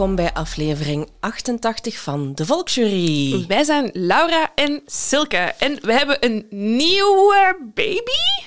Welkom 0.00 0.18
bij 0.18 0.32
aflevering 0.32 1.08
88 1.20 1.98
van 1.98 2.34
de 2.34 2.46
Volksjury. 2.46 3.46
Wij 3.46 3.64
zijn 3.64 3.90
Laura 3.92 4.52
en 4.54 4.82
Silke 4.86 5.36
en 5.36 5.78
we 5.82 5.92
hebben 5.92 6.16
een 6.20 6.46
nieuwe 6.78 7.70
baby. 7.74 8.46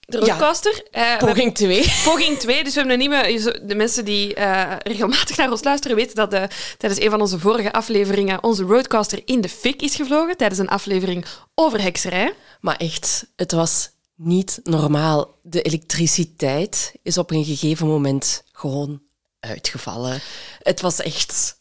De 0.00 0.18
Roadcaster. 0.18 0.82
Ja, 0.90 1.12
uh, 1.12 1.18
poging 1.18 1.54
2. 1.54 1.92
Poging 2.04 2.38
2. 2.38 2.64
Dus 2.64 2.74
we 2.74 2.80
hebben 2.80 3.00
een 3.00 3.08
nieuwe... 3.08 3.60
De 3.66 3.74
mensen 3.74 4.04
die 4.04 4.36
uh, 4.36 4.72
regelmatig 4.78 5.36
naar 5.36 5.50
ons 5.50 5.64
luisteren 5.64 5.96
weten 5.96 6.14
dat 6.14 6.30
de, 6.30 6.48
tijdens 6.78 7.02
een 7.02 7.10
van 7.10 7.20
onze 7.20 7.38
vorige 7.38 7.72
afleveringen 7.72 8.42
onze 8.42 8.62
Roadcaster 8.62 9.22
in 9.24 9.40
de 9.40 9.48
fik 9.48 9.82
is 9.82 9.94
gevlogen. 9.94 10.36
Tijdens 10.36 10.60
een 10.60 10.68
aflevering 10.68 11.24
over 11.54 11.82
hekserij. 11.82 12.34
Maar 12.60 12.76
echt, 12.76 13.26
het 13.36 13.52
was 13.52 13.90
niet 14.14 14.60
normaal. 14.62 15.38
De 15.42 15.62
elektriciteit 15.62 16.94
is 17.02 17.18
op 17.18 17.30
een 17.30 17.44
gegeven 17.44 17.86
moment 17.86 18.44
gewoon 18.52 19.00
uitgevallen. 19.42 20.20
Het 20.62 20.80
was 20.80 21.00
echt... 21.00 21.60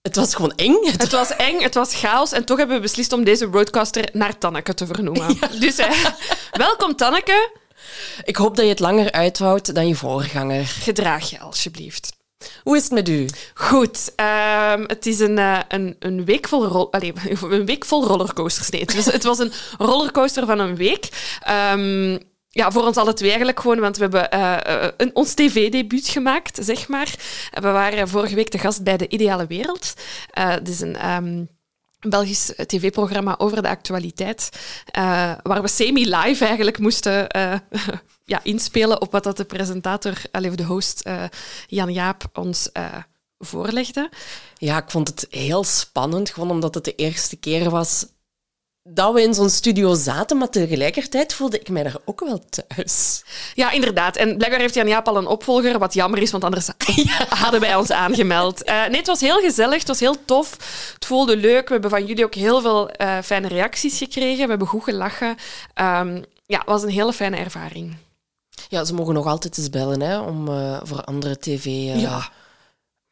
Het 0.00 0.16
was 0.16 0.34
gewoon 0.34 0.52
eng. 0.56 0.76
Het 0.96 1.12
was 1.12 1.36
eng, 1.36 1.60
het 1.60 1.74
was 1.74 1.94
chaos. 1.94 2.32
En 2.32 2.44
toch 2.44 2.58
hebben 2.58 2.76
we 2.76 2.82
beslist 2.82 3.12
om 3.12 3.24
deze 3.24 3.44
roadcaster 3.44 4.08
naar 4.12 4.38
Tanneke 4.38 4.74
te 4.74 4.86
vernoemen. 4.86 5.38
Dus 5.60 5.78
uh, 5.78 6.04
welkom, 6.52 6.96
Tanneke. 6.96 7.50
Ik 8.24 8.36
hoop 8.36 8.56
dat 8.56 8.64
je 8.64 8.70
het 8.70 8.80
langer 8.80 9.12
uithoudt 9.12 9.74
dan 9.74 9.88
je 9.88 9.94
voorganger. 9.94 10.66
Gedraag 10.66 11.30
je 11.30 11.40
alsjeblieft. 11.40 12.16
Hoe 12.62 12.76
is 12.76 12.82
het 12.82 12.92
met 12.92 13.08
u? 13.08 13.28
Goed. 13.54 14.12
Um, 14.16 14.84
het 14.86 15.06
is 15.06 15.20
een, 15.20 15.38
uh, 15.38 15.58
een, 15.68 15.96
een, 15.98 16.24
week 16.24 16.48
vol 16.48 16.66
rol 16.66 16.92
Allee, 16.92 17.12
een 17.40 17.66
week 17.66 17.84
vol 17.84 18.06
rollercoasters. 18.06 18.70
Nee, 18.70 18.80
het 18.80 18.94
was, 18.94 19.04
het 19.04 19.24
was 19.24 19.38
een 19.38 19.52
rollercoaster 19.78 20.46
van 20.46 20.58
een 20.58 20.76
week. 20.76 21.08
Um, 21.72 22.18
ja, 22.56 22.70
voor 22.70 22.86
ons 22.86 22.96
alle 22.96 23.12
twee 23.12 23.28
eigenlijk 23.28 23.60
gewoon, 23.60 23.80
want 23.80 23.96
we 23.96 24.02
hebben 24.02 24.28
uh, 24.34 24.88
een, 24.96 25.10
ons 25.14 25.34
tv-debuut 25.34 26.08
gemaakt, 26.08 26.58
zeg 26.60 26.88
maar. 26.88 27.14
We 27.52 27.70
waren 27.70 28.08
vorige 28.08 28.34
week 28.34 28.50
de 28.50 28.58
gast 28.58 28.82
bij 28.82 28.96
De 28.96 29.08
Ideale 29.08 29.46
Wereld. 29.46 29.94
Uh, 30.38 30.54
is 30.62 30.80
een... 30.80 31.10
Um, 31.10 31.54
Belgisch 32.00 32.52
tv-programma 32.66 33.34
over 33.38 33.62
de 33.62 33.68
actualiteit, 33.68 34.48
waar 35.42 35.62
we 35.62 35.68
semi-live 35.68 36.44
eigenlijk 36.44 36.78
moesten 36.78 37.26
ja, 38.24 38.40
inspelen 38.42 39.00
op 39.00 39.12
wat 39.12 39.24
dat 39.24 39.36
de 39.36 39.44
presentator, 39.44 40.12
of 40.32 40.54
de 40.54 40.64
host 40.64 41.08
Jan 41.66 41.92
Jaap 41.92 42.24
ons 42.32 42.70
voorlegde. 43.38 44.10
Ja, 44.54 44.76
ik 44.82 44.90
vond 44.90 45.08
het 45.08 45.26
heel 45.30 45.64
spannend, 45.64 46.30
gewoon 46.30 46.50
omdat 46.50 46.74
het 46.74 46.84
de 46.84 46.94
eerste 46.94 47.36
keer 47.36 47.70
was 47.70 48.06
dat 48.88 49.14
we 49.14 49.22
in 49.22 49.34
zo'n 49.34 49.50
studio 49.50 49.94
zaten, 49.94 50.36
maar 50.36 50.48
tegelijkertijd 50.48 51.34
voelde 51.34 51.58
ik 51.58 51.68
mij 51.68 51.82
daar 51.82 51.96
ook 52.04 52.20
wel 52.20 52.40
thuis. 52.48 53.24
Ja, 53.54 53.70
inderdaad. 53.70 54.16
En 54.16 54.36
blijkbaar 54.36 54.60
heeft 54.60 54.74
Jan 54.74 54.88
Jaap 54.88 55.08
al 55.08 55.16
een 55.16 55.26
opvolger, 55.26 55.78
wat 55.78 55.94
jammer 55.94 56.22
is, 56.22 56.30
want 56.30 56.44
anders 56.44 56.68
hadden 57.42 57.60
wij 57.60 57.76
ons 57.76 57.90
aangemeld. 57.90 58.68
Uh, 58.68 58.86
nee, 58.86 58.96
het 58.96 59.06
was 59.06 59.20
heel 59.20 59.40
gezellig, 59.40 59.78
het 59.78 59.88
was 59.88 60.00
heel 60.00 60.16
tof. 60.24 60.50
Het 60.94 61.06
voelde 61.06 61.36
leuk. 61.36 61.66
We 61.66 61.72
hebben 61.72 61.90
van 61.90 62.06
jullie 62.06 62.24
ook 62.24 62.34
heel 62.34 62.60
veel 62.60 62.90
uh, 63.00 63.18
fijne 63.24 63.48
reacties 63.48 63.98
gekregen. 63.98 64.42
We 64.42 64.50
hebben 64.50 64.68
goed 64.68 64.84
gelachen. 64.84 65.28
Um, 65.74 66.24
ja, 66.46 66.58
het 66.58 66.66
was 66.66 66.82
een 66.82 66.88
hele 66.88 67.12
fijne 67.12 67.36
ervaring. 67.36 67.96
Ja, 68.68 68.84
ze 68.84 68.94
mogen 68.94 69.14
nog 69.14 69.26
altijd 69.26 69.58
eens 69.58 69.70
bellen 69.70 70.00
hè, 70.00 70.18
om 70.18 70.48
uh, 70.48 70.80
voor 70.82 71.04
andere 71.04 71.38
tv... 71.38 71.64
ja. 72.00 72.30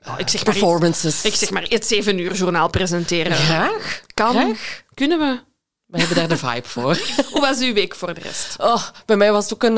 Oh, 0.07 0.15
ik 0.19 0.29
zeg 0.29 0.43
performances. 0.43 1.23
Maar, 1.23 1.33
ik 1.33 1.39
zeg 1.39 1.51
maar 1.51 1.63
het 1.63 1.87
7 1.87 2.19
uur 2.19 2.35
journaal 2.35 2.69
presenteren. 2.71 3.33
Graag. 3.33 4.01
Kan. 4.15 4.33
Graag. 4.33 4.83
Kunnen 4.95 5.19
we. 5.19 5.54
We 5.95 6.01
hebben 6.01 6.17
daar 6.17 6.29
de 6.29 6.37
vibe 6.37 6.69
voor. 6.69 6.99
Hoe 7.33 7.41
was 7.41 7.61
uw 7.61 7.73
week 7.73 7.95
voor 7.95 8.15
de 8.15 8.21
rest? 8.21 8.55
Oh, 8.59 8.83
bij 9.07 9.17
mij 9.17 9.33
was 9.33 9.45
het 9.45 9.55
ook 9.55 9.63
een, 9.63 9.77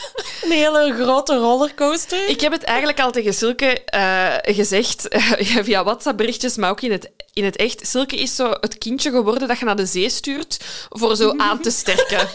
een 0.44 0.50
hele 0.50 0.94
grote 1.00 1.36
rollercoaster. 1.36 2.28
Ik 2.28 2.40
heb 2.40 2.52
het 2.52 2.62
eigenlijk 2.62 3.00
al 3.00 3.10
tegen 3.10 3.34
Silke 3.34 3.82
uh, 3.94 4.54
gezegd, 4.54 5.06
via 5.66 5.84
WhatsApp-berichtjes, 5.84 6.56
maar 6.56 6.70
ook 6.70 6.80
in 6.80 6.92
het, 6.92 7.10
in 7.32 7.44
het 7.44 7.56
echt. 7.56 7.86
Silke 7.86 8.16
is 8.16 8.36
zo 8.36 8.50
het 8.60 8.78
kindje 8.78 9.10
geworden 9.10 9.48
dat 9.48 9.58
je 9.58 9.64
naar 9.64 9.76
de 9.76 9.86
zee 9.86 10.10
stuurt 10.10 10.60
voor 10.88 11.16
zo 11.16 11.34
aan 11.36 11.60
te 11.60 11.70
sterken. 11.70 12.28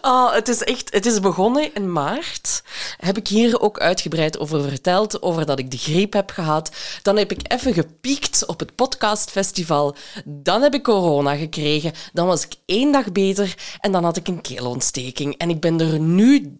Oh, 0.00 0.32
het 0.38 0.48
is 0.48 0.62
echt, 0.62 0.92
het 0.92 1.06
is 1.06 1.20
begonnen 1.20 1.74
in 1.74 1.92
maart. 1.92 2.62
Heb 2.96 3.16
ik 3.16 3.28
hier 3.28 3.60
ook 3.60 3.78
uitgebreid 3.78 4.38
over 4.38 4.62
verteld, 4.62 5.22
over 5.22 5.46
dat 5.46 5.58
ik 5.58 5.70
de 5.70 5.78
griep 5.78 6.12
heb 6.12 6.30
gehad. 6.30 6.70
Dan 7.02 7.16
heb 7.16 7.30
ik 7.30 7.52
even 7.52 7.74
gepiekt 7.74 8.46
op 8.46 8.58
het 8.58 8.74
podcastfestival. 8.74 9.96
Dan 10.24 10.62
heb 10.62 10.74
ik 10.74 10.82
corona 10.82 11.34
gekregen. 11.34 11.92
Dan 12.12 12.26
was 12.26 12.44
ik 12.44 12.54
één 12.66 12.92
dag 12.92 13.12
beter 13.12 13.54
en 13.80 13.92
dan 13.92 14.04
had 14.04 14.16
ik 14.16 14.28
een 14.28 14.40
keelontsteking. 14.40 15.36
En 15.36 15.50
ik 15.50 15.60
ben 15.60 15.80
er 15.80 15.98
nu 15.98 16.56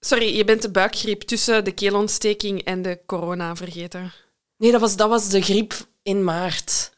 Sorry, 0.00 0.36
je 0.36 0.44
bent 0.44 0.62
de 0.62 0.70
buikgriep 0.70 1.22
tussen 1.22 1.64
de 1.64 1.72
keelontsteking 1.72 2.62
en 2.62 2.82
de 2.82 2.98
corona 3.06 3.56
vergeten. 3.56 4.12
Nee, 4.56 4.72
dat 4.72 4.80
was, 4.80 4.96
dat 4.96 5.08
was 5.08 5.28
de 5.28 5.42
griep 5.42 5.74
in 6.02 6.24
maart. 6.24 6.92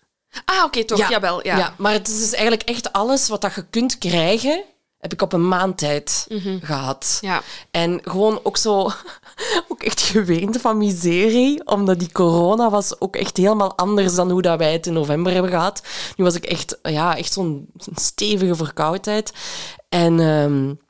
Ah, 0.45 0.57
oké, 0.57 0.65
okay, 0.65 0.85
toch, 0.85 0.99
ja, 0.99 1.09
jawel. 1.09 1.47
Ja. 1.47 1.59
ja, 1.59 1.75
maar 1.79 1.93
het 1.93 2.09
is 2.09 2.19
dus 2.19 2.33
eigenlijk 2.33 2.69
echt 2.69 2.93
alles 2.93 3.29
wat 3.29 3.41
dat 3.41 3.55
je 3.55 3.67
kunt 3.71 3.99
krijgen 3.99 4.65
heb 4.99 5.13
ik 5.13 5.23
op 5.23 5.33
een 5.33 5.49
maand 5.49 5.79
tijd 5.79 6.27
mm 6.29 6.61
gehad. 6.63 7.19
Ja. 7.21 7.43
En 7.71 8.01
gewoon 8.03 8.41
ook 8.43 8.57
zo, 8.57 8.91
ook 9.69 9.83
echt 9.83 10.01
geweend 10.01 10.61
van 10.61 10.79
miserie, 10.79 11.67
omdat 11.67 11.99
die 11.99 12.13
corona 12.13 12.71
was 12.71 13.01
ook 13.01 13.17
echt 13.17 13.37
helemaal 13.37 13.77
anders 13.77 14.15
dan 14.15 14.31
hoe 14.31 14.43
dat 14.43 14.59
wij 14.59 14.73
het 14.73 14.87
in 14.87 14.93
november 14.93 15.33
hebben 15.33 15.51
gehad. 15.51 15.83
Nu 16.17 16.25
was 16.25 16.35
ik 16.35 16.45
echt, 16.45 16.79
ja, 16.83 17.17
echt 17.17 17.33
zo'n 17.33 17.69
stevige 17.95 18.55
verkoudheid. 18.55 19.33
En 19.89 20.19
um, 20.19 20.81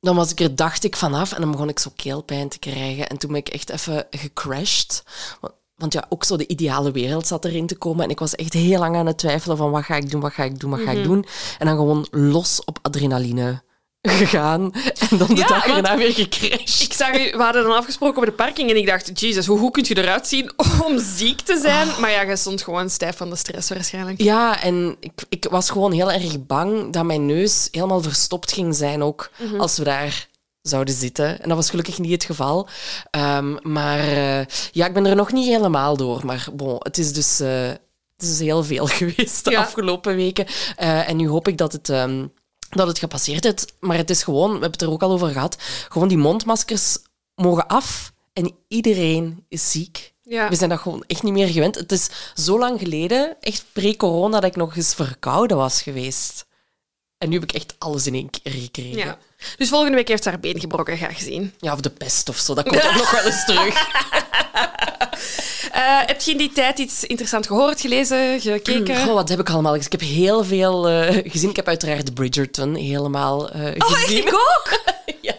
dan 0.00 0.16
was 0.16 0.30
ik 0.30 0.40
er, 0.40 0.56
dacht 0.56 0.84
ik, 0.84 0.96
vanaf 0.96 1.32
en 1.32 1.40
dan 1.40 1.50
begon 1.50 1.68
ik 1.68 1.78
zo 1.78 1.90
keelpijn 1.96 2.48
te 2.48 2.58
krijgen. 2.58 3.08
En 3.08 3.18
toen 3.18 3.30
ben 3.30 3.40
ik 3.40 3.48
echt 3.48 3.70
even 3.70 4.06
gecrashed. 4.10 5.04
Want 5.40 5.54
ja, 5.88 6.04
ook 6.08 6.24
zo 6.24 6.36
de 6.36 6.46
ideale 6.46 6.90
wereld 6.90 7.26
zat 7.26 7.44
erin 7.44 7.66
te 7.66 7.76
komen. 7.76 8.04
En 8.04 8.10
ik 8.10 8.18
was 8.18 8.34
echt 8.34 8.52
heel 8.52 8.78
lang 8.78 8.96
aan 8.96 9.06
het 9.06 9.18
twijfelen 9.18 9.56
van 9.56 9.70
wat 9.70 9.84
ga 9.84 9.96
ik 9.96 10.10
doen, 10.10 10.20
wat 10.20 10.32
ga 10.32 10.44
ik 10.44 10.60
doen, 10.60 10.70
wat 10.70 10.80
ga 10.80 10.90
ik 10.90 10.98
mhm. 10.98 11.06
doen. 11.06 11.26
En 11.58 11.66
dan 11.66 11.76
gewoon 11.76 12.06
los 12.10 12.64
op 12.64 12.78
adrenaline 12.82 13.62
gegaan 14.02 14.72
en 15.10 15.18
dan 15.18 15.26
de 15.26 15.36
ja, 15.36 15.46
dag 15.46 15.66
erna 15.66 15.96
weer 15.96 16.12
gecrashed. 16.12 16.80
Ik 16.80 16.92
zag 16.92 17.12
we 17.12 17.42
hadden 17.42 17.62
dan 17.62 17.76
afgesproken 17.76 18.18
op 18.18 18.24
de 18.24 18.32
parking 18.32 18.70
en 18.70 18.76
ik 18.76 18.86
dacht, 18.86 19.20
jezus, 19.20 19.46
hoe 19.46 19.58
goed 19.58 19.72
kun 19.72 19.84
je 19.86 19.98
eruit 19.98 20.26
zien 20.26 20.52
om 20.86 20.98
ziek 20.98 21.40
te 21.40 21.58
zijn? 21.62 21.88
Oh. 21.88 21.98
Maar 21.98 22.10
ja, 22.10 22.22
je 22.22 22.36
stond 22.36 22.62
gewoon 22.62 22.90
stijf 22.90 23.16
van 23.16 23.30
de 23.30 23.36
stress 23.36 23.68
waarschijnlijk. 23.68 24.22
Ja, 24.22 24.62
en 24.62 24.96
ik, 25.00 25.12
ik 25.28 25.46
was 25.50 25.70
gewoon 25.70 25.92
heel 25.92 26.12
erg 26.12 26.46
bang 26.46 26.92
dat 26.92 27.04
mijn 27.04 27.26
neus 27.26 27.68
helemaal 27.70 28.02
verstopt 28.02 28.52
ging 28.52 28.74
zijn 28.74 29.02
ook, 29.02 29.30
mhm. 29.38 29.60
als 29.60 29.78
we 29.78 29.84
daar 29.84 30.30
zouden 30.62 30.94
zitten. 30.94 31.40
En 31.40 31.48
dat 31.48 31.56
was 31.56 31.70
gelukkig 31.70 31.98
niet 31.98 32.12
het 32.12 32.24
geval. 32.24 32.68
Um, 33.10 33.58
maar 33.62 33.98
uh, 34.08 34.44
ja, 34.70 34.86
ik 34.86 34.94
ben 34.94 35.06
er 35.06 35.16
nog 35.16 35.32
niet 35.32 35.46
helemaal 35.46 35.96
door. 35.96 36.26
Maar 36.26 36.48
bon, 36.52 36.76
het 36.78 36.98
is 36.98 37.12
dus... 37.12 37.40
Uh, 37.40 37.68
het 38.16 38.30
is 38.30 38.38
heel 38.38 38.64
veel 38.64 38.86
geweest 38.98 39.44
de 39.44 39.50
ja. 39.50 39.60
afgelopen 39.60 40.16
weken. 40.16 40.46
Uh, 40.46 41.08
en 41.08 41.16
nu 41.16 41.28
hoop 41.28 41.48
ik 41.48 41.58
dat 41.58 41.72
het... 41.72 41.88
Um, 41.88 42.32
dat 42.68 42.86
het 42.86 42.98
gepasseerd 42.98 43.44
is. 43.44 43.66
Maar 43.80 43.96
het 43.96 44.10
is 44.10 44.22
gewoon, 44.22 44.46
we 44.46 44.52
hebben 44.52 44.70
het 44.70 44.82
er 44.82 44.90
ook 44.90 45.02
al 45.02 45.10
over 45.10 45.28
gehad, 45.28 45.56
gewoon 45.88 46.08
die 46.08 46.18
mondmaskers 46.18 46.98
mogen 47.34 47.66
af 47.66 48.12
en 48.32 48.54
iedereen 48.68 49.44
is 49.48 49.70
ziek. 49.70 50.14
Ja. 50.22 50.48
We 50.48 50.54
zijn 50.54 50.70
dat 50.70 50.78
gewoon 50.78 51.04
echt 51.06 51.22
niet 51.22 51.32
meer 51.32 51.48
gewend. 51.48 51.74
Het 51.74 51.92
is 51.92 52.08
zo 52.34 52.58
lang 52.58 52.78
geleden, 52.78 53.36
echt 53.40 53.64
pre-corona, 53.72 54.40
dat 54.40 54.50
ik 54.50 54.56
nog 54.56 54.76
eens 54.76 54.94
verkouden 54.94 55.56
was 55.56 55.82
geweest. 55.82 56.46
En 57.18 57.28
nu 57.28 57.34
heb 57.34 57.44
ik 57.44 57.52
echt 57.52 57.74
alles 57.78 58.06
in 58.06 58.14
één 58.14 58.30
keer 58.30 58.52
gekregen. 58.52 58.98
Ja. 58.98 59.18
Dus 59.56 59.68
volgende 59.68 59.96
week 59.96 60.08
heeft 60.08 60.22
ze 60.22 60.28
haar 60.28 60.40
been 60.40 60.60
gebroken, 60.60 60.96
graag 60.96 61.16
gezien. 61.16 61.54
Ja, 61.58 61.72
of 61.72 61.80
de 61.80 61.90
pest 61.90 62.28
of 62.28 62.36
zo, 62.36 62.54
dat 62.54 62.68
komt 62.68 62.86
ook 62.88 62.94
nog 62.94 63.10
wel 63.10 63.24
eens 63.24 63.44
terug. 63.44 63.74
Uh, 65.74 66.00
heb 66.06 66.20
je 66.20 66.30
in 66.30 66.36
die 66.36 66.52
tijd 66.52 66.78
iets 66.78 67.04
interessants 67.04 67.48
gehoord, 67.48 67.80
gelezen, 67.80 68.40
gekeken? 68.40 68.96
Goh, 68.96 69.14
wat 69.14 69.28
heb 69.28 69.40
ik 69.40 69.50
allemaal 69.50 69.72
gezien? 69.72 69.92
Ik 69.92 70.00
heb 70.00 70.08
heel 70.10 70.44
veel 70.44 70.90
uh, 70.90 71.18
gezien. 71.24 71.50
Ik 71.50 71.56
heb 71.56 71.68
uiteraard 71.68 72.14
Bridgerton 72.14 72.74
helemaal 72.74 73.56
uh, 73.56 73.62
gezien. 73.76 74.18
Oh, 74.18 74.26
ik 74.26 74.34
ook? 74.34 74.80
ja. 75.20 75.34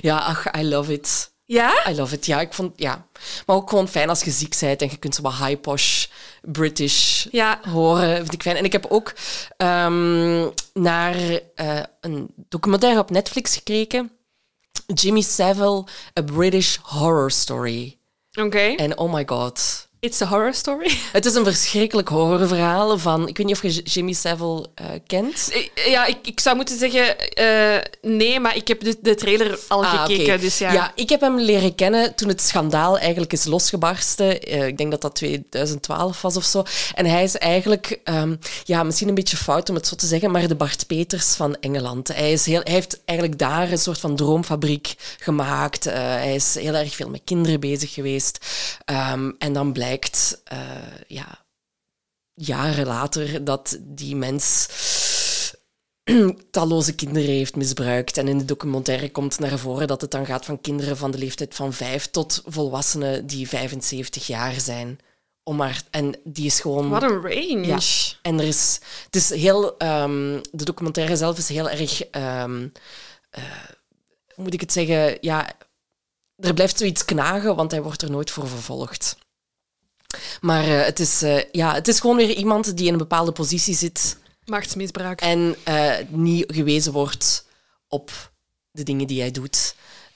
ja, 0.00 0.18
ach, 0.18 0.44
I 0.58 0.68
love 0.68 0.92
it. 0.92 1.30
Ja? 1.44 1.88
I 1.88 1.94
love 1.94 2.14
it, 2.14 2.26
ja. 2.26 2.40
Ik 2.40 2.52
vond, 2.52 2.72
ja. 2.76 3.06
Maar 3.46 3.56
ook 3.56 3.70
gewoon 3.70 3.88
fijn 3.88 4.08
als 4.08 4.22
je 4.22 4.30
ziek 4.30 4.56
bent 4.60 4.82
en 4.82 4.88
je 4.90 4.96
kunt 4.96 5.14
zo 5.14 5.22
wat 5.22 5.34
high 5.34 5.60
posh 5.60 6.06
British 6.52 7.26
ja. 7.30 7.60
horen. 7.68 8.16
Vind 8.16 8.32
ik 8.32 8.42
fijn. 8.42 8.56
En 8.56 8.64
ik 8.64 8.72
heb 8.72 8.86
ook 8.88 9.12
um, 9.56 10.52
naar 10.72 11.16
uh, 11.16 11.82
een 12.00 12.34
documentaire 12.48 13.00
op 13.00 13.10
Netflix 13.10 13.54
gekeken. 13.54 14.10
Jimmy 14.94 15.20
Savile, 15.20 15.84
A 16.18 16.22
British 16.22 16.76
Horror 16.82 17.30
Story. 17.30 17.98
Oké. 18.32 18.46
Okay. 18.46 18.74
En 18.74 18.98
oh 18.98 19.12
my 19.12 19.22
god. 19.26 19.85
It's 20.06 20.22
a 20.22 20.26
horror 20.26 20.54
story. 20.54 20.98
Het 21.12 21.24
is 21.24 21.34
een 21.34 21.44
verschrikkelijk 21.44 22.08
horrorverhaal 22.08 22.98
van... 22.98 23.28
Ik 23.28 23.36
weet 23.36 23.46
niet 23.46 23.56
of 23.56 23.62
je 23.62 23.82
Jimmy 23.82 24.12
Savile 24.12 24.66
uh, 24.80 24.86
kent. 25.06 25.50
Eh, 25.52 25.90
ja, 25.90 26.06
ik, 26.06 26.16
ik 26.22 26.40
zou 26.40 26.56
moeten 26.56 26.78
zeggen 26.78 27.16
uh, 27.40 27.76
nee, 28.02 28.40
maar 28.40 28.56
ik 28.56 28.68
heb 28.68 28.80
de, 28.80 28.96
de 29.00 29.14
trailer 29.14 29.58
al 29.68 29.84
ah, 29.84 30.02
gekeken. 30.02 30.24
Okay. 30.24 30.38
Dus 30.38 30.58
ja. 30.58 30.72
ja, 30.72 30.92
ik 30.94 31.08
heb 31.08 31.20
hem 31.20 31.40
leren 31.40 31.74
kennen 31.74 32.14
toen 32.14 32.28
het 32.28 32.40
schandaal 32.40 32.98
eigenlijk 32.98 33.32
is 33.32 33.44
losgebarsten. 33.44 34.54
Uh, 34.54 34.66
ik 34.66 34.78
denk 34.78 34.90
dat 34.90 35.00
dat 35.00 35.14
2012 35.14 36.22
was 36.22 36.36
of 36.36 36.44
zo. 36.44 36.62
En 36.94 37.06
hij 37.06 37.22
is 37.22 37.36
eigenlijk, 37.36 38.00
um, 38.04 38.38
ja, 38.64 38.82
misschien 38.82 39.08
een 39.08 39.14
beetje 39.14 39.36
fout 39.36 39.68
om 39.68 39.74
het 39.74 39.86
zo 39.86 39.96
te 39.96 40.06
zeggen, 40.06 40.30
maar 40.30 40.48
de 40.48 40.54
Bart 40.54 40.86
Peters 40.86 41.34
van 41.34 41.56
Engeland. 41.60 42.08
Hij, 42.08 42.32
is 42.32 42.46
heel, 42.46 42.60
hij 42.64 42.72
heeft 42.72 43.00
eigenlijk 43.04 43.38
daar 43.38 43.70
een 43.70 43.78
soort 43.78 44.00
van 44.00 44.16
droomfabriek 44.16 44.94
gemaakt. 45.18 45.84
hij 45.84 46.34
is 46.34 46.54
heel 46.54 46.74
erg 46.74 46.94
veel 46.94 47.08
met 47.08 47.20
kinderen 47.24 47.60
bezig 47.60 47.94
geweest. 47.94 48.38
Um, 49.12 49.34
en 49.38 49.52
dan 49.52 49.72
blijkt 49.72 49.94
blijkt, 49.96 50.42
uh, 50.52 50.98
ja, 51.06 51.44
jaren 52.34 52.86
later, 52.86 53.44
dat 53.44 53.78
die 53.80 54.16
mens 54.16 54.68
talloze 56.50 56.94
kinderen 56.94 57.30
heeft 57.30 57.56
misbruikt. 57.56 58.16
En 58.16 58.28
in 58.28 58.38
de 58.38 58.44
documentaire 58.44 59.10
komt 59.10 59.38
naar 59.38 59.58
voren 59.58 59.86
dat 59.86 60.00
het 60.00 60.10
dan 60.10 60.26
gaat 60.26 60.44
van 60.44 60.60
kinderen 60.60 60.96
van 60.96 61.10
de 61.10 61.18
leeftijd 61.18 61.54
van 61.54 61.72
vijf 61.72 62.06
tot 62.06 62.42
volwassenen 62.46 63.26
die 63.26 63.48
75 63.48 64.26
jaar 64.26 64.60
zijn. 64.60 64.98
Om 65.42 65.56
maar, 65.56 65.82
en 65.90 66.14
die 66.24 66.46
is 66.46 66.60
gewoon... 66.60 66.88
Wat 66.88 67.02
een 67.02 67.22
range. 67.22 67.66
Ja, 67.66 67.78
en 68.22 68.38
er 68.38 68.46
is... 68.46 68.80
Het 69.04 69.16
is 69.16 69.30
heel... 69.30 69.74
Um, 69.82 70.40
de 70.50 70.64
documentaire 70.64 71.16
zelf 71.16 71.38
is 71.38 71.48
heel 71.48 71.70
erg... 71.70 72.14
Um, 72.14 72.72
uh, 73.38 73.44
hoe 74.34 74.44
moet 74.44 74.54
ik 74.54 74.60
het 74.60 74.72
zeggen? 74.72 75.18
Ja, 75.20 75.52
er 76.36 76.54
blijft 76.54 76.78
zoiets 76.78 77.04
knagen, 77.04 77.56
want 77.56 77.70
hij 77.70 77.82
wordt 77.82 78.02
er 78.02 78.10
nooit 78.10 78.30
voor 78.30 78.48
vervolgd. 78.48 79.16
Maar 80.40 80.68
uh, 80.68 80.84
het, 80.84 81.00
is, 81.00 81.22
uh, 81.22 81.42
ja, 81.52 81.74
het 81.74 81.88
is 81.88 82.00
gewoon 82.00 82.16
weer 82.16 82.30
iemand 82.30 82.76
die 82.76 82.86
in 82.86 82.92
een 82.92 82.98
bepaalde 82.98 83.32
positie 83.32 83.74
zit. 83.74 84.18
Machtsmisbruik. 84.44 85.20
En 85.20 85.56
uh, 85.68 85.94
niet 86.08 86.44
gewezen 86.46 86.92
wordt 86.92 87.46
op 87.88 88.32
de 88.70 88.82
dingen 88.82 89.06
die 89.06 89.20
hij 89.20 89.30
doet. 89.30 89.74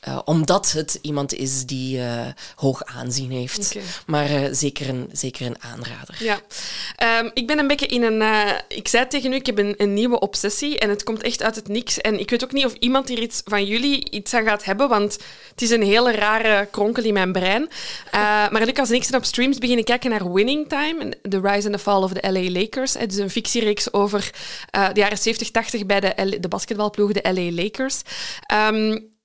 Uh, 0.08 0.19
omdat 0.25 0.73
het 0.73 0.99
iemand 1.02 1.35
is 1.35 1.67
die 1.67 1.99
uh, 1.99 2.26
hoog 2.55 2.85
aanzien 2.85 3.31
heeft. 3.31 3.70
Okay. 3.70 3.88
Maar 4.06 4.31
uh, 4.31 4.49
zeker, 4.50 4.88
een, 4.88 5.08
zeker 5.12 5.47
een 5.47 5.62
aanrader. 5.62 6.14
Ja. 6.19 6.41
Um, 7.19 7.31
ik 7.35 7.47
ben 7.47 7.58
een 7.58 7.67
beetje 7.67 7.87
in 7.87 8.02
een... 8.02 8.23
ik 8.69 8.88
zei 8.88 9.06
tegen 9.06 9.32
u, 9.32 9.35
ik 9.35 9.47
heb 9.47 9.58
een, 9.58 9.75
een, 9.76 9.94
nieuwe 9.94 10.19
obsessie 10.19 10.79
en 10.79 10.88
het 10.88 11.02
komt 11.02 11.23
echt 11.23 11.43
uit 11.43 11.56
het 11.56 11.69
niks. 11.69 11.99
En 11.99 12.20
ik 12.20 12.31
weet 12.31 12.44
ook 12.44 12.52
niet 12.52 12.64
of 12.64 12.75
iemand 12.75 13.08
hier 13.08 13.19
iets 13.19 13.43
van 13.44 13.64
jullie 13.64 14.11
iets 14.11 14.35
aan 14.35 14.44
gaat 14.44 14.64
hebben, 14.64 14.88
want 14.88 15.19
het 15.50 15.62
is 15.62 15.70
een 15.70 15.82
hele 15.82 16.12
rare 16.12 16.69
kronkel 16.70 17.02
in 17.02 17.12
mijn 17.12 17.32
brein. 17.32 17.69
maar 18.50 18.69
ik 18.69 18.79
als 18.79 18.88
niks 18.88 19.11
op 19.11 19.25
streams 19.25 19.58
beginnen 19.58 19.85
kijken 19.85 20.11
naar 20.11 20.32
Winning 20.32 20.69
Time, 20.69 21.12
The 21.29 21.41
Rise 21.41 21.67
and 21.67 21.73
the 21.73 21.79
Fall 21.79 22.02
of 22.02 22.12
the 22.12 22.32
LA 22.32 22.50
Lakers. 22.50 22.94
Het 22.94 23.12
is 23.12 23.19
een 23.19 23.31
fictiereeks 23.31 23.93
over 23.93 24.31
de 24.70 25.00
jaren 25.00 25.19
70, 25.19 25.50
80 25.50 25.87
bij 25.87 26.00
de, 26.00 26.37
de 26.41 26.49
basketbalploeg, 26.49 27.12
de 27.12 27.32
LA 27.32 27.62
Lakers. 27.62 28.02
Um, 28.52 29.19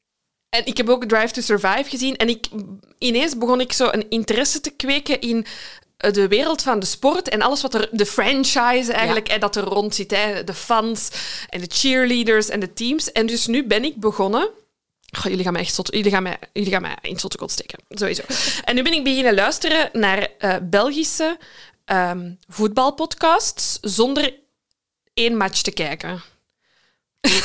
en 0.56 0.66
ik 0.66 0.78
heb 0.78 0.90
ook 0.90 1.06
Drive 1.06 1.34
to 1.34 1.42
Survive 1.42 1.90
gezien. 1.90 2.16
En 2.16 2.30
ik, 2.30 2.48
ineens 2.98 3.38
begon 3.38 3.62
ik 3.62 3.74
zo 3.74 3.88
een 3.92 4.10
interesse 4.10 4.62
te 4.62 4.69
kweken 4.69 5.22
in 5.22 5.46
de 5.98 6.28
wereld 6.28 6.62
van 6.62 6.80
de 6.80 6.86
sport 6.86 7.30
en 7.30 7.42
alles 7.42 7.62
wat 7.62 7.74
er, 7.74 7.90
de 7.92 8.06
franchise 8.06 8.94
eigenlijk, 8.94 9.28
en 9.28 9.40
dat 9.40 9.56
er 9.56 9.63
rond 9.63 9.96
zit. 9.96 10.12
Hè, 10.12 10.44
de 10.44 10.54
fans 10.54 11.10
en 11.50 11.62
de 11.62 11.69
cheerleaders 11.69 12.50
en 12.50 12.60
de 12.60 12.74
teams. 12.74 13.12
En 13.12 13.25
dus 13.25 13.48
nu 13.48 13.63
ben 13.63 13.84
ik 13.84 13.96
begonnen. 13.96 14.50
Jullie 15.24 15.44
gaan 15.44 15.54
mij 15.54 15.62
echt 15.62 15.80
jullie 15.84 16.12
gaan 16.12 16.24
mij, 16.24 16.38
jullie 16.54 16.72
gaan 16.72 16.81
mij 16.81 16.98
in 17.01 17.12
het 17.12 17.22
zotte 17.22 17.48
steken, 17.48 17.80
sowieso. 17.90 18.22
En 18.63 18.75
nu 18.75 18.84
ben 18.84 18.94
ik 18.94 19.04
beginnen 19.04 19.34
luisteren 19.34 19.90
naar 19.94 20.28
uh, 20.40 20.56
Belgische 20.62 21.38
um, 21.86 22.40
voetbalpodcasts 22.48 23.78
zonder 23.81 24.34
één 25.13 25.38
match 25.38 25.62
te 25.62 25.72
kijken. 25.72 26.22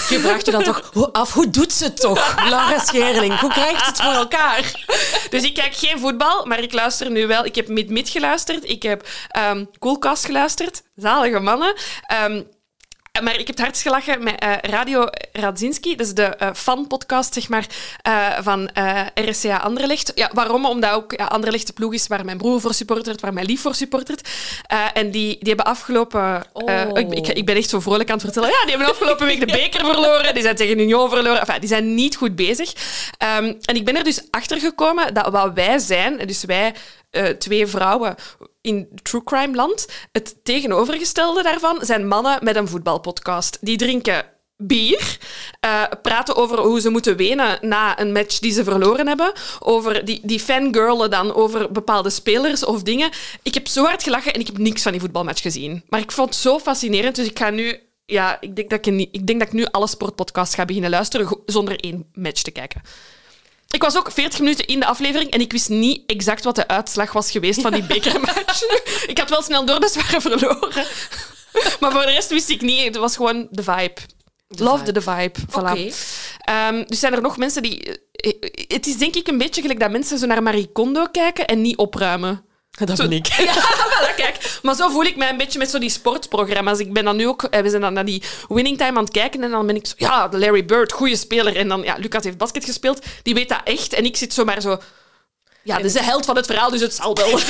Je 0.09 0.21
vraagt 0.21 0.47
je 0.47 0.53
dan 0.53 0.63
toch 0.63 1.11
af, 1.13 1.33
hoe 1.33 1.51
doet 1.51 1.73
ze 1.73 1.85
het 1.85 2.01
toch, 2.01 2.49
Laura 2.49 2.79
Scherling? 2.79 3.41
Hoe 3.41 3.51
krijgt 3.51 3.87
het 3.87 4.01
voor 4.01 4.13
elkaar? 4.13 4.87
Dus 5.31 5.43
ik 5.43 5.55
kijk 5.55 5.75
geen 5.75 5.99
voetbal, 5.99 6.47
maar 6.47 6.61
ik 6.63 6.73
luister 6.73 7.11
nu 7.11 7.27
wel. 7.27 7.45
Ik 7.45 7.55
heb 7.55 7.69
Mid-Mid 7.69 8.09
geluisterd, 8.09 8.69
ik 8.69 8.83
heb 8.83 9.09
um, 9.51 9.71
Coolcast 9.79 10.25
geluisterd, 10.25 10.83
zalige 10.95 11.41
mannen. 11.41 11.75
Um, 12.25 12.47
maar 13.23 13.33
ik 13.33 13.47
heb 13.47 13.57
het 13.57 13.61
hardst 13.61 13.83
gelachen 13.83 14.23
met 14.23 14.45
uh, 14.45 14.57
Radio 14.61 15.09
Radzinski. 15.33 15.97
Dat 15.97 16.07
is 16.07 16.15
de 16.15 16.37
uh, 16.43 16.49
fanpodcast 16.55 17.35
zeg 17.35 17.49
maar, 17.49 17.67
uh, 18.09 18.39
van 18.41 18.71
RSCA 19.15 19.57
Anderlecht. 19.57 20.13
Ja, 20.15 20.31
waarom? 20.33 20.67
Omdat 20.67 20.93
ook 20.93 21.13
ja, 21.17 21.25
Anderlecht 21.25 21.67
de 21.67 21.73
ploeg 21.73 21.93
is 21.93 22.07
waar 22.07 22.25
mijn 22.25 22.39
broer 22.39 22.61
voor 22.61 22.75
supportert, 22.75 23.21
waar 23.21 23.33
mijn 23.33 23.47
lief 23.47 23.61
voor 23.61 23.75
supportert. 23.75 24.29
en 24.95 25.11
die, 25.11 25.39
die 25.39 25.49
hebben 25.49 25.65
afgelopen... 25.65 26.45
Oh. 26.53 26.99
Ik, 26.99 27.29
ik, 27.29 27.47
ben 27.47 27.57
echt 27.57 27.69
zo 27.69 27.81
vrolijk 27.81 28.09
aan 28.09 28.15
het 28.15 28.25
vertellen. 28.25 28.49
Ja, 28.49 28.61
die 28.61 28.71
hebben 28.71 28.89
afgelopen 28.89 29.27
week 29.27 29.41
de 29.41 29.47
beker 29.47 29.85
verloren. 29.85 30.35
Die 30.35 30.43
zijn 30.43 30.57
tegen 30.57 30.79
Union 30.79 31.09
verloren. 31.09 31.41
Enfin, 31.41 31.61
die 31.61 31.69
zijn 31.69 31.95
niet 31.95 32.17
goed 32.17 32.37
bezig. 32.37 32.73
Um, 33.39 33.59
en 33.65 33.75
ik 33.75 33.85
ben 33.85 33.97
er 33.97 34.05
dus 34.05 34.23
achter 34.31 34.61
gekomen 34.61 35.15
dat 35.15 35.29
wat 35.29 35.51
wij 35.55 35.79
zijn, 35.79 36.27
dus 36.27 36.45
wij 36.45 36.75
uh, 37.11 37.25
twee 37.25 37.67
vrouwen 37.67 38.15
in 38.61 38.89
true 39.03 39.25
crime 39.25 39.55
land. 39.55 39.89
Het 40.13 40.37
tegenovergestelde 40.43 41.43
daarvan 41.43 41.79
zijn 41.81 42.09
mannen 42.09 42.39
met 42.43 42.57
een 42.57 42.69
voetbalpodcast. 42.69 43.59
Die 43.61 43.77
drinken 43.77 44.25
bier, 44.63 45.19
uh, 45.65 45.83
praten 46.03 46.37
over 46.37 46.59
hoe 46.59 46.81
ze 46.81 46.91
moeten 46.91 47.17
wenen 47.17 47.59
na 47.61 48.01
een 48.01 48.13
match 48.13 48.39
die 48.39 48.53
ze 48.53 48.65
verloren 48.65 49.07
hebben, 49.07 49.33
over 49.59 50.05
die, 50.05 50.21
die 50.23 50.41
fangirlen 50.41 51.11
dan, 51.11 51.35
over 51.35 51.73
bepaalde 51.73 52.11
spelers 52.11 52.65
of 52.65 52.83
dingen. 52.83 53.11
Ik 53.43 53.55
heb 53.55 53.69
zo 53.69 53.85
hard 53.85 54.03
gelachen 54.03 54.33
en 54.33 54.41
ik 54.41 54.47
heb 54.47 54.59
niks 54.59 54.83
van 54.83 54.93
die 54.93 55.01
voetbalmatch 55.01 55.43
gezien. 55.43 55.83
Maar 55.89 56.01
ik 56.01 56.13
vond 56.13 56.29
het 56.29 56.39
zo 56.39 56.59
fascinerend, 56.59 57.17
dus 57.17 57.27
ik 57.27 57.39
ga 57.39 57.51
nu... 57.51 57.81
Ja, 58.05 58.41
ik 58.41 58.57
denk 58.57 58.71
dat 58.71 58.87
ik, 58.87 59.09
ik, 59.13 59.27
denk 59.27 59.39
dat 59.39 59.49
ik 59.49 59.55
nu 59.55 59.65
alle 59.65 59.89
sportpodcasts 59.89 60.55
ga 60.55 60.65
beginnen 60.65 60.91
luisteren 60.91 61.39
zonder 61.47 61.81
één 61.81 62.07
match 62.13 62.43
te 62.43 62.51
kijken. 62.51 62.83
Ik 63.71 63.83
was 63.83 63.97
ook 63.97 64.11
40 64.13 64.39
minuten 64.39 64.67
in 64.67 64.81
de 64.81 64.87
aflevering 64.87 65.31
en 65.31 65.41
ik 65.41 65.53
wist 65.53 65.69
niet 65.69 66.03
exact 66.07 66.45
wat 66.45 66.55
de 66.55 66.69
uitslag 66.69 67.13
was 67.13 67.31
geweest 67.31 67.61
van 67.61 67.73
die 67.73 67.83
bekermatch. 67.95 68.63
ik 69.07 69.19
had 69.19 69.31
wel 69.31 69.43
snel 69.43 69.65
door, 69.65 69.81
dus 69.81 69.97
waren 69.97 70.21
verloren. 70.21 70.87
maar 71.81 71.93
voor 71.93 72.07
de 72.07 72.11
rest 72.11 72.31
wist 72.31 72.49
ik 72.49 72.61
niet. 72.61 72.85
Het 72.85 72.97
was 72.97 73.17
gewoon 73.17 73.49
de 73.51 73.63
vibe. 73.63 74.01
Loved 74.49 74.95
the 74.95 75.01
vibe. 75.01 75.39
Voilà. 75.51 75.95
Um, 76.51 76.85
dus 76.87 77.01
zijn 77.01 77.13
er 77.13 77.23
nog 77.23 77.37
mensen 77.37 77.63
die... 77.63 78.01
Eh, 78.13 78.33
het 78.69 78.87
is 78.87 78.97
denk 78.97 79.15
ik 79.15 79.29
een 79.29 79.39
beetje 79.39 79.61
gelijk 79.61 79.81
dat 79.81 79.91
mensen 79.91 80.19
zo 80.19 80.27
naar 80.27 80.43
Marie 80.43 80.73
Kondo 80.73 81.07
kijken 81.07 81.47
en 81.47 81.61
niet 81.61 81.77
opruimen. 81.77 82.45
Dat 82.71 82.97
ben 82.97 83.13
ik. 83.13 83.27
Ja, 83.51 83.55
voilà, 83.55 84.15
kijk. 84.17 84.59
Maar 84.63 84.75
zo 84.75 84.89
voel 84.89 85.03
ik 85.03 85.17
mij 85.17 85.31
een 85.31 85.37
beetje 85.37 85.59
met 85.59 85.71
zo 85.71 85.79
die 85.79 85.91
sportprogramma's. 85.91 86.79
Ik 86.79 86.93
ben 86.93 87.05
dan 87.05 87.17
nu 87.17 87.27
ook... 87.27 87.43
Eh, 87.43 87.61
we 87.61 87.69
zijn 87.69 87.81
dan 87.81 87.93
naar 87.93 88.05
die 88.05 88.23
winning 88.49 88.79
time 88.79 88.99
aan 88.99 89.05
het 89.05 89.13
kijken 89.13 89.43
en 89.43 89.51
dan 89.51 89.67
ben 89.67 89.77
ik 89.77 89.87
zo... 89.87 89.95
Ja, 89.97 90.29
Larry 90.31 90.65
Bird, 90.65 90.93
goede 90.93 91.17
speler. 91.17 91.57
En 91.57 91.69
dan... 91.69 91.83
Ja, 91.83 91.97
Lucas 91.99 92.25
heeft 92.25 92.37
basket 92.37 92.65
gespeeld. 92.65 93.07
Die 93.23 93.35
weet 93.35 93.49
dat 93.49 93.61
echt. 93.65 93.93
En 93.93 94.05
ik 94.05 94.17
zit 94.17 94.35
zo 94.35 94.45
maar 94.45 94.61
zo... 94.61 94.81
Ja, 95.63 95.77
dat 95.77 95.85
is 95.85 95.93
de 95.93 96.03
held 96.03 96.25
van 96.25 96.37
het 96.37 96.47
verhaal, 96.47 96.71
dus 96.71 96.81
het 96.81 96.95
zal 96.95 97.15
wel. 97.15 97.39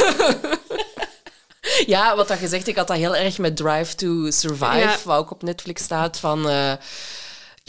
Ja, 1.87 2.17
wat 2.17 2.29
dat 2.29 2.39
gezegd, 2.39 2.67
ik 2.67 2.77
had 2.77 2.87
dat 2.87 2.97
heel 2.97 3.17
erg 3.17 3.39
met 3.39 3.57
Drive 3.57 3.95
to 3.95 4.31
Survive, 4.31 4.79
ja. 4.79 4.97
wat 5.05 5.19
ook 5.19 5.31
op 5.31 5.43
Netflix 5.43 5.83
staat, 5.83 6.19
van... 6.19 6.51
Uh, 6.51 6.73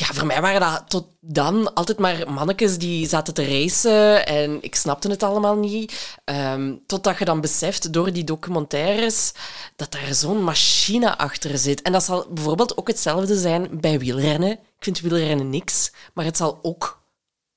ja, 0.01 0.13
voor 0.13 0.27
mij 0.27 0.41
waren 0.41 0.59
dat 0.59 0.83
tot 0.87 1.07
dan 1.19 1.73
altijd 1.73 1.99
maar 1.99 2.31
mannetjes 2.31 2.77
die 2.77 3.07
zaten 3.07 3.33
te 3.33 3.45
racen 3.45 4.25
en 4.25 4.57
ik 4.61 4.75
snapte 4.75 5.09
het 5.09 5.23
allemaal 5.23 5.55
niet. 5.55 6.17
Um, 6.25 6.83
totdat 6.87 7.17
je 7.17 7.25
dan 7.25 7.41
beseft 7.41 7.93
door 7.93 8.11
die 8.11 8.23
documentaires 8.23 9.31
dat 9.75 9.91
daar 9.91 10.13
zo'n 10.13 10.43
machine 10.43 11.17
achter 11.17 11.57
zit. 11.57 11.81
En 11.81 11.91
dat 11.91 12.03
zal 12.03 12.27
bijvoorbeeld 12.29 12.77
ook 12.77 12.87
hetzelfde 12.87 13.37
zijn 13.37 13.79
bij 13.79 13.99
wielrennen. 13.99 14.51
Ik 14.51 14.83
vind 14.83 14.99
wielrennen 14.99 15.49
niks, 15.49 15.91
maar 16.13 16.25
het 16.25 16.37
zal 16.37 16.59
ook 16.61 17.01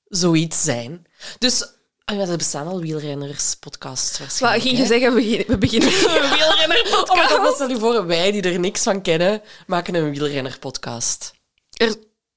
zoiets 0.07 0.63
zijn. 0.63 1.05
Dus 1.39 1.73
Oh 2.11 2.17
ja, 2.17 2.27
er 2.27 2.37
bestaan 2.37 2.67
al 2.67 2.79
wielrenners 2.79 3.55
podcasts 3.55 4.19
waarschijnlijk. 4.19 4.63
Wat 4.63 4.71
ging 4.71 4.81
je 4.81 4.93
zeggen? 4.93 5.13
We 5.47 5.57
beginnen 5.57 5.89
een 6.23 6.29
wielrenner 6.29 6.87
podcast. 6.89 7.33
Oh, 7.33 7.53
stel 7.53 7.69
je 7.69 7.79
voor, 7.79 8.05
wij 8.05 8.31
die 8.31 8.41
er 8.41 8.59
niks 8.59 8.83
van 8.83 9.01
kennen, 9.01 9.41
maken 9.67 9.95
een 9.95 10.11
wielrenner 10.11 10.59
podcast. 10.59 11.33
Er 11.71 11.95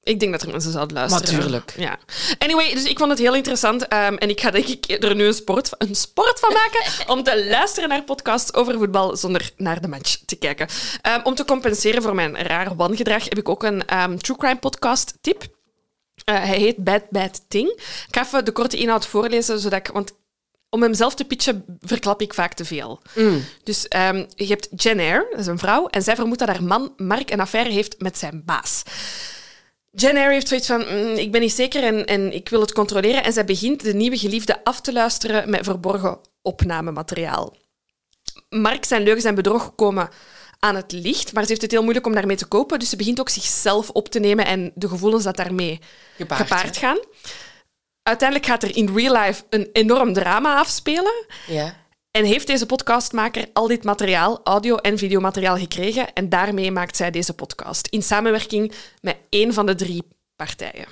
ik 0.09 0.19
denk 0.19 0.31
dat 0.31 0.41
er 0.41 0.49
mensen 0.49 0.71
zouden 0.71 0.95
luisteren. 0.95 1.35
Natuurlijk. 1.35 1.73
Ja. 1.77 1.99
Anyway, 2.37 2.73
dus 2.73 2.83
ik 2.83 2.97
vond 2.97 3.09
het 3.09 3.19
heel 3.19 3.35
interessant. 3.35 3.81
Um, 3.81 4.17
en 4.17 4.29
ik 4.29 4.41
ga 4.41 4.51
denk 4.51 4.67
ik 4.67 5.03
er 5.03 5.15
nu 5.15 5.25
een 5.25 5.33
sport, 5.33 5.69
een 5.77 5.95
sport 5.95 6.39
van 6.39 6.53
maken 6.53 6.83
om 7.13 7.23
te 7.23 7.45
luisteren 7.49 7.89
naar 7.89 8.03
podcasts 8.03 8.53
over 8.53 8.73
voetbal 8.73 9.17
zonder 9.17 9.51
naar 9.57 9.81
de 9.81 9.87
match 9.87 10.17
te 10.25 10.35
kijken. 10.35 10.67
Um, 11.07 11.21
om 11.23 11.35
te 11.35 11.45
compenseren 11.45 12.01
voor 12.01 12.15
mijn 12.15 12.37
raar 12.37 12.75
wangedrag 12.75 13.23
heb 13.23 13.37
ik 13.37 13.49
ook 13.49 13.63
een 13.63 14.01
um, 14.01 14.21
true 14.21 14.37
crime 14.37 14.59
podcast 14.59 15.13
tip. 15.21 15.43
Uh, 15.43 16.35
hij 16.43 16.57
heet 16.57 16.83
Bad 16.83 17.09
Bad 17.09 17.41
Thing. 17.47 17.69
Ik 17.69 18.07
ga 18.11 18.21
even 18.21 18.45
de 18.45 18.51
korte 18.51 18.77
inhoud 18.77 19.07
voorlezen, 19.07 19.59
zodat 19.59 19.79
ik... 19.79 19.87
Want 19.87 20.17
om 20.69 20.81
hem 20.81 20.93
zelf 20.93 21.15
te 21.15 21.25
pitchen 21.25 21.65
verklap 21.79 22.21
ik 22.21 22.33
vaak 22.33 22.53
te 22.53 22.65
veel. 22.65 23.01
Mm. 23.15 23.43
Dus 23.63 23.85
um, 23.95 24.27
je 24.35 24.47
hebt 24.47 24.67
Jen 24.75 24.99
Eyre, 24.99 25.27
dat 25.29 25.39
is 25.39 25.47
een 25.47 25.59
vrouw, 25.59 25.87
en 25.87 26.01
zij 26.01 26.15
vermoedt 26.15 26.39
dat 26.39 26.47
haar 26.47 26.63
man 26.63 26.93
Mark 26.97 27.31
een 27.31 27.39
affaire 27.39 27.69
heeft 27.69 27.95
met 27.99 28.17
zijn 28.17 28.41
baas. 28.45 28.83
Jen 29.91 30.15
Eyre 30.15 30.33
heeft 30.33 30.47
zoiets 30.47 30.67
van, 30.67 30.81
mm, 30.81 31.15
ik 31.15 31.31
ben 31.31 31.41
niet 31.41 31.53
zeker 31.53 31.83
en, 31.83 32.05
en 32.05 32.33
ik 32.33 32.49
wil 32.49 32.61
het 32.61 32.73
controleren. 32.73 33.23
En 33.23 33.33
zij 33.33 33.45
begint 33.45 33.83
de 33.83 33.93
nieuwe 33.93 34.17
geliefde 34.17 34.63
af 34.63 34.81
te 34.81 34.93
luisteren 34.93 35.49
met 35.49 35.63
verborgen 35.63 36.19
opnamemateriaal. 36.41 37.55
Mark 38.49 38.85
zijn 38.85 39.03
leugens 39.03 39.25
en 39.25 39.35
bedrog 39.35 39.75
komen 39.75 40.09
aan 40.59 40.75
het 40.75 40.91
licht, 40.91 41.33
maar 41.33 41.43
ze 41.43 41.49
heeft 41.49 41.61
het 41.61 41.71
heel 41.71 41.81
moeilijk 41.81 42.05
om 42.05 42.13
daarmee 42.13 42.35
te 42.35 42.45
kopen. 42.45 42.79
Dus 42.79 42.89
ze 42.89 42.95
begint 42.95 43.19
ook 43.19 43.29
zichzelf 43.29 43.89
op 43.89 44.09
te 44.09 44.19
nemen 44.19 44.45
en 44.45 44.71
de 44.75 44.87
gevoelens 44.87 45.23
dat 45.23 45.35
daarmee 45.35 45.79
Gepaard, 46.17 46.41
gepaard, 46.41 46.77
gaan. 46.77 46.99
Uiteindelijk 48.03 48.49
gaat 48.49 48.63
er 48.63 48.75
in 48.75 48.95
real 48.95 49.21
life 49.21 49.43
een 49.49 49.69
enorm 49.73 50.13
drama 50.13 50.57
afspelen. 50.57 51.25
Ja. 51.47 51.75
En 52.11 52.25
heeft 52.25 52.47
deze 52.47 52.65
podcastmaker 52.65 53.49
al 53.53 53.67
dit 53.67 53.83
materiaal, 53.83 54.41
audio- 54.43 54.75
en 54.75 54.97
videomateriaal, 54.97 55.57
gekregen. 55.57 56.13
En 56.13 56.29
daarmee 56.29 56.71
maakt 56.71 56.95
zij 56.95 57.11
deze 57.11 57.33
podcast. 57.33 57.87
In 57.87 58.03
samenwerking 58.03 58.73
met 59.01 59.17
één 59.29 59.53
van 59.53 59.65
de 59.65 59.75
drie 59.75 60.03
partijen. 60.35 60.85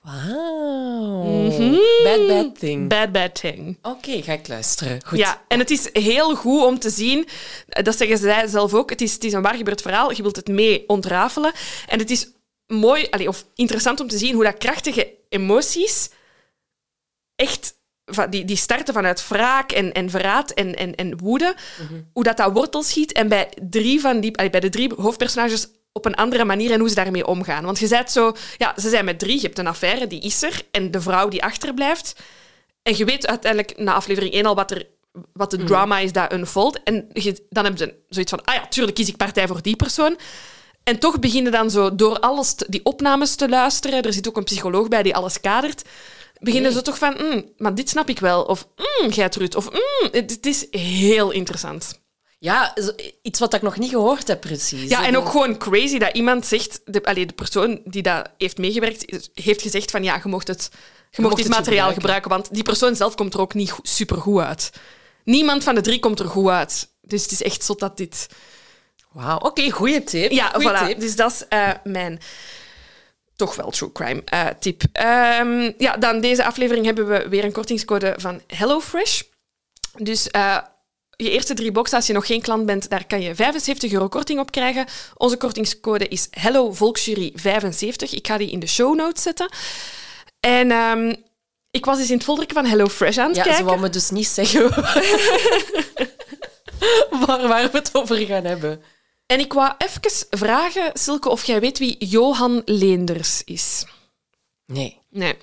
Wauw. 0.00 1.22
Mhm. 1.24 1.76
Bad, 2.04 2.26
bad 2.26 2.58
thing. 2.58 2.88
Bad 2.88 3.12
Bad 3.12 3.34
Thing. 3.34 3.78
Oké, 3.82 4.22
ga 4.22 4.32
ik 4.32 4.48
luisteren. 4.48 5.00
Goed. 5.06 5.18
Ja, 5.18 5.44
en 5.48 5.58
het 5.58 5.70
is 5.70 5.88
heel 5.92 6.36
goed 6.36 6.64
om 6.64 6.78
te 6.78 6.90
zien, 6.90 7.28
eh, 7.68 7.84
dat 7.84 7.96
zeggen 7.96 8.18
zij 8.18 8.46
zelf 8.46 8.74
ook, 8.74 8.90
het 8.90 9.00
is, 9.00 9.12
het 9.12 9.24
is 9.24 9.32
een 9.32 9.42
waar 9.42 9.54
gebeurd 9.54 9.82
verhaal, 9.82 10.12
je 10.12 10.22
wilt 10.22 10.36
het 10.36 10.48
mee 10.48 10.88
ontrafelen. 10.88 11.52
En 11.86 11.98
het 11.98 12.10
is 12.10 12.28
mooi, 12.66 13.08
of 13.26 13.44
interessant 13.54 14.00
om 14.00 14.08
te 14.08 14.18
zien 14.18 14.34
hoe 14.34 14.44
dat 14.44 14.58
krachtige 14.58 15.14
emoties 15.28 16.10
echt, 17.34 17.74
die, 18.30 18.44
die 18.44 18.56
starten 18.56 18.94
vanuit 18.94 19.28
wraak 19.28 19.72
en, 19.72 19.92
en 19.92 20.10
verraad 20.10 20.50
en, 20.50 20.74
en, 20.74 20.94
en 20.94 21.18
woede, 21.18 21.54
hoe 22.12 22.24
dat, 22.24 22.36
dat 22.36 22.52
wortel 22.52 22.82
schiet 22.82 23.12
en 23.12 23.28
bij, 23.28 23.48
drie 23.70 24.00
van 24.00 24.20
die, 24.20 24.30
bij 24.50 24.60
de 24.60 24.68
drie 24.68 24.92
hoofdpersonages 24.96 25.66
op 25.92 26.04
een 26.04 26.14
andere 26.14 26.44
manier 26.44 26.70
en 26.70 26.80
hoe 26.80 26.88
ze 26.88 26.94
daarmee 26.94 27.26
omgaan. 27.26 27.64
Want 27.64 27.78
je 27.78 27.86
zei 27.86 28.02
zo, 28.08 28.32
ja, 28.56 28.74
ze 28.80 28.88
zijn 28.88 29.04
met 29.04 29.18
drie, 29.18 29.34
je 29.34 29.40
hebt 29.46 29.58
een 29.58 29.66
affaire, 29.66 30.06
die 30.06 30.20
is 30.20 30.42
er, 30.42 30.62
en 30.70 30.90
de 30.90 31.00
vrouw 31.00 31.28
die 31.28 31.42
achterblijft. 31.42 32.14
En 32.82 32.96
je 32.96 33.04
weet 33.04 33.26
uiteindelijk 33.26 33.78
na 33.78 33.94
aflevering 33.94 34.32
1 34.34 34.46
al 34.46 34.54
wat, 34.54 34.70
er, 34.70 34.86
wat 35.32 35.50
de 35.50 35.64
drama 35.64 35.98
is 35.98 36.12
dat 36.12 36.32
unfold. 36.32 36.82
En 36.82 37.08
je, 37.12 37.46
dan 37.50 37.64
hebben 37.64 37.86
ze 37.86 37.94
zoiets 38.08 38.30
van, 38.30 38.44
ah 38.44 38.54
ja, 38.54 38.66
tuurlijk 38.66 38.96
kies 38.96 39.08
ik 39.08 39.16
partij 39.16 39.46
voor 39.46 39.62
die 39.62 39.76
persoon. 39.76 40.16
En 40.84 40.98
toch 40.98 41.18
beginnen 41.18 41.52
dan 41.52 41.70
zo 41.70 41.94
door 41.94 42.18
alles 42.18 42.54
te- 42.54 42.66
die 42.68 42.84
opnames 42.84 43.34
te 43.34 43.48
luisteren. 43.48 44.02
Er 44.02 44.12
zit 44.12 44.28
ook 44.28 44.36
een 44.36 44.44
psycholoog 44.44 44.88
bij 44.88 45.02
die 45.02 45.14
alles 45.14 45.40
kadert. 45.40 45.82
Beginnen 46.42 46.70
Nee. 46.70 46.78
ze 46.78 46.84
toch 46.84 46.98
van, 46.98 47.16
"Mm, 47.18 47.52
maar 47.56 47.74
dit 47.74 47.88
snap 47.88 48.08
ik 48.08 48.18
wel. 48.18 48.42
Of, 48.42 48.68
mm, 48.76 49.12
Gertrud. 49.12 49.54
Of, 49.56 49.70
mm, 49.70 50.08
het, 50.12 50.30
het 50.30 50.46
is 50.46 50.66
heel 50.70 51.30
interessant. 51.30 52.00
Ja, 52.38 52.74
iets 53.22 53.38
wat 53.38 53.54
ik 53.54 53.62
nog 53.62 53.78
niet 53.78 53.90
gehoord 53.90 54.28
heb, 54.28 54.40
precies. 54.40 54.90
Ja, 54.90 55.06
en 55.06 55.16
ook 55.16 55.28
gewoon 55.28 55.58
crazy 55.58 55.98
dat 55.98 56.14
iemand 56.16 56.46
zegt... 56.46 56.80
De, 56.84 57.04
allee, 57.04 57.26
de 57.26 57.32
persoon 57.32 57.80
die 57.84 58.02
dat 58.02 58.28
heeft 58.38 58.58
meegewerkt, 58.58 59.28
heeft 59.34 59.62
gezegd 59.62 59.90
van 59.90 60.02
ja, 60.04 60.20
je 60.22 60.28
mocht, 60.28 60.48
het, 60.48 60.68
je 60.72 60.78
mocht 61.10 61.18
mocht 61.22 61.36
dit 61.36 61.44
het 61.46 61.54
materiaal 61.56 61.92
gebruiken. 61.92 62.00
gebruiken. 62.00 62.30
Want 62.30 62.54
die 62.54 62.62
persoon 62.62 62.96
zelf 62.96 63.14
komt 63.14 63.34
er 63.34 63.40
ook 63.40 63.54
niet 63.54 63.70
goed, 63.70 63.88
supergoed 63.88 64.40
uit. 64.40 64.70
Niemand 65.24 65.64
van 65.64 65.74
de 65.74 65.80
drie 65.80 65.98
komt 66.00 66.20
er 66.20 66.28
goed 66.28 66.48
uit. 66.48 66.88
Dus 67.00 67.22
het 67.22 67.30
is 67.30 67.42
echt 67.42 67.64
zot 67.64 67.78
dat 67.78 67.96
dit... 67.96 68.26
Wauw, 69.12 69.38
oké, 69.38 69.70
goede 69.70 70.04
tip. 70.04 70.30
Ja, 70.30 70.48
Goeie 70.48 70.68
voilà. 70.68 70.86
tip. 70.86 71.00
Dus 71.00 71.16
dat 71.16 71.32
is 71.32 71.44
eh, 71.48 71.70
mijn 71.84 72.20
toch 73.36 73.54
wel 73.54 73.70
true 73.70 73.92
crime 73.92 74.22
eh, 74.24 74.46
tip. 74.60 74.82
Ehm, 74.92 75.72
ja, 75.78 75.96
dan 75.96 76.20
deze 76.20 76.44
aflevering 76.44 76.84
hebben 76.84 77.08
we 77.08 77.28
weer 77.28 77.44
een 77.44 77.52
kortingscode 77.52 78.14
van 78.16 78.40
HelloFresh. 78.46 79.22
Dus 79.98 80.30
eh, 80.30 80.58
je 81.16 81.30
eerste 81.30 81.54
drie 81.54 81.72
boxen, 81.72 81.96
als 81.96 82.06
je 82.06 82.12
nog 82.12 82.26
geen 82.26 82.42
klant 82.42 82.66
bent, 82.66 82.90
daar 82.90 83.06
kan 83.06 83.20
je 83.20 83.34
75 83.34 83.92
euro 83.92 84.08
korting 84.08 84.40
op 84.40 84.50
krijgen. 84.50 84.86
Onze 85.16 85.36
kortingscode 85.36 86.08
is 86.08 86.28
HelloVolksjury75. 86.40 88.10
Ik 88.10 88.26
ga 88.26 88.38
die 88.38 88.50
in 88.50 88.58
de 88.60 88.66
show 88.66 88.96
notes 88.96 89.22
zetten. 89.22 89.48
En 90.40 90.70
ehm, 90.70 91.14
ik 91.70 91.84
was 91.84 91.98
eens 91.98 92.10
in 92.10 92.14
het 92.16 92.24
foldertje 92.24 92.54
van 92.54 92.66
HelloFresh 92.66 93.18
aan 93.18 93.26
het 93.28 93.36
Ja, 93.36 93.42
ze 93.42 93.48
kijken. 93.48 93.66
wou 93.66 93.80
me 93.80 93.90
dus 93.90 94.10
niet 94.10 94.26
zeggen 94.26 94.70
waar, 97.26 97.48
waar 97.48 97.70
we 97.70 97.78
het 97.78 97.90
over 97.92 98.16
gaan 98.16 98.44
hebben. 98.44 98.82
En 99.32 99.38
ik 99.40 99.52
wou 99.52 99.72
even 99.78 100.26
vragen, 100.30 100.90
Silke, 100.94 101.28
of 101.28 101.44
jij 101.44 101.60
weet 101.60 101.78
wie 101.78 102.06
Johan 102.06 102.62
Leenders 102.64 103.42
is. 103.44 103.84
Nee. 104.66 104.98
Nee. 105.10 105.36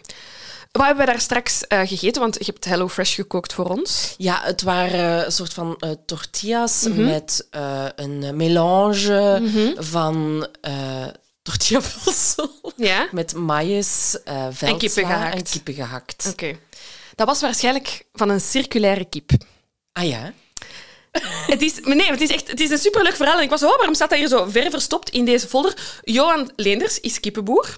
Wat 0.71 0.85
hebben 0.85 1.05
we 1.05 1.11
daar 1.11 1.21
straks 1.21 1.67
eh, 1.67 1.79
gegeten? 1.85 2.21
Want 2.21 2.35
je 2.39 2.45
hebt 2.45 2.65
HelloFresh 2.65 3.15
gekookt 3.15 3.53
voor 3.53 3.65
ons. 3.69 4.13
Ja, 4.17 4.41
het 4.43 4.61
waren 4.61 5.25
een 5.25 5.31
soort 5.31 5.53
van 5.53 5.75
eh, 5.79 5.89
tortillas 6.05 6.83
Mhm. 6.87 7.05
met 7.05 7.47
eh, 7.51 7.85
een 7.95 8.35
melange 8.35 9.41
van 9.77 10.47
eh 10.61 11.07
tortillavulsel 11.41 12.51
Ja? 12.75 13.07
met 13.11 13.33
maïs, 13.35 14.17
eh 14.23 14.47
veldsla 14.51 14.77
kippen 14.77 15.05
gehakt. 15.05 15.35
en 15.35 15.43
kippen 15.43 15.73
gehakt. 15.73 16.27
Oké. 16.31 16.57
Dat 17.15 17.27
was 17.27 17.41
waarschijnlijk 17.41 18.05
van 18.13 18.29
een 18.29 18.41
circulaire 18.41 19.05
kip. 19.05 19.31
Ah 19.91 20.07
ja? 20.07 20.33
het 21.53 21.61
is, 21.61 21.79
nee, 21.79 22.11
het 22.11 22.21
is 22.21 22.29
echt 22.29 22.47
het 22.47 22.59
is 22.59 22.69
een 22.69 22.77
superleuk 22.77 23.15
verhaal. 23.15 23.37
En 23.37 23.43
ik 23.43 23.49
was, 23.49 23.63
oh, 23.63 23.77
waarom 23.77 23.93
staat 23.93 24.09
dat 24.09 24.19
hier 24.19 24.27
zo 24.27 24.45
ver 24.49 24.69
verstopt 24.69 25.09
in 25.09 25.25
deze 25.25 25.47
folder? 25.47 25.99
Johan 26.01 26.51
Leenders 26.55 26.99
is 26.99 27.19
kippenboer. 27.19 27.77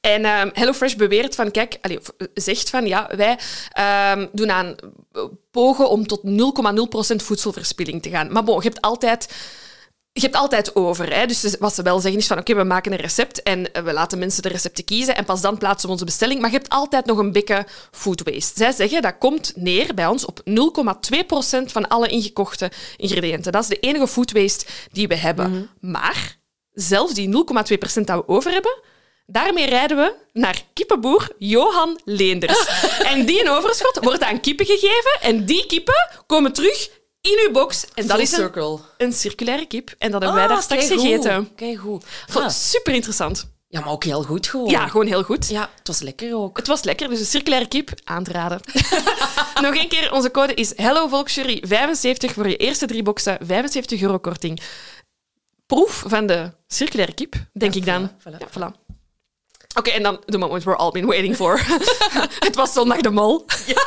En 0.00 0.24
ehm, 0.24 0.50
HelloFresh 0.52 0.94
beweert 0.94 1.34
van, 1.34 1.50
kijk, 1.50 1.78
zegt 2.34 2.70
van, 2.70 2.86
ja, 2.86 3.10
wij 3.16 3.38
ehm, 3.72 4.26
doen 4.32 4.50
aan 4.50 4.76
eh, 5.12 5.22
pogen 5.50 5.88
om 5.88 6.06
tot 6.06 6.20
0,0% 6.24 7.16
voedselverspilling 7.16 8.02
te 8.02 8.10
gaan. 8.10 8.32
Maar 8.32 8.44
bon, 8.44 8.56
je 8.56 8.62
hebt 8.62 8.80
altijd... 8.80 9.28
Je 10.14 10.20
hebt 10.20 10.36
altijd 10.36 10.76
over. 10.76 11.14
Hè? 11.14 11.26
Dus 11.26 11.56
wat 11.58 11.74
ze 11.74 11.82
wel 11.82 12.00
zeggen 12.00 12.20
is 12.20 12.26
van 12.26 12.38
oké, 12.38 12.54
we 12.54 12.64
maken 12.64 12.92
een 12.92 12.98
recept 12.98 13.42
en 13.42 13.72
eh, 13.72 13.82
we 13.82 13.92
laten 13.92 14.18
mensen 14.18 14.42
de 14.42 14.48
recepten 14.48 14.84
kiezen 14.84 15.16
en 15.16 15.24
pas 15.24 15.40
dan 15.40 15.58
plaatsen 15.58 15.86
we 15.86 15.92
onze 15.92 16.04
bestelling. 16.04 16.40
Maar 16.40 16.50
je 16.50 16.56
hebt 16.56 16.68
altijd 16.68 17.06
nog 17.06 17.18
een 17.18 17.32
beetje 17.32 17.66
food 17.90 18.22
waste. 18.22 18.52
Zij 18.54 18.72
zeggen 18.72 19.02
dat 19.02 19.18
komt 19.18 19.52
neer 19.56 19.94
bij 19.94 20.06
ons 20.06 20.24
op 20.24 20.40
0,2% 20.44 20.52
van 21.64 21.88
alle 21.88 22.08
ingekochte 22.08 22.70
ingrediënten. 22.96 23.52
Dat 23.52 23.62
is 23.62 23.68
de 23.68 23.78
enige 23.78 24.08
food 24.08 24.32
waste 24.32 24.66
die 24.90 25.08
we 25.08 25.16
hebben. 25.16 25.70
Maar 25.80 26.38
zelfs 26.72 27.14
die 27.14 27.28
0,2% 27.28 28.04
dat 28.04 28.16
we 28.16 28.28
over 28.28 28.50
hebben, 28.50 28.80
daarmee 29.26 29.66
rijden 29.66 29.96
we 29.96 30.14
naar 30.32 30.62
kippenboer 30.72 31.28
Johan 31.38 32.00
Leenders. 32.04 32.66
en 33.12 33.26
die 33.26 33.40
een 33.40 33.50
overschot 33.50 33.98
wordt 34.02 34.22
aan 34.22 34.40
kippen 34.40 34.66
gegeven 34.66 35.18
en 35.20 35.44
die 35.44 35.66
kippen 35.66 36.10
komen 36.26 36.52
terug 36.52 36.88
in 37.22 37.44
uw 37.46 37.52
box. 37.52 37.84
En 37.94 38.06
dat 38.06 38.16
Full 38.16 38.22
is 38.22 38.32
een 38.32 38.78
een 38.96 39.12
circulaire 39.12 39.66
kip. 39.66 39.94
En 39.98 40.10
dat 40.10 40.22
hebben 40.22 40.38
wij 40.40 40.48
daar 40.48 40.62
straks 40.62 40.86
gegeten. 40.86 41.54
Keigoed. 41.54 42.04
Vond 42.28 42.44
Ah, 42.44 42.50
Super 42.50 42.94
interessant. 42.94 43.50
ja, 43.68 43.80
maar 43.80 43.88
ook 43.90 44.04
heel 44.04 44.22
goed 44.22 44.46
gewoon. 44.46 44.68
Ja, 44.70 44.88
gewoon 44.88 45.06
heel 45.06 45.22
goed. 45.22 45.48
Ja, 45.48 45.70
het 45.78 45.86
was 45.86 46.00
lekker 46.00 46.34
ook. 46.36 46.56
Het 46.56 46.66
was 46.66 46.82
lekker, 46.82 47.08
dus 47.08 47.18
een 47.20 47.26
circulaire 47.26 47.68
kip 47.68 47.90
aan 48.04 48.24
te 48.24 48.32
raden. 48.32 48.60
Nog 49.62 49.74
een 49.76 49.88
keer, 49.88 50.12
onze 50.12 50.30
code 50.30 50.54
is 50.54 50.72
Hello 50.76 51.08
Volksjury 51.08 51.62
75 51.66 52.32
voor 52.32 52.48
je 52.48 52.56
eerste 52.56 52.86
drie 52.86 53.02
boxen, 53.02 53.38
75 53.40 54.00
euro 54.02 54.18
korting. 54.18 54.60
Proef 55.66 56.04
van 56.06 56.26
de 56.26 56.52
circulaire 56.66 57.14
kip, 57.14 57.34
denk 57.52 57.74
Ja, 57.74 57.80
ik 57.80 57.86
dan. 57.86 58.10
voilà, 58.10 58.34
voilà. 58.34 58.38
Ja, 58.38 58.48
voilà. 58.70 58.81
Oké, 59.74 59.90
en 59.90 60.02
dan 60.02 60.20
the 60.26 60.38
moment 60.38 60.64
we're 60.64 60.76
all 60.76 60.90
been 60.90 61.06
waiting 61.06 61.36
for. 61.36 61.60
Het 62.46 62.56
was 62.56 62.72
zondag 62.72 63.00
de 63.00 63.10
mol. 63.10 63.44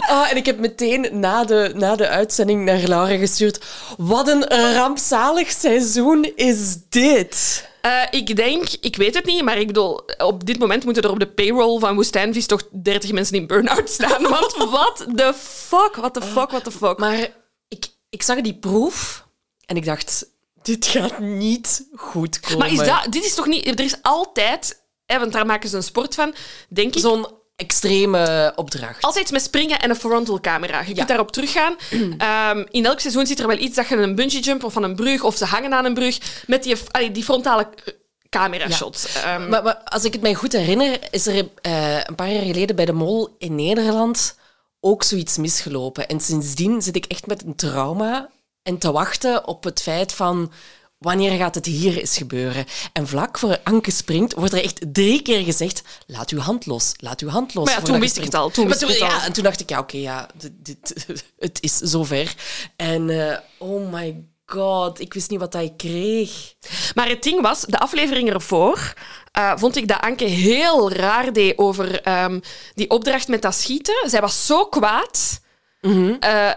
Ah, 0.00 0.30
en 0.30 0.36
ik 0.36 0.46
heb 0.46 0.58
meteen 0.58 1.08
na 1.12 1.44
de, 1.44 1.72
na 1.74 1.96
de 1.96 2.08
uitzending 2.08 2.64
naar 2.64 2.80
Laura 2.80 3.16
gestuurd. 3.16 3.64
Wat 3.96 4.28
een 4.28 4.44
rampzalig 4.74 5.50
seizoen 5.50 6.32
is 6.34 6.76
dit? 6.88 7.68
Eh, 7.80 8.02
ik 8.10 8.36
denk, 8.36 8.68
ik 8.80 8.96
weet 8.96 9.14
het 9.14 9.24
niet, 9.24 9.42
maar 9.42 9.58
ik 9.58 9.66
bedoel, 9.66 10.00
op 10.18 10.46
dit 10.46 10.58
moment 10.58 10.84
moeten 10.84 11.02
er 11.02 11.10
op 11.10 11.18
de 11.18 11.26
payroll 11.26 11.78
van 11.78 11.94
Woestijnvis 11.94 12.46
toch 12.46 12.62
30 12.82 13.12
mensen 13.12 13.36
in 13.36 13.46
burn-out 13.46 13.90
staan. 13.90 14.22
Want 14.38 14.54
what 14.56 15.06
the 15.14 15.34
fuck, 15.38 15.96
what 15.96 16.14
the 16.14 16.22
fuck, 16.22 16.50
what 16.50 16.64
the 16.64 16.70
fuck. 16.70 16.98
Maar 16.98 17.28
ik, 17.68 17.86
ik 18.10 18.22
zag 18.22 18.40
die 18.40 18.58
proef 18.58 19.26
en 19.66 19.76
ik 19.76 19.84
dacht, 19.84 20.26
dit 20.62 20.86
gaat 20.86 21.18
niet 21.18 21.86
goed 21.94 22.40
komen. 22.40 22.58
Maar 22.58 22.72
is 22.72 22.78
dat, 22.78 23.06
dit 23.12 23.24
is 23.24 23.34
toch 23.34 23.46
niet... 23.46 23.66
Er 23.66 23.80
is 23.80 23.96
altijd... 24.02 24.82
Hè, 25.06 25.18
want 25.18 25.32
daar 25.32 25.46
maken 25.46 25.68
ze 25.68 25.76
een 25.76 25.82
sport 25.82 26.14
van, 26.14 26.34
denk 26.68 26.94
ik. 26.94 27.00
Zo'n 27.00 27.26
extreme 27.56 28.52
opdracht. 28.56 29.02
Altijd 29.02 29.22
iets 29.22 29.32
met 29.32 29.42
springen 29.42 29.80
en 29.80 29.90
een 29.90 29.96
frontal 29.96 30.40
camera. 30.40 30.80
Je 30.80 30.88
Ja. 30.88 30.94
kunt 30.94 31.08
daarop 31.08 31.32
teruggaan. 31.32 31.74
Ehm, 32.18 32.64
in 32.70 32.86
elk 32.86 33.00
seizoen 33.00 33.26
zit 33.26 33.40
er 33.40 33.46
wel 33.46 33.58
iets 33.58 33.76
dat 33.76 33.88
je 33.88 33.96
een 33.96 34.14
bungee 34.14 34.40
jump 34.40 34.64
of 34.64 34.72
van 34.72 34.82
een 34.82 34.94
brug 34.94 35.22
of 35.22 35.36
ze 35.36 35.44
hangen 35.44 35.74
aan 35.74 35.84
een 35.84 35.94
brug 35.94 36.44
met 36.46 36.62
die, 36.62 36.76
allee, 36.90 37.12
die 37.12 37.24
frontale 37.24 37.62
eh, 37.84 37.94
camera 38.28 38.70
shot. 38.70 39.08
Ehm, 39.24 39.48
Maar, 39.48 39.62
maar 39.62 39.76
als 39.84 40.04
ik 40.04 40.12
het 40.12 40.22
mij 40.22 40.34
goed 40.34 40.52
herinner, 40.52 40.98
is 41.10 41.26
er 41.26 41.48
eh, 41.62 41.96
een 42.04 42.14
paar 42.14 42.30
jaar 42.32 42.44
geleden 42.44 42.76
bij 42.76 42.84
de 42.84 42.92
Mol 42.92 43.34
in 43.38 43.54
Nederland 43.54 44.38
ook 44.80 45.02
zoiets 45.02 45.36
misgelopen. 45.36 46.08
En 46.08 46.20
sindsdien 46.20 46.82
zit 46.82 46.96
ik 46.96 47.04
echt 47.04 47.26
met 47.26 47.42
een 47.44 47.54
trauma 47.56 48.30
en 48.62 48.78
te 48.78 48.92
wachten 48.92 49.46
op 49.46 49.64
het 49.64 49.82
feit 49.82 50.12
van 50.12 50.52
wanneer 50.98 51.36
gaat 51.36 51.54
het 51.54 51.66
hier 51.66 51.98
eens 51.98 52.16
gebeuren. 52.16 52.64
En 52.92 53.06
vlak 53.06 53.38
voor 53.38 53.60
Anke 53.64 53.90
springt, 53.90 54.34
wordt 54.34 54.52
er 54.52 54.62
echt 54.62 54.80
drie 54.92 55.22
keer 55.22 55.44
gezegd 55.44 55.82
laat 56.06 56.30
uw 56.30 56.38
hand 56.38 56.66
los, 56.66 56.92
laat 56.96 57.20
uw 57.20 57.28
hand 57.28 57.54
los. 57.54 57.64
Maar 57.64 57.74
ja, 57.74 57.82
toen 57.82 58.00
wist 58.00 58.16
ik 58.16 58.24
het 58.24 58.34
al, 58.34 58.50
toen 58.50 58.66
wist 58.66 58.82
ik 58.82 58.88
het 58.88 58.98
ja, 58.98 59.14
al. 59.14 59.20
En 59.20 59.32
toen 59.32 59.44
dacht 59.44 59.60
ik, 59.60 59.68
ja, 59.68 59.78
oké, 59.78 59.96
ja, 59.96 60.28
dit, 60.36 60.52
dit- 60.62 61.06
het 61.38 61.62
is 61.62 61.76
zover. 61.76 62.34
En 62.76 63.30
eh, 63.30 63.38
oh 63.58 63.92
my 63.92 64.24
god, 64.46 65.00
ik 65.00 65.14
wist 65.14 65.30
niet 65.30 65.40
wat 65.40 65.54
ik 65.54 65.76
kreeg. 65.76 66.54
Maar 66.94 67.08
het 67.08 67.22
ding 67.22 67.40
was, 67.40 67.60
de 67.60 67.78
aflevering 67.78 68.32
ervoor 68.32 68.94
eh, 69.32 69.52
vond 69.56 69.76
ik 69.76 69.88
dat 69.88 70.00
Anke 70.00 70.24
heel 70.24 70.92
raar 70.92 71.32
deed 71.32 71.58
over 71.58 72.00
ehm, 72.02 72.40
die 72.74 72.90
opdracht 72.90 73.28
met 73.28 73.42
dat 73.42 73.54
schieten. 73.54 74.10
Zij 74.10 74.20
was 74.20 74.46
zo 74.46 74.66
kwaad 74.66 75.40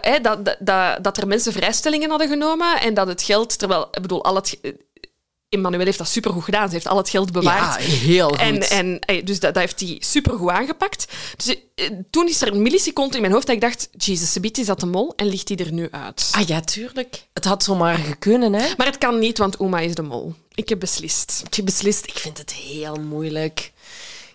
Hè, 0.00 0.20
dat, 0.22 0.44
dat- 0.44 0.56
dat, 0.60 1.04
dat 1.04 1.16
er 1.16 1.26
mensen 1.26 1.52
vrijstellingen 1.52 2.10
hadden 2.10 2.28
genomen 2.28 2.80
en 2.80 2.94
dat 2.94 3.06
het 3.06 3.22
geld, 3.22 3.58
terwijl, 3.58 3.88
ik 3.90 4.02
bedoel, 4.02 4.24
al 4.24 4.34
het, 4.34 4.58
Emmanuel 5.48 5.84
heeft 5.84 5.98
dat 5.98 6.08
supergoed 6.08 6.44
gedaan. 6.44 6.66
Ze 6.68 6.74
heeft 6.74 6.86
al 6.86 6.96
het 6.96 7.08
geld 7.08 7.32
bewaard. 7.32 7.82
Ja, 7.82 7.88
heel 7.88 8.28
goed. 8.28 8.38
En, 8.68 8.98
en, 9.00 9.24
dus 9.24 9.40
dat, 9.40 9.54
dat 9.54 9.62
heeft 9.62 9.80
hij 9.80 9.96
supergoed 9.98 10.50
aangepakt. 10.50 11.06
Dus 11.36 11.56
eh, 11.74 11.90
toen 12.10 12.28
is 12.28 12.40
er 12.42 12.48
een 12.52 12.62
milliseconde 12.62 13.14
in 13.14 13.20
mijn 13.20 13.32
hoofd 13.32 13.46
dat 13.46 13.54
ik 13.54 13.60
dacht, 13.60 13.88
Jesus, 13.96 14.32
Sabit 14.32 14.58
is 14.58 14.66
dat 14.66 14.80
de 14.80 14.86
mol 14.86 15.12
en 15.16 15.26
ligt 15.26 15.48
hij 15.48 15.58
er 15.58 15.72
nu 15.72 15.88
uit? 15.90 16.28
Ah 16.32 16.46
ja, 16.46 16.60
tuurlijk. 16.60 17.26
Het 17.32 17.44
had 17.44 17.62
zomaar 17.62 17.98
gekunnen, 17.98 18.52
hè. 18.52 18.66
Maar 18.76 18.86
het 18.86 18.98
kan 18.98 19.18
niet, 19.18 19.38
want 19.38 19.60
Uma 19.60 19.78
is 19.80 19.94
de 19.94 20.02
mol. 20.02 20.34
Ik 20.54 20.68
heb 20.68 20.80
beslist. 20.80 21.42
Ik 21.46 21.54
heb 21.54 21.64
beslist, 21.64 22.06
ik 22.06 22.18
vind 22.18 22.38
het 22.38 22.52
heel 22.52 22.94
moeilijk. 22.96 23.72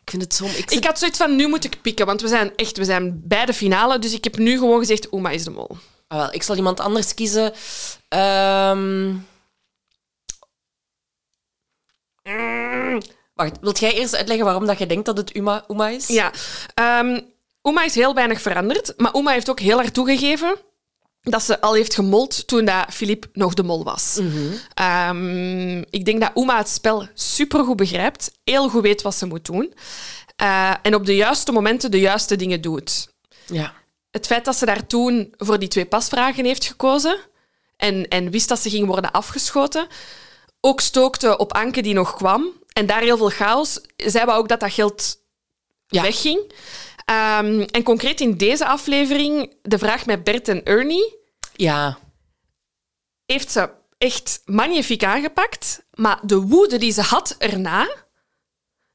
Ik 0.09 0.15
vind 0.19 0.21
het 0.21 0.35
zo... 0.35 0.45
Ik, 0.59 0.71
Ik 0.71 0.85
had 0.85 0.99
zoiets 0.99 1.17
van, 1.17 1.35
nu 1.35 1.47
moet 1.47 1.63
ik 1.63 1.81
pikken, 1.81 2.05
want 2.05 2.21
we 2.21 2.27
zijn 2.27 2.55
echt, 2.55 2.77
we 2.77 2.85
zijn 2.85 3.21
bij 3.23 3.45
de 3.45 3.53
finale. 3.53 3.99
Dus 3.99 4.13
ik 4.13 4.23
heb 4.23 4.37
nu 4.37 4.57
gewoon 4.57 4.79
gezegd, 4.79 5.13
Uma 5.13 5.29
is 5.29 5.43
de 5.43 5.49
mol. 5.49 5.77
Ah, 6.07 6.17
wel, 6.17 6.33
ik 6.33 6.43
zal 6.43 6.55
iemand 6.55 6.79
anders 6.79 7.13
kiezen. 7.13 7.53
Ehm. 8.07 9.07
Mm. 12.23 13.01
Wacht, 13.33 13.57
wilt 13.61 13.79
jij 13.79 13.93
eerst 13.93 14.15
uitleggen 14.15 14.45
waarom 14.45 14.65
dat 14.65 14.77
je 14.77 14.85
denkt 14.85 15.05
dat 15.05 15.17
het 15.17 15.35
Uma, 15.35 15.63
Uma 15.67 15.89
is? 15.89 16.07
Ja, 16.07 16.31
ehm 16.73 17.19
Uma 17.61 17.83
is 17.83 17.95
heel 17.95 18.13
weinig 18.13 18.41
veranderd, 18.41 18.93
maar 18.97 19.15
Uma 19.15 19.31
heeft 19.31 19.49
ook 19.49 19.59
heel 19.59 19.77
hard 19.77 19.93
toegegeven 19.93 20.55
dat 21.21 21.43
ze 21.43 21.61
al 21.61 21.73
heeft 21.73 21.95
gemold 21.95 22.47
toen 22.47 22.65
dat 22.65 22.85
Philippe 22.93 23.29
nog 23.33 23.53
de 23.53 23.63
mol 23.63 23.83
was. 23.83 24.19
Ehm, 24.73 25.77
ik 25.89 26.05
denk 26.05 26.21
dat 26.21 26.31
Uma 26.35 26.57
het 26.57 26.69
spel 26.69 27.07
supergoed 27.13 27.75
begrijpt, 27.75 28.31
heel 28.43 28.69
goed 28.69 28.81
weet 28.81 29.01
wat 29.01 29.15
ze 29.15 29.25
moet 29.25 29.45
doen 29.45 29.73
eh, 30.35 30.73
en 30.81 30.95
op 30.95 31.05
de 31.05 31.15
juiste 31.15 31.51
momenten 31.51 31.91
de 31.91 31.99
juiste 31.99 32.35
dingen 32.35 32.61
doet. 32.61 33.07
Ja. 33.45 33.73
Het 34.11 34.25
feit 34.25 34.45
dat 34.45 34.55
ze 34.55 34.65
daar 34.65 34.87
toen 34.87 35.33
voor 35.37 35.59
die 35.59 35.67
twee 35.67 35.85
pasvragen 35.85 36.45
heeft 36.45 36.65
gekozen 36.65 37.17
en, 37.77 38.07
en 38.07 38.29
wist 38.31 38.47
dat 38.49 38.59
ze 38.59 38.69
ging 38.69 38.87
worden 38.87 39.11
afgeschoten, 39.11 39.87
ook 40.61 40.81
stookte 40.81 41.37
op 41.37 41.53
Anke 41.53 41.81
die 41.81 41.93
nog 41.93 42.15
kwam 42.15 42.47
en 42.73 42.85
daar 42.85 43.01
heel 43.01 43.17
veel 43.17 43.29
chaos. 43.29 43.79
Zij 43.95 44.25
wou 44.25 44.39
ook 44.39 44.47
dat 44.47 44.59
dat 44.59 44.73
geld 44.73 45.17
Ja. 45.87 46.01
wegging. 46.01 46.53
Ehm, 47.09 47.61
en 47.61 47.83
concreet 47.83 48.21
in 48.21 48.37
deze 48.37 48.65
aflevering, 48.65 49.53
de 49.61 49.77
vraag 49.77 50.05
met 50.05 50.23
Bert 50.23 50.47
en 50.47 50.63
Ernie, 50.63 51.17
Ja. 51.53 51.97
heeft 53.25 53.51
ze 53.51 53.69
echt 53.97 54.41
magnifiek 54.45 55.03
aangepakt. 55.03 55.85
Maar 55.93 56.19
de 56.23 56.39
woede 56.41 56.77
die 56.77 56.91
ze 56.91 57.01
had 57.01 57.35
erna, 57.37 57.89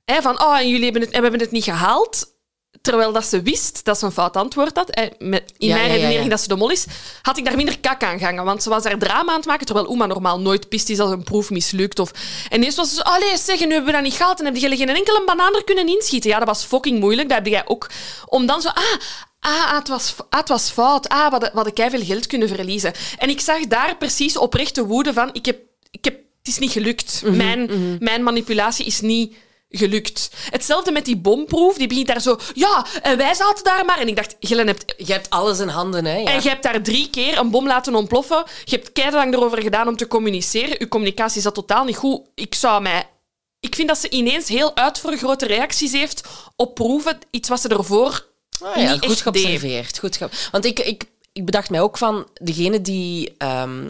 hè, 0.05 0.23
van 0.23 0.41
oh, 0.43 0.59
en 0.59 0.69
jullie 0.69 0.85
hebben 0.85 1.03
het, 1.03 1.11
en 1.11 1.17
we 1.17 1.23
hebben 1.23 1.41
het 1.41 1.51
niet 1.51 1.65
gehaald, 1.65 2.34
terwijl 2.83 3.13
dat 3.13 3.25
ze 3.25 3.43
wist 3.43 3.85
dat 3.85 3.99
ze 3.99 4.05
een 4.05 4.13
fout 4.13 4.37
antwoord 4.37 4.77
had, 4.77 4.89
met, 5.19 5.53
in 5.57 5.69
Ja, 5.69 5.75
mijn 5.75 5.87
ja, 5.87 5.93
redenering 5.93 6.25
ja. 6.25 6.31
dat 6.31 6.41
ze 6.41 6.49
de 6.49 6.57
mol 6.57 6.71
is, 6.71 6.87
had 7.23 7.39
ik 7.39 7.45
daar 7.45 7.57
minder 7.57 7.79
kak 7.79 8.03
aan 8.03 8.19
gehangen. 8.19 8.45
Want 8.45 8.63
ze 8.63 8.69
was 8.69 8.83
daar 8.83 8.99
drama 8.99 9.31
aan 9.31 9.37
het 9.37 9.47
maken, 9.47 9.67
terwijl 9.67 9.89
Oema 9.89 10.07
normaal 10.07 10.41
nooit 10.41 10.69
pist 10.69 10.89
is 10.89 10.99
als 10.99 11.11
een 11.11 11.23
proef 11.23 11.51
mislukt. 11.51 11.99
Of... 11.99 12.11
En 12.49 12.63
eerst 12.63 12.77
was 12.77 12.89
ze 12.89 12.95
zo, 12.95 13.01
allee, 13.01 13.37
zeg, 13.37 13.61
nu 13.61 13.73
hebben 13.73 13.85
we 13.85 13.93
dat 13.93 14.03
niet 14.03 14.15
gehaald 14.15 14.39
en 14.39 14.45
heb 14.45 14.57
je 14.57 14.77
geen 14.77 14.89
enkele 14.89 15.23
banaan 15.27 15.55
er 15.55 15.65
kunnen 15.65 15.89
inschieten. 15.89 16.31
Ja, 16.31 16.39
dat 16.39 16.49
was 16.49 16.65
fucking 16.65 17.01
moeilijk, 17.01 17.29
dat 17.29 17.39
heb 17.39 17.47
jij 17.47 17.63
ook. 17.67 17.91
Om 18.27 18.47
dan 18.47 18.61
zo, 18.61 18.69
ah... 18.69 18.83
Ah, 19.41 19.71
ah, 19.71 19.75
het, 19.75 19.89
was, 19.89 20.15
ah, 20.31 20.39
het 20.39 20.49
was 20.49 20.71
fout. 20.71 21.09
Ah, 21.09 21.31
hadden, 21.31 21.41
we 21.41 21.55
hadden 21.55 21.73
keiveel 21.73 22.05
geld 22.05 22.27
kunnen 22.27 22.49
verliezen. 22.49 22.93
En 23.19 23.29
ik 23.29 23.41
zag 23.41 23.67
daar 23.67 23.97
precies 23.97 24.37
oprechte 24.37 24.87
woede 24.87 25.13
van... 25.13 25.31
Ik 25.33 25.47
heb, 25.47 25.59
ik 25.91 26.05
heb, 26.05 26.15
het 26.15 26.49
is 26.49 26.59
niet 26.59 26.71
gelukt. 26.71 27.23
mijn, 27.25 27.71
mijn 28.01 28.23
manipulatie 28.23 28.87
is 28.87 29.01
niet 29.01 29.35
gelukt. 29.79 30.31
Hetzelfde 30.51 30.93
met 30.93 31.05
die 31.05 31.17
bomproef. 31.17 31.77
Die 31.77 31.87
begint 31.89 32.07
daar 32.07 32.21
zo... 32.21 32.39
Ja, 32.55 32.87
en 33.03 33.17
wij 33.17 33.35
zaten 33.35 33.65
daar 33.65 33.85
maar... 33.85 33.99
En 33.99 34.09
ik 34.09 34.17
dacht, 34.17 34.37
Gillen 34.41 34.67
hebt... 34.67 34.95
Je 34.97 35.13
hebt 35.13 35.31
alles 35.31 35.59
in 35.59 35.69
handen, 35.69 36.05
hè. 36.05 36.17
Ja. 36.17 36.25
En 36.27 36.43
je 36.43 36.49
hebt 36.49 36.63
daar 36.63 36.83
drie 36.83 37.11
keer 37.11 37.39
een 37.39 37.51
bom 37.51 37.67
laten 37.67 37.95
ontploffen. 37.95 38.45
Je 38.65 38.77
hebt 38.77 38.93
keihard 38.93 39.35
erover 39.35 39.63
gedaan 39.63 39.89
om 39.89 39.97
te 39.97 40.07
communiceren. 40.07 40.77
Je 40.79 40.89
communicatie 40.89 41.43
zat 41.43 41.55
totaal 41.55 41.85
niet 41.85 41.97
goed. 41.97 42.21
Ik 42.35 42.55
zou 42.55 42.83
mij... 42.83 43.09
Ik 43.61 43.75
vind 43.75 43.89
dat 43.89 43.99
ze 43.99 44.09
ineens 44.11 44.49
heel 44.49 44.77
uitvergrote 44.77 45.47
reacties 45.47 45.93
heeft 45.93 46.23
op 46.57 46.75
proeven. 46.75 47.19
Iets 47.31 47.49
wat 47.49 47.61
ze 47.61 47.69
ervoor 47.69 48.27
Ah, 48.63 48.77
ja, 48.77 48.93
niet 48.93 49.05
goed 49.07 49.21
geobserveerd. 49.21 49.99
Goed 49.99 50.17
ge- 50.17 50.29
Want 50.53 50.65
ik, 50.65 50.79
ik, 50.81 51.05
ik 51.33 51.45
bedacht 51.45 51.71
mij 51.71 51.81
ook 51.81 51.99
van, 51.99 52.27
degene 52.35 52.81
die 52.81 53.35
ehm, 53.39 53.87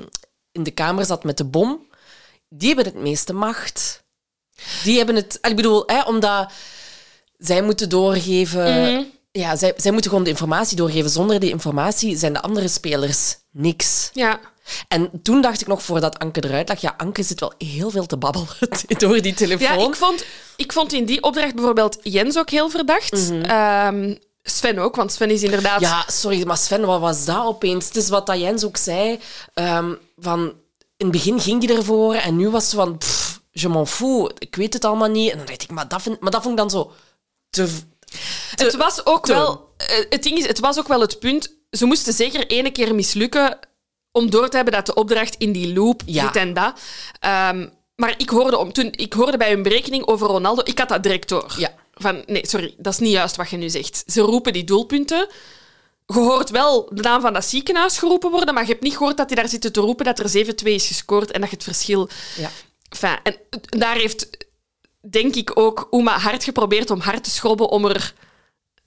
in 0.52 0.62
de 0.62 0.70
kamer 0.70 1.04
zat 1.04 1.24
met 1.24 1.36
de 1.36 1.44
bom, 1.44 1.86
die 2.48 2.66
hebben 2.74 2.84
het 2.84 3.02
meeste 3.02 3.32
macht. 3.32 4.02
Die 4.84 4.96
hebben 4.96 5.14
het... 5.14 5.38
Ik 5.42 5.56
bedoel, 5.56 5.82
hè, 5.86 6.02
omdat 6.02 6.52
zij 7.38 7.62
moeten 7.62 7.88
doorgeven... 7.88 8.92
Mhm. 8.92 9.02
Ja, 9.32 9.56
zij, 9.56 9.72
zij 9.76 9.92
moeten 9.92 10.10
gewoon 10.10 10.24
de 10.24 10.30
informatie 10.30 10.76
doorgeven. 10.76 11.10
Zonder 11.10 11.40
die 11.40 11.50
informatie 11.50 12.16
zijn 12.16 12.32
de 12.32 12.40
andere 12.42 12.68
spelers 12.68 13.36
niks. 13.50 14.10
Ja. 14.12 14.40
En 14.88 15.10
toen 15.22 15.40
dacht 15.40 15.60
ik 15.60 15.66
nog, 15.66 15.82
voordat 15.82 16.18
Anke 16.18 16.44
eruit 16.44 16.68
lag, 16.68 16.80
ja, 16.80 16.94
Anke 16.96 17.22
zit 17.22 17.40
wel 17.40 17.52
heel 17.58 17.90
veel 17.90 18.06
te 18.06 18.16
babbelen 18.16 18.48
door 18.98 19.20
die 19.22 19.34
telefoon. 19.34 19.78
Ja, 19.78 19.86
ik 19.88 19.94
vond, 19.94 20.24
ik 20.56 20.72
vond 20.72 20.92
in 20.92 21.04
die 21.04 21.22
opdracht 21.22 21.54
bijvoorbeeld 21.54 21.98
Jens 22.02 22.38
ook 22.38 22.50
heel 22.50 22.70
verdacht. 22.70 23.30
Ehm, 23.42 24.14
Sven 24.42 24.78
ook, 24.78 24.96
want 24.96 25.12
Sven 25.12 25.30
is 25.30 25.42
inderdaad... 25.42 25.80
Ja, 25.80 26.04
sorry, 26.06 26.46
maar 26.46 26.58
Sven, 26.58 26.86
wat 26.86 27.00
was 27.00 27.24
dat 27.24 27.44
opeens? 27.44 27.86
Het 27.86 27.96
is 27.96 28.08
wat 28.08 28.26
dat 28.26 28.40
Jens 28.40 28.64
ook 28.64 28.76
zei. 28.76 29.18
ehm, 29.54 29.94
van, 30.18 30.40
in 30.96 31.06
het 31.06 31.10
begin 31.10 31.40
ging 31.40 31.66
hij 31.66 31.76
ervoor 31.76 32.14
en 32.14 32.36
nu 32.36 32.50
was 32.50 32.70
ze 32.70 32.76
van... 32.76 32.98
Pff, 32.98 33.23
je 33.60 33.68
m'en 33.68 33.86
fous, 33.86 34.30
ik 34.38 34.56
weet 34.56 34.72
het 34.72 34.84
allemaal 34.84 35.08
niet. 35.08 35.30
En 35.30 35.36
dan 35.36 35.46
dacht 35.46 35.62
ik, 35.62 35.70
maar 35.70 35.88
dat, 35.88 36.02
vind, 36.02 36.20
maar 36.20 36.30
dat 36.30 36.42
vond 36.42 36.54
ik 36.54 36.60
dan 36.60 36.70
zo... 36.70 36.92
Te, 37.50 37.68
te- 38.54 38.64
het 38.64 38.76
was 38.76 39.06
ook 39.06 39.26
te- 39.26 39.32
wel... 39.32 39.68
eh, 39.76 39.86
Het 40.08 40.22
ding 40.22 40.38
is, 40.38 40.46
het 40.46 40.58
was 40.60 40.78
ook 40.78 40.88
wel 40.88 41.00
het 41.00 41.18
punt... 41.18 41.52
Ze 41.70 41.84
moesten 41.84 42.12
zeker 42.12 42.46
ene 42.46 42.70
keer 42.70 42.94
mislukken 42.94 43.58
om 44.12 44.30
door 44.30 44.48
te 44.48 44.56
hebben 44.56 44.74
dat 44.74 44.86
de 44.86 44.94
opdracht 44.94 45.34
in 45.38 45.52
die 45.52 45.72
loop 45.74 46.02
Ja. 46.06 46.26
dit 46.26 46.36
en 46.36 46.54
dat. 46.54 46.80
Ehm, 47.20 47.68
maar 47.96 48.14
ik 48.16 48.28
hoorde, 48.28 48.58
om, 48.58 48.72
toen, 48.72 48.88
ik 48.90 49.12
hoorde 49.12 49.36
bij 49.36 49.50
hun 49.50 49.62
berekening 49.62 50.06
over 50.06 50.26
Ronaldo... 50.26 50.62
Ik 50.64 50.78
had 50.78 50.88
dat 50.88 51.02
direct 51.02 51.28
door. 51.28 51.54
Ja. 51.58 51.74
Van, 51.94 52.22
nee, 52.26 52.46
sorry, 52.46 52.74
dat 52.78 52.92
is 52.92 52.98
niet 52.98 53.12
juist 53.12 53.36
wat 53.36 53.50
je 53.50 53.56
nu 53.56 53.70
zegt. 53.70 54.04
Ze 54.06 54.20
roepen 54.20 54.52
die 54.52 54.64
doelpunten... 54.64 55.28
Je 56.06 56.12
hoort 56.18 56.50
wel 56.50 56.88
de 56.92 57.02
naam 57.02 57.20
van 57.20 57.32
dat 57.32 57.44
ziekenhuis 57.44 57.98
geroepen 57.98 58.30
worden, 58.30 58.54
maar 58.54 58.62
je 58.62 58.70
hebt 58.70 58.82
niet 58.82 58.96
gehoord 58.96 59.16
dat 59.16 59.26
hij 59.30 59.36
daar 59.36 59.48
zit 59.48 59.72
te 59.74 59.80
roepen 59.80 60.04
dat 60.04 60.18
er 60.18 60.46
7-2 60.46 60.54
is 60.62 60.86
gescoord 60.86 61.30
en 61.30 61.40
dat 61.40 61.50
je 61.50 61.54
het 61.56 61.64
verschil 61.64 62.08
Ja. 62.36 62.50
Enfin, 62.94 63.18
en 63.22 63.36
daar 63.60 63.96
heeft, 63.96 64.28
denk 65.10 65.34
ik, 65.34 65.58
ook 65.58 65.88
Uma 65.90 66.18
hard 66.18 66.44
geprobeerd 66.44 66.90
om 66.90 67.00
hard 67.00 67.24
te 67.24 67.30
schrobben 67.30 67.68
om 67.68 67.84
er 67.86 68.14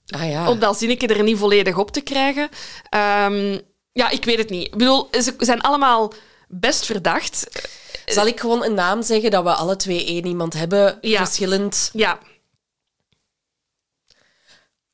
Ah 0.08 0.30
ja. 0.30 0.50
op 0.50 0.62
dat 0.62 0.78
zinnetje 0.78 1.08
er 1.08 1.24
niet 1.24 1.38
volledig 1.38 1.78
op 1.78 1.92
te 1.92 2.02
krijgen. 2.02 2.50
Ehm, 2.90 3.60
ja, 3.92 4.10
ik 4.10 4.26
weet 4.26 4.38
het 4.38 4.50
niet. 4.50 4.66
Ik 4.68 4.76
bedoel, 4.78 5.08
ze 5.12 5.36
zijn 5.38 5.62
allemaal 5.62 6.14
best 6.48 6.86
verdacht. 6.86 7.48
Zal 8.06 8.28
ik 8.28 8.40
gewoon 8.40 8.64
een 8.64 8.74
naam 8.74 9.02
zeggen 9.02 9.32
dat 9.32 9.44
we 9.44 9.54
alle 9.54 9.76
twee 9.76 10.06
één 10.06 10.26
iemand 10.26 10.54
hebben, 10.54 10.98
Ja. 11.02 11.18
verschillend? 11.26 11.90
Ja, 11.94 12.20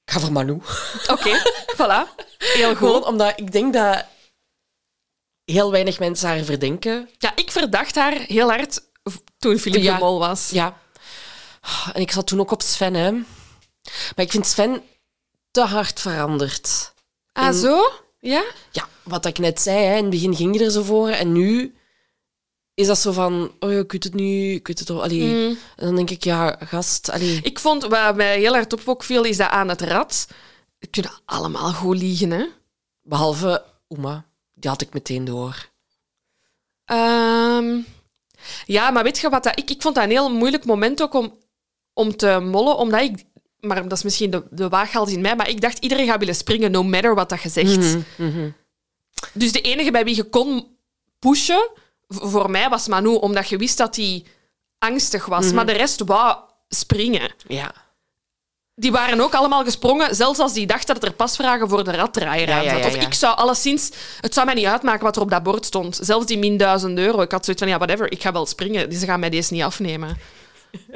Ik 0.06 0.12
ga 0.12 0.20
voor 0.20 0.32
Manu. 0.32 0.60
oké. 1.08 1.42
voilà. 1.78 2.24
Heel 2.38 2.76
Gewoon 2.76 3.02
goed. 3.02 3.06
omdat 3.06 3.34
ik 3.40 3.52
denk 3.52 3.74
dat 3.74 4.06
heel 5.46 5.72
weinig 5.72 6.00
mensen 6.00 6.28
haar 6.28 6.44
verdenken. 6.44 7.10
Ja, 7.18 7.32
ik 7.36 7.52
verdacht 7.52 7.96
haar 7.96 8.14
heel 8.14 8.50
hard 8.50 8.80
toen 9.38 9.58
Philippe 9.58 9.86
Ja. 9.86 9.94
de 9.98 10.04
Mol 10.04 10.20
was. 10.20 10.50
Ja. 10.50 10.82
En 11.94 12.02
ik 12.02 12.12
zat 12.12 12.28
toen 12.28 12.40
ook 12.40 12.52
op 12.52 12.62
Sven, 12.62 12.94
hè. 12.94 13.12
Maar 13.12 14.26
ik 14.26 14.32
vind 14.32 14.48
Sven 14.48 14.82
te 15.52 15.62
hard 15.62 16.00
veranderd. 16.00 16.94
Ah, 17.32 17.56
zo? 17.56 17.92
Ja? 18.20 18.44
Ja, 18.72 18.88
wat 19.04 19.26
ik 19.26 19.38
net 19.38 19.62
zei, 19.62 19.78
hè. 19.86 19.96
in 19.96 20.02
het 20.02 20.10
begin 20.10 20.36
ging 20.36 20.58
je 20.58 20.66
er 20.66 20.72
zo 20.72 20.84
voor 20.84 21.10
en 21.10 21.32
nu 21.32 21.76
is 22.74 22.88
dat 22.88 22.98
zo 22.98 23.12
van, 23.12 23.56
oh 23.60 23.72
ja, 23.72 23.78
ik 23.80 23.92
weet 23.92 24.04
het 24.04 24.14
nu, 24.14 24.52
ik 24.54 24.68
weet 24.68 24.80
het 24.80 24.90
al. 24.90 25.04
Allee. 25.04 25.48
En 25.76 25.86
dan 25.86 25.96
denk 25.96 26.10
ik, 26.10 26.24
ja, 26.24 26.58
gast, 26.60 27.10
allee. 27.10 27.40
Ik 27.42 27.60
vond, 27.60 27.84
wat 27.84 28.16
mij 28.16 28.40
heel 28.40 28.54
hard 28.54 28.74
op 28.74 28.82
ook 28.86 29.04
viel, 29.04 29.24
is 29.24 29.38
dat 29.38 29.50
aan 29.50 29.70
het 29.70 29.82
rad. 29.82 30.28
Kunnen 30.90 31.12
allemaal 31.26 31.74
goed 31.74 31.98
liegen, 31.98 32.32
hè? 32.32 32.46
Behalve 33.02 33.64
Uma, 33.88 34.26
die 34.54 34.70
had 34.70 34.82
ik 34.82 34.94
meteen 34.94 35.26
door. 35.26 35.70
Ehm, 36.86 37.80
ja, 38.66 38.92
maar 38.92 39.04
weet 39.04 39.20
je 39.20 39.30
wat 39.30 39.44
dat, 39.44 39.60
ik, 39.60 39.70
ik 39.70 39.82
vond 39.82 39.96
dat 39.96 40.04
een 40.04 40.10
heel 40.10 40.32
moeilijk 40.34 40.66
moment 40.66 41.02
ook 41.02 41.14
om, 41.14 41.38
om 41.94 42.16
te 42.16 42.40
mollen, 42.40 42.78
omdat 42.78 43.02
ik... 43.02 43.24
Maar 43.60 43.84
dat 43.84 43.98
is 43.98 44.04
misschien 44.04 44.30
de, 44.30 44.44
de 44.50 44.70
waaghals 44.70 45.12
in 45.12 45.22
mij, 45.22 45.36
maar 45.36 45.50
ik 45.50 45.62
dacht 45.62 45.78
iedereen 45.78 46.08
gaat 46.08 46.20
willen 46.20 46.36
springen, 46.36 46.72
no 46.72 46.84
matter 46.84 47.16
wat 47.16 47.30
dat 47.30 47.42
je 47.42 47.50
zegt. 47.50 47.98
Dus 49.34 49.52
de 49.52 49.62
enige 49.62 49.92
bij 49.92 50.04
wie 50.04 50.16
je 50.16 50.24
kon 50.24 50.78
pushen, 51.20 51.70
voor 52.08 52.50
mij 52.50 52.70
was 52.70 52.88
Manu, 52.88 53.10
omdat 53.10 53.50
je 53.50 53.58
wist 53.58 53.78
dat 53.78 53.96
hij 53.96 54.26
angstig 54.80 55.26
was. 55.26 55.52
Maar 55.52 55.66
de 55.66 55.72
rest 55.72 56.04
wou 56.04 56.38
springen. 56.70 57.34
Ja. 57.48 57.74
Die 58.76 58.92
waren 58.92 59.22
ook 59.22 59.34
allemaal 59.34 59.64
gesprongen, 59.64 60.16
zelfs 60.16 60.40
als 60.40 60.54
die 60.54 60.66
dachten 60.66 60.94
dat 60.94 61.04
er 61.04 61.14
pasvragen 61.14 61.70
voor 61.70 61.84
de 61.84 61.92
raddraaier 61.92 62.52
aan 62.52 62.64
ja, 62.64 62.70
zat. 62.70 62.80
ja, 62.80 62.88
Of 62.88 62.96
ik 62.96 63.14
zou 63.14 63.38
alleszins... 63.38 63.92
Het 64.22 64.34
zou 64.34 64.46
mij 64.46 64.56
niet 64.56 64.66
uitmaken 64.66 65.04
wat 65.04 65.16
er 65.16 65.22
op 65.22 65.30
dat 65.30 65.44
bord 65.44 65.66
stond. 65.66 66.00
Zelfs 66.02 66.26
die 66.26 66.38
min 66.38 66.58
1000 66.58 66.98
euro. 66.98 67.22
Ik 67.22 67.32
had 67.32 67.46
zoiets 67.46 67.64
van, 67.64 67.72
ja, 67.72 67.78
whatever, 67.78 68.12
ik 68.12 68.22
ga 68.22 68.32
wel 68.32 68.46
springen. 68.46 68.94
Ze 68.94 69.06
gaan 69.06 69.20
mij 69.20 69.30
deze 69.30 69.54
niet 69.54 69.64
afnemen. 69.64 70.18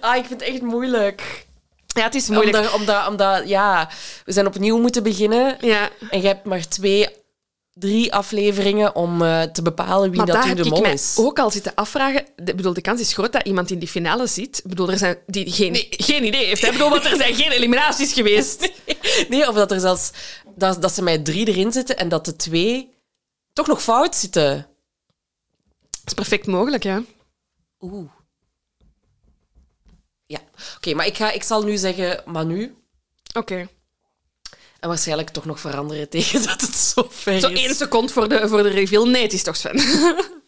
Ah, 0.00 0.16
ik 0.16 0.24
vind 0.24 0.40
het 0.40 0.48
echt 0.48 0.62
moeilijk. 0.62 1.46
Ja, 1.86 2.02
het 2.02 2.14
is 2.14 2.28
moeilijk. 2.28 2.56
Omdat, 2.56 2.72
omdat, 2.72 3.08
omdat, 3.08 3.48
ja, 3.48 3.88
we 4.24 4.32
zijn 4.32 4.46
opnieuw 4.46 4.78
moeten 4.78 5.02
beginnen. 5.02 5.56
Ja. 5.60 5.88
En 6.10 6.20
je 6.20 6.26
hebt 6.26 6.44
maar 6.44 6.68
twee, 6.68 7.08
drie 7.80 8.12
afleveringen 8.14 8.94
om 8.94 9.22
eh, 9.22 9.42
te 9.42 9.62
bepalen 9.62 10.08
wie 10.10 10.16
Maar 10.16 10.26
dat 10.26 10.42
de 10.56 10.62
ik 10.64 10.70
mol 10.70 10.84
is. 10.84 11.14
ook 11.18 11.38
al 11.38 11.50
zitten 11.50 11.74
afvragen. 11.74 12.24
De, 12.36 12.54
bedoel, 12.54 12.72
de 12.72 12.80
kans 12.80 13.00
is 13.00 13.12
groot 13.12 13.32
dat 13.32 13.46
iemand 13.46 13.70
in 13.70 13.78
die 13.78 13.88
finale 13.88 14.26
zit. 14.26 14.58
Ik 14.58 14.68
bedoel, 14.68 14.90
er 14.90 14.98
zijn 14.98 15.18
die 15.26 15.52
geen, 15.52 15.76
geen 15.90 16.24
idee 16.24 16.46
heeft. 16.46 16.62
hè. 16.62 16.72
Bedoel, 16.72 16.90
want 16.90 17.04
er 17.04 17.16
zijn 17.16 17.34
geen 17.34 17.50
eliminaties 17.50 18.12
geweest. 18.12 18.70
Nee, 19.28 19.48
of 19.48 19.54
dat 19.54 19.70
er 19.70 19.80
zelfs 19.80 20.10
dat, 20.56 20.82
dat 20.82 20.92
ze 20.92 21.02
met 21.02 21.24
drie 21.24 21.46
erin 21.48 21.72
zitten 21.72 21.96
en 21.98 22.08
dat 22.08 22.24
de 22.24 22.36
twee 22.36 22.94
toch 23.52 23.66
nog 23.66 23.82
fout 23.82 24.16
zitten. 24.16 24.56
Dat 25.90 26.00
is 26.06 26.14
perfect 26.14 26.46
mogelijk, 26.46 26.82
ja. 26.82 27.02
Oeh. 27.80 28.10
Ja, 30.26 30.38
oké, 30.76 30.94
maar 30.94 31.06
ik, 31.06 31.16
ga, 31.16 31.30
ik 31.30 31.42
zal 31.42 31.62
nu 31.62 31.76
zeggen 31.76 32.22
Manu. 32.26 32.74
Oké. 33.34 33.68
En 34.80 34.88
waarschijnlijk 34.88 35.30
toch 35.30 35.44
nog 35.44 35.60
veranderen 35.60 36.08
tegen 36.08 36.42
dat 36.42 36.60
het 36.60 36.74
zo 36.74 37.06
ver 37.10 37.40
Zo 37.40 37.48
is. 37.48 37.60
één 37.64 37.74
seconde 37.74 38.12
voor 38.12 38.28
de, 38.28 38.48
voor 38.48 38.62
de 38.62 38.68
reveal. 38.68 39.06
Nee, 39.06 39.22
het 39.22 39.32
is 39.32 39.42
toch 39.42 39.56
Sven. 39.56 39.80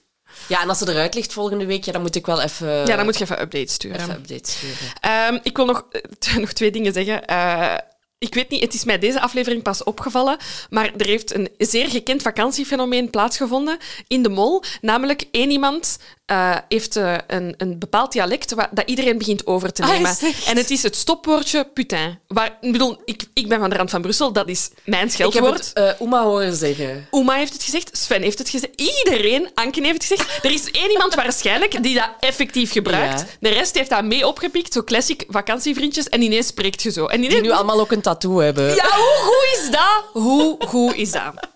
Ja, 0.48 0.62
en 0.62 0.68
als 0.68 0.78
ze 0.78 0.90
eruit 0.90 1.14
ligt 1.14 1.32
volgende 1.32 1.66
week, 1.66 1.84
ja, 1.84 1.92
dan 1.92 2.00
moet 2.00 2.14
ik 2.14 2.26
wel 2.26 2.40
even, 2.40 2.68
ja, 2.68 2.96
dan 2.96 3.04
moet 3.04 3.18
je 3.18 3.24
even 3.24 3.40
updates 3.40 3.72
sturen. 3.74 4.00
even 4.00 4.14
updates 4.14 4.52
sturen. 4.52 4.76
Ehm, 5.00 5.38
ik 5.42 5.56
wil 5.56 5.66
nog, 5.66 5.86
eh, 5.90 6.36
nog 6.44 6.52
twee 6.52 6.70
dingen 6.70 6.92
zeggen. 6.92 7.24
Eh, 7.24 7.74
ik 8.18 8.34
weet 8.34 8.48
niet, 8.48 8.60
het 8.62 8.74
is 8.74 8.84
mij 8.84 8.98
deze 8.98 9.20
aflevering 9.20 9.62
pas 9.62 9.84
opgevallen, 9.84 10.36
maar 10.70 10.92
er 10.96 11.06
heeft 11.06 11.34
een 11.34 11.48
zeer 11.58 11.88
gekend 11.88 12.22
vakantiefenomeen 12.22 13.10
plaatsgevonden 13.10 13.78
in 14.06 14.22
de 14.22 14.28
mol. 14.28 14.62
Namelijk, 14.80 15.24
één 15.30 15.50
iemand 15.50 15.98
eh, 16.26 16.56
heeft 16.68 16.96
eh, 16.96 17.14
een, 17.26 17.54
een 17.56 17.78
bepaald 17.78 18.12
dialect 18.12 18.54
dat 18.70 18.82
iedereen 18.86 19.18
begint 19.18 19.46
over 19.46 19.72
te 19.72 19.82
Ah, 19.82 19.88
nemen. 19.88 20.16
en 20.46 20.56
het 20.56 20.70
is 20.70 20.82
het 20.82 20.96
stopwoordje 20.96 21.64
putain. 21.74 22.18
Waar, 22.28 22.58
ik 22.60 22.72
bedoel, 22.72 23.00
ik, 23.04 23.22
ik 23.34 23.48
ben 23.48 23.58
van 23.60 23.70
de 23.70 23.76
rand 23.76 23.90
van 23.90 24.02
Brussel, 24.02 24.32
dat 24.32 24.48
is 24.48 24.70
mijn 24.84 25.06
Ik 25.06 25.12
heb 25.16 25.30
scheldwoord. 25.30 25.58
het 25.58 25.72
eh 25.72 26.00
Oema 26.00 26.22
horen 26.24 26.54
zeggen. 26.54 27.06
Oma 27.10 27.34
heeft 27.34 27.52
het 27.52 27.62
gezegd, 27.62 27.90
Sven 27.98 28.22
heeft 28.22 28.38
het 28.38 28.48
gezegd, 28.48 28.80
iedereen, 28.80 29.50
Anken 29.54 29.84
heeft 29.84 30.08
het 30.08 30.18
gezegd. 30.18 30.38
Er 30.44 30.50
is 30.52 30.70
één 30.70 30.90
iemand 30.90 31.14
waarschijnlijk 31.14 31.82
die 31.82 31.94
dat 31.94 32.10
effectief 32.20 32.72
gebruikt. 32.72 33.20
Ja. 33.20 33.26
De 33.40 33.48
rest 33.48 33.74
heeft 33.74 33.90
dat 33.90 34.04
mee 34.04 34.26
opgepikt, 34.26 34.72
zo 34.72 34.82
classic 34.82 35.24
vakantievriendjes, 35.28 36.08
en 36.08 36.22
ineens 36.22 36.46
spreekt 36.46 36.82
je 36.82 36.90
zo. 36.90 37.06
En 37.06 37.16
ineens... 37.18 37.32
Die 37.32 37.42
nu 37.42 37.50
allemaal 37.50 37.80
ook 37.80 37.92
een 37.92 38.00
tattoo 38.00 38.38
hebben. 38.38 38.74
Ja, 38.74 38.86
hoe 38.94 39.18
goed 39.20 39.58
is 39.64 39.70
dat? 39.70 40.04
Hoe 40.22 40.56
goed 40.66 40.94
is 40.94 41.10
dat? 41.12 41.32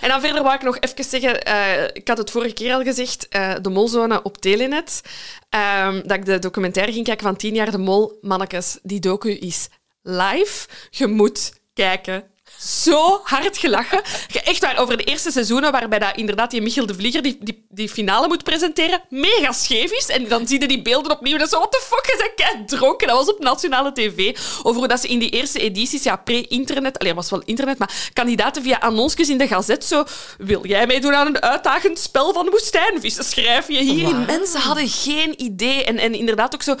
En 0.00 0.08
dan 0.08 0.20
verder 0.20 0.42
wou 0.42 0.54
ik 0.54 0.62
nog 0.62 0.78
even 0.80 1.04
zeggen, 1.04 1.42
eh, 1.42 1.84
ik 1.92 2.08
had 2.08 2.18
het 2.18 2.30
vorige 2.30 2.54
keer 2.54 2.74
al 2.74 2.82
gezegd, 2.82 3.28
eh, 3.28 3.54
de 3.62 3.70
molzone 3.70 4.22
op 4.22 4.38
Telenet, 4.38 5.00
ehm, 5.48 6.02
dat 6.06 6.16
ik 6.16 6.24
de 6.24 6.38
documentaire 6.38 6.92
ging 6.92 7.04
kijken 7.04 7.26
van 7.26 7.36
10 7.36 7.54
jaar 7.54 7.70
de 7.70 7.78
mol. 7.78 8.18
Mannekes, 8.20 8.78
die 8.82 9.00
docu 9.00 9.30
is 9.30 9.68
live. 10.02 10.68
Je 10.90 11.06
moet 11.06 11.52
kijken. 11.74 12.24
Zo 12.58 13.20
hard 13.22 13.58
gelachen. 13.58 14.02
Echt 14.44 14.60
waar, 14.60 14.78
over 14.78 14.96
de 14.96 15.04
eerste 15.04 15.30
seizoenen, 15.30 15.72
waarbij 15.72 15.98
dat 15.98 16.16
inderdaad 16.16 16.50
die 16.50 16.62
Michiel 16.62 16.86
de 16.86 16.94
Vlieger 16.94 17.22
die, 17.22 17.38
die, 17.40 17.66
die 17.68 17.88
finale 17.88 18.28
moet 18.28 18.44
presenteren, 18.44 19.02
mega 19.08 19.52
scheef 19.52 19.90
is. 19.92 20.08
En 20.08 20.28
dan 20.28 20.46
zie 20.46 20.60
je 20.60 20.68
die 20.68 20.82
beelden 20.82 21.12
opnieuw 21.12 21.32
en 21.32 21.38
dan 21.38 21.48
zo, 21.48 21.58
what 21.58 21.72
the 21.72 21.82
fuck, 21.88 22.16
bent 22.18 22.34
kei 22.34 22.64
dronken. 22.64 23.08
Dat 23.08 23.16
was 23.16 23.34
op 23.34 23.42
nationale 23.42 23.92
tv. 23.92 24.36
Over 24.62 24.78
hoe 24.78 24.88
dat 24.88 25.00
ze 25.00 25.08
in 25.08 25.18
die 25.18 25.30
eerste 25.30 25.58
edities, 25.58 26.02
ja, 26.02 26.16
pre-internet, 26.16 26.98
alleen 26.98 27.14
was 27.14 27.30
wel 27.30 27.42
internet, 27.44 27.78
maar 27.78 28.10
kandidaten 28.12 28.62
via 28.62 28.78
annonsjes 28.78 29.28
in 29.28 29.38
de 29.38 29.46
gazet 29.46 29.84
zo, 29.84 30.04
wil 30.38 30.66
jij 30.66 30.86
meedoen 30.86 31.14
aan 31.14 31.26
een 31.26 31.42
uitdagend 31.42 31.98
spel 31.98 32.32
van 32.32 32.50
woestijnvissen? 32.50 33.24
Schrijf 33.24 33.68
je 33.68 33.78
hierin. 33.78 34.12
Wauw. 34.12 34.26
Mensen 34.26 34.60
hadden 34.60 34.88
geen 34.88 35.42
idee. 35.42 35.84
En, 35.84 35.98
en 35.98 36.14
inderdaad 36.14 36.54
ook 36.54 36.62
zo, 36.62 36.74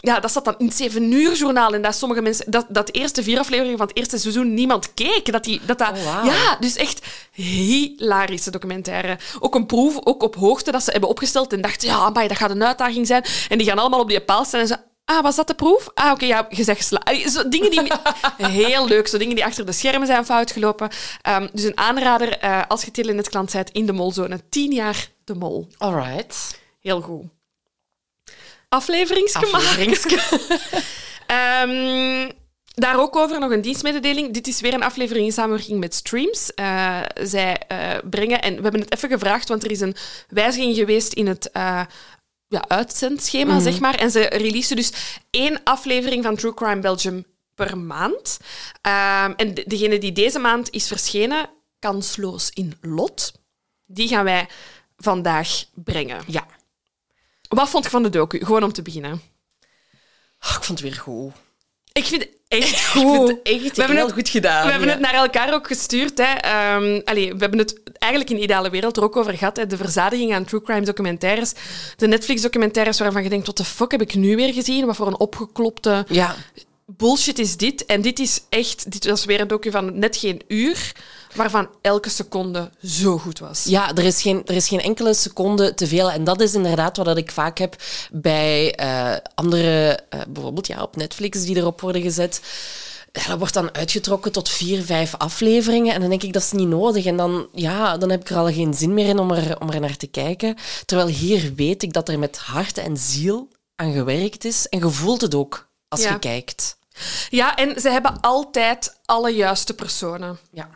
ja, 0.00 0.20
dat 0.20 0.32
zat 0.32 0.44
dan 0.44 0.54
in 0.58 0.66
het 0.66 0.76
7 0.76 1.12
uur 1.12 1.34
journaal 1.34 1.74
en 1.74 1.82
dat 1.82 1.94
sommige 1.94 2.22
mensen, 2.22 2.50
dat, 2.50 2.66
dat 2.68 2.86
de 2.86 2.92
eerste 2.92 3.22
vier 3.22 3.38
afleveringen 3.38 3.78
van 3.78 3.86
het 3.86 3.96
eerste 3.96 4.18
seizoen 4.18 4.54
niemand 4.54 4.94
keek. 4.94 5.32
Dat 5.32 5.44
die, 5.44 5.60
dat 5.66 5.78
dat, 5.78 5.90
Oh, 5.90 6.24
ja, 6.24 6.56
dus 6.60 6.76
echt 6.76 7.06
hilarische 7.32 8.50
documentaire. 8.50 9.18
Ook 9.40 9.54
een 9.54 9.66
proef, 9.66 9.98
ook 10.04 10.22
op 10.22 10.34
hoogte, 10.34 10.70
dat 10.70 10.82
ze 10.82 10.90
hebben 10.90 11.08
opgesteld 11.08 11.52
en 11.52 11.60
dachten, 11.60 11.88
ja, 11.88 12.10
dat 12.10 12.36
gaat 12.36 12.50
een 12.50 12.64
uitdaging 12.64 13.06
zijn. 13.06 13.24
En 13.48 13.58
die 13.58 13.66
gaan 13.66 13.78
allemaal 13.78 14.00
op 14.00 14.08
die 14.08 14.20
paal 14.20 14.44
staan 14.44 14.60
en 14.60 14.66
ze... 14.66 14.76
Ah, 15.04 15.22
was 15.22 15.36
dat 15.36 15.46
de 15.46 15.54
proef? 15.54 15.88
Ah, 15.94 16.12
oké, 16.12 16.24
ja, 16.24 16.48
Zo 17.28 17.48
dingen 17.48 17.70
die... 17.70 17.92
Heel 18.62 18.86
leuk, 18.88 19.08
zo 19.08 19.18
dingen 19.18 19.34
die 19.34 19.44
achter 19.44 19.66
de 19.66 19.72
schermen 19.72 20.06
zijn 20.06 20.24
fout 20.24 20.50
gelopen. 20.50 20.88
Ehm, 21.22 21.48
dus 21.52 21.62
een 21.62 21.78
aanrader, 21.78 22.38
eh, 22.38 22.62
als 22.68 22.84
je 22.84 22.90
telenet 22.90 23.28
klant 23.28 23.52
bent, 23.52 23.70
in 23.70 23.86
de 23.86 23.92
molzone. 23.92 24.40
Tien 24.48 24.72
jaar 24.72 25.10
de 25.24 25.34
mol. 25.34 25.68
Alright. 25.78 26.60
Heel 26.80 27.00
goed. 27.00 27.37
Afleveringsgemaakt. 28.68 29.64
Afleveringske. 29.64 30.20
Ehm, 31.26 32.30
daar 32.74 33.00
ook 33.00 33.16
over 33.16 33.40
nog 33.40 33.50
een 33.50 33.60
dienstmededeling. 33.60 34.32
Dit 34.34 34.46
is 34.46 34.60
weer 34.60 34.74
een 34.74 34.82
aflevering 34.82 35.26
in 35.26 35.32
samenwerking 35.32 35.80
met 35.80 35.94
Streams. 35.94 36.54
Eh, 36.54 37.00
zij 37.22 37.58
eh, 37.58 37.96
brengen, 38.10 38.42
en 38.42 38.56
we 38.56 38.62
hebben 38.62 38.80
het 38.80 38.94
even 38.94 39.08
gevraagd, 39.08 39.48
want 39.48 39.64
er 39.64 39.70
is 39.70 39.80
een 39.80 39.96
wijziging 40.28 40.76
geweest 40.76 41.12
in 41.12 41.26
het 41.26 41.50
eh, 41.50 41.80
ja, 42.48 42.64
uitzendschema, 42.68 43.60
zeg 43.60 43.80
maar. 43.80 43.94
En 43.94 44.10
ze 44.10 44.20
releasen 44.20 44.76
dus 44.76 44.92
één 45.30 45.60
aflevering 45.64 46.24
van 46.24 46.36
True 46.36 46.54
Crime 46.54 46.80
Belgium 46.80 47.24
per 47.54 47.78
maand. 47.78 48.38
Ehm, 48.80 49.32
en 49.36 49.54
de- 49.54 49.64
degene 49.66 49.98
die 49.98 50.12
deze 50.12 50.38
maand 50.38 50.70
is 50.70 50.86
verschenen, 50.86 51.50
kansloos 51.78 52.50
in 52.54 52.76
lot, 52.80 53.32
die 53.86 54.08
gaan 54.08 54.24
wij 54.24 54.48
vandaag 54.96 55.64
brengen. 55.74 56.20
Ja. 56.26 56.46
Wat 57.48 57.68
vond 57.68 57.84
je 57.84 57.90
van 57.90 58.02
de 58.02 58.08
docu? 58.10 58.44
Gewoon 58.44 58.62
om 58.62 58.72
te 58.72 58.82
beginnen. 58.82 59.12
Oh, 59.12 60.54
ik 60.56 60.62
vond 60.64 60.68
het 60.68 60.80
weer 60.80 60.94
goed. 60.98 61.32
Ik 61.92 62.04
vind 62.04 62.22
het 62.22 62.30
echt 62.48 62.70
Ik 62.70 62.78
goed. 62.78 63.02
vind 63.16 63.28
het 63.28 63.42
echt 63.42 63.60
We 63.62 63.70
hebben 63.82 63.96
heel 63.96 64.06
het- 64.06 64.14
goed 64.14 64.28
gedaan. 64.28 64.64
We 64.64 64.70
hebben 64.70 64.88
het 64.88 65.00
naar 65.00 65.14
elkaar 65.14 65.54
ook 65.54 65.66
gestuurd. 65.66 66.18
Hè. 66.18 66.34
Allee, 67.04 67.32
we 67.32 67.38
hebben 67.38 67.58
het 67.58 67.80
eigenlijk 67.98 68.30
in 68.32 68.36
de 68.36 68.42
ideale 68.42 68.70
wereld 68.70 68.96
er 68.96 69.02
ook 69.02 69.16
over 69.16 69.34
gehad. 69.36 69.56
Hè. 69.56 69.66
De 69.66 69.76
verzadiging 69.76 70.34
aan 70.34 70.44
true 70.44 70.62
crime 70.62 70.80
documentaires. 70.86 71.52
De 71.96 72.06
Netflix-documentaires 72.08 72.98
waarvan 72.98 73.22
je 73.22 73.28
denkt, 73.28 73.46
wat 73.46 73.56
de 73.56 73.64
fuck 73.64 73.90
heb 73.90 74.00
ik 74.00 74.14
nu 74.14 74.36
weer 74.36 74.52
gezien? 74.52 74.86
Wat 74.86 74.96
voor 74.96 75.06
een 75.06 75.18
opgeklopte 75.20 76.04
Ja. 76.08 76.34
bullshit 76.86 77.38
is 77.38 77.56
dit? 77.56 77.86
En 77.86 78.00
dit 78.02 78.18
is 78.18 78.40
echt... 78.48 78.90
Dit 78.92 79.06
was 79.06 79.24
weer 79.24 79.40
een 79.40 79.48
docu 79.48 79.70
van 79.70 79.98
net 79.98 80.16
geen 80.16 80.42
uur, 80.48 80.92
waarvan 81.38 81.68
elke 81.80 82.08
seconde 82.10 82.70
zo 82.84 83.18
goed 83.18 83.38
was. 83.38 83.64
Ja, 83.64 83.94
er 83.94 84.04
is, 84.04 84.22
geen, 84.22 84.42
er 84.46 84.54
is 84.54 84.68
geen 84.68 84.80
enkele 84.80 85.14
seconde 85.14 85.74
te 85.74 85.86
veel. 85.86 86.10
En 86.10 86.24
dat 86.24 86.40
is 86.40 86.54
inderdaad 86.54 86.96
wat 86.96 87.16
ik 87.16 87.30
vaak 87.30 87.58
heb 87.58 87.76
bij 88.12 88.74
eh, 88.74 89.16
andere, 89.34 89.98
eh, 90.08 90.20
bijvoorbeeld 90.28 90.66
ja, 90.66 90.82
op 90.82 90.96
Netflix, 90.96 91.44
die 91.44 91.56
erop 91.56 91.80
worden 91.80 92.02
gezet. 92.02 92.40
Ja, 93.12 93.26
dat 93.26 93.38
wordt 93.38 93.54
dan 93.54 93.74
uitgetrokken 93.74 94.32
tot 94.32 94.48
vier, 94.48 94.82
vijf 94.82 95.14
afleveringen. 95.14 95.94
En 95.94 96.00
dan 96.00 96.08
denk 96.10 96.22
ik, 96.22 96.32
dat 96.32 96.42
is 96.42 96.52
niet 96.52 96.68
nodig. 96.68 97.04
En 97.04 97.16
dan, 97.16 97.46
ja, 97.52 97.96
dan 97.96 98.10
heb 98.10 98.20
ik 98.20 98.30
er 98.30 98.36
al 98.36 98.52
geen 98.52 98.74
zin 98.74 98.94
meer 98.94 99.08
in 99.08 99.18
om 99.18 99.30
er, 99.32 99.60
om 99.60 99.70
er 99.70 99.80
naar 99.80 99.96
te 99.96 100.06
kijken. 100.06 100.56
Terwijl 100.84 101.08
hier 101.08 101.52
weet 101.54 101.82
ik 101.82 101.92
dat 101.92 102.08
er 102.08 102.18
met 102.18 102.38
hart 102.38 102.78
en 102.78 102.96
ziel 102.96 103.48
aan 103.76 103.92
gewerkt 103.92 104.44
is. 104.44 104.66
En 104.68 104.78
je 104.78 104.88
voelt 104.90 105.20
het 105.20 105.34
ook 105.34 105.68
als 105.88 106.02
Ja. 106.02 106.12
je 106.12 106.18
kijkt. 106.18 106.76
Ja, 107.30 107.56
en 107.56 107.80
ze 107.80 107.90
hebben 107.90 108.20
altijd 108.20 108.98
alle 109.04 109.30
juiste 109.30 109.74
personen. 109.74 110.38
Ja. 110.52 110.68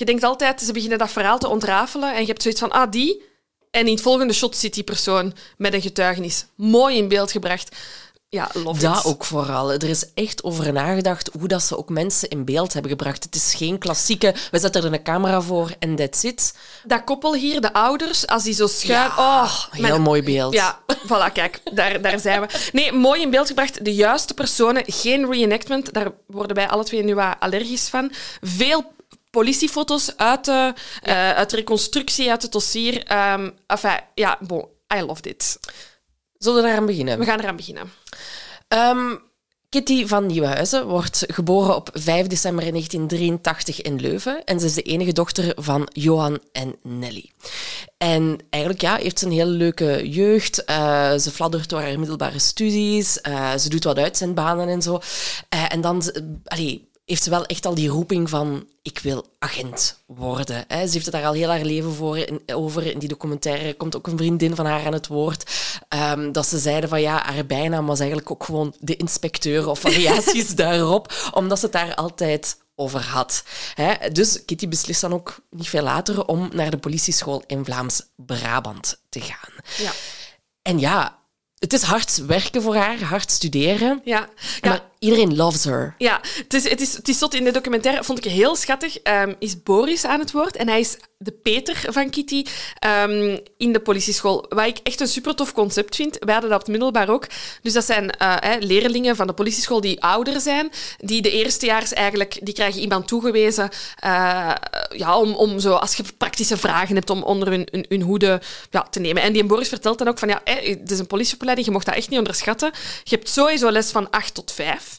Je 0.00 0.06
denkt 0.06 0.22
altijd, 0.22 0.60
ze 0.60 0.72
beginnen 0.72 0.98
dat 0.98 1.10
verhaal 1.10 1.38
te 1.38 1.48
ontrafelen 1.48 2.14
en 2.14 2.20
je 2.20 2.26
hebt 2.26 2.42
zoiets 2.42 2.60
van, 2.60 2.70
ah, 2.70 2.90
die. 2.90 3.22
En 3.70 3.86
in 3.86 3.92
het 3.92 4.02
volgende 4.02 4.32
shot 4.32 4.56
zit 4.56 4.74
die 4.74 4.82
persoon 4.82 5.34
met 5.56 5.74
een 5.74 5.80
getuigenis. 5.82 6.46
Mooi 6.54 6.96
in 6.96 7.08
beeld 7.08 7.30
gebracht. 7.30 7.76
Ja, 8.28 8.48
love 8.54 8.80
Dat 8.80 8.98
it. 8.98 9.04
ook 9.04 9.24
vooral. 9.24 9.72
Er 9.72 9.88
is 9.88 10.12
echt 10.14 10.42
over 10.44 10.72
nagedacht 10.72 11.30
hoe 11.38 11.48
dat 11.48 11.62
ze 11.62 11.78
ook 11.78 11.88
mensen 11.88 12.28
in 12.28 12.44
beeld 12.44 12.72
hebben 12.72 12.90
gebracht. 12.90 13.24
Het 13.24 13.34
is 13.34 13.54
geen 13.54 13.78
klassieke, 13.78 14.34
we 14.50 14.58
zetten 14.58 14.84
er 14.84 14.92
een 14.92 15.02
camera 15.02 15.40
voor 15.40 15.70
en 15.78 15.96
that's 15.96 16.22
it. 16.22 16.54
Dat 16.84 17.04
koppel 17.04 17.34
hier, 17.34 17.60
de 17.60 17.72
ouders, 17.72 18.26
als 18.26 18.42
die 18.42 18.54
zo 18.54 18.66
schuin... 18.66 19.00
Ja, 19.00 19.06
oh, 19.06 19.64
Heel 19.70 19.82
mijn- 19.82 20.02
mooi 20.02 20.22
beeld. 20.22 20.52
Ja, 20.54 20.78
voilà, 21.06 21.32
kijk, 21.32 21.60
daar, 21.72 22.02
daar 22.02 22.18
zijn 22.18 22.40
we. 22.40 22.46
Nee, 22.72 22.92
mooi 22.92 23.20
in 23.20 23.30
beeld 23.30 23.46
gebracht. 23.48 23.84
De 23.84 23.94
juiste 23.94 24.34
personen, 24.34 24.82
geen 24.86 25.30
reenactment. 25.32 25.92
Daar 25.92 26.10
worden 26.26 26.56
wij 26.56 26.68
alle 26.68 26.84
twee 26.84 27.02
nu 27.04 27.14
wat 27.14 27.36
allergisch 27.38 27.88
van. 27.88 28.12
Veel 28.40 28.92
politiefoto's 29.30 30.16
uit 30.16 30.44
de, 30.44 30.74
eh, 31.02 31.30
uit 31.30 31.50
de 31.50 31.56
reconstructie, 31.56 32.30
uit 32.30 32.42
het 32.42 32.52
dossier. 32.52 33.04
Ehm 33.04 33.50
enfin, 33.66 34.00
ja, 34.14 34.38
bon, 34.40 34.66
I 34.96 35.00
love 35.00 35.22
dit. 35.22 35.58
Zullen 36.38 36.62
we 36.62 36.66
daaraan 36.66 36.86
beginnen? 36.86 37.18
We 37.18 37.24
gaan 37.24 37.40
eraan 37.40 37.56
beginnen. 37.56 37.92
Ehm, 38.68 39.16
Kitty 39.68 40.06
van 40.06 40.26
Nieuwenhuizen 40.26 40.86
wordt 40.86 41.24
geboren 41.26 41.76
op 41.76 41.90
5 41.92 42.26
december 42.26 42.64
1983 42.64 43.82
in 43.82 44.00
Leuven. 44.00 44.44
En 44.44 44.60
ze 44.60 44.66
is 44.66 44.74
de 44.74 44.82
enige 44.82 45.12
dochter 45.12 45.52
van 45.56 45.88
Johan 45.92 46.40
en 46.52 46.74
Nelly. 46.82 47.30
En 47.98 48.38
eigenlijk 48.50 48.82
ja, 48.82 48.96
heeft 48.96 49.18
ze 49.18 49.26
een 49.26 49.32
hele 49.32 49.50
leuke 49.50 50.08
jeugd. 50.08 50.64
Eh, 50.64 51.16
ze 51.16 51.30
fladdert 51.30 51.68
door 51.68 51.80
haar 51.80 51.98
middelbare 51.98 52.38
studies. 52.38 53.20
Eh, 53.20 53.56
ze 53.56 53.68
doet 53.68 53.84
wat 53.84 53.98
uitzendbanen 53.98 54.68
en 54.68 54.82
zo. 54.82 55.00
En 55.48 55.80
dan... 55.80 56.02
allee, 56.44 56.89
heeft 57.10 57.22
ze 57.22 57.30
wel 57.30 57.46
echt 57.46 57.66
al 57.66 57.74
die 57.74 57.88
roeping 57.88 58.28
van 58.28 58.68
ik 58.82 58.98
wil 58.98 59.26
agent 59.38 60.02
worden. 60.06 60.64
Hè. 60.68 60.86
Ze 60.86 60.92
heeft 60.92 61.04
het 61.04 61.14
daar 61.14 61.26
al 61.26 61.32
heel 61.32 61.48
haar 61.48 61.64
leven 61.64 61.94
voor 61.94 62.18
in, 62.18 62.42
over. 62.46 62.86
In 62.86 62.98
die 62.98 63.08
documentaire 63.08 63.74
komt 63.74 63.96
ook 63.96 64.06
een 64.06 64.16
vriendin 64.16 64.54
van 64.54 64.66
haar 64.66 64.86
aan 64.86 64.92
het 64.92 65.06
woord. 65.06 65.50
ehm, 65.88 66.32
dat 66.32 66.46
ze 66.46 66.58
zeiden 66.58 66.88
van 66.88 67.00
ja, 67.00 67.22
haar 67.24 67.46
bijnaam 67.46 67.86
was 67.86 67.98
eigenlijk 67.98 68.30
ook 68.30 68.44
gewoon 68.44 68.74
de 68.78 68.96
inspecteur 68.96 69.68
of 69.68 69.80
variaties 69.80 70.54
daarop, 70.64 71.30
omdat 71.34 71.58
ze 71.58 71.64
het 71.64 71.74
daar 71.74 71.94
altijd 71.94 72.56
over 72.74 73.00
had. 73.00 73.44
Hè. 73.74 74.10
Dus 74.10 74.44
Kitty 74.44 74.68
beslist 74.68 75.00
dan 75.00 75.12
ook 75.12 75.40
niet 75.50 75.68
veel 75.68 75.82
later 75.82 76.26
om 76.26 76.48
naar 76.52 76.70
de 76.70 76.78
politieschool 76.78 77.42
in 77.46 77.64
Vlaams-Brabant 77.64 79.00
te 79.08 79.20
gaan. 79.20 79.54
Ja. 79.78 79.92
En 80.62 80.78
ja, 80.78 81.18
het 81.58 81.72
is 81.72 81.82
hard 81.82 82.26
werken 82.26 82.62
voor 82.62 82.76
haar, 82.76 83.02
hard 83.02 83.30
studeren. 83.30 84.00
Ja. 84.04 84.28
Ja. 84.60 84.68
Maar 84.68 84.89
iedereen 85.00 85.36
loves 85.36 85.64
her. 85.64 85.94
Ja, 85.98 86.20
het 86.36 86.54
is, 86.54 86.68
het 86.68 86.80
is, 86.80 86.96
het 86.96 87.08
is 87.08 87.18
zot. 87.18 87.34
In 87.34 87.44
de 87.44 87.50
documentaire 87.50 88.04
vond 88.04 88.24
ik 88.24 88.32
heel 88.32 88.56
schattig. 88.56 88.98
ehm, 88.98 89.34
is 89.38 89.62
Boris 89.62 90.04
aan 90.04 90.20
het 90.20 90.32
woord 90.32 90.56
en 90.56 90.68
hij 90.68 90.80
is 90.80 90.96
de 91.22 91.32
Peter 91.32 91.84
van 91.88 92.10
Kitty 92.10 92.44
ehm, 92.78 93.38
in 93.56 93.72
de 93.72 93.80
politieschool. 93.80 94.46
Wat 94.48 94.66
ik 94.66 94.78
echt 94.82 95.00
een 95.00 95.08
super 95.08 95.34
tof 95.34 95.52
concept 95.52 95.96
vind. 95.96 96.16
Wij 96.18 96.32
hadden 96.32 96.50
dat 96.50 96.60
op 96.60 96.68
middelbaar 96.68 97.08
ook. 97.08 97.26
Dus 97.62 97.72
dat 97.72 97.84
zijn 97.84 98.10
eh, 98.10 98.52
leerlingen 98.58 99.16
van 99.16 99.26
de 99.26 99.32
politieschool 99.32 99.80
die 99.80 100.02
ouder 100.02 100.40
zijn, 100.40 100.70
die 100.98 101.22
de 101.22 101.30
eerstejaars 101.30 101.92
eigenlijk, 101.92 102.38
die 102.42 102.54
krijgen 102.54 102.80
iemand 102.80 103.08
toegewezen 103.08 103.70
eh, 103.96 104.52
ja, 104.90 105.18
om, 105.18 105.34
om 105.34 105.58
zo, 105.58 105.74
als 105.74 105.94
je 105.94 106.04
praktische 106.18 106.56
vragen 106.56 106.94
hebt, 106.94 107.10
om 107.10 107.22
onder 107.22 107.48
hun, 107.48 107.68
hun, 107.88 108.02
hoede 108.02 108.40
ja, 108.70 108.82
te 108.82 109.00
nemen. 109.00 109.22
En 109.22 109.32
die 109.32 109.44
Boris 109.44 109.68
vertelt 109.68 109.98
dan 109.98 110.08
ook 110.08 110.18
van, 110.18 110.28
ja, 110.28 110.40
het 110.44 110.90
is 110.90 110.98
een 110.98 111.06
politieopleiding, 111.06 111.66
je 111.66 111.72
mocht 111.72 111.86
dat 111.86 111.94
echt 111.94 112.08
niet 112.08 112.18
onderschatten. 112.18 112.70
Je 113.04 113.16
hebt 113.16 113.28
sowieso 113.28 113.70
les 113.70 113.90
van 113.90 114.10
8 114.10 114.34
tot 114.34 114.52
5. 114.52 114.89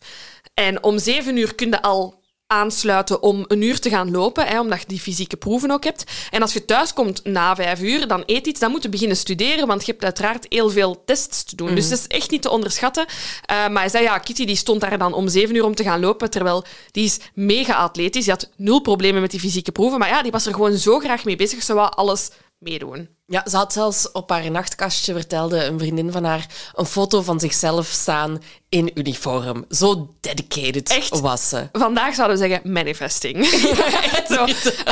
En 0.54 0.84
om 0.84 1.00
zeven 1.00 1.38
uur 1.38 1.56
kun 1.56 1.70
je 1.70 1.82
al 1.82 2.22
aansluiten 2.52 3.22
om 3.22 3.46
een 3.48 3.62
uur 3.62 3.80
te 3.80 3.90
gaan 3.90 4.12
lopen, 4.12 4.48
hè, 4.48 4.60
omdat 4.60 4.80
je 4.80 4.88
die 4.88 5.00
fysieke 5.00 5.38
proeven 5.38 5.72
ook 5.72 5.84
hebt. 5.84 6.04
En 6.30 6.42
als 6.42 6.54
je 6.54 6.66
thuis 6.66 6.94
komt 6.94 7.24
na 7.24 7.56
vijf 7.56 7.82
uur, 7.82 8.08
dan 8.08 8.24
eet 8.26 8.48
iets, 8.48 8.60
dan 8.60 8.72
moet 8.72 8.84
je 8.84 8.90
beginnen 8.90 9.18
studeren, 9.18 9.68
want 9.68 9.86
je 9.86 9.92
hebt 9.92 10.04
uiteraard 10.04 10.46
heel 10.50 10.70
veel 10.70 11.04
tests 11.06 11.44
te 11.44 11.56
doen. 11.56 11.76
Dus 11.76 11.90
dat 11.90 12.00
is 12.00 12.08
echt 12.08 12.32
niet 12.32 12.42
te 12.42 12.50
onderschatten. 12.50 13.06
Eh, 13.06 13.56
maar 13.56 13.82
hij 13.82 13.90
zei, 13.90 14.04
ja, 14.04 14.18
Kitty 14.18 14.46
die 14.46 14.56
stond 14.56 14.82
daar 14.82 14.98
dan 14.98 15.14
om 15.14 15.28
zeven 15.28 15.56
uur 15.56 15.66
om 15.66 15.76
te 15.76 15.84
gaan 15.84 16.00
lopen, 16.00 16.30
terwijl 16.30 16.64
die 16.92 17.06
is 17.06 17.20
mega 17.34 17.74
atletisch. 17.74 18.24
Die 18.24 18.34
had 18.34 18.50
nul 18.56 18.80
problemen 18.80 19.22
met 19.22 19.32
die 19.32 19.40
fysieke 19.40 19.72
proeven, 19.72 20.00
maar 20.00 20.10
ja, 20.10 20.22
die 20.22 20.32
was 20.32 20.46
er 20.46 20.54
gewoon 20.54 20.78
zo 20.78 21.00
graag 21.00 21.26
mee 21.26 21.36
bezig. 21.36 21.64
Ze 21.64 21.74
wou 21.74 21.92
alles 21.96 22.30
meedoen. 22.62 23.10
Ja, 23.28 23.44
ze 23.50 23.56
had 23.58 23.74
zelfs 23.74 24.12
op 24.12 24.30
haar 24.30 24.52
nachtkastje, 24.52 25.14
vertelde 25.14 25.66
een 25.66 25.80
vriendin 25.80 26.12
van 26.12 26.24
haar, 26.24 26.46
een 26.74 26.86
foto 26.86 27.22
van 27.22 27.40
zichzelf 27.40 27.88
staan 27.88 28.42
in 28.70 28.92
uniform. 28.94 29.66
Zo 29.70 30.16
dedicated 30.20 30.90
Echt? 30.90 31.20
was 31.20 31.50
ze. 31.50 31.70
Vandaag 31.72 32.16
zouden 32.16 32.38
we 32.38 32.48
zeggen 32.48 32.72
manifesting. 32.72 33.38
Echt 34.14 34.28
zo. 34.28 34.46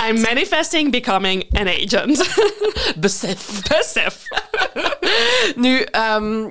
I'm 0.08 0.22
manifesting 0.22 0.92
becoming 0.92 1.60
an 1.60 1.68
agent. 1.68 2.30
Besef. 2.96 3.62
Besef. 3.70 4.24
Nu, 5.56 5.82
ehm, 5.82 6.50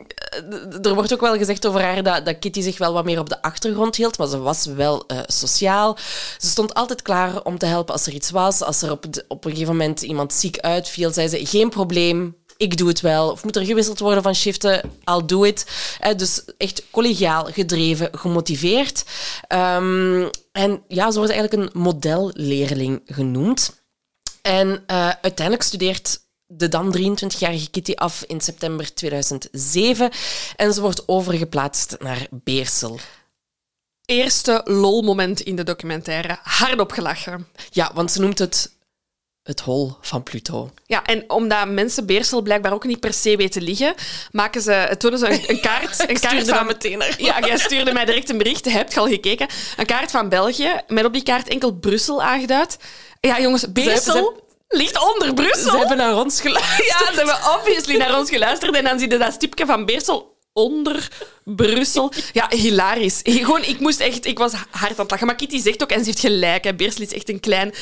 er 0.82 0.94
wordt 0.94 1.12
ook 1.12 1.20
wel 1.20 1.36
gezegd 1.36 1.66
over 1.66 1.82
haar 1.82 2.02
dat, 2.02 2.24
dat 2.24 2.38
Kitty 2.38 2.60
zich 2.60 2.78
wel 2.78 2.92
wat 2.92 3.04
meer 3.04 3.18
op 3.18 3.28
de 3.28 3.42
achtergrond 3.42 3.96
hield, 3.96 4.18
maar 4.18 4.26
ze 4.26 4.38
was 4.38 4.66
wel 4.66 5.06
eh, 5.06 5.18
sociaal. 5.26 5.96
Ze 6.38 6.46
stond 6.46 6.74
altijd 6.74 7.02
klaar 7.02 7.42
om 7.42 7.58
te 7.58 7.66
helpen 7.66 7.92
als 7.92 8.06
er 8.06 8.12
iets 8.12 8.30
was. 8.30 8.62
Als 8.62 8.82
er 8.82 8.90
op, 8.90 9.04
op 9.28 9.44
een 9.44 9.50
gegeven 9.50 9.76
moment 9.76 10.02
iemand 10.02 10.32
ziek 10.32 10.58
uitviel, 10.58 11.12
zei 11.12 11.28
ze, 11.28 11.46
geen 11.46 11.68
probleem, 11.68 12.36
ik 12.56 12.76
doe 12.76 12.88
het 12.88 13.00
wel. 13.00 13.30
Of 13.30 13.44
moet 13.44 13.56
er 13.56 13.64
gewisseld 13.64 13.98
worden 13.98 14.22
van 14.22 14.34
shiften, 14.34 14.90
I'll 15.04 15.22
do 15.26 15.42
it. 15.44 15.66
Eh, 16.00 16.16
dus 16.16 16.42
echt 16.58 16.82
collegiaal, 16.90 17.44
gedreven, 17.44 18.08
gemotiveerd. 18.12 19.04
Ehm, 19.48 20.28
en 20.52 20.82
ja, 20.88 21.10
ze 21.10 21.18
wordt 21.18 21.32
eigenlijk 21.32 21.52
een 21.52 21.80
modelleerling 21.80 23.00
genoemd. 23.06 23.82
En 24.42 24.82
eh, 24.86 25.08
uiteindelijk 25.08 25.62
studeert 25.62 26.20
de 26.48 26.68
dan 26.68 26.96
23-jarige 26.98 27.70
Kitty 27.70 27.92
af 27.92 28.24
in 28.26 28.40
september 28.40 28.94
2007 28.94 30.10
en 30.56 30.72
ze 30.72 30.80
wordt 30.80 31.08
overgeplaatst 31.08 31.96
naar 31.98 32.26
Beersel. 32.30 32.98
Eerste 34.04 34.60
lol-moment 34.64 35.40
in 35.40 35.56
de 35.56 35.62
documentaire. 35.62 36.38
Hardop 36.42 36.92
gelachen. 36.92 37.46
Ja, 37.70 37.90
want 37.94 38.12
ze 38.12 38.20
noemt 38.20 38.38
het 38.38 38.76
het 39.42 39.60
hol 39.60 39.92
van 40.00 40.22
Pluto. 40.22 40.70
Ja, 40.86 41.04
en 41.04 41.30
omdat 41.30 41.68
mensen 41.68 42.06
Beersel 42.06 42.42
blijkbaar 42.42 42.72
ook 42.72 42.84
niet 42.84 43.00
per 43.00 43.12
se 43.12 43.36
weten 43.36 43.62
liggen, 43.62 43.94
maken 44.30 44.60
ze, 44.62 44.94
tonen 44.98 45.18
ze 45.18 45.28
een, 45.30 45.44
een 45.46 45.60
kaart. 45.60 46.00
Een 46.10 46.20
kaart 46.20 46.48
van 46.48 46.66
meteen 46.66 46.98
naar 46.98 47.22
Ja, 47.22 47.40
jij 47.40 47.58
stuurde 47.58 47.92
mij 47.92 48.04
direct 48.04 48.28
een 48.28 48.38
bericht. 48.38 48.72
Heb 48.72 48.92
je 48.92 49.00
al 49.00 49.06
gekeken? 49.06 49.48
Een 49.76 49.86
kaart 49.86 50.10
van 50.10 50.28
België, 50.28 50.80
met 50.86 51.04
op 51.04 51.12
die 51.12 51.22
kaart 51.22 51.48
enkel 51.48 51.72
Brussel 51.72 52.22
aangeduid. 52.22 52.78
Ja, 53.20 53.40
jongens, 53.40 53.72
Beersel 53.72 54.47
ligt 54.68 55.12
onder 55.14 55.34
Brussel. 55.34 55.70
Ze 55.70 55.78
hebben 55.78 55.96
naar 55.96 56.16
ons 56.16 56.40
geluisterd. 56.40 56.86
Ja, 56.88 56.98
ze 56.98 57.14
hebben 57.14 57.34
obviously 57.58 57.96
naar 57.96 58.18
ons 58.18 58.30
geluisterd. 58.30 58.76
En 58.76 58.84
dan 58.84 58.98
zie 58.98 59.10
je 59.10 59.18
dat 59.18 59.32
stipje 59.32 59.66
van 59.66 59.84
Beersel 59.84 60.36
onder 60.52 61.08
Brussel. 61.44 62.12
Ja, 62.32 62.46
hilarisch. 62.50 63.20
Gewoon, 63.22 63.64
ik 63.64 63.80
moest 63.80 64.00
echt... 64.00 64.26
Ik 64.26 64.38
was 64.38 64.52
hard 64.52 64.90
aan 64.92 64.96
het 64.98 65.10
lachen. 65.10 65.26
Maar 65.26 65.36
Kitty 65.36 65.60
zegt 65.60 65.82
ook, 65.82 65.90
en 65.90 65.98
ze 65.98 66.04
heeft 66.04 66.20
gelijk, 66.20 66.64
hè, 66.64 66.74
Beersel 66.74 67.02
is 67.02 67.12
echt 67.12 67.28
een 67.28 67.40
klein, 67.40 67.74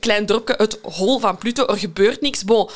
klein 0.00 0.26
dorpje, 0.26 0.54
het 0.56 0.78
hol 0.82 1.18
van 1.18 1.38
Pluto. 1.38 1.66
Er 1.66 1.78
gebeurt 1.78 2.20
niks. 2.20 2.44
Bon, 2.44 2.68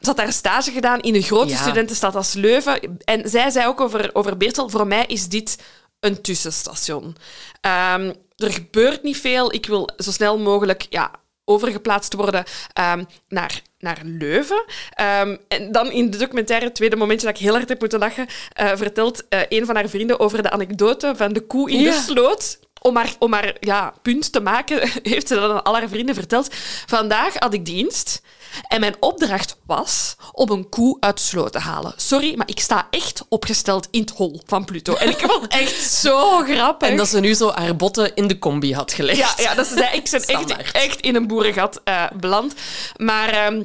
ze 0.00 0.06
had 0.06 0.16
daar 0.16 0.32
stage 0.32 0.70
gedaan 0.70 1.00
in 1.00 1.14
een 1.14 1.22
grote 1.22 1.50
Ja. 1.52 1.56
studentenstad 1.56 2.14
als 2.14 2.32
Leuven. 2.32 2.98
En 3.04 3.28
zij 3.30 3.50
zei 3.50 3.66
ook 3.66 3.80
over, 3.80 4.10
over 4.12 4.36
Beersel, 4.36 4.68
voor 4.68 4.86
mij 4.86 5.04
is 5.06 5.28
dit 5.28 5.58
een 6.00 6.20
tussenstation. 6.20 7.16
Ehm, 7.60 8.12
er 8.36 8.52
gebeurt 8.52 9.02
niet 9.02 9.16
veel. 9.16 9.52
Ik 9.54 9.66
wil 9.66 9.88
zo 9.96 10.10
snel 10.10 10.38
mogelijk... 10.38 10.86
Ja, 10.90 11.10
overgeplaatst 11.44 12.14
worden 12.14 12.44
ehm, 12.72 13.04
naar, 13.28 13.62
naar 13.78 13.98
Leuven. 14.04 14.64
Ehm, 14.90 15.36
en 15.48 15.72
dan 15.72 15.90
in 15.90 16.10
de 16.10 16.16
documentaire, 16.18 16.66
het 16.66 16.74
tweede 16.74 16.96
momentje 16.96 17.26
dat 17.26 17.36
ik 17.36 17.42
heel 17.42 17.54
hard 17.54 17.68
heb 17.68 17.80
moeten 17.80 17.98
lachen, 17.98 18.26
eh, 18.52 18.70
vertelt 18.74 19.28
eh, 19.28 19.40
een 19.48 19.66
van 19.66 19.74
haar 19.74 19.88
vrienden 19.88 20.20
over 20.20 20.42
de 20.42 20.50
anekdote 20.50 21.12
van 21.16 21.32
de 21.32 21.40
koe 21.40 21.70
in 21.70 21.80
Ja. 21.80 21.90
de 21.90 21.96
sloot. 22.06 22.58
Om 22.82 22.96
haar, 22.96 23.14
om 23.18 23.32
haar 23.32 23.56
ja, 23.60 23.94
punt 24.02 24.32
te 24.32 24.40
maken, 24.40 24.90
heeft 25.02 25.28
ze 25.28 25.34
dat 25.34 25.50
aan 25.50 25.64
al 25.64 25.74
haar 25.74 25.88
vrienden 25.88 26.14
verteld. 26.14 26.54
Vandaag 26.86 27.34
had 27.34 27.54
ik 27.54 27.64
dienst 27.64 28.22
en 28.68 28.80
mijn 28.80 28.94
opdracht 29.00 29.56
was 29.66 30.16
om 30.32 30.50
een 30.50 30.68
koe 30.68 30.96
uit 31.00 31.16
de 31.16 31.22
sloot 31.22 31.52
te 31.52 31.58
halen. 31.58 31.92
Sorry, 31.96 32.36
maar 32.36 32.48
ik 32.48 32.60
sta 32.60 32.86
echt 32.90 33.24
opgesteld 33.28 33.88
in 33.90 34.00
het 34.00 34.10
hol 34.10 34.40
van 34.46 34.64
Pluto. 34.64 34.94
En 34.94 35.08
ik 35.08 35.18
vond 35.28 35.42
het 35.42 35.52
echt 35.52 35.82
zo 35.82 36.38
grappig. 36.38 36.88
En 36.88 36.96
dat 36.96 37.08
ze 37.08 37.20
nu 37.20 37.34
zo 37.34 37.50
haar 37.50 37.76
botten 37.76 38.14
in 38.14 38.26
de 38.26 38.38
combi 38.38 38.74
had 38.74 38.92
gelegd. 38.92 39.18
Ja, 39.18 39.34
ja 39.36 39.54
dat 39.54 39.66
ze 39.66 39.74
zei, 39.76 39.96
ik 39.96 40.10
ben 40.10 40.58
echt, 40.58 40.74
echt 40.74 41.00
in 41.00 41.14
een 41.14 41.26
boerengat 41.26 41.80
eh, 41.84 42.04
beland. 42.14 42.54
Maar 42.96 43.28
ehm, 43.28 43.62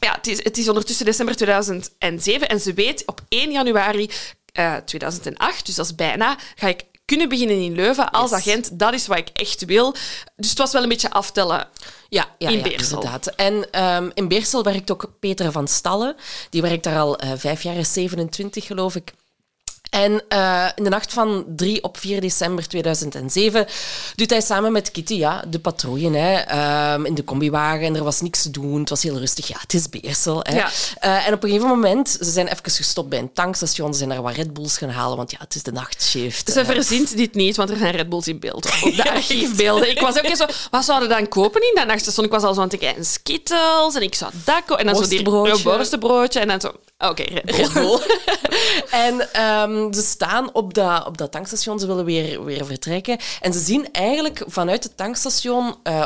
ja, 0.00 0.12
het, 0.12 0.26
is, 0.26 0.44
het 0.44 0.58
is 0.58 0.68
ondertussen 0.68 1.06
december 1.06 1.36
2007 1.36 2.48
en 2.48 2.60
ze 2.60 2.74
weet 2.74 3.02
op 3.06 3.20
1 3.28 3.50
januari 3.50 4.10
eh, 4.52 4.76
2008, 4.76 5.66
dus 5.66 5.74
dat 5.74 5.86
is 5.86 5.94
bijna, 5.94 6.38
ga 6.54 6.68
ik 6.68 6.84
kunnen 7.10 7.28
beginnen 7.28 7.60
in 7.60 7.74
Leuven 7.74 8.10
als 8.10 8.30
Yes. 8.30 8.38
agent. 8.38 8.78
Dat 8.78 8.92
is 8.92 9.06
wat 9.06 9.18
ik 9.18 9.28
echt 9.32 9.64
wil. 9.64 9.92
Dus 10.36 10.48
het 10.48 10.58
was 10.58 10.72
wel 10.72 10.82
een 10.82 10.88
beetje 10.88 11.10
aftellen. 11.10 11.68
Ja, 12.08 12.26
ja, 12.38 12.48
In 12.48 12.58
ja, 12.58 12.64
inderdaad. 12.64 13.26
En 13.26 13.70
ehm, 13.70 14.10
in 14.14 14.28
Beersel 14.28 14.62
werkt 14.62 14.90
ook 14.90 15.10
Peter 15.20 15.52
van 15.52 15.68
Stallen. 15.68 16.16
Die 16.50 16.62
werkt 16.62 16.84
daar 16.84 16.98
al 16.98 17.18
eh, 17.18 17.30
vijf 17.36 17.62
jaar, 17.62 17.76
is 17.76 17.92
27 17.92 18.66
geloof 18.66 18.94
ik. 18.94 19.12
En 19.90 20.22
eh, 20.28 20.66
in 20.74 20.84
de 20.84 20.90
nacht 20.90 21.12
van 21.12 21.44
3 21.56 21.82
op 21.82 21.98
4 21.98 22.20
december 22.20 22.68
2007 22.68 23.66
doet 24.14 24.30
hij 24.30 24.40
samen 24.40 24.72
met 24.72 24.90
Kitty 24.90 25.14
ja, 25.14 25.44
de 25.48 25.58
patrouille 25.58 26.16
hè, 26.16 26.34
ehm, 26.38 27.04
in 27.04 27.14
de 27.14 27.24
combiwagen. 27.24 27.86
En 27.86 27.96
er 27.96 28.04
was 28.04 28.20
niks 28.20 28.42
te 28.42 28.50
doen, 28.50 28.80
het 28.80 28.88
was 28.88 29.02
heel 29.02 29.18
rustig. 29.18 29.48
Ja, 29.48 29.56
het 29.60 29.74
is 29.74 29.88
Beersel. 29.88 30.40
Hè. 30.42 30.56
Ja. 30.56 30.70
Eh, 31.00 31.26
en 31.26 31.32
op 31.32 31.42
een 31.42 31.48
gegeven 31.48 31.68
moment, 31.68 32.08
ze 32.08 32.30
zijn 32.30 32.46
even 32.46 32.70
gestopt 32.70 33.08
bij 33.08 33.18
een 33.18 33.32
tankstation. 33.32 33.92
Ze 33.92 33.98
zijn 33.98 34.10
daar 34.10 34.22
wat 34.22 34.34
Red 34.34 34.52
Bulls 34.52 34.78
gaan 34.78 34.88
halen, 34.90 35.16
want 35.16 35.30
ja, 35.30 35.38
het 35.40 35.54
is 35.54 35.62
de 35.62 35.72
nachtshift. 35.72 36.52
Ze 36.52 36.60
Eh, 36.60 36.66
verzint 36.66 37.16
dit 37.16 37.34
niet, 37.34 37.56
want 37.56 37.70
er 37.70 37.76
zijn 37.76 37.96
Red 37.96 38.08
Bulls 38.08 38.28
in 38.28 38.38
beeld. 38.40 38.66
Op 38.82 38.96
de 38.96 39.10
archiefbeelden. 39.10 39.90
Ik 39.90 40.00
was 40.00 40.18
ook 40.18 40.24
eens 40.24 40.38
zo... 40.38 40.46
Wat 40.70 40.84
zouden 40.84 41.08
we 41.08 41.14
dan 41.14 41.28
kopen 41.28 41.60
in 41.60 41.72
dat 41.74 41.86
nachtstation? 41.86 42.24
Ik 42.24 42.32
was 42.32 42.42
al 42.42 42.54
zo 42.54 42.60
aan 42.60 42.68
het 42.68 42.78
kijken. 42.78 43.04
Skittles 43.04 43.94
en 43.94 44.02
ik 44.02 44.14
zou 44.14 44.30
dat 44.44 44.78
En 44.78 44.86
dan 44.86 44.96
zo 44.96 45.08
die 45.08 45.24
worstenbroodje. 45.62 46.40
En 46.40 46.48
dan 46.48 46.60
zo... 46.60 46.72
Oké, 46.98 47.22
Red 47.44 47.72
Bull. 47.72 48.00
en 49.06 49.28
ze 49.94 50.02
staan 50.02 50.54
op 50.54 50.74
dat, 50.74 51.06
op 51.06 51.18
dat 51.18 51.32
tankstation, 51.32 51.78
ze 51.78 51.86
willen 51.86 52.04
weer, 52.04 52.44
weer 52.44 52.66
vertrekken. 52.66 53.18
En 53.40 53.52
ze 53.52 53.58
zien 53.58 53.92
eigenlijk 53.92 54.42
vanuit 54.46 54.84
het 54.84 54.96
tankstation 54.96 55.74
eh, 55.82 56.04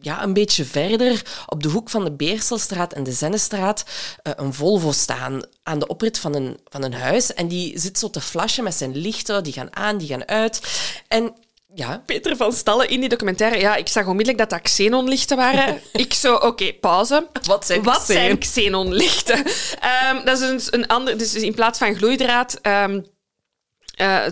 ja, 0.00 0.22
een 0.22 0.32
beetje 0.32 0.64
verder 0.64 1.22
op 1.46 1.62
de 1.62 1.68
hoek 1.68 1.90
van 1.90 2.04
de 2.04 2.12
Beerselstraat 2.12 2.92
en 2.92 3.02
de 3.02 3.12
Zennestraat 3.12 3.84
eh, 4.22 4.32
een 4.36 4.54
Volvo 4.54 4.92
staan 4.92 5.42
aan 5.62 5.78
de 5.78 5.86
oprit 5.86 6.18
van 6.18 6.34
een, 6.34 6.58
van 6.64 6.82
een 6.82 6.94
huis. 6.94 7.34
En 7.34 7.48
die 7.48 7.78
zit 7.78 7.98
zo 7.98 8.10
te 8.10 8.20
flashen 8.20 8.64
met 8.64 8.74
zijn 8.74 8.96
lichten, 8.96 9.42
die 9.42 9.52
gaan 9.52 9.76
aan, 9.76 9.98
die 9.98 10.08
gaan 10.08 10.28
uit. 10.28 10.60
En 11.08 11.34
ja, 11.74 12.02
Peter 12.06 12.36
van 12.36 12.52
Stallen 12.52 12.88
in 12.88 13.00
die 13.00 13.08
documentaire. 13.08 13.58
Ja, 13.58 13.76
ik 13.76 13.88
zag 13.88 14.06
onmiddellijk 14.06 14.38
dat 14.38 14.50
dat 14.50 14.70
xenonlichten 14.70 15.36
waren. 15.36 15.80
ik 15.92 16.14
zo, 16.14 16.34
oké, 16.34 16.72
pauze. 16.72 17.26
Wat 17.42 17.66
zijn 17.66 17.82
Wat 17.82 18.02
xenon? 18.02 18.22
zijn 18.22 18.38
xenonlichten? 18.38 19.44
Ehm, 19.80 20.24
dat 20.24 20.40
is 20.40 20.48
een, 20.48 20.80
een 20.80 20.86
ander... 20.86 21.18
Dus 21.18 21.34
in 21.34 21.54
plaats 21.54 21.78
van 21.78 21.94
gloeidraad... 21.94 22.58
ehm, 22.62 23.00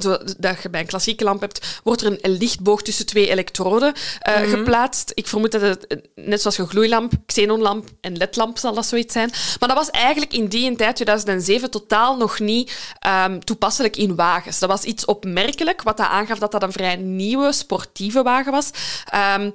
zo, 0.01 0.19
dat 0.39 0.63
je 0.63 0.71
bij 0.71 0.81
een 0.81 0.87
klassieke 0.87 1.25
lamp 1.25 1.41
hebt, 1.41 1.81
wordt 1.83 2.03
er 2.03 2.19
een 2.25 2.31
lichtboog 2.39 2.83
tussen 2.83 3.07
twee 3.07 3.29
elektroden 3.31 3.93
eh, 4.21 4.41
Mhm. 4.41 4.49
geplaatst. 4.51 5.13
Ik 5.15 5.27
vermoed 5.27 5.53
dat 5.53 5.61
het, 5.61 5.87
eh, 5.87 5.99
net 6.15 6.41
zoals 6.41 6.59
een 6.59 6.69
gloeilamp, 6.69 7.13
xenonlamp 7.27 7.89
en 8.01 8.17
ledlamp 8.17 8.59
zal 8.59 8.75
dat 8.75 8.87
zoiets 8.87 9.13
zijn. 9.13 9.31
Maar 9.61 9.69
dat 9.69 9.79
was 9.79 9.91
eigenlijk 9.91 10.33
in 10.33 10.47
die 10.47 10.77
tijd, 10.77 10.97
2007, 10.97 11.71
totaal 11.71 12.17
nog 12.17 12.39
niet 12.39 12.93
ehm, 12.99 13.39
toepasselijk 13.39 13.97
in 13.97 14.15
wagens. 14.15 14.59
Dat 14.59 14.69
was 14.69 14.83
iets 14.85 15.05
opmerkelijk, 15.05 15.83
wat 15.83 15.97
dat 15.97 16.07
aangaf 16.09 16.39
dat 16.39 16.53
dat 16.53 16.63
een 16.63 16.73
vrij 16.73 16.97
nieuwe, 16.97 17.53
sportieve 17.53 18.23
wagen 18.23 18.53
was. 18.53 18.71
Ehm, 19.05 19.51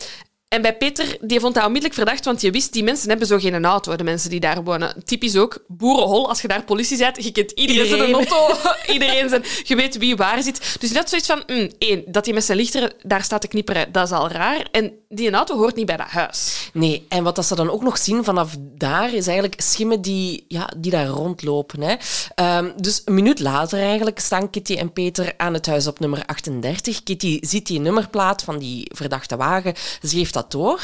en 0.49 0.61
bij 0.61 0.77
Peter, 0.77 1.17
die 1.21 1.39
vond 1.39 1.53
dat 1.53 1.63
onmiddellijk 1.63 1.99
verdacht, 1.99 2.25
want 2.25 2.41
je 2.41 2.51
wist, 2.51 2.73
die 2.73 2.83
mensen 2.83 3.09
hebben 3.09 3.27
zo 3.27 3.37
geen 3.37 3.65
auto, 3.65 3.95
de 3.95 4.03
mensen 4.03 4.29
die 4.29 4.39
daar 4.39 4.63
wonen. 4.63 5.03
Typisch 5.05 5.35
ook, 5.35 5.63
boerenhol, 5.67 6.29
als 6.29 6.41
je 6.41 6.47
daar 6.47 6.63
politie 6.63 6.97
bent, 6.97 7.23
je 7.23 7.31
kent 7.31 7.51
iedereen, 7.51 7.87
zijn 7.87 8.01
Iedereen. 8.01 8.27
auto, 8.27 8.55
iedereen 8.93 9.29
zijn, 9.29 9.43
je 9.63 9.75
weet 9.75 9.97
wie 9.97 10.15
waar 10.15 10.43
zit. 10.43 10.77
Dus 10.79 10.91
net 10.91 11.09
zoiets 11.09 11.27
van, 11.27 11.43
mm, 11.47 11.69
één, 11.77 12.03
dat 12.05 12.25
hij 12.25 12.33
met 12.33 12.43
zijn 12.43 12.57
lichter 12.57 12.93
daar 13.03 13.23
staat 13.23 13.41
te 13.41 13.47
knipperen, 13.47 13.91
dat 13.91 14.05
is 14.05 14.11
al 14.11 14.29
raar. 14.29 14.67
En 14.71 14.93
die 15.09 15.31
auto 15.31 15.57
hoort 15.57 15.75
niet 15.75 15.85
bij 15.85 15.97
dat 15.97 16.07
huis. 16.07 16.69
Nee, 16.73 17.05
en 17.09 17.23
wat 17.23 17.35
dat 17.35 17.45
ze 17.45 17.55
dan 17.55 17.69
ook 17.69 17.83
nog 17.83 17.97
zien 17.97 18.23
vanaf 18.23 18.55
daar 18.59 19.13
is 19.13 19.27
eigenlijk 19.27 19.61
schimmen 19.61 20.01
die, 20.01 20.45
ja, 20.47 20.69
die 20.77 20.91
daar 20.91 21.07
rondlopen. 21.07 21.81
Hè. 21.81 21.95
Ehm, 22.35 22.69
dus 22.75 23.01
een 23.05 23.13
minuut 23.13 23.39
later 23.39 23.79
eigenlijk 23.79 24.19
staan 24.19 24.49
Kitty 24.49 24.75
en 24.75 24.93
Peter 24.93 25.33
aan 25.37 25.53
het 25.53 25.65
huis 25.65 25.87
op 25.87 25.99
nummer 25.99 26.23
38. 26.25 27.03
Kitty 27.03 27.37
ziet 27.41 27.67
die 27.67 27.79
nummerplaat 27.79 28.41
van 28.41 28.59
die 28.59 28.91
verdachte 28.95 29.37
wagen. 29.37 29.73
Ze 30.01 30.07
geeft 30.17 30.33
door. 30.47 30.81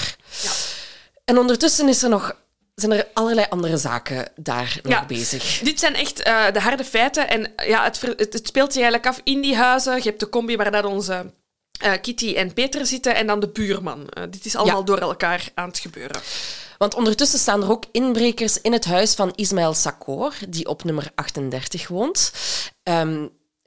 En 1.25 1.37
ondertussen 1.37 1.87
is 1.89 2.03
er 2.03 2.09
nog, 2.09 2.35
zijn 2.75 2.91
er 2.91 3.07
allerlei 3.13 3.45
andere 3.49 3.77
zaken 3.77 4.27
daar 4.35 4.79
nog 4.83 4.91
Ja. 4.93 5.05
bezig. 5.05 5.59
Dit 5.59 5.79
zijn 5.79 5.95
echt 5.95 6.17
de 6.53 6.59
harde 6.59 6.83
feiten. 6.85 7.29
En 7.29 7.53
ja, 7.67 7.83
het, 7.83 8.01
het, 8.01 8.39
speelt 8.47 8.73
zich 8.73 8.81
eigenlijk 8.81 9.07
af 9.07 9.21
in 9.23 9.41
die 9.41 9.55
huizen. 9.55 9.95
Je 9.95 10.01
hebt 10.03 10.19
de 10.19 10.29
combi 10.29 10.55
waar 10.55 10.71
dat 10.71 10.85
onze 10.85 11.33
eh, 11.79 11.91
Kitty 12.01 12.33
en 12.35 12.53
Peter 12.53 12.85
zitten 12.85 13.15
en 13.15 13.27
dan 13.27 13.39
de 13.39 13.47
buurman. 13.49 14.09
Dit 14.29 14.45
is 14.45 14.55
allemaal 14.55 14.79
Ja. 14.79 14.85
door 14.85 14.97
elkaar 14.97 15.49
aan 15.53 15.67
het 15.67 15.79
gebeuren. 15.79 16.21
Want 16.77 16.93
ondertussen 16.95 17.39
staan 17.39 17.61
er 17.63 17.71
ook 17.71 17.83
inbrekers 17.91 18.61
in 18.61 18.73
het 18.73 18.85
huis 18.85 19.13
van 19.13 19.33
Ismaël 19.35 19.73
Sakor, 19.73 20.33
die 20.49 20.67
op 20.67 20.83
nummer 20.83 21.11
38 21.15 21.87
woont. 21.87 22.31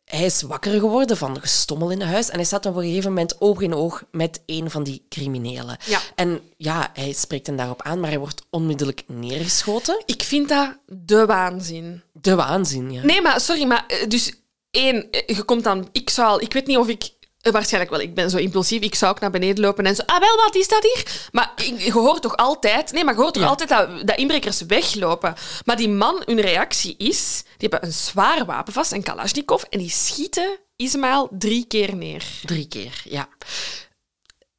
Hij 0.08 0.24
is 0.24 0.42
wakker 0.42 0.80
geworden 0.80 1.16
van 1.16 1.40
gestommel 1.40 1.90
in 1.90 2.00
het 2.00 2.08
huis 2.08 2.28
en 2.28 2.34
hij 2.34 2.44
staat 2.44 2.66
op 2.66 2.76
een 2.76 2.82
gegeven 2.82 3.08
moment 3.08 3.40
oog 3.40 3.60
in 3.60 3.74
oog 3.74 4.04
met 4.10 4.42
een 4.46 4.70
van 4.70 4.82
die 4.82 5.06
criminelen. 5.08 5.76
Ja. 5.84 6.00
En 6.14 6.40
ja, 6.56 6.90
hij 6.92 7.12
spreekt 7.12 7.46
hem 7.46 7.56
daarop 7.56 7.82
aan, 7.82 8.00
maar 8.00 8.10
hij 8.10 8.18
wordt 8.18 8.42
onmiddellijk 8.50 9.02
neergeschoten. 9.06 10.02
Ik 10.06 10.22
vind 10.22 10.48
dat 10.48 10.76
de 10.86 11.26
waanzin. 11.26 12.02
De 12.12 12.34
waanzin, 12.34 12.92
ja. 12.92 13.04
Nee, 13.04 13.22
maar 13.22 13.40
sorry, 13.40 13.64
maar 13.64 13.84
eh, 13.86 14.08
dus 14.08 14.32
één, 14.70 15.10
eh, 15.10 15.36
je 15.36 15.42
komt 15.42 15.64
dan, 15.64 15.88
ik 15.92 16.10
zou 16.10 16.42
ik 16.42 16.52
weet 16.52 16.66
niet 16.66 16.76
of 16.76 16.88
ik, 16.88 17.10
waarschijnlijk 17.40 17.92
wel, 17.92 18.00
ik 18.00 18.14
ben 18.14 18.30
zo 18.30 18.36
impulsief, 18.36 18.80
ik 18.82 18.94
zou 18.94 19.12
ook 19.12 19.20
naar 19.20 19.30
beneden 19.30 19.60
lopen 19.64 19.86
en 19.86 19.94
zo, 19.94 20.02
ah 20.06 20.20
wel, 20.20 20.36
wat 20.36 20.54
is 20.54 20.68
dat 20.68 20.82
hier? 20.82 21.28
Maar 21.32 21.52
je 21.78 21.92
hoort 21.92 22.22
toch 22.22 22.36
altijd, 22.36 22.92
nee, 22.92 23.04
maar 23.04 23.14
je 23.14 23.20
hoort 23.20 23.34
toch 23.34 23.42
Ja. 23.42 23.48
altijd 23.48 23.68
dat, 23.68 24.06
dat 24.06 24.16
inbrekers 24.16 24.60
weglopen. 24.60 25.34
Maar 25.64 25.76
die 25.76 25.88
man, 25.88 26.22
hun 26.24 26.40
reactie 26.40 26.94
is, 26.98 27.42
die 27.56 27.68
hebben 27.68 27.84
een 27.88 27.92
zwaar 27.94 28.44
wapen 28.44 28.72
vast, 28.72 28.92
een 28.92 29.02
Kalashnikov, 29.02 29.62
en 29.62 29.78
die 29.78 29.90
schieten 29.90 30.58
Ismaël 30.76 31.28
drie 31.38 31.64
keer 31.66 31.96
neer. 31.96 32.24
Drie 32.44 32.68
keer, 32.68 33.00
ja. 33.04 33.28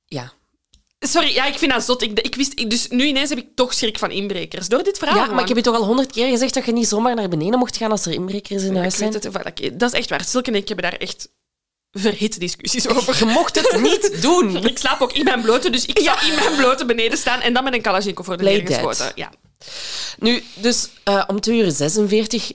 Ja. 0.06 0.32
Sorry, 1.00 1.34
ja, 1.34 1.46
ik 1.46 1.58
vind 1.58 1.72
dat 1.72 1.84
zot. 1.84 2.02
Ik, 2.02 2.20
ik 2.20 2.36
wist, 2.36 2.60
ik- 2.60 2.70
dus 2.70 2.88
nu 2.88 3.06
ineens 3.06 3.30
heb 3.30 3.38
ik 3.38 3.48
toch 3.56 3.74
schrik 3.74 3.98
van 4.00 4.12
inbrekers. 4.12 4.68
Door 4.68 4.84
dit 4.84 4.98
verhaal. 4.98 5.18
ja, 5.18 5.26
maar 5.32 5.42
ik 5.42 5.48
heb 5.48 5.58
je 5.58 5.64
toch 5.64 5.76
al 5.76 5.86
honderd 5.86 6.12
keer 6.12 6.30
gezegd 6.30 6.54
dat 6.54 6.66
je 6.66 6.72
niet 6.72 6.88
zomaar 6.88 7.16
naar 7.16 7.30
beneden 7.30 7.60
mocht 7.60 7.78
gaan 7.78 7.92
als 7.92 8.06
er 8.06 8.12
inbrekers 8.14 8.64
in 8.64 8.76
huis 8.76 8.96
zijn? 8.98 9.14
het, 9.14 9.70
dat 9.80 9.94
is 9.94 10.00
echt 10.00 10.10
waar. 10.10 10.24
Silke 10.26 10.50
en 10.52 10.56
ik 10.56 10.68
hebben 10.68 10.90
daar 10.92 11.00
echt 11.00 11.30
verhitte 11.92 12.40
discussies 12.40 12.88
over. 12.88 13.18
Je 13.18 13.26
mocht 13.26 13.56
het 13.56 13.82
niet 13.82 14.12
doen. 14.22 14.66
Ik 14.66 14.78
slaap 14.78 15.02
ook 15.02 15.14
in 15.14 15.24
mijn 15.24 15.42
blote, 15.42 15.70
dus 15.70 15.86
ik 15.86 16.00
zou 16.00 16.26
in 16.28 16.36
mijn 16.36 16.56
blote 16.56 16.86
beneden 16.86 17.18
staan 17.18 17.42
en 17.42 17.54
dan 17.54 17.64
met 17.64 17.74
een 17.74 17.82
Kalashnikov 17.82 18.26
voor 18.26 18.38
de 18.38 18.44
neer 18.44 18.66
geschoten. 18.66 19.12
Ja. 19.16 19.32
Nu, 20.20 20.44
dus 20.54 20.90
eh, 21.04 21.24
om 21.28 21.40
2 21.40 21.60
uur 21.60 21.72
46, 21.72 22.52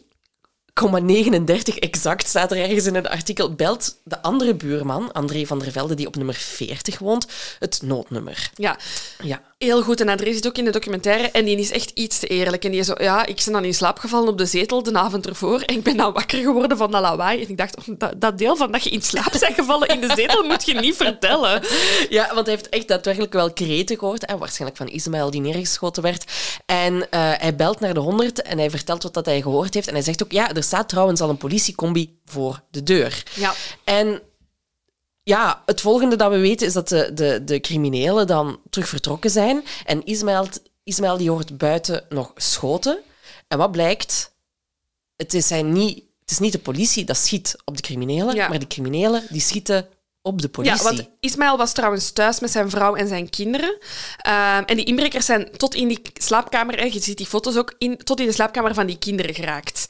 39 1.02 1.78
exact 1.78 2.28
staat 2.28 2.50
er 2.50 2.58
ergens 2.58 2.86
in 2.86 2.94
het 2.94 3.08
artikel, 3.08 3.54
belt 3.54 3.96
de 4.04 4.22
andere 4.22 4.54
buurman, 4.54 5.12
André 5.12 5.46
van 5.46 5.58
der 5.58 5.72
Velde, 5.72 5.94
die 5.94 6.06
op 6.06 6.16
nummer 6.16 6.34
40 6.34 6.98
woont, 6.98 7.26
het 7.58 7.80
noodnummer. 7.82 8.50
ja, 8.54 8.78
Ja. 9.22 9.42
Heel 9.58 9.82
goed. 9.82 10.00
En 10.00 10.08
André 10.08 10.32
zit 10.32 10.46
ook 10.46 10.58
in 10.58 10.64
de 10.64 10.70
documentaire 10.70 11.30
en 11.30 11.44
die 11.44 11.58
is 11.58 11.70
echt 11.70 11.90
iets 11.94 12.18
te 12.18 12.26
eerlijk. 12.26 12.64
En 12.64 12.70
die 12.70 12.80
is 12.80 12.86
zo, 12.86 12.94
ja, 12.96 13.26
ik 13.26 13.42
ben 13.44 13.52
dan 13.52 13.64
in 13.64 13.74
slaap 13.74 13.98
gevallen 13.98 14.28
op 14.28 14.38
de 14.38 14.46
zetel 14.46 14.82
de 14.82 14.98
avond 14.98 15.26
ervoor 15.26 15.60
en 15.60 15.74
ik 15.74 15.82
ben 15.82 15.96
dan 15.96 16.12
wakker 16.12 16.38
geworden 16.38 16.76
van 16.76 16.90
dat 16.90 17.00
lawaai. 17.00 17.42
En 17.42 17.48
ik 17.48 17.56
dacht, 17.56 17.76
oh, 17.76 17.94
dat, 17.98 18.20
dat 18.20 18.38
deel 18.38 18.56
van 18.56 18.72
dat 18.72 18.84
je 18.84 18.90
in 18.90 19.02
slaap 19.02 19.32
bent 19.40 19.54
gevallen 19.54 19.88
in 19.88 20.00
de 20.00 20.12
zetel 20.16 20.44
moet 20.44 20.64
je 20.66 20.74
niet 20.74 20.96
vertellen. 20.96 21.62
ja, 22.08 22.34
want 22.34 22.46
hij 22.46 22.54
heeft 22.54 22.68
echt 22.68 22.88
daadwerkelijk 22.88 23.32
wel 23.32 23.52
kreten 23.52 23.98
gehoord, 23.98 24.30
hè, 24.30 24.38
waarschijnlijk 24.38 24.76
van 24.76 24.88
Ismaël 24.88 25.30
die 25.30 25.40
neergeschoten 25.40 26.02
werd. 26.02 26.24
En 26.66 27.10
eh, 27.10 27.32
hij 27.36 27.56
belt 27.56 27.80
naar 27.80 27.94
de 27.94 28.00
100 28.00 28.42
en 28.42 28.58
hij 28.58 28.70
vertelt 28.70 29.02
wat 29.02 29.14
dat 29.14 29.26
hij 29.26 29.42
gehoord 29.42 29.74
heeft. 29.74 29.88
En 29.88 29.94
hij 29.94 30.02
zegt 30.02 30.22
ook, 30.22 30.32
ja, 30.32 30.52
er 30.52 30.62
staat 30.62 30.88
trouwens 30.88 31.20
al 31.20 31.28
een 31.28 31.36
politiecombi 31.36 32.18
voor 32.24 32.62
de 32.70 32.82
deur. 32.82 33.22
Ja. 33.34 33.54
En 33.84 34.22
ja, 35.24 35.62
het 35.66 35.80
volgende 35.80 36.16
dat 36.16 36.30
we 36.30 36.38
weten 36.38 36.66
is 36.66 36.72
dat 36.72 36.88
de, 36.88 37.10
de, 37.14 37.44
de 37.44 37.60
criminelen 37.60 38.26
dan 38.26 38.60
terug 38.70 38.88
vertrokken 38.88 39.30
zijn. 39.30 39.64
En 39.84 40.04
Ismaël, 40.04 40.46
Ismaël 40.84 41.16
die 41.16 41.30
hoort 41.30 41.58
buiten 41.58 42.04
nog 42.08 42.32
schoten. 42.37 42.98
En 43.48 43.58
wat 43.58 43.72
blijkt? 43.72 44.32
Het 45.16 45.34
is, 45.34 45.46
zijn 45.46 45.72
niet, 45.72 46.02
het 46.20 46.30
is 46.30 46.38
niet 46.38 46.52
de 46.52 46.58
politie 46.58 47.04
dat 47.04 47.16
schiet 47.16 47.56
op 47.64 47.76
de 47.76 47.82
criminelen, 47.82 48.34
Ja. 48.34 48.48
maar 48.48 48.58
de 48.58 48.66
criminelen 48.66 49.26
die 49.30 49.40
schieten 49.40 49.88
op 50.22 50.42
de 50.42 50.48
politie. 50.48 50.76
Ja, 50.76 50.82
want 50.82 51.08
Ismaël 51.20 51.56
was 51.56 51.72
trouwens 51.72 52.10
thuis 52.10 52.40
met 52.40 52.50
zijn 52.50 52.70
vrouw 52.70 52.94
en 52.94 53.08
zijn 53.08 53.30
kinderen. 53.30 53.78
Ehm, 54.16 54.62
en 54.64 54.76
die 54.76 54.84
inbrekers 54.84 55.26
zijn 55.26 55.50
tot 55.56 55.74
in 55.74 55.88
die 55.88 56.00
slaapkamer, 56.14 56.92
je 56.92 57.00
ziet 57.00 57.16
die 57.16 57.26
foto's 57.26 57.56
ook, 57.56 57.74
in, 57.78 57.96
tot 57.96 58.20
in 58.20 58.26
de 58.26 58.32
slaapkamer 58.32 58.74
van 58.74 58.87
die 58.87 58.98
kinderen 58.98 59.34
geraakt. 59.34 59.87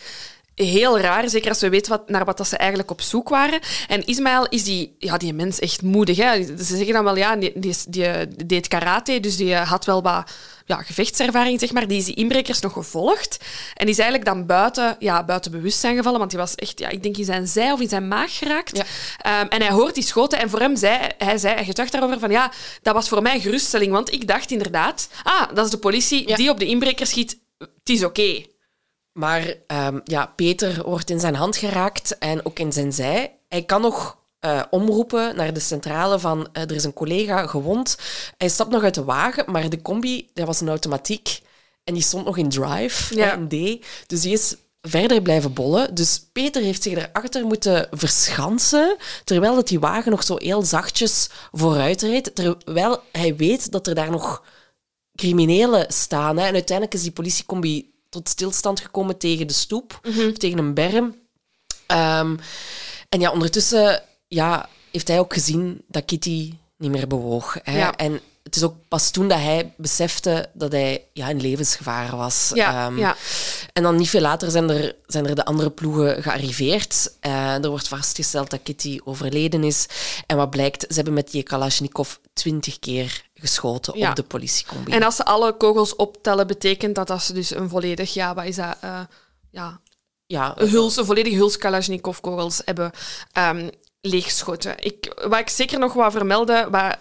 Heel 0.54 0.98
raar, 0.98 1.28
zeker 1.28 1.48
als 1.48 1.60
we 1.60 1.68
weten 1.68 1.90
wat, 1.90 2.08
naar 2.08 2.24
wat 2.24 2.36
dat 2.36 2.48
ze 2.48 2.56
eigenlijk 2.56 2.90
op 2.90 3.00
zoek 3.00 3.28
waren. 3.28 3.60
En 3.88 4.06
Ismaël 4.06 4.48
is 4.48 4.64
die, 4.64 4.94
ja, 4.98 5.16
die 5.16 5.32
mens 5.32 5.58
echt 5.58 5.82
moedig. 5.82 6.16
Hè. 6.16 6.42
Ze 6.42 6.76
zeggen 6.76 6.92
dan 6.92 7.04
wel, 7.04 7.16
ja, 7.16 7.36
die, 7.36 7.52
die, 7.88 8.06
deed 8.46 8.68
karate, 8.68 9.20
dus 9.20 9.36
die 9.36 9.54
had 9.54 9.84
wel 9.84 10.02
wat 10.02 10.30
ja, 10.66 10.82
gevechtservaring, 10.82 11.60
zeg 11.60 11.72
maar. 11.72 11.88
Die 11.88 11.98
is 11.98 12.04
die 12.04 12.14
inbrekers 12.14 12.60
nog 12.60 12.72
gevolgd. 12.72 13.38
En 13.74 13.86
die 13.86 13.94
is 13.94 14.00
eigenlijk 14.00 14.30
dan 14.30 14.46
buiten, 14.46 14.96
ja, 14.98 15.24
buiten 15.24 15.50
bewustzijn 15.50 15.96
gevallen, 15.96 16.18
want 16.18 16.30
die 16.30 16.38
was 16.38 16.54
echt, 16.54 16.78
ja, 16.78 16.88
ik 16.88 17.02
denk 17.02 17.16
in 17.16 17.24
zijn 17.24 17.46
zij 17.46 17.72
of 17.72 17.80
in 17.80 17.88
zijn 17.88 18.08
maag 18.08 18.38
geraakt. 18.38 18.76
Ja. 18.76 18.84
Ehm, 19.18 19.46
en 19.48 19.62
hij 19.62 19.70
hoort 19.70 19.94
die 19.94 20.04
schoten 20.04 20.38
en 20.38 20.50
voor 20.50 20.60
hem 20.60 20.76
zei 20.76 20.98
hij, 21.18 21.38
zei, 21.38 21.54
hij 21.54 21.64
getuigt 21.64 21.92
daarover 21.92 22.18
van 22.18 22.30
ja, 22.30 22.52
dat 22.82 22.94
was 22.94 23.08
voor 23.08 23.22
mij 23.22 23.40
geruststelling, 23.40 23.92
want 23.92 24.12
ik 24.12 24.26
dacht 24.28 24.50
inderdaad, 24.50 25.08
ah, 25.22 25.54
dat 25.54 25.64
is 25.64 25.70
de 25.70 25.78
politie 25.78 26.28
Ja. 26.28 26.36
die 26.36 26.50
op 26.50 26.58
de 26.58 26.66
inbreker 26.66 27.06
schiet, 27.06 27.38
het 27.58 27.88
is 27.88 28.04
oké. 28.04 28.52
Maar 29.14 29.54
ehm, 29.66 30.00
ja, 30.04 30.26
Peter 30.26 30.82
wordt 30.84 31.10
in 31.10 31.20
zijn 31.20 31.34
hand 31.34 31.56
geraakt 31.56 32.18
en 32.18 32.46
ook 32.46 32.58
in 32.58 32.72
zijn 32.72 32.92
zij. 32.92 33.32
Hij 33.48 33.62
kan 33.62 33.80
nog 33.80 34.16
eh, 34.38 34.62
omroepen 34.70 35.36
naar 35.36 35.52
de 35.54 35.60
centrale 35.60 36.18
van 36.18 36.48
eh, 36.52 36.62
er 36.62 36.72
is 36.72 36.84
een 36.84 36.92
collega 36.92 37.46
gewond. 37.46 37.98
Hij 38.38 38.48
stapt 38.48 38.70
nog 38.70 38.82
uit 38.82 38.94
de 38.94 39.04
wagen, 39.04 39.44
maar 39.50 39.68
de 39.68 39.82
combi 39.82 40.28
dat 40.34 40.46
was 40.46 40.60
een 40.60 40.68
automatiek 40.68 41.40
en 41.84 41.94
die 41.94 42.02
stond 42.02 42.24
nog 42.24 42.36
in 42.36 42.48
drive, 42.48 43.16
Ja. 43.16 43.32
in 43.34 43.48
D. 43.48 43.84
Dus 44.06 44.20
die 44.20 44.32
is 44.32 44.56
verder 44.82 45.22
blijven 45.22 45.52
bollen. 45.52 45.94
Dus 45.94 46.26
Peter 46.32 46.62
heeft 46.62 46.82
zich 46.82 46.92
erachter 46.94 47.44
moeten 47.44 47.88
verschansen, 47.90 48.96
terwijl 49.24 49.54
dat 49.54 49.68
die 49.68 49.80
wagen 49.80 50.10
nog 50.10 50.22
zo 50.22 50.36
heel 50.36 50.62
zachtjes 50.62 51.28
vooruit 51.52 52.02
reed. 52.02 52.34
Terwijl 52.34 53.00
hij 53.12 53.36
weet 53.36 53.72
dat 53.72 53.86
er 53.86 53.94
daar 53.94 54.10
nog 54.10 54.42
criminelen 55.14 55.92
staan. 55.92 56.36
Hè. 56.38 56.46
En 56.46 56.52
uiteindelijk 56.54 56.96
is 56.96 57.02
die 57.02 57.12
politiecombi 57.12 57.93
tot 58.14 58.28
stilstand 58.28 58.80
gekomen 58.80 59.18
tegen 59.18 59.46
de 59.46 59.52
stoep, 59.52 60.00
of 60.28 60.38
tegen 60.38 60.58
een 60.58 60.74
berm. 60.74 61.14
Ehm, 61.86 62.36
en 63.08 63.20
ja, 63.20 63.32
ondertussen 63.32 64.02
ja, 64.28 64.68
heeft 64.90 65.08
hij 65.08 65.18
ook 65.18 65.32
gezien 65.32 65.84
dat 65.88 66.04
Kitty 66.04 66.54
niet 66.76 66.90
meer 66.90 67.06
bewoog. 67.06 67.56
Hè. 67.62 67.78
Ja. 67.78 67.96
En 67.96 68.20
het 68.44 68.56
is 68.56 68.62
ook 68.62 68.74
pas 68.88 69.10
toen 69.10 69.28
dat 69.28 69.38
hij 69.38 69.72
besefte 69.76 70.48
dat 70.52 70.72
hij 70.72 71.06
ja, 71.12 71.28
in 71.28 71.40
levensgevaar 71.40 72.16
was. 72.16 72.50
Ja, 72.54 72.86
Ehm, 72.86 72.98
ja. 72.98 73.16
En 73.72 73.82
dan 73.82 73.96
niet 73.96 74.08
veel 74.08 74.20
later 74.20 74.50
zijn 74.50 74.70
er, 74.70 74.96
zijn 75.06 75.26
er 75.26 75.34
de 75.34 75.44
andere 75.44 75.70
ploegen 75.70 76.22
gearriveerd. 76.22 77.12
Eh, 77.20 77.64
er 77.64 77.68
wordt 77.68 77.88
vastgesteld 77.88 78.50
dat 78.50 78.60
Kitty 78.62 78.98
overleden 79.04 79.64
is. 79.64 79.86
En 80.26 80.36
wat 80.36 80.50
blijkt, 80.50 80.80
ze 80.88 80.94
hebben 80.94 81.12
met 81.14 81.30
die 81.30 81.42
Kalashnikov 81.42 82.14
twintig 82.32 82.78
keer 82.78 83.24
geschoten 83.34 83.98
Ja. 83.98 84.10
op 84.10 84.16
de 84.16 84.22
politiecombi. 84.22 84.90
En 84.92 85.02
als 85.02 85.16
ze 85.16 85.24
alle 85.24 85.56
kogels 85.56 85.96
optellen, 85.96 86.46
betekent 86.46 86.94
dat 86.94 87.06
dat 87.06 87.22
ze 87.22 87.32
dus 87.32 87.50
een 87.54 87.68
volledig, 87.68 88.14
ja, 88.14 88.34
wat 88.34 88.44
is 88.44 88.56
dat, 88.56 88.76
eh, 88.80 89.00
ja, 89.50 89.80
ja, 90.26 90.52
een 90.56 90.68
huls, 90.68 90.96
een 90.96 91.04
volledige 91.04 91.36
huls 91.36 91.56
Kalashnikov-kogels 91.58 92.62
hebben 92.64 92.90
ehm, 93.32 93.68
leeggeschoten. 94.06 94.74
Ik, 94.78 95.12
wat 95.28 95.38
ik 95.38 95.48
zeker 95.48 95.78
nog 95.78 95.92
wou 95.92 96.10
vermelden, 96.10 96.70
wat 96.70 96.98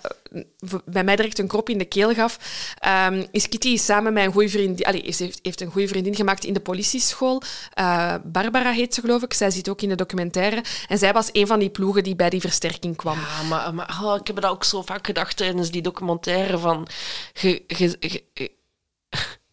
bij 0.86 1.04
mij 1.04 1.16
direct 1.16 1.40
een 1.40 1.48
krop 1.48 1.70
in 1.70 1.78
de 1.78 1.86
keel 1.86 2.14
gaf, 2.14 2.40
ehm, 2.80 3.26
is 3.32 3.50
Kitty 3.50 3.78
samen 3.78 4.14
met 4.14 4.26
een 4.26 4.32
goede 4.32 4.50
vriendin... 4.50 4.86
Allee, 4.86 5.12
ze 5.12 5.24
heeft, 5.24 5.40
heeft 5.42 5.62
een 5.62 5.72
goede 5.72 5.88
vriendin 5.88 6.16
gemaakt 6.16 6.44
in 6.44 6.54
de 6.54 6.60
politieschool. 6.60 7.42
Uh, 7.80 8.16
Barbara 8.24 8.72
heet 8.72 8.94
ze, 8.94 9.02
geloof 9.02 9.22
ik. 9.22 9.34
Zij 9.34 9.52
zit 9.52 9.70
ook 9.70 9.82
in 9.82 9.90
de 9.90 9.96
documentaire. 9.96 10.64
En 10.88 10.98
zij 10.98 11.14
was 11.14 11.30
een 11.32 11.48
van 11.48 11.60
die 11.60 11.70
ploegen 11.70 12.04
die 12.04 12.16
bij 12.16 12.30
die 12.30 12.42
versterking 12.42 12.96
kwam. 12.96 13.18
Ja, 13.20 13.44
maar, 13.50 13.74
maar 13.74 14.00
oh, 14.04 14.16
ik 14.20 14.28
heb 14.28 14.42
dat 14.42 14.52
ook 14.52 14.64
zo 14.64 14.82
vaak 14.82 15.06
gedacht 15.06 15.38
tijdens 15.38 15.72
die 15.72 15.82
documentaire 15.82 16.58
van... 16.58 16.88
ge, 17.34 17.64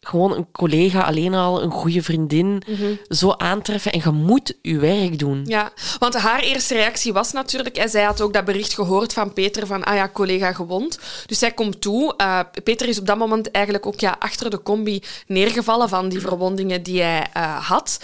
gewoon 0.00 0.36
een 0.36 0.46
collega, 0.52 1.00
alleen 1.00 1.34
al 1.34 1.62
een 1.62 1.70
goede 1.70 2.02
vriendin, 2.02 2.62
mhm. 2.66 2.94
zo 3.08 3.30
aantreffen. 3.30 3.92
En 3.92 4.00
je 4.04 4.10
moet 4.10 4.54
je 4.62 4.78
werk 4.78 5.18
doen. 5.18 5.42
Ja, 5.46 5.72
want 5.98 6.14
haar 6.14 6.40
eerste 6.40 6.74
reactie 6.74 7.12
was 7.12 7.32
natuurlijk... 7.32 7.76
En 7.76 7.88
zij 7.88 8.02
had 8.02 8.20
ook 8.20 8.32
dat 8.32 8.44
bericht 8.44 8.74
gehoord 8.74 9.12
van 9.12 9.32
Peter 9.32 9.66
van... 9.66 9.84
Ah 9.84 9.94
ja, 9.94 10.10
collega 10.12 10.52
gewond. 10.52 10.98
Dus 11.26 11.38
zij 11.38 11.50
komt 11.52 11.80
toe. 11.80 12.14
Uh, 12.16 12.40
Peter 12.64 12.88
is 12.88 12.98
op 12.98 13.06
dat 13.06 13.18
moment 13.18 13.50
eigenlijk 13.50 13.86
ook 13.86 14.00
ja, 14.00 14.16
achter 14.18 14.50
de 14.50 14.62
combi 14.62 15.02
neergevallen 15.26 15.88
van 15.88 16.08
die 16.08 16.20
verwondingen 16.20 16.82
die 16.82 17.02
hij 17.02 17.26
uh, 17.36 17.68
had. 17.68 18.00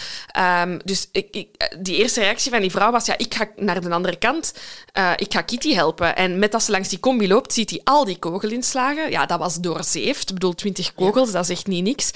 Um, 0.62 0.80
dus 0.84 1.08
ik, 1.12 1.28
ik, 1.30 1.48
die 1.78 1.96
eerste 1.96 2.20
reactie 2.20 2.50
van 2.50 2.60
die 2.60 2.70
vrouw 2.70 2.90
was... 2.90 3.06
Ja, 3.06 3.18
ik 3.18 3.34
ga 3.34 3.48
naar 3.56 3.80
de 3.80 3.90
andere 3.90 4.16
kant. 4.16 4.54
Uh, 4.98 5.10
ik 5.16 5.32
ga 5.32 5.40
Kitty 5.40 5.74
helpen. 5.74 6.16
En 6.16 6.38
met 6.38 6.54
als 6.54 6.64
ze 6.64 6.70
langs 6.70 6.88
die 6.88 7.00
combi 7.00 7.28
loopt, 7.28 7.52
ziet 7.52 7.70
hij 7.70 7.80
al 7.84 8.04
die 8.04 8.18
kogelinslagen. 8.18 9.10
Ja, 9.10 9.26
dat 9.26 9.38
was 9.38 9.56
doorzeefd. 9.56 10.28
Ik 10.28 10.34
bedoel, 10.34 10.54
twintig 10.54 10.94
kogels, 10.94 11.32
dat 11.32 11.44
is 11.44 11.50
echt 11.50 11.66
niet 11.66 11.84
niks. 11.86 12.10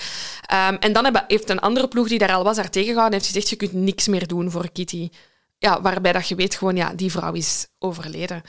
Um, 0.68 0.76
en 0.76 0.92
dan 0.92 1.22
heeft 1.26 1.50
een 1.50 1.60
andere 1.60 1.88
ploeg 1.88 2.08
die 2.08 2.18
daar 2.18 2.32
al 2.32 2.44
was, 2.44 2.56
haar 2.56 2.70
tegengehouden 2.70 3.18
en 3.18 3.24
heeft 3.24 3.34
gezegd, 3.34 3.48
je 3.48 3.56
kunt 3.56 3.84
niks 3.84 4.08
meer 4.08 4.26
doen 4.26 4.50
voor 4.50 4.70
Kitty. 4.72 5.08
Ja, 5.58 5.80
waarbij 5.80 6.12
dat 6.12 6.28
je 6.28 6.34
weet 6.34 6.54
gewoon, 6.54 6.76
ja, 6.76 6.94
die 6.94 7.10
vrouw 7.10 7.32
is 7.32 7.66
overleden. 7.80 8.42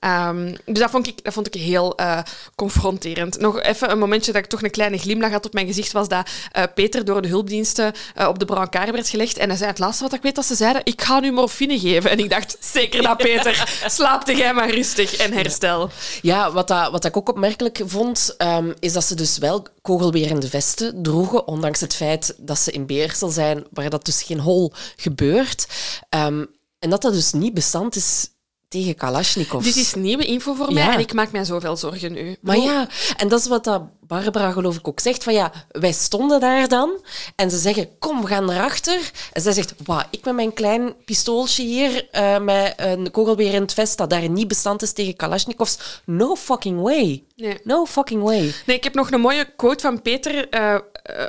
Um, 0.00 0.56
dus 0.64 0.78
dat 0.78 0.90
vond 0.90 1.06
ik, 1.06 1.24
dat 1.24 1.32
vond 1.32 1.46
ik 1.46 1.62
heel 1.62 2.00
uh, 2.00 2.18
confronterend. 2.54 3.38
Nog 3.38 3.60
even 3.60 3.90
een 3.90 3.98
momentje 3.98 4.32
dat 4.32 4.42
ik 4.42 4.48
toch 4.48 4.62
een 4.62 4.70
kleine 4.70 4.98
glimlach 4.98 5.30
had 5.30 5.46
op 5.46 5.52
mijn 5.52 5.66
gezicht, 5.66 5.92
was 5.92 6.08
dat 6.08 6.28
uh, 6.56 6.62
Peter 6.74 7.04
door 7.04 7.22
de 7.22 7.28
hulpdiensten 7.28 7.92
uh, 8.18 8.28
op 8.28 8.38
de 8.38 8.44
brancard 8.44 8.90
werd 8.90 9.08
gelegd. 9.08 9.36
En 9.36 9.48
hij 9.48 9.56
zei 9.56 9.70
het 9.70 9.78
laatste 9.78 10.02
wat 10.02 10.12
ik 10.12 10.22
weet 10.22 10.34
dat 10.34 10.44
ze 10.44 10.54
zeiden, 10.54 10.80
ik 10.84 11.02
ga 11.02 11.20
nu 11.20 11.32
morfine 11.32 11.78
geven. 11.78 12.10
En 12.10 12.18
ik 12.18 12.30
dacht, 12.30 12.56
zeker 12.60 13.02
dat 13.02 13.16
Peter, 13.16 13.68
slaap 13.86 14.28
jij 14.28 14.54
maar 14.54 14.70
rustig 14.70 15.16
en 15.16 15.32
herstel. 15.32 15.90
Ja, 16.22 16.52
wat, 16.52 16.68
dat, 16.68 16.90
wat 16.90 17.04
ik 17.04 17.16
ook 17.16 17.28
opmerkelijk 17.28 17.80
vond, 17.84 18.34
um, 18.38 18.74
is 18.80 18.92
dat 18.92 19.04
ze 19.04 19.14
dus 19.14 19.38
wel 19.38 19.66
kogelwerende 19.82 20.48
vesten 20.48 21.02
droegen, 21.02 21.46
ondanks 21.46 21.80
het 21.80 21.94
feit 21.94 22.34
dat 22.38 22.58
ze 22.58 22.70
in 22.70 22.86
Beersel 22.86 23.28
zijn, 23.28 23.64
waar 23.70 23.90
dat 23.90 24.04
dus 24.04 24.22
geen 24.22 24.40
hol 24.40 24.72
gebeurt. 24.96 25.66
Um, 26.10 26.54
en 26.78 26.90
dat 26.90 27.02
dat 27.02 27.12
dus 27.12 27.32
niet 27.32 27.54
bestand 27.54 27.96
is 27.96 28.28
tegen 28.68 28.94
Kalashnikov. 28.94 29.64
Dit 29.64 29.76
is 29.76 29.94
nieuwe 29.94 30.24
info 30.24 30.54
voor 30.54 30.72
mij 30.72 30.88
en 30.88 31.00
ik 31.00 31.12
maak 31.12 31.32
mij 31.32 31.44
zoveel 31.44 31.76
zorgen 31.76 32.12
nu. 32.12 32.36
Maar 32.40 32.58
ja, 32.58 32.88
en 33.16 33.28
dat 33.28 33.40
is 33.40 33.46
wat 33.46 33.64
dat 33.64 33.82
Barbara 34.06 34.50
geloof 34.50 34.76
ik 34.76 34.88
ook 34.88 35.00
zegt. 35.00 35.24
Van 35.24 35.32
ja, 35.32 35.52
wij 35.68 35.92
stonden 35.92 36.40
daar 36.40 36.68
dan 36.68 37.04
en 37.36 37.50
ze 37.50 37.58
zeggen, 37.58 37.98
kom, 37.98 38.20
we 38.20 38.26
gaan 38.26 38.50
erachter. 38.50 39.10
En 39.32 39.42
zij 39.42 39.52
zegt, 39.52 39.74
wauw, 39.84 40.02
ik 40.10 40.24
met 40.24 40.34
mijn 40.34 40.52
klein 40.52 40.94
pistooltje 41.04 41.62
hier, 41.62 42.08
uh, 42.12 42.38
met 42.38 42.74
een 42.76 43.10
kogelbeer 43.10 43.54
in 43.54 43.62
het 43.62 43.74
vest 43.74 43.98
dat 43.98 44.10
daar 44.10 44.28
niet 44.28 44.48
bestand 44.48 44.82
is 44.82 44.92
tegen 44.92 45.16
Kalashnikovs. 45.16 45.78
No 46.04 46.36
fucking 46.36 46.80
way. 46.80 47.24
Nee. 47.36 47.58
No 47.64 47.86
fucking 47.86 48.22
way. 48.22 48.52
Nee, 48.66 48.76
ik 48.76 48.84
heb 48.84 48.94
nog 48.94 49.10
een 49.10 49.20
mooie 49.20 49.48
quote 49.56 49.82
van 49.82 50.02
Peter 50.02 50.54
uh, 50.54 50.76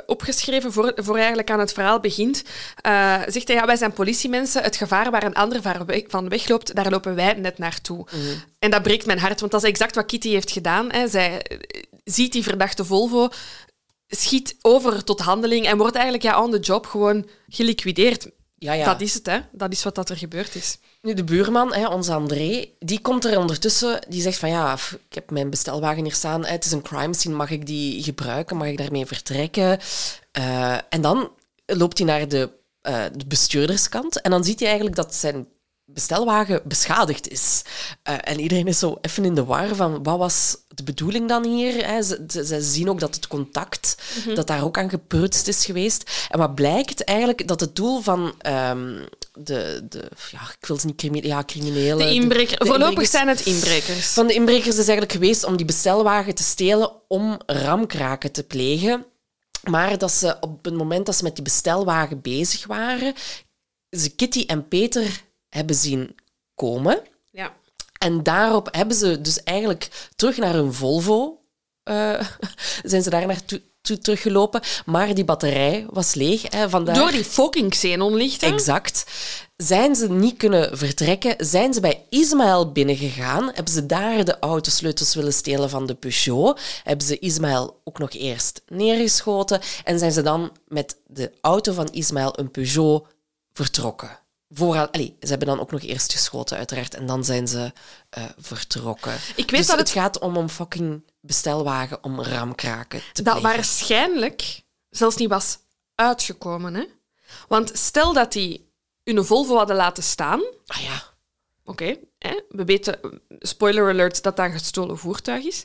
opgeschreven 0.06 0.72
voor, 0.72 0.92
voor 0.96 1.16
eigenlijk 1.16 1.50
aan 1.50 1.58
het 1.58 1.72
verhaal 1.72 2.00
begint. 2.00 2.42
Uh, 2.86 3.14
zegt 3.26 3.48
hij, 3.48 3.56
ja, 3.56 3.66
wij 3.66 3.76
zijn 3.76 3.92
politiemensen. 3.92 4.62
Het 4.62 4.76
gevaar 4.76 5.10
waar 5.10 5.24
een 5.24 5.34
ander 5.34 5.60
van 6.08 6.28
wegloopt, 6.28 6.74
daar 6.74 6.90
lopen 6.90 7.14
wij 7.14 7.34
net 7.34 7.58
naartoe. 7.58 7.96
Mm. 7.96 8.42
En 8.58 8.70
dat 8.70 8.82
breekt 8.82 9.06
mijn 9.06 9.18
hart, 9.18 9.40
want 9.40 9.52
dat 9.52 9.62
is 9.62 9.68
exact 9.68 9.94
wat 9.94 10.06
Kitty 10.06 10.28
heeft 10.30 10.50
gedaan. 10.50 10.92
Hè. 10.92 11.08
Zij 11.08 11.42
ziet 12.10 12.32
die 12.32 12.42
verdachte 12.42 12.84
Volvo, 12.84 13.28
schiet 14.06 14.56
over 14.62 15.04
tot 15.04 15.20
handeling 15.20 15.66
en 15.66 15.78
wordt 15.78 15.94
eigenlijk 15.94 16.24
ja, 16.24 16.42
on 16.42 16.50
the 16.50 16.58
job 16.58 16.86
gewoon 16.86 17.28
geliquideerd. 17.48 18.30
Ja, 18.54 18.72
ja. 18.72 18.84
Dat 18.84 19.00
is 19.00 19.14
het, 19.14 19.26
hè. 19.26 19.38
Dat 19.52 19.72
is 19.72 19.82
wat 19.82 19.94
dat 19.94 20.08
er 20.08 20.16
gebeurd 20.16 20.54
is. 20.54 20.78
Nu, 21.02 21.14
de 21.14 21.24
buurman, 21.24 21.74
hè, 21.74 21.88
onze 21.88 22.12
André, 22.12 22.68
die 22.78 23.00
komt 23.00 23.24
er 23.24 23.38
ondertussen. 23.38 24.00
Die 24.08 24.22
zegt 24.22 24.38
van 24.38 24.48
ja, 24.48 24.78
ik 25.08 25.14
heb 25.14 25.30
mijn 25.30 25.50
bestelwagen 25.50 26.02
hier 26.02 26.14
staan. 26.14 26.44
Het 26.44 26.64
is 26.64 26.72
een 26.72 26.82
crime 26.82 27.14
scene. 27.14 27.34
Mag 27.34 27.50
ik 27.50 27.66
die 27.66 28.02
gebruiken? 28.02 28.56
Mag 28.56 28.66
ik 28.66 28.78
daarmee 28.78 29.06
vertrekken? 29.06 29.78
Uh, 30.38 30.78
en 30.88 31.00
dan 31.00 31.30
loopt 31.66 31.98
hij 31.98 32.06
naar 32.06 32.28
de, 32.28 32.50
uh, 32.82 33.04
de 33.16 33.26
bestuurderskant. 33.26 34.20
En 34.20 34.30
dan 34.30 34.44
ziet 34.44 34.58
hij 34.58 34.68
eigenlijk 34.68 34.96
dat 34.96 35.14
zijn 35.14 35.48
bestelwagen 35.90 36.60
beschadigd 36.64 37.28
is. 37.28 37.62
Uh, 38.08 38.14
en 38.20 38.40
iedereen 38.40 38.66
is 38.66 38.78
zo 38.78 38.98
even 39.00 39.24
in 39.24 39.34
de 39.34 39.44
war 39.44 39.74
van 39.74 40.02
wat 40.02 40.18
was 40.18 40.56
de 40.68 40.82
bedoeling 40.82 41.28
dan 41.28 41.44
hier? 41.44 41.86
Hè? 41.86 42.02
Ze, 42.02 42.24
ze, 42.28 42.62
zien 42.62 42.88
ook 42.88 43.00
dat 43.00 43.14
het 43.14 43.26
contact, 43.26 43.96
mm 44.16 44.22
-hmm. 44.22 44.34
dat 44.34 44.46
daar 44.46 44.64
ook 44.64 44.78
aan 44.78 44.90
geprutst 44.90 45.48
is 45.48 45.64
geweest. 45.64 46.26
En 46.28 46.38
wat 46.38 46.54
blijkt 46.54 47.04
eigenlijk 47.04 47.48
dat 47.48 47.60
het 47.60 47.76
doel 47.76 48.00
van 48.00 48.34
um, 48.46 49.04
de, 49.32 49.86
de, 49.88 50.10
ja, 50.30 50.40
ik 50.60 50.66
wil 50.66 50.78
ze 50.78 50.86
niet 50.86 50.96
criminelen, 50.96 51.36
ja, 51.36 51.44
criminelen. 51.44 52.06
De 52.06 52.14
inbreker. 52.14 52.58
De, 52.58 52.64
de 52.64 52.70
Voorlopig 52.70 53.08
zijn 53.08 53.28
het 53.28 53.46
inbrekers. 53.46 54.06
Van 54.06 54.26
de 54.26 54.34
inbrekers 54.34 54.76
is 54.76 54.88
eigenlijk 54.88 55.12
geweest 55.12 55.44
om 55.44 55.56
die 55.56 55.66
bestelwagen 55.66 56.34
te 56.34 56.42
stelen 56.42 56.92
om 57.08 57.40
ramkraken 57.46 58.32
te 58.32 58.42
plegen. 58.42 59.06
Maar 59.62 59.98
dat 59.98 60.12
ze 60.12 60.36
op 60.40 60.64
het 60.64 60.74
moment 60.74 61.06
dat 61.06 61.16
ze 61.16 61.22
met 61.22 61.34
die 61.34 61.44
bestelwagen 61.44 62.20
bezig 62.20 62.66
waren, 62.66 63.14
ze 63.90 64.08
Kitty 64.10 64.44
en 64.46 64.68
Peter 64.68 65.26
hebben 65.48 65.76
zien 65.76 66.16
komen. 66.54 67.02
Ja. 67.30 67.56
En 67.98 68.22
daarop 68.22 68.68
hebben 68.70 68.96
ze 68.96 69.20
dus 69.20 69.42
eigenlijk 69.42 70.08
terug 70.16 70.36
naar 70.36 70.54
hun 70.54 70.72
Volvo, 70.72 71.40
uh, 71.84 72.20
zijn 72.82 73.02
ze 73.02 73.10
daar 73.10 73.26
naartoe 73.26 73.60
teruggelopen. 73.96 74.60
Maar 74.86 75.14
die 75.14 75.24
batterij 75.24 75.86
was 75.90 76.14
leeg. 76.14 76.42
Hè, 76.52 76.68
vandaar... 76.68 76.94
Door 76.94 77.10
die 77.10 77.24
fucking 77.24 77.70
xenonlichten. 77.70 78.52
Exact. 78.52 79.04
Zijn 79.56 79.94
ze 79.94 80.10
niet 80.10 80.36
kunnen 80.36 80.78
vertrekken, 80.78 81.34
zijn 81.38 81.74
ze 81.74 81.80
bij 81.80 82.04
Ismaël 82.08 82.72
binnengegaan, 82.72 83.44
hebben 83.44 83.72
ze 83.72 83.86
daar 83.86 84.24
de 84.24 84.38
autosleutels 84.38 85.14
willen 85.14 85.32
stelen 85.32 85.70
van 85.70 85.86
de 85.86 85.94
Peugeot, 85.94 86.60
hebben 86.84 87.06
ze 87.06 87.18
Ismaël 87.18 87.80
ook 87.84 87.98
nog 87.98 88.10
eerst 88.10 88.62
neergeschoten 88.68 89.60
en 89.84 89.98
zijn 89.98 90.12
ze 90.12 90.22
dan 90.22 90.52
met 90.68 90.96
de 91.06 91.32
auto 91.40 91.72
van 91.72 91.88
Ismaël, 91.92 92.38
een 92.38 92.50
Peugeot, 92.50 93.06
vertrokken 93.52 94.18
vooral, 94.48 94.92
allez, 94.92 95.10
ze 95.20 95.28
hebben 95.28 95.48
dan 95.48 95.60
ook 95.60 95.70
nog 95.70 95.82
eerst 95.82 96.12
geschoten, 96.12 96.56
uiteraard, 96.56 96.94
en 96.94 97.06
dan 97.06 97.24
zijn 97.24 97.48
ze 97.48 97.72
uh, 98.18 98.24
vertrokken. 98.38 99.14
Ik 99.36 99.50
weet 99.50 99.60
dus 99.60 99.66
dat 99.66 99.78
het... 99.78 99.88
het 99.88 99.98
gaat 99.98 100.18
om 100.18 100.36
een 100.36 100.48
fucking 100.48 101.02
bestelwagen 101.20 102.04
om 102.04 102.22
ramkraken 102.22 103.02
te 103.12 103.22
Dat 103.22 103.40
waarschijnlijk 103.40 104.62
zelfs 104.90 105.16
niet 105.16 105.28
was 105.28 105.58
uitgekomen, 105.94 106.74
hè? 106.74 106.84
Want 107.48 107.70
stel 107.78 108.12
dat 108.12 108.32
die 108.32 108.72
hun 109.04 109.24
Volvo 109.24 109.56
hadden 109.56 109.76
laten 109.76 110.02
staan. 110.02 110.42
Ah 110.66 110.80
ja. 110.80 111.02
Oké, 111.64 111.96
okay, 112.18 112.44
we 112.48 112.64
weten, 112.64 113.22
spoiler 113.38 113.88
alert, 113.88 114.22
dat 114.22 114.36
dat 114.36 114.46
een 114.46 114.52
gestolen 114.52 114.98
voertuig 114.98 115.44
is. 115.44 115.64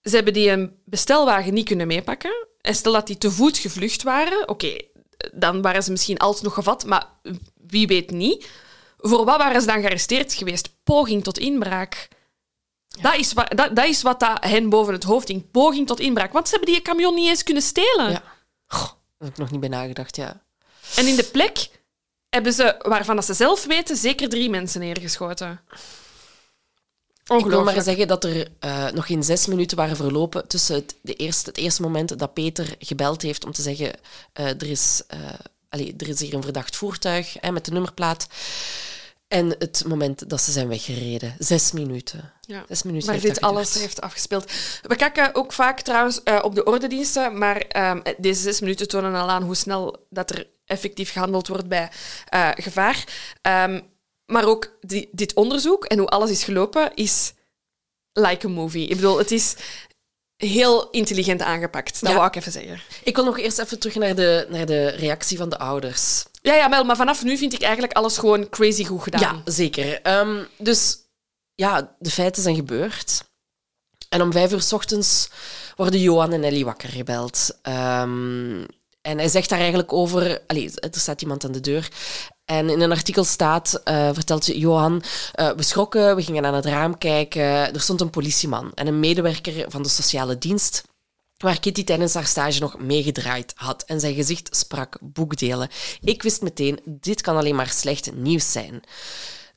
Ze 0.00 0.14
hebben 0.14 0.32
die 0.32 0.50
een 0.50 0.80
bestelwagen 0.84 1.54
niet 1.54 1.66
kunnen 1.66 1.86
meepakken. 1.86 2.46
En 2.60 2.74
stel 2.74 2.92
dat 2.92 3.06
die 3.06 3.18
te 3.18 3.30
voet 3.30 3.58
gevlucht 3.58 4.02
waren, 4.02 4.48
oké, 4.48 4.76
dan 5.32 5.62
waren 5.62 5.82
ze 5.82 5.90
misschien 5.90 6.18
alsnog 6.18 6.54
gevat, 6.54 6.84
maar 6.84 7.06
wie 7.66 7.86
weet 7.86 8.10
niet. 8.10 8.48
Voor 8.98 9.24
wat 9.24 9.38
waren 9.38 9.60
ze 9.60 9.66
dan 9.66 9.80
gearresteerd 9.80 10.32
geweest? 10.32 10.70
Poging 10.82 11.24
tot 11.24 11.38
inbraak. 11.38 12.08
Dat, 13.00 13.14
is 13.14 13.32
wat, 13.32 13.56
dat, 13.56 13.76
dat 13.76 13.84
is 13.84 14.02
wat 14.02 14.20
dat 14.20 14.44
hen 14.44 14.68
boven 14.68 14.92
het 14.92 15.04
hoofd 15.04 15.26
ging. 15.26 15.50
Poging 15.50 15.86
tot 15.86 16.00
inbraak. 16.00 16.32
Want 16.32 16.48
ze 16.48 16.54
hebben 16.54 16.72
die 16.72 16.82
camion 16.82 17.14
niet 17.14 17.28
eens 17.28 17.42
kunnen 17.42 17.62
stelen. 17.62 18.10
Ja. 18.10 18.22
Goh, 18.66 18.82
daar 18.82 18.94
heb 19.18 19.28
ik 19.28 19.36
nog 19.36 19.50
niet 19.50 19.60
bij 19.60 19.68
nagedacht, 19.68 20.16
ja. 20.16 20.42
En 20.96 21.06
in 21.06 21.16
de 21.16 21.24
plek 21.24 21.70
hebben 22.28 22.52
ze, 22.52 22.74
waarvan 22.78 23.16
dat 23.16 23.24
ze 23.24 23.34
zelf 23.34 23.64
weten, 23.64 23.96
zeker 23.96 24.28
drie 24.28 24.50
mensen 24.50 24.80
neergeschoten. 24.80 25.60
Ik 27.24 27.44
wil 27.44 27.64
maar 27.64 27.82
zeggen 27.82 28.08
dat 28.08 28.24
er 28.24 28.48
uh, 28.64 28.90
nog 28.90 29.06
geen 29.06 29.22
zes 29.22 29.46
minuten 29.46 29.76
waren 29.76 29.96
verlopen 29.96 30.48
tussen 30.48 30.74
het, 30.74 30.94
de 31.02 31.14
eerste, 31.14 31.48
het 31.48 31.58
eerste 31.58 31.82
moment 31.82 32.18
dat 32.18 32.34
Peter 32.34 32.74
gebeld 32.78 33.22
heeft 33.22 33.44
om 33.44 33.52
te 33.52 33.62
zeggen 33.62 33.92
uh, 34.40 34.46
er, 34.46 34.70
is, 34.70 35.02
uh, 35.14 35.20
allez, 35.68 35.92
er 35.98 36.08
is 36.08 36.20
hier 36.20 36.34
een 36.34 36.42
verdacht 36.42 36.76
voertuig 36.76 37.36
hè, 37.40 37.52
met 37.52 37.64
de 37.64 37.72
nummerplaat. 37.72 38.26
En 39.28 39.54
het 39.58 39.84
moment 39.86 40.28
dat 40.28 40.40
ze 40.40 40.52
zijn 40.52 40.68
weggereden. 40.68 41.34
Zes 41.38 41.72
minuten. 41.72 42.32
Ja. 42.40 42.64
Zes 42.68 42.82
minuten 42.82 43.10
maar 43.10 43.20
dit 43.20 43.40
alles 43.40 43.74
heeft 43.74 44.00
afgespeeld. 44.00 44.52
We 44.82 44.96
kijken 44.96 45.34
ook 45.34 45.52
vaak 45.52 45.80
trouwens 45.80 46.20
uh, 46.24 46.38
op 46.42 46.54
de 46.54 46.64
ordendiensten, 46.64 47.38
maar 47.38 47.64
uh, 47.76 47.96
deze 48.18 48.42
zes 48.42 48.60
minuten 48.60 48.88
tonen 48.88 49.14
al 49.14 49.30
aan 49.30 49.42
hoe 49.42 49.54
snel 49.54 50.06
dat 50.10 50.30
er 50.30 50.46
effectief 50.66 51.12
gehandeld 51.12 51.48
wordt 51.48 51.68
bij 51.68 51.90
uh, 52.34 52.48
gevaar. 52.54 53.04
Um, 53.42 53.91
maar 54.32 54.44
ook 54.44 54.76
die, 54.80 55.08
dit 55.12 55.34
onderzoek 55.34 55.84
en 55.84 55.98
hoe 55.98 56.08
alles 56.08 56.30
is 56.30 56.44
gelopen 56.44 56.94
is 56.94 57.32
like 58.12 58.46
a 58.46 58.50
movie. 58.50 58.88
Ik 58.88 58.96
bedoel, 58.96 59.18
het 59.18 59.30
is 59.30 59.56
heel 60.36 60.90
intelligent 60.90 61.40
aangepakt. 61.42 62.00
Dat 62.00 62.10
ja. 62.10 62.16
wou 62.16 62.28
ik 62.28 62.36
even 62.36 62.52
zeggen. 62.52 62.80
Ik 63.04 63.16
wil 63.16 63.24
nog 63.24 63.38
eerst 63.38 63.58
even 63.58 63.78
terug 63.78 63.94
naar 63.94 64.14
de, 64.14 64.46
naar 64.48 64.66
de 64.66 64.88
reactie 64.88 65.36
van 65.36 65.48
de 65.48 65.58
ouders. 65.58 66.24
Ja, 66.42 66.54
ja, 66.54 66.68
maar 66.68 66.96
vanaf 66.96 67.24
nu 67.24 67.36
vind 67.36 67.52
ik 67.52 67.62
eigenlijk 67.62 67.92
alles 67.92 68.18
gewoon 68.18 68.48
crazy 68.48 68.84
goed 68.84 69.02
gedaan. 69.02 69.42
Ja, 69.44 69.52
zeker. 69.52 70.16
Um, 70.18 70.46
dus 70.58 70.98
ja, 71.54 71.96
de 71.98 72.10
feiten 72.10 72.42
zijn 72.42 72.54
gebeurd. 72.54 73.24
En 74.08 74.22
om 74.22 74.32
vijf 74.32 74.52
uur 74.52 74.60
s 74.60 74.72
ochtends 74.72 75.30
worden 75.76 76.00
Johan 76.00 76.32
en 76.32 76.44
Ellie 76.44 76.64
wakker 76.64 76.88
gebeld. 76.88 77.58
Ehm, 77.62 78.64
en 79.00 79.18
hij 79.18 79.28
zegt 79.28 79.48
daar 79.48 79.58
eigenlijk 79.58 79.92
over... 79.92 80.42
Allee, 80.46 80.70
er 80.74 81.00
staat 81.00 81.22
iemand 81.22 81.44
aan 81.44 81.52
de 81.52 81.60
deur. 81.60 81.88
En 82.52 82.70
in 82.70 82.80
een 82.80 82.90
artikel 82.90 83.24
staat, 83.24 83.80
uh, 83.84 84.10
vertelt 84.12 84.46
Johan, 84.46 85.02
uh, 85.40 85.50
we 85.50 85.62
schrokken, 85.62 86.16
we 86.16 86.22
gingen 86.22 86.46
aan 86.46 86.54
het 86.54 86.64
raam 86.64 86.98
kijken. 86.98 87.42
Er 87.74 87.80
stond 87.80 88.00
een 88.00 88.10
politieman 88.10 88.72
en 88.74 88.86
een 88.86 89.00
medewerker 89.00 89.70
van 89.70 89.82
de 89.82 89.88
sociale 89.88 90.38
dienst 90.38 90.82
waar 91.36 91.60
Kitty 91.60 91.84
tijdens 91.84 92.14
haar 92.14 92.26
stage 92.26 92.60
nog 92.60 92.78
meegedraaid 92.78 93.52
had 93.56 93.82
en 93.82 94.00
zijn 94.00 94.14
gezicht 94.14 94.56
sprak 94.56 94.98
boekdelen. 95.00 95.68
Ik 96.00 96.22
wist 96.22 96.42
meteen, 96.42 96.80
dit 96.84 97.20
kan 97.20 97.36
alleen 97.36 97.54
maar 97.54 97.68
slecht 97.68 98.14
nieuws 98.14 98.52
zijn. 98.52 98.82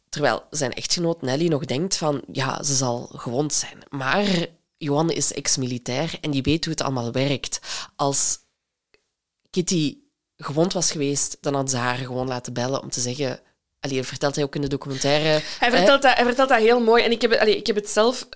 Terwijl 0.09 0.43
zijn 0.49 0.73
echtgenoot 0.73 1.21
Nelly 1.21 1.47
nog 1.47 1.65
denkt 1.65 1.97
van, 1.97 2.21
ja, 2.31 2.63
ze 2.63 2.73
zal 2.73 3.09
gewond 3.15 3.53
zijn. 3.53 3.83
Maar 3.89 4.47
Johan 4.77 5.11
is 5.11 5.33
ex-militair 5.33 6.17
en 6.21 6.31
die 6.31 6.41
weet 6.41 6.65
hoe 6.65 6.73
het 6.73 6.83
allemaal 6.83 7.11
werkt. 7.11 7.59
Als 7.95 8.39
Kitty 9.49 9.97
gewond 10.37 10.73
was 10.73 10.91
geweest, 10.91 11.37
dan 11.41 11.53
had 11.53 11.69
ze 11.69 11.77
haar 11.77 11.97
gewoon 11.97 12.27
laten 12.27 12.53
bellen 12.53 12.81
om 12.81 12.89
te 12.89 12.99
zeggen... 12.99 13.39
Allee, 13.79 14.03
vertelt 14.03 14.35
hij 14.35 14.43
ook 14.43 14.55
in 14.55 14.61
de 14.61 14.67
documentaire. 14.67 15.43
Hij 15.59 15.71
vertelt, 15.71 16.01
dat, 16.01 16.15
hij 16.15 16.25
vertelt 16.25 16.49
dat 16.49 16.59
heel 16.59 16.79
mooi. 16.79 17.03
En 17.03 17.11
ik 17.11 17.21
heb, 17.21 17.33
allee, 17.33 17.57
ik 17.57 17.67
heb 17.67 17.75
het 17.75 17.89
zelf 17.89 18.27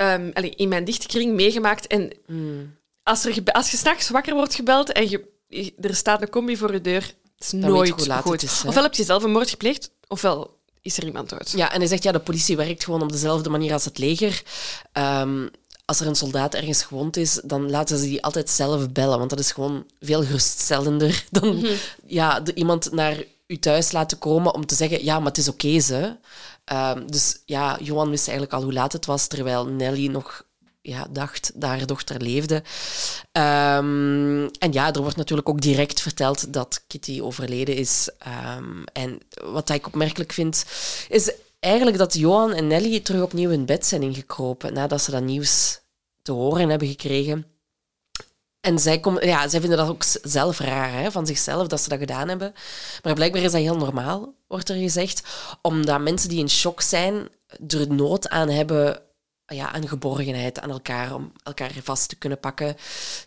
um, 0.00 0.30
allee, 0.32 0.54
in 0.54 0.68
mijn 0.68 0.84
dichte 0.84 1.06
kring 1.06 1.34
meegemaakt. 1.34 1.86
En 1.86 2.12
mm. 2.26 2.76
als, 3.02 3.24
er, 3.24 3.42
als 3.44 3.70
je 3.70 3.76
s'nachts 3.76 4.08
wakker 4.08 4.34
wordt 4.34 4.54
gebeld 4.54 4.92
en 4.92 5.10
je, 5.10 5.74
er 5.80 5.94
staat 5.94 6.22
een 6.22 6.30
combi 6.30 6.56
voor 6.56 6.72
je 6.72 6.80
deur, 6.80 7.02
het 7.02 7.44
is 7.44 7.52
nooit 7.52 7.90
goed. 7.90 8.12
goed. 8.12 8.42
Is, 8.42 8.64
ofwel 8.66 8.82
heb 8.82 8.94
je 8.94 9.04
zelf 9.04 9.22
een 9.22 9.30
moord 9.30 9.50
gepleegd, 9.50 9.90
ofwel 10.08 10.58
is 10.82 10.96
er 10.96 11.04
iemand 11.04 11.28
dood. 11.28 11.50
Ja, 11.50 11.72
en 11.72 11.78
hij 11.78 11.88
zegt, 11.88 12.02
ja, 12.02 12.12
de 12.12 12.18
politie 12.18 12.56
werkt 12.56 12.84
gewoon 12.84 13.02
op 13.02 13.12
dezelfde 13.12 13.50
manier 13.50 13.72
als 13.72 13.84
het 13.84 13.98
leger. 13.98 14.42
Um, 14.92 15.50
als 15.90 16.00
er 16.00 16.06
een 16.06 16.14
soldaat 16.14 16.54
ergens 16.54 16.82
gewond 16.82 17.16
is, 17.16 17.40
dan 17.44 17.70
laten 17.70 17.98
ze 17.98 18.04
die 18.04 18.24
altijd 18.24 18.50
zelf 18.50 18.90
bellen. 18.90 19.18
Want 19.18 19.30
dat 19.30 19.38
is 19.38 19.52
gewoon 19.52 19.86
veel 20.00 20.24
geruststellender 20.24 21.24
dan 21.30 21.56
mm 21.56 21.64
-hmm. 21.64 21.76
ja, 22.06 22.40
de, 22.40 22.54
iemand 22.54 22.92
naar 22.92 23.24
u 23.46 23.58
thuis 23.58 23.92
laten 23.92 24.18
komen 24.18 24.54
om 24.54 24.66
te 24.66 24.74
zeggen, 24.74 25.04
ja, 25.04 25.18
maar 25.18 25.28
het 25.28 25.38
is 25.38 25.48
oké, 25.48 25.66
okay, 25.66 25.80
ze. 25.80 26.16
Um, 26.72 27.10
dus 27.10 27.38
ja, 27.44 27.78
Johan 27.80 28.10
wist 28.10 28.28
eigenlijk 28.28 28.56
al 28.56 28.62
hoe 28.62 28.72
laat 28.72 28.92
het 28.92 29.06
was, 29.06 29.26
terwijl 29.26 29.66
Nelly 29.66 30.06
nog 30.06 30.44
ja, 30.82 31.06
dacht 31.10 31.50
dat 31.54 31.70
haar 31.70 31.86
dochter 31.86 32.20
leefde. 32.20 32.54
Um, 33.32 34.50
en 34.50 34.72
ja, 34.72 34.92
er 34.92 35.02
wordt 35.02 35.16
natuurlijk 35.16 35.48
ook 35.48 35.60
direct 35.60 36.00
verteld 36.00 36.52
dat 36.52 36.84
Kitty 36.86 37.20
overleden 37.20 37.76
is. 37.76 38.10
Um, 38.56 38.84
en 38.92 39.20
wat 39.44 39.70
ik 39.70 39.86
opmerkelijk 39.86 40.32
vind, 40.32 40.64
is 41.08 41.32
eigenlijk 41.60 41.98
dat 41.98 42.14
Johan 42.14 42.52
en 42.52 42.66
Nelly 42.66 43.00
terug 43.00 43.22
opnieuw 43.22 43.50
in 43.50 43.66
bed 43.66 43.86
zijn 43.86 44.02
ingekropen 44.02 44.72
nadat 44.72 45.02
ze 45.02 45.10
dat 45.10 45.22
nieuws 45.22 45.80
te 46.22 46.32
horen 46.32 46.68
hebben 46.68 46.88
gekregen. 46.88 47.46
En 48.60 48.78
zij, 48.78 49.00
kom, 49.00 49.22
ja, 49.22 49.48
zij 49.48 49.60
vinden 49.60 49.78
dat 49.78 49.88
ook 49.88 50.02
zelf 50.22 50.58
raar 50.58 50.92
hè, 50.92 51.10
van 51.10 51.26
zichzelf 51.26 51.66
dat 51.66 51.80
ze 51.80 51.88
dat 51.88 51.98
gedaan 51.98 52.28
hebben. 52.28 52.54
Maar 53.02 53.14
blijkbaar 53.14 53.42
is 53.42 53.52
dat 53.52 53.60
heel 53.60 53.76
normaal, 53.76 54.34
wordt 54.46 54.68
er 54.68 54.76
gezegd. 54.76 55.22
Omdat 55.62 56.00
mensen 56.00 56.28
die 56.28 56.38
in 56.38 56.50
shock 56.50 56.80
zijn, 56.80 57.28
er 57.68 57.92
nood 57.92 58.28
aan 58.28 58.48
hebben 58.48 59.02
ja, 59.46 59.72
aan 59.72 59.88
geborgenheid 59.88 60.60
aan 60.60 60.70
elkaar, 60.70 61.14
om 61.14 61.32
elkaar 61.42 61.72
vast 61.82 62.08
te 62.08 62.16
kunnen 62.16 62.40
pakken. 62.40 62.76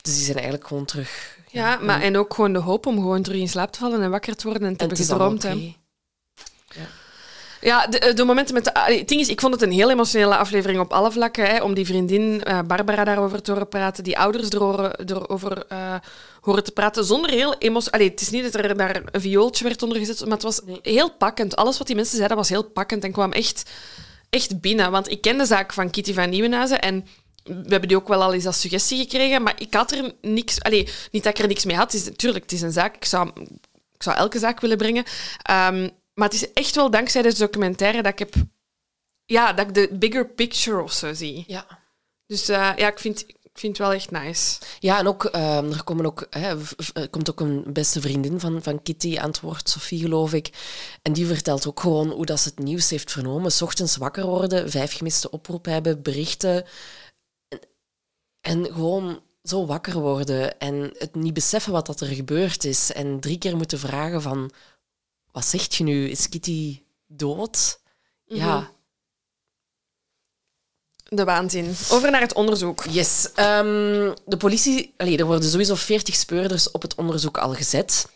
Dus 0.02 0.14
die 0.16 0.24
zijn 0.24 0.36
eigenlijk 0.36 0.68
gewoon 0.68 0.86
terug. 0.86 1.38
Ja, 1.50 1.72
ja 1.72 1.80
maar 1.80 2.02
en 2.02 2.18
ook 2.18 2.34
gewoon 2.34 2.54
de 2.54 2.60
hoop 2.60 2.86
om 2.86 2.96
gewoon 2.96 3.22
terug 3.22 3.40
in 3.40 3.50
slaap 3.50 3.72
te 3.72 3.80
vallen 3.80 4.02
en 4.02 4.12
wakker 4.12 4.36
te 4.36 4.48
worden 4.48 4.68
en 4.68 4.78
te 4.78 4.84
en 4.84 4.88
hebben 4.88 5.06
gedroomd. 5.06 5.44
Okay. 5.44 5.78
Ja. 6.68 6.88
Ja, 7.64 7.88
de, 7.88 8.00
eh, 8.00 8.16
de, 8.16 8.24
momenten 8.24 8.54
met... 8.54 8.64
De, 8.64 8.72
het 8.74 9.08
ding 9.08 9.22
is, 9.22 9.28
ik 9.28 9.40
vond 9.40 9.54
het 9.54 9.62
een 9.62 9.72
heel 9.72 9.90
emotionele 9.90 10.36
aflevering 10.36 10.80
op 10.80 10.94
alle 10.94 11.12
vlakken. 11.12 11.46
Hè, 11.46 11.62
om 11.62 11.74
die 11.74 11.86
vriendin 11.86 12.42
uh, 12.48 12.60
Barbara 12.68 13.04
daarover 13.04 13.42
te 13.42 13.52
horen 13.52 13.70
praten, 13.70 14.04
die 14.04 14.18
ouders 14.18 14.50
erover, 14.50 15.10
erover 15.10 15.66
uh, 15.72 15.96
horen 16.42 16.64
te 16.64 16.72
praten, 16.72 17.06
zonder 17.06 17.30
heel 17.30 17.56
emotioneel... 17.58 18.08
Het 18.08 18.22
is 18.22 18.30
niet 18.30 18.44
dat 18.44 18.56
er 18.56 18.78
daar 18.78 19.02
een 19.12 19.22
viooltje 19.22 19.64
werd 19.64 19.84
onder 19.84 19.98
gezet, 19.98 20.20
maar 20.22 20.32
het 20.32 20.44
was 20.44 20.62
heel 20.82 21.12
pakkend. 21.12 21.56
Alles 21.56 21.78
wat 21.78 21.88
die 21.88 21.96
mensen 21.96 22.16
zeiden 22.16 22.38
was 22.38 22.50
heel 22.50 22.64
pakkend 22.64 23.04
en 23.04 23.12
kwam 23.12 23.32
echt, 23.32 23.70
echt 24.30 24.62
binnen. 24.62 24.92
Want 24.92 25.12
ik 25.12 25.22
ken 25.22 25.38
de 25.38 25.46
zaak 25.46 25.74
van 25.74 25.90
Kitty 25.90 26.14
van 26.14 26.30
Nieuwenhuizen 26.30 26.82
en 26.82 27.06
we 27.44 27.54
hebben 27.68 27.88
die 27.88 27.98
ook 27.98 28.08
wel 28.08 28.24
al 28.24 28.34
eens 28.34 28.46
als 28.46 28.62
suggestie 28.62 28.98
gekregen, 28.98 29.44
maar 29.44 29.56
ik 29.58 29.74
had 29.74 29.92
er 29.92 30.14
niks... 30.22 30.62
Allee, 30.62 30.88
niet 31.12 31.24
dat 31.24 31.38
ik 31.38 31.44
er 31.44 31.48
niks 31.48 31.66
mee 31.66 31.76
had. 31.76 31.92
Het 31.92 32.02
is, 32.02 32.08
natuurlijk, 32.08 32.44
het 32.44 32.54
is 32.54 32.62
een 32.62 32.72
zaak. 32.72 32.96
Ik 32.96 33.06
zou, 33.06 33.32
ik 33.94 34.04
zou 34.04 34.18
elke 34.18 34.40
zaak 34.40 34.60
willen 34.60 34.78
brengen. 34.78 35.04
Um, 35.52 35.92
maar 36.14 36.30
het 36.30 36.42
is 36.42 36.54
echt 36.54 36.76
wel 36.76 36.90
dankzij 36.90 37.22
deze 37.22 37.38
documentaire 37.38 38.02
dat 38.02 38.12
ik 38.12 38.20
heb... 38.20 38.34
Ja, 39.26 39.54
dat 39.54 39.68
ik 39.68 39.74
de 39.74 39.90
bigger 39.92 40.30
picture 40.30 40.82
of 40.82 40.92
zo 40.92 41.14
zie. 41.14 41.44
Ja. 41.48 41.82
Dus 42.26 42.50
uh, 42.50 42.56
ja, 42.76 42.88
ik 42.88 43.00
vind, 43.00 43.28
ik 43.28 43.60
vind 43.60 43.78
het 43.78 43.88
wel 43.88 43.96
echt 43.96 44.12
nice. 44.12 44.60
Ja, 44.80 45.00
en 45.00 45.08
ook, 45.08 45.24
um, 45.24 45.72
er, 45.72 45.84
komen 45.84 46.06
ook, 46.06 46.28
hè, 46.30 46.56
er 46.94 47.10
komt 47.10 47.30
ook 47.30 47.40
een 47.40 47.64
beste 47.74 48.02
vriendin 48.02 48.40
van, 48.40 48.64
van 48.64 48.82
Kitty 48.82 49.18
aan 49.18 49.30
het 49.30 49.40
woord, 49.40 49.70
Sophie 49.70 50.00
geloof 50.00 50.34
ik. 50.34 50.50
En 51.02 51.14
die 51.14 51.26
vertelt 51.26 51.68
ook 51.68 51.80
gewoon 51.80 52.10
hoe 52.10 52.26
dat 52.26 52.40
ze 52.40 52.50
het 52.50 52.60
nieuws 52.60 52.90
heeft 52.90 53.12
vernomen. 53.12 53.52
S 53.52 53.62
ochtends 53.62 53.98
wakker 53.98 54.26
worden, 54.26 54.70
vijf 54.70 54.98
gemiste 54.98 55.32
oproepen 55.32 55.72
hebben, 55.72 56.02
berichten. 56.02 56.66
En, 57.48 57.60
en 58.42 58.66
gewoon 58.66 59.22
zo 59.44 59.66
wakker 59.66 60.00
worden 60.00 60.60
en 60.60 60.94
het 60.98 61.16
niet 61.16 61.34
beseffen 61.34 61.72
wat 61.72 61.86
dat 61.86 62.02
er 62.02 62.08
gebeurd 62.08 62.64
is. 62.64 62.92
En 62.92 63.20
drie 63.20 63.38
keer 63.38 63.58
moeten 63.58 63.80
vragen 63.80 64.22
van 64.22 64.52
wat 65.34 65.46
zegt 65.46 65.76
je 65.76 65.84
nu? 65.84 66.10
Is 66.10 66.30
Kitty 66.30 66.82
dood? 67.08 67.80
Mm 68.26 68.38
-hmm. 68.38 68.48
Ja. 68.48 68.72
De 71.04 71.24
waanzin. 71.24 71.76
Over 71.90 72.12
naar 72.12 72.22
het 72.22 72.34
onderzoek. 72.34 72.84
Yes. 72.90 73.26
Um, 73.26 74.14
de 74.26 74.38
politie... 74.38 74.94
Allee, 74.98 75.18
er 75.18 75.26
worden 75.26 75.50
sowieso 75.50 75.76
40 75.76 76.16
speurders 76.16 76.72
op 76.72 76.82
het 76.82 76.96
onderzoek 76.96 77.38
al 77.38 77.54
gezet. 77.54 78.08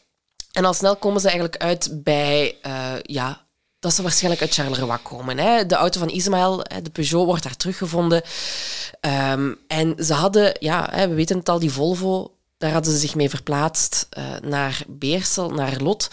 En 0.51 0.65
al 0.65 0.73
snel 0.73 0.95
komen 0.95 1.21
ze 1.21 1.27
eigenlijk 1.29 1.63
uit 1.63 2.03
bij... 2.03 2.57
Uh, 2.65 2.93
ja, 3.01 3.45
dat 3.79 3.93
ze 3.93 4.01
waarschijnlijk 4.01 4.41
uit 4.41 4.53
Charleroi 4.53 4.99
komen. 5.01 5.37
Hè. 5.37 5.65
De 5.65 5.75
auto 5.75 5.99
van 5.99 6.09
Ismaël, 6.09 6.57
de 6.57 6.89
Peugeot, 6.91 7.25
wordt 7.25 7.43
daar 7.43 7.57
teruggevonden. 7.57 8.21
Um, 9.31 9.57
en 9.67 9.95
ze 10.05 10.13
hadden... 10.13 10.55
Ja, 10.59 11.07
we 11.07 11.13
weten 11.13 11.37
het 11.37 11.49
al, 11.49 11.59
die 11.59 11.71
Volvo 11.71 12.36
daar 12.57 12.71
hadden 12.71 12.91
ze 12.91 12.97
zich 12.97 13.15
mee 13.15 13.29
verplaatst 13.29 14.07
uh, 14.17 14.23
naar 14.41 14.83
Beersel, 14.87 15.49
naar 15.49 15.81
Lot. 15.81 16.09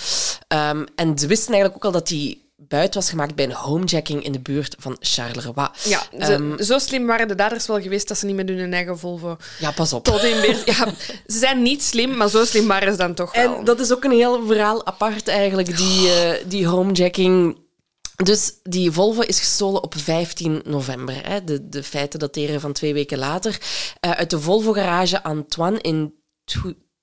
Um, 0.48 0.86
en 0.94 1.18
ze 1.18 1.26
wisten 1.26 1.52
eigenlijk 1.52 1.74
ook 1.74 1.92
al 1.92 1.98
dat 1.98 2.08
die 2.08 2.44
buiten 2.56 3.00
was 3.00 3.10
gemaakt 3.10 3.34
bij 3.34 3.44
een 3.44 3.52
homejacking 3.52 4.24
in 4.24 4.32
de 4.32 4.40
buurt 4.40 4.76
van 4.78 4.96
Charleroi. 5.00 5.68
Ja, 5.84 6.02
um, 6.30 6.62
zo 6.62 6.78
slim 6.78 7.06
waren 7.06 7.28
de 7.28 7.34
daders 7.34 7.66
wel 7.66 7.80
geweest 7.80 8.08
dat 8.08 8.18
ze 8.18 8.26
niet 8.26 8.36
met 8.36 8.48
hun 8.48 8.72
eigen 8.72 8.98
Volvo... 8.98 9.36
Ja, 9.58 9.70
pas 9.70 9.92
op. 9.92 10.04
Tot 10.04 10.22
in 10.22 10.40
Beers... 10.40 10.64
ja, 10.76 10.86
ze 11.26 11.38
zijn 11.38 11.62
niet 11.62 11.82
slim, 11.82 12.16
maar 12.16 12.28
zo 12.28 12.44
slim 12.44 12.66
waren 12.66 12.92
ze 12.92 12.98
dan 12.98 13.14
toch 13.14 13.34
wel. 13.34 13.56
En 13.56 13.64
dat 13.64 13.80
is 13.80 13.92
ook 13.92 14.04
een 14.04 14.10
heel 14.10 14.46
verhaal 14.46 14.86
apart 14.86 15.28
eigenlijk, 15.28 15.76
die, 15.76 16.06
uh, 16.06 16.30
die 16.46 16.66
homejacking... 16.66 17.62
Dus 18.14 18.52
die 18.62 18.90
Volvo 18.90 19.20
is 19.20 19.38
gestolen 19.38 19.82
op 19.82 19.94
15 19.96 20.62
november. 20.64 21.28
Hè. 21.28 21.44
De, 21.44 21.68
de 21.68 21.82
feiten 21.82 22.18
dateren 22.18 22.60
van 22.60 22.72
twee 22.72 22.92
weken 22.92 23.18
later. 23.18 23.58
Uh, 24.00 24.10
uit 24.10 24.30
de 24.30 24.40
Volvo-garage 24.40 25.22
Antoine 25.22 25.80
in 25.80 26.14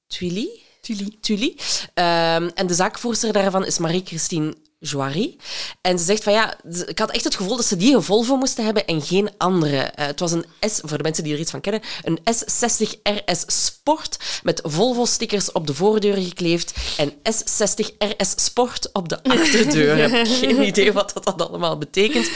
Tuili. 0.07 0.49
Tully. 0.81 1.17
Tully. 1.21 1.55
Um, 1.93 2.51
en 2.55 2.67
de 2.67 2.73
zaakvoerster 2.73 3.33
daarvan 3.33 3.65
is 3.65 3.77
Marie-Christine 3.77 4.55
Joiry. 4.79 5.37
En 5.81 5.99
ze 5.99 6.05
zegt 6.05 6.23
van 6.23 6.33
ja, 6.33 6.55
ik 6.85 6.99
had 6.99 7.11
echt 7.11 7.23
het 7.23 7.35
gevoel 7.35 7.55
dat 7.55 7.65
ze 7.65 7.75
die 7.75 7.95
een 7.95 8.03
Volvo 8.03 8.35
moesten 8.35 8.65
hebben 8.65 8.85
en 8.85 9.01
geen 9.01 9.29
andere. 9.37 9.75
Uh, 9.75 10.05
het 10.05 10.19
was 10.19 10.31
een 10.31 10.45
S, 10.59 10.79
voor 10.83 10.97
de 10.97 11.03
mensen 11.03 11.23
die 11.23 11.33
er 11.33 11.39
iets 11.39 11.51
van 11.51 11.61
kennen, 11.61 11.81
een 12.03 12.19
S60 12.19 13.01
RS 13.01 13.43
Sport 13.65 14.17
met 14.43 14.61
Volvo-stickers 14.63 15.51
op 15.51 15.67
de 15.67 15.73
voordeuren 15.73 16.23
gekleefd 16.23 16.73
en 16.97 17.11
S60 17.11 17.97
RS 17.97 18.33
Sport 18.35 18.89
op 18.93 19.09
de 19.09 19.23
achterdeuren. 19.23 20.25
geen 20.41 20.61
idee 20.61 20.93
wat 20.93 21.13
dat 21.13 21.49
allemaal 21.49 21.77
betekent. 21.77 22.29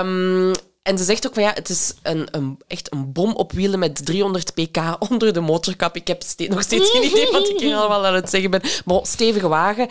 Um, 0.00 0.52
en 0.84 0.98
ze 0.98 1.04
zegt 1.04 1.26
ook 1.26 1.34
van 1.34 1.42
ja, 1.42 1.52
het 1.54 1.68
is 1.68 1.94
een, 2.02 2.28
een, 2.30 2.58
echt 2.66 2.92
een 2.92 3.12
bom 3.12 3.32
op 3.32 3.52
wielen 3.52 3.78
met 3.78 4.06
300 4.06 4.54
pk 4.54 4.96
onder 4.98 5.32
de 5.32 5.40
motorkap. 5.40 5.96
Ik 5.96 6.06
heb 6.06 6.22
ste 6.22 6.46
nog 6.48 6.62
steeds 6.62 6.90
geen 6.90 7.04
idee 7.04 7.30
wat 7.32 7.48
ik 7.48 7.60
hier 7.60 7.76
allemaal 7.76 8.06
aan 8.06 8.14
het 8.14 8.30
zeggen 8.30 8.50
ben. 8.50 8.60
Maar 8.84 9.06
stevige 9.06 9.48
wagen. 9.48 9.88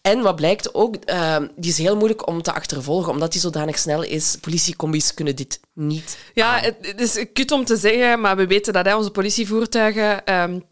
En 0.00 0.20
wat 0.20 0.36
blijkt 0.36 0.74
ook, 0.74 0.96
uh, 1.06 1.36
die 1.56 1.70
is 1.70 1.78
heel 1.78 1.96
moeilijk 1.96 2.28
om 2.28 2.42
te 2.42 2.52
achtervolgen, 2.52 3.12
omdat 3.12 3.32
die 3.32 3.40
zodanig 3.40 3.78
snel 3.78 4.02
is. 4.02 4.36
Politiecombis 4.40 5.14
kunnen 5.14 5.36
dit 5.36 5.60
niet. 5.72 6.18
Ja, 6.34 6.58
het, 6.58 6.76
het, 6.80 7.00
is 7.00 7.26
kut 7.32 7.50
om 7.50 7.64
te 7.64 7.76
zeggen, 7.76 8.20
maar 8.20 8.36
we 8.36 8.46
weten 8.46 8.72
dat 8.72 8.86
hè, 8.86 8.96
onze 8.96 9.10
politievoertuigen. 9.10 10.34
Um, 10.34 10.64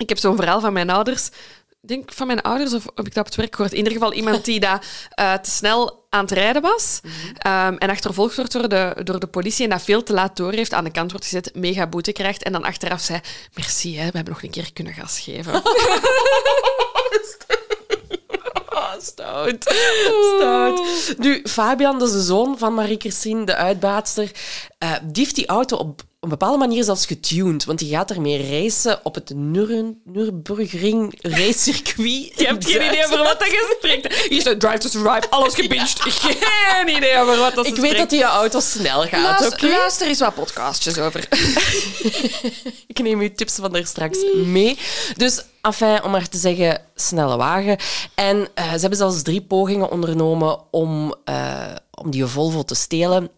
ik 0.00 0.08
heb 0.08 0.18
zo'n 0.18 0.36
verhaal 0.36 0.60
van 0.60 0.72
mijn 0.72 0.90
ouders 0.90 1.30
denk 1.86 2.12
van 2.12 2.26
mijn 2.26 2.42
ouders, 2.42 2.74
of 2.74 2.84
heb 2.94 3.06
ik 3.06 3.14
dat 3.14 3.24
op 3.24 3.26
het 3.26 3.34
werk 3.34 3.54
gehoord? 3.54 3.72
In 3.72 3.78
ieder 3.78 3.92
geval 3.92 4.12
iemand 4.12 4.44
die 4.44 4.60
daar 4.60 4.86
uh, 5.20 5.34
te 5.34 5.50
snel 5.50 6.05
aan 6.16 6.24
het 6.24 6.30
rijden 6.30 6.62
was 6.62 7.00
mm 7.02 7.10
-hmm. 7.10 7.66
um, 7.66 7.78
en 7.78 7.90
achtervolgd 7.90 8.36
wordt 8.36 8.52
door 8.52 8.68
de, 8.68 8.96
door 9.04 9.20
de 9.20 9.26
politie 9.26 9.64
en 9.64 9.70
dat 9.70 9.82
veel 9.82 10.02
te 10.02 10.12
laat 10.12 10.36
door 10.36 10.52
heeft, 10.52 10.72
aan 10.72 10.84
de 10.84 10.90
kant 10.90 11.10
wordt 11.10 11.26
gezet, 11.26 11.50
mega 11.54 11.86
boete 11.86 12.12
krijgt 12.12 12.42
en 12.42 12.52
dan 12.52 12.64
achteraf 12.64 13.00
zei, 13.00 13.20
merci, 13.54 13.96
hè, 13.96 14.06
we 14.06 14.16
hebben 14.16 14.32
nog 14.32 14.42
een 14.42 14.50
keer 14.50 14.72
kunnen 14.72 14.92
gas 14.92 15.20
geven. 15.20 15.62
Stout. 18.98 19.64
Stout. 20.36 20.80
Nu, 21.18 21.42
Fabian, 21.48 21.98
dat 21.98 22.08
is 22.08 22.14
de 22.14 22.22
zoon 22.22 22.58
van 22.58 22.74
Marie-Christine, 22.74 23.44
de 23.44 23.54
uitbaatster, 23.54 24.30
eh, 24.78 24.92
die 25.02 25.24
heeft 25.24 25.34
die 25.34 25.46
auto 25.46 25.76
op 25.76 26.02
een 26.26 26.38
bepaalde 26.38 26.58
manier 26.58 26.84
zelfs 26.84 27.06
getuned. 27.06 27.64
Want 27.64 27.78
die 27.78 27.90
gaat 27.90 28.10
ermee 28.10 28.50
racen 28.50 29.00
op 29.02 29.14
het 29.14 29.32
Nürburgring 29.34 31.18
racecircuit. 31.20 32.32
Je 32.38 32.46
hebt 32.46 32.66
geen 32.70 32.86
idee 32.86 33.04
over 33.04 33.18
wat 33.18 33.38
je 33.38 33.76
spreekt. 33.76 34.28
Hier 34.28 34.40
staat 34.40 34.60
Drive 34.60 34.78
to 34.78 34.88
Survive, 34.88 35.30
alles 35.30 35.54
gebinged. 35.60 36.00
Geen 36.00 36.96
idee 36.96 37.18
over 37.20 37.36
wat 37.36 37.54
dat 37.54 37.66
Ik 37.66 37.76
weet 37.76 37.96
dat 37.96 38.10
die 38.10 38.22
auto 38.22 38.60
snel 38.60 39.02
gaat, 39.02 39.22
Luister, 39.22 39.52
oké? 39.52 39.66
luister 39.68 40.06
eens 40.06 40.18
wat 40.18 40.34
podcastjes 40.34 40.98
over. 40.98 41.28
Ik 42.86 42.98
neem 43.02 43.20
uw 43.20 43.34
tips 43.34 43.54
van 43.54 43.72
daar 43.72 43.86
straks 43.86 44.18
mee. 44.34 44.78
Dus, 45.16 45.44
enfin, 45.62 46.02
om 46.02 46.10
maar 46.10 46.28
te 46.28 46.38
zeggen, 46.38 46.82
snelle 46.94 47.36
wagen. 47.36 47.78
En 48.14 48.48
eh, 48.54 48.72
ze 48.72 48.80
hebben 48.80 48.98
zelfs 48.98 49.22
drie 49.22 49.42
pogingen 49.42 49.90
ondernomen 49.90 50.72
om, 50.72 51.14
eh, 51.24 51.74
om 51.90 52.10
die 52.10 52.26
Volvo 52.26 52.62
te 52.62 52.74
stelen. 52.74 53.30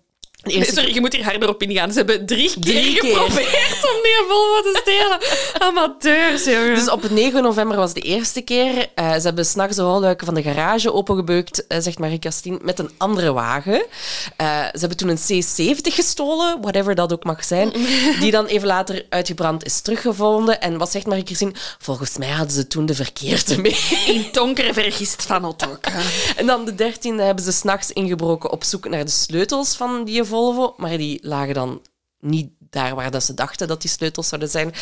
Eerste 0.42 0.74
sorry, 0.74 0.94
je 0.94 1.00
moet 1.00 1.12
hier 1.12 1.24
harder 1.24 1.48
op 1.48 1.62
ingaan. 1.62 1.90
Ze 1.92 1.96
hebben 1.98 2.26
drie, 2.26 2.52
Drie 2.60 2.92
keer 2.92 3.00
keer. 3.00 3.16
geprobeerd 3.16 3.84
om 3.84 4.02
die 4.02 4.24
Volvo 4.28 4.62
te 4.62 4.80
stelen. 4.82 5.18
Amateurs, 5.68 6.44
jongen. 6.44 6.74
Dus 6.74 6.90
op 6.90 7.10
9 7.10 7.42
november 7.42 7.76
was 7.76 7.92
de 7.92 8.00
eerste 8.00 8.40
keer. 8.40 8.88
Eh, 8.94 9.12
ze 9.12 9.20
hebben 9.20 9.46
s'nachts 9.46 9.76
de 9.76 9.82
rolluiken 9.82 10.26
van 10.26 10.34
de 10.34 10.42
garage 10.42 10.92
opengebeukt, 10.92 11.66
eh, 11.66 11.78
zegt 11.80 11.98
Marie-Castine, 11.98 12.58
met 12.62 12.78
een 12.78 12.90
andere 12.96 13.32
wagen. 13.32 13.84
Eh, 14.36 14.46
ze 14.62 14.78
hebben 14.78 14.96
toen 14.96 15.08
een 15.08 15.18
C70 15.18 15.94
gestolen, 15.94 16.60
whatever 16.60 16.94
dat 16.94 17.12
ook 17.12 17.24
mag 17.24 17.44
zijn, 17.44 17.72
die 18.20 18.30
dan 18.30 18.46
even 18.46 18.66
later 18.66 19.06
uitgebrand 19.08 19.64
is 19.64 19.80
teruggevonden. 19.80 20.60
En 20.60 20.78
wat 20.78 20.90
zegt 20.90 21.06
Marie-Christine? 21.06 21.52
Volgens 21.78 22.16
mij 22.18 22.30
hadden 22.30 22.54
ze 22.54 22.66
toen 22.66 22.86
de 22.86 22.94
verkeerde 22.94 23.60
mee. 23.60 23.76
in 24.14 24.26
donker 24.32 24.74
vergist 24.74 25.22
van 25.22 25.44
Otto. 25.44 25.78
En 26.36 26.46
dan 26.46 26.64
de 26.64 26.72
13e 26.72 27.16
hebben 27.16 27.44
ze 27.44 27.52
s'nachts 27.52 27.92
ingebroken 27.92 28.50
op 28.50 28.64
zoek 28.64 28.88
naar 28.88 29.04
de 29.04 29.10
sleutels 29.10 29.76
van 29.76 30.04
die 30.04 30.26
Volvo, 30.28 30.74
maar 30.76 30.96
die 30.96 31.18
lagen 31.22 31.54
dan 31.54 31.82
niet 32.20 32.50
daar 32.58 32.94
waar 32.94 33.10
dat 33.10 33.24
ze 33.24 33.34
dachten 33.34 33.68
dat 33.68 33.80
die 33.80 33.90
sleutels 33.90 34.28
zouden 34.28 34.50
zijn. 34.50 34.72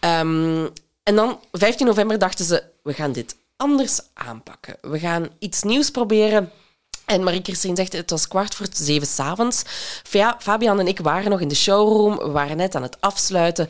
Ehm, 0.00 0.66
en 1.02 1.14
dan, 1.14 1.40
15 1.52 1.86
november, 1.86 2.18
dachten 2.18 2.44
ze, 2.44 2.62
we 2.82 2.92
gaan 2.92 3.12
dit 3.12 3.36
anders 3.56 4.00
aanpakken. 4.14 4.76
We 4.80 4.98
gaan 4.98 5.28
iets 5.38 5.62
nieuws 5.62 5.90
proberen. 5.90 6.50
En 7.04 7.22
Marie-Christine 7.24 7.76
zegt, 7.76 7.92
het 7.92 8.10
was 8.10 8.28
kwart 8.28 8.54
voor 8.54 8.66
zeven 8.72 9.06
s'avonds. 9.06 9.62
Fa- 10.02 10.36
Fabian 10.38 10.80
en 10.80 10.86
ik 10.86 11.00
waren 11.00 11.30
nog 11.30 11.40
in 11.40 11.48
de 11.48 11.54
showroom. 11.54 12.16
We 12.16 12.30
waren 12.30 12.56
net 12.56 12.74
aan 12.74 12.82
het 12.82 12.96
afsluiten. 13.00 13.68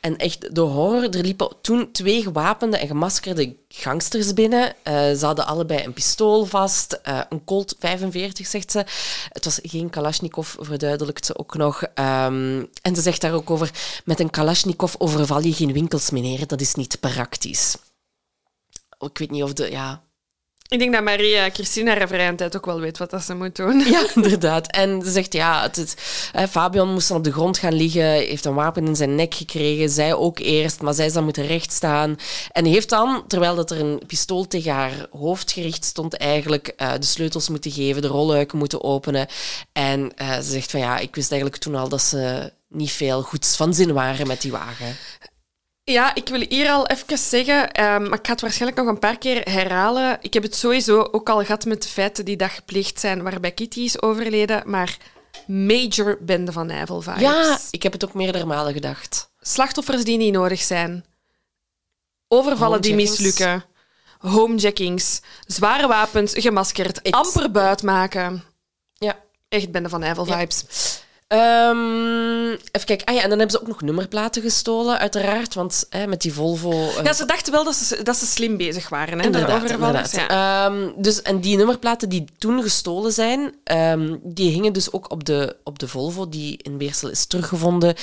En 0.00 0.16
echt 0.16 0.54
de 0.54 0.60
horror. 0.60 1.02
Er 1.02 1.24
liepen 1.24 1.48
toen 1.62 1.92
twee 1.92 2.22
gewapende 2.22 2.76
en 2.76 2.86
gemaskerde 2.86 3.56
gangsters 3.68 4.34
binnen. 4.34 4.74
Eh, 4.82 4.94
ze 5.12 5.24
hadden 5.26 5.46
allebei 5.46 5.84
een 5.84 5.92
pistool 5.92 6.44
vast. 6.44 6.92
eh, 6.92 7.20
een 7.28 7.44
Colt 7.44 7.74
45, 7.78 8.46
zegt 8.46 8.70
ze. 8.70 8.84
Het 9.28 9.44
was 9.44 9.58
geen 9.62 9.90
Kalashnikov, 9.90 10.54
verduidelijkt 10.58 11.26
ze 11.26 11.38
ook 11.38 11.54
nog. 11.56 11.82
Ehm, 11.82 12.64
en 12.82 12.94
ze 12.94 13.00
zegt 13.02 13.20
daar 13.20 13.32
ook 13.32 13.50
over... 13.50 13.70
Met 14.04 14.20
een 14.20 14.30
Kalashnikov 14.30 14.94
overval 14.98 15.40
je 15.40 15.52
geen 15.52 15.72
winkels, 15.72 16.10
meneer. 16.10 16.46
Dat 16.46 16.60
is 16.60 16.74
niet 16.74 17.00
praktisch. 17.00 17.76
Ik 18.98 19.18
weet 19.18 19.30
niet 19.30 19.42
of 19.42 19.52
de... 19.52 19.70
Ja, 19.70 20.02
Ik 20.68 20.78
denk 20.78 20.92
dat 20.92 21.02
Maria 21.02 21.50
Christina 21.50 21.96
haar 21.96 22.08
vrije 22.08 22.34
tijd 22.34 22.56
ook 22.56 22.66
wel 22.66 22.80
weet 22.80 22.98
wat 22.98 23.10
dat 23.10 23.22
ze 23.22 23.34
moet 23.34 23.56
doen. 23.56 23.78
Ja, 23.78 24.06
inderdaad. 24.14 24.66
En 24.66 25.02
ze 25.02 25.10
zegt, 25.10 25.32
ja, 25.32 25.62
het, 25.62 25.96
eh, 26.32 26.46
Fabian 26.46 26.92
moest 26.92 27.08
dan 27.08 27.16
op 27.16 27.24
de 27.24 27.32
grond 27.32 27.58
gaan 27.58 27.74
liggen, 27.74 28.04
heeft 28.04 28.44
een 28.44 28.54
wapen 28.54 28.86
in 28.86 28.96
zijn 28.96 29.14
nek 29.14 29.34
gekregen, 29.34 29.90
zij 29.90 30.14
ook 30.14 30.38
eerst, 30.38 30.80
maar 30.80 30.94
zij 30.94 31.06
is 31.06 31.12
dan 31.12 31.24
moeten 31.24 31.46
rechtstaan. 31.46 32.16
En 32.52 32.64
heeft 32.64 32.88
dan, 32.88 33.24
terwijl 33.26 33.54
dat 33.54 33.70
er 33.70 33.80
een 33.80 34.02
pistool 34.06 34.46
tegen 34.46 34.72
haar 34.72 35.06
hoofd 35.10 35.52
gericht 35.52 35.84
stond, 35.84 36.16
eigenlijk 36.16 36.68
eh, 36.68 36.92
de 36.92 37.06
sleutels 37.06 37.48
moeten 37.48 37.70
geven, 37.70 38.02
de 38.02 38.08
rolluiken 38.08 38.58
moeten 38.58 38.84
openen. 38.84 39.26
En 39.72 40.16
eh, 40.16 40.34
ze 40.34 40.50
zegt 40.50 40.70
van, 40.70 40.80
ja, 40.80 40.98
ik 40.98 41.14
wist 41.14 41.30
eigenlijk 41.30 41.62
toen 41.62 41.74
al 41.74 41.88
dat 41.88 42.02
ze 42.02 42.52
niet 42.68 42.92
veel 42.92 43.22
goeds 43.22 43.56
van 43.56 43.74
zin 43.74 43.92
waren 43.92 44.26
met 44.26 44.40
die 44.40 44.52
wagen. 44.52 44.96
Ja, 45.84 46.14
ik 46.14 46.28
wil 46.28 46.44
hier 46.48 46.70
al 46.70 46.86
even 46.86 47.18
zeggen, 47.18 47.72
ehm, 47.72 48.02
maar 48.02 48.18
ik 48.18 48.26
ga 48.26 48.32
het 48.32 48.40
waarschijnlijk 48.40 48.80
nog 48.80 48.88
een 48.88 48.98
paar 48.98 49.18
keer 49.18 49.50
herhalen. 49.50 50.18
Ik 50.20 50.34
heb 50.34 50.42
het 50.42 50.56
sowieso 50.56 51.08
ook 51.10 51.28
al 51.28 51.44
gehad 51.44 51.64
met 51.64 51.82
de 51.82 51.88
feiten 51.88 52.24
die 52.24 52.36
dag 52.36 52.54
gepleegd 52.54 53.00
zijn 53.00 53.22
waarbij 53.22 53.52
Kitty 53.52 53.80
is 53.80 54.02
overleden, 54.02 54.70
maar 54.70 54.96
major 55.46 56.18
bende 56.20 56.52
van 56.52 56.66
Nijvel 56.66 57.00
vibes. 57.00 57.20
Ja, 57.20 57.58
ik 57.70 57.82
heb 57.82 57.92
het 57.92 58.04
ook 58.04 58.14
meerdere 58.14 58.44
malen 58.44 58.72
gedacht. 58.72 59.30
Slachtoffers 59.40 60.04
die 60.04 60.16
niet 60.16 60.32
nodig 60.32 60.60
zijn. 60.60 61.04
Overvallen 62.28 62.82
die 62.82 62.94
mislukken. 62.94 63.64
Homejackings. 64.18 65.20
Zware 65.46 65.86
wapens, 65.86 66.32
gemaskerd. 66.36 67.10
Amper 67.10 67.50
buit 67.50 67.82
maken. 67.82 68.44
Ja. 68.94 69.18
Echt 69.48 69.70
bende 69.70 69.88
van 69.88 70.00
Nijvel 70.00 70.26
Ja. 70.26 70.46
Ehm, 71.34 72.50
even 72.50 72.86
kijken. 72.86 73.06
Ah 73.06 73.14
ja, 73.14 73.22
en 73.22 73.28
dan 73.28 73.38
hebben 73.38 73.50
ze 73.56 73.60
ook 73.60 73.68
nog 73.68 73.80
nummerplaten 73.82 74.42
gestolen, 74.42 74.98
uiteraard. 74.98 75.54
Want 75.54 75.86
hè, 75.90 76.06
met 76.06 76.20
die 76.20 76.32
Volvo... 76.34 76.70
eh, 76.70 77.04
Ja, 77.04 77.12
ze 77.12 77.24
dachten 77.24 77.52
wel 77.52 77.64
dat 77.64 77.74
ze, 77.74 78.02
dat 78.02 78.16
ze 78.16 78.26
slim 78.26 78.56
bezig 78.56 78.88
waren. 78.88 79.18
Hè, 79.18 79.24
Inderdaad, 79.24 79.70
inderdaad. 79.70 80.12
Ja. 80.28 80.66
Ehm, 80.66 80.88
dus, 80.96 81.22
en 81.22 81.40
die 81.40 81.56
nummerplaten 81.56 82.08
die 82.08 82.24
toen 82.38 82.62
gestolen 82.62 83.12
zijn, 83.12 83.54
ehm, 83.64 84.16
die 84.22 84.50
hingen 84.50 84.72
dus 84.72 84.92
ook 84.92 85.10
op 85.10 85.24
de, 85.24 85.56
op 85.64 85.78
de 85.78 85.88
Volvo, 85.88 86.28
die 86.28 86.58
in 86.62 86.78
Beersel 86.78 87.10
is 87.10 87.26
teruggevonden. 87.26 87.94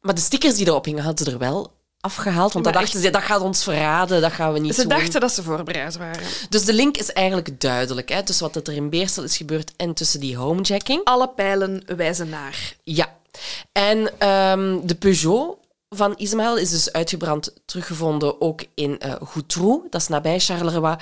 Maar 0.00 0.14
de 0.14 0.20
stickers 0.20 0.54
die 0.54 0.66
erop 0.66 0.84
hingen, 0.84 1.02
hadden 1.04 1.26
ze 1.26 1.32
er 1.32 1.38
wel 1.38 1.72
afgehaald. 2.04 2.52
Want 2.52 2.64
dat 2.64 2.74
dachten 2.74 3.00
ze, 3.00 3.10
dat 3.10 3.22
gaat 3.22 3.40
ons 3.40 3.62
verraden, 3.62 4.20
dat 4.20 4.32
gaan 4.32 4.52
we 4.52 4.58
niet 4.58 4.74
Ze 4.74 4.80
doen. 4.80 4.98
dachten 4.98 5.20
dat 5.20 5.32
ze 5.32 5.42
voorbereid 5.42 5.96
waren. 5.96 6.22
Dus 6.48 6.64
de 6.64 6.72
link 6.72 6.96
is 6.96 7.12
eigenlijk 7.12 7.60
duidelijk, 7.60 8.08
hè, 8.08 8.22
tussen 8.22 8.52
wat 8.52 8.68
er 8.68 8.74
in 8.74 8.90
Beersel 8.90 9.22
is 9.22 9.36
gebeurd 9.36 9.72
en 9.76 9.94
tussen 9.94 10.20
die 10.20 10.36
homejacking. 10.36 11.04
Alle 11.04 11.28
pijlen 11.28 11.82
wijzen 11.96 12.28
naar. 12.28 12.74
Ja. 12.84 13.14
En 13.72 14.10
ehm, 14.18 14.78
de 14.82 14.94
Peugeot 14.94 15.56
van 15.96 16.16
Ismaël 16.16 16.56
is 16.56 16.70
dus 16.70 16.92
uitgebrand 16.92 17.52
teruggevonden 17.64 18.40
ook 18.40 18.64
in 18.74 19.00
Goutroux, 19.22 19.86
dat 19.90 20.00
is 20.00 20.08
nabij 20.08 20.38
Charleroi. 20.38 20.96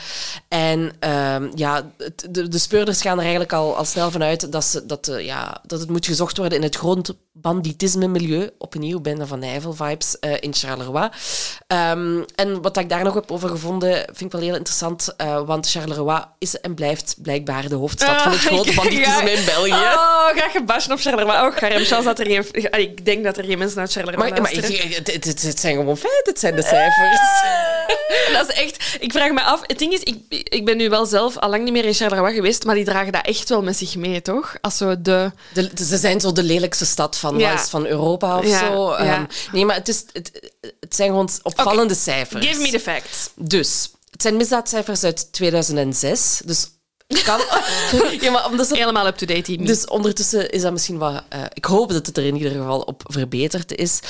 En 0.49 0.93
ehm, 0.99 1.51
ja, 1.55 1.93
de, 2.30 2.49
de 2.49 2.59
speurders 2.59 3.01
gaan 3.01 3.16
er 3.16 3.22
eigenlijk 3.22 3.53
al, 3.53 3.76
al 3.76 3.84
snel 3.84 4.11
vanuit 4.11 4.53
dat, 4.53 4.64
ze, 4.64 4.86
dat, 4.86 5.09
eh, 5.09 5.24
ja, 5.24 5.61
dat 5.66 5.80
het 5.80 5.90
moet 5.90 6.07
gezocht 6.07 6.36
worden 6.36 6.59
in 6.59 6.64
het 6.64 6.76
grondbanditisme-milieu. 6.76 8.51
Opnieuw, 8.59 9.01
Bende 9.01 9.26
van 9.26 9.38
Nijvel-vibes 9.38 10.18
eh, 10.18 10.32
in 10.40 10.55
Charleroi. 10.55 11.09
Ehm, 11.66 12.22
en 12.34 12.62
wat 12.62 12.76
ik 12.76 12.88
daar 12.88 13.05
nog 13.05 13.14
heb 13.14 13.30
over 13.30 13.49
gevonden, 13.49 14.05
vind 14.05 14.20
ik 14.20 14.32
wel 14.32 14.40
heel 14.40 14.55
interessant, 14.55 15.14
want 15.47 15.70
Charleroi 15.70 16.24
is 16.38 16.61
en 16.61 16.74
blijft 16.74 17.16
blijkbaar 17.22 17.68
de 17.68 17.74
hoofdstad 17.74 18.22
van 18.22 18.32
het 18.32 18.40
Ah, 18.40 18.47
grote 18.53 18.74
banditisme 18.74 19.30
in 19.30 19.45
België. 19.45 19.70
Oh, 19.70 20.28
graag 20.28 20.53
gebashen 20.53 20.93
op 20.93 20.99
Charleroi. 20.99 21.36
Oh, 21.38 22.05
dat 22.05 22.18
er 22.18 22.26
geen... 22.26 22.80
Ik 22.80 23.05
denk 23.05 23.24
dat 23.24 23.36
er 23.36 23.45
geen 23.45 23.59
mensen 23.59 23.80
uit 23.80 23.93
Charleroi 23.93 24.30
Maar. 24.30 24.51
Het, 24.89 25.12
het, 25.12 25.43
het, 25.43 25.61
zijn 25.61 25.76
gewoon 25.76 25.97
feiten, 25.97 26.33
het 26.33 26.39
zijn 26.39 26.57
de 26.57 26.62
cijfers. 26.62 27.20
Dat 28.33 28.49
is 28.49 28.55
echt... 28.55 28.97
Ik 29.01 29.12
vraag 29.12 29.30
me 29.30 29.43
af... 29.43 29.61
Het 29.66 29.78
ding 29.78 29.93
is, 29.93 30.01
ik, 30.01 30.18
ik 30.28 30.64
ben 30.64 30.76
nu 30.76 30.89
wel 30.89 31.07
zelf 31.07 31.39
al 31.39 31.51
lang 31.51 31.64
niet 31.64 31.72
meer 31.72 31.85
in 31.85 31.95
Charleroi 31.95 32.35
geweest, 32.35 32.64
maar 32.64 32.74
die 32.74 32.85
dragen 32.85 33.12
dat 33.12 33.26
echt 33.26 33.49
wel 33.49 33.62
met 33.62 33.76
zich 33.76 33.97
mee, 33.97 34.22
toch? 34.22 34.57
Als 34.61 34.76
zo 34.76 35.03
de... 35.03 35.33
De, 35.55 35.70
ze 35.74 35.97
zijn 35.97 36.20
zo 36.20 36.33
de 36.33 36.43
lelijkste 36.43 36.87
stad 36.87 37.16
van, 37.16 37.39
Ja. 37.39 37.59
van 37.59 37.87
Europa 37.87 38.39
of 38.39 38.47
Ja, 38.47 38.59
zo. 38.59 38.91
ja. 38.91 38.99
Ehm, 38.99 39.24
nee, 39.53 39.64
maar 39.64 39.76
het, 39.76 39.89
is, 39.89 40.05
het, 40.12 40.51
het 40.80 40.95
zijn 40.97 41.09
gewoon 41.09 41.30
opvallende 41.43 41.95
cijfers. 41.95 42.47
Give 42.47 42.61
me 42.61 42.70
the 42.70 42.80
facts. 42.80 43.30
Dus, 43.35 43.91
het 44.11 44.22
zijn 44.22 44.37
misdaadcijfers 44.37 45.05
uit 45.05 45.33
2006. 45.33 46.41
Dus 46.45 46.66
kan... 47.23 47.41
ja, 48.21 48.31
maar 48.31 48.47
omdat 48.47 48.67
ze 48.67 48.77
Helemaal 48.77 49.07
up-to-date 49.07 49.51
hier. 49.51 49.67
Dus 49.67 49.87
ondertussen 49.87 50.51
is 50.51 50.63
dat 50.63 50.73
misschien 50.73 50.99
wat... 50.99 51.23
eh, 51.29 51.41
ik 51.53 51.65
hoop 51.65 51.93
dat 51.93 52.07
het 52.07 52.17
er 52.17 52.25
in 52.25 52.37
ieder 52.37 52.53
geval 52.53 52.81
op 52.81 53.03
verbeterd 53.07 53.75
is. 53.77 54.01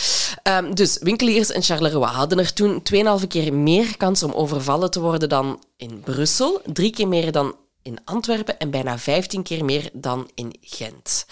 Ehm, 0.43 0.75
dus 0.75 0.99
winkeliers 1.01 1.51
in 1.51 1.63
Charleroi 1.63 2.11
hadden 2.13 2.39
er 2.39 2.53
toen 2.53 2.83
2,5 3.21 3.27
keer 3.29 3.55
meer 3.55 3.97
kans 3.97 4.23
om 4.23 4.33
overvallen 4.33 4.91
te 4.91 5.01
worden 5.01 5.29
dan 5.29 5.63
in 5.77 6.01
Brussel. 6.01 6.61
Drie 6.73 6.91
keer 6.91 7.09
meer 7.09 7.33
dan 7.33 7.55
in 7.83 7.99
Antwerpen 8.05 8.59
en 8.59 8.71
bijna 8.71 8.99
15 8.99 9.43
keer 9.43 9.65
meer 9.65 9.89
dan 9.93 10.31
in 10.35 10.57
Gent. 10.61 11.27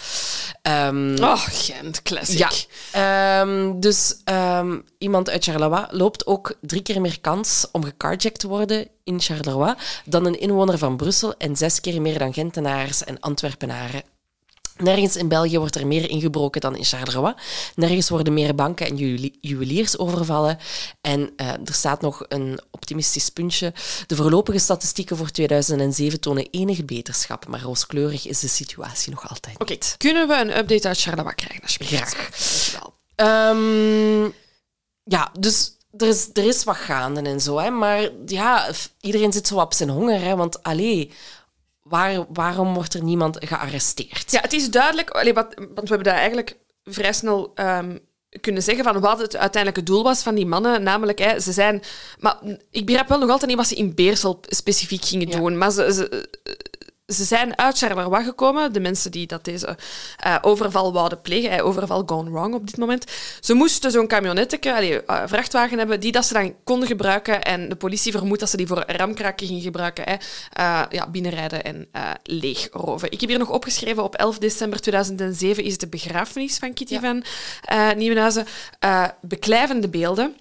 Ehm, 0.63 1.17
Oh, 1.23 1.39
Gent, 1.49 2.03
classic. 2.03 2.39
ja, 2.39 2.51
Ehm, 3.41 3.81
dus 3.81 4.17
ehm, 4.25 4.79
iemand 4.99 5.31
uit 5.31 5.45
Charleroi 5.45 5.87
loopt 5.91 6.27
ook 6.27 6.55
drie 6.61 6.83
keer 6.83 7.01
meer 7.01 7.21
kans 7.21 7.67
om 7.73 7.85
gecarjacked 7.85 8.39
te 8.39 8.49
worden 8.49 8.89
in 9.11 9.21
Charleroi 9.21 9.75
dan 10.05 10.27
een 10.27 10.41
inwoner 10.41 10.79
van 10.79 10.97
Brussel 10.97 11.35
en 11.37 11.57
zes 11.57 11.81
keer 11.81 12.01
meer 12.01 12.19
dan 12.19 12.33
Gentenaars 12.33 13.05
en 13.05 13.21
Antwerpenaren. 13.21 14.03
Nergens 14.77 15.17
in 15.17 15.29
België 15.29 15.59
wordt 15.59 15.77
er 15.77 15.87
meer 15.87 16.11
ingebroken 16.11 16.61
dan 16.61 16.77
in 16.77 16.85
Charleroi. 16.85 17.35
Nergens 17.75 18.09
worden 18.09 18.33
meer 18.33 18.55
banken 18.55 18.87
en 18.87 18.97
juweli- 18.97 19.39
juweliers 19.41 19.99
overvallen. 19.99 20.59
En 21.01 21.33
eh, 21.37 21.49
er 21.49 21.75
staat 21.75 22.01
nog 22.01 22.25
een 22.29 22.61
optimistisch 22.71 23.29
puntje. 23.29 23.73
De 24.07 24.17
voorlopige 24.17 24.59
statistieken 24.59 25.17
voor 25.17 25.31
2007 25.31 26.21
tonen 26.21 26.49
enige 26.51 26.85
beterschap, 26.85 27.47
maar 27.47 27.61
rooskleurig 27.61 28.27
is 28.27 28.41
de 28.41 28.49
situatie 28.49 29.11
nog 29.11 29.29
altijd 29.29 29.59
Oké, 29.59 29.77
kunnen 29.97 30.29
we 30.29 30.35
een 30.35 30.57
update 30.59 30.89
uit 30.89 31.01
Charleroi 31.01 31.35
krijgen, 31.35 31.63
alsjeblieft? 31.63 32.15
Graag. 32.15 32.31
Dankjewel. 32.31 32.95
Ehm, 33.15 34.31
ja, 35.03 35.33
dus 35.39 35.73
er 35.97 36.07
is, 36.09 36.31
er 36.33 36.45
is 36.45 36.65
wat 36.65 36.77
gaande 36.77 37.21
en 37.23 37.41
zo, 37.41 37.59
hè, 37.59 37.71
maar 37.71 38.09
ja, 38.27 38.71
iedereen 39.01 39.33
zit 39.33 39.47
zo 39.47 39.59
op 39.59 39.73
zijn 39.73 39.89
honger, 39.89 40.21
hè, 40.21 40.37
want 40.37 40.63
allee, 40.63 41.13
waar, 41.83 42.25
waarom 42.33 42.75
wordt 42.75 42.95
er 42.95 43.03
niemand 43.03 43.37
gearresteerd? 43.41 44.31
Ja, 44.31 44.41
het 44.41 44.53
is 44.53 44.71
duidelijk, 44.71 45.11
allee, 45.11 45.35
wat, 45.35 45.55
want 45.55 45.75
we 45.89 45.95
hebben 45.95 46.05
dat 46.05 46.15
eigenlijk 46.15 46.57
vrij 46.85 47.13
snel 47.13 47.53
ehm, 47.55 47.97
kunnen 48.41 48.63
zeggen 48.63 48.85
van 48.85 49.01
wat 49.01 49.19
het 49.19 49.37
uiteindelijke 49.37 49.91
doel 49.91 50.03
was 50.03 50.23
van 50.23 50.35
die 50.35 50.47
mannen. 50.47 50.83
Namelijk, 50.83 51.19
hè, 51.19 51.41
ze 51.41 51.53
zijn. 51.53 51.83
Maar 52.19 52.37
ik 52.71 52.87
begrijp 52.87 53.09
wel 53.09 53.19
nog 53.19 53.31
altijd 53.31 53.49
niet 53.51 53.59
wat 53.59 53.69
ze 53.69 53.75
in 53.75 53.95
Beersel 53.95 54.41
specifiek 54.43 55.05
gingen 55.05 55.29
Ja. 55.29 55.37
doen. 55.37 55.59
Maar 55.59 55.71
ze, 55.71 55.93
ze, 55.93 56.29
ze 57.11 57.25
zijn 57.25 57.59
uit 57.59 57.79
Charleroi 57.79 58.25
gekomen, 58.25 58.73
de 58.73 58.81
mensen 58.81 59.11
die 59.11 59.27
dat 59.27 59.45
deze 59.45 59.77
eh, 60.17 60.37
overval 60.41 60.93
wouden 60.93 61.21
plegen, 61.21 61.51
eh, 61.51 61.67
overval 61.67 62.03
gone 62.07 62.31
wrong 62.31 62.55
op 62.55 62.67
dit 62.67 62.77
moment. 62.77 63.05
Ze 63.41 63.55
moesten 63.55 63.91
zo'n 63.91 64.07
camionetje, 64.07 64.75
allee, 64.75 65.05
eh, 65.05 65.23
vrachtwagen 65.27 65.79
hebben, 65.79 66.01
die 66.01 66.13
dat 66.13 66.25
ze 66.25 66.33
dan 66.33 66.55
konden 66.65 66.89
gebruiken. 66.89 67.43
En 67.43 67.69
de 67.69 67.77
politie 67.77 68.13
vermoedt 68.13 68.41
dat 68.41 68.51
ze 68.51 68.57
die 68.57 68.67
voor 68.67 68.85
ramkraken 68.87 69.47
gingen 69.47 69.63
gebruiken. 69.63 70.19
Ja, 70.91 71.09
binnenrijden 71.11 71.65
en 71.65 71.89
leegroven. 72.23 73.11
Ik 73.11 73.21
heb 73.21 73.29
hier 73.29 73.39
nog 73.39 73.51
opgeschreven, 73.51 74.03
op 74.03 74.15
11 74.15 74.39
december 74.39 74.81
2007 74.81 75.65
is 75.65 75.79
de 75.79 75.89
begrafenis 75.89 76.59
van 76.59 76.73
Kitty 76.73 76.95
Ja. 76.95 77.01
van 77.01 77.25
Nieuwenhuizen. 77.97 78.47
Beklijvende 79.21 79.89
beelden. 79.89 80.37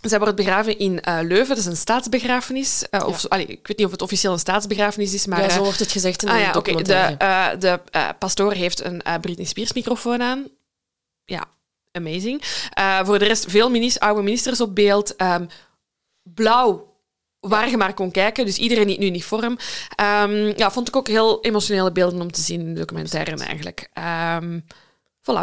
Zij 0.00 0.18
wordt 0.18 0.36
begraven 0.36 0.78
in 0.78 1.00
eh, 1.00 1.18
Leuven, 1.22 1.48
dat 1.48 1.58
is 1.58 1.66
een 1.66 1.76
staatsbegrafenis. 1.76 2.88
Eh, 2.90 3.06
of, 3.06 3.22
Ja. 3.22 3.28
allee, 3.28 3.46
ik 3.46 3.66
weet 3.66 3.76
niet 3.76 3.86
of 3.86 3.92
het 3.92 4.02
officieel 4.02 4.32
een 4.32 4.38
staatsbegrafenis 4.38 5.14
is, 5.14 5.26
maar... 5.26 5.40
ja, 5.40 5.48
eh, 5.48 5.54
zo 5.54 5.62
wordt 5.62 5.78
het 5.78 5.92
gezegd 5.92 6.22
in 6.22 6.28
de 6.28 6.34
Ah 6.34 6.40
ja, 6.40 6.52
documentaire. 6.52 7.16
eh, 7.16 7.60
de 7.60 7.80
eh, 7.90 8.08
pastoor 8.18 8.52
heeft 8.52 8.84
een 8.84 9.02
eh, 9.02 9.14
Britney 9.20 9.46
Spears 9.46 9.72
microfoon 9.72 10.22
aan. 10.22 10.46
Ja, 11.24 11.44
amazing. 11.92 12.42
Eh, 12.70 13.04
voor 13.04 13.18
de 13.18 13.24
rest 13.24 13.44
veel 13.50 13.70
minis- 13.70 13.98
oude 13.98 14.22
ministers 14.22 14.60
op 14.60 14.74
beeld. 14.74 15.16
Ehm, 15.16 15.46
blauw, 16.22 16.94
waar 17.40 17.70
je 17.70 17.76
maar 17.76 17.94
kon 17.94 18.10
kijken. 18.10 18.44
Dus 18.44 18.56
iedereen 18.56 18.88
in 18.88 19.02
uniform. 19.02 19.58
Ehm, 19.96 20.52
ja, 20.56 20.70
vond 20.70 20.88
ik 20.88 20.96
ook 20.96 21.08
heel 21.08 21.40
emotionele 21.40 21.92
beelden 21.92 22.20
om 22.20 22.32
te 22.32 22.40
zien 22.40 22.60
in 22.60 22.74
de 22.74 22.80
documentaire 22.80 23.36
eigenlijk. 23.44 23.88
Ehm 23.92 24.60
voilà. 25.30 25.42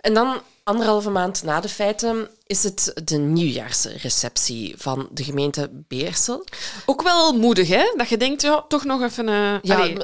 En 0.00 0.14
dan, 0.14 0.40
anderhalve 0.68 1.10
maand 1.10 1.42
na 1.42 1.60
de 1.60 1.68
feiten, 1.68 2.28
is 2.46 2.62
het 2.62 2.92
de 3.04 3.16
nieuwjaarsreceptie 3.16 4.74
van 4.76 5.08
de 5.12 5.24
gemeente 5.24 5.70
Beersel. 5.88 6.44
Ook 6.86 7.02
wel 7.02 7.32
moedig, 7.32 7.68
hè? 7.68 7.92
Dat 7.96 8.08
je 8.08 8.16
denkt, 8.16 8.42
ja, 8.42 8.64
toch 8.68 8.84
nog 8.84 9.02
even... 9.02 9.28
eh 9.28 9.54
Ja, 9.62 9.76
allee, 9.76 9.96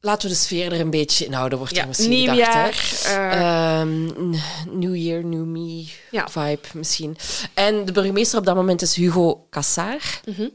laten 0.00 0.28
we 0.28 0.34
de 0.34 0.40
sfeer 0.40 0.72
er 0.72 0.80
een 0.80 0.90
beetje 0.90 1.24
in 1.24 1.32
houden, 1.32 1.58
wordt 1.58 1.74
ja, 1.74 1.80
er 1.82 1.88
misschien 1.88 2.10
nieuwjaar. 2.10 2.72
gedacht. 2.74 3.06
hè. 3.06 3.28
eh, 3.30 3.80
Ehm, 3.80 4.30
new 4.78 4.96
Year, 4.96 5.24
New 5.24 5.44
Me 5.44 5.86
Ja. 6.10 6.28
vibe 6.28 6.68
misschien. 6.74 7.16
En 7.54 7.84
de 7.84 7.92
burgemeester 7.92 8.38
op 8.38 8.44
dat 8.46 8.54
moment 8.54 8.82
is 8.82 8.94
Hugo 8.94 9.46
Cassaar. 9.50 10.20
Mhm. 10.24 10.48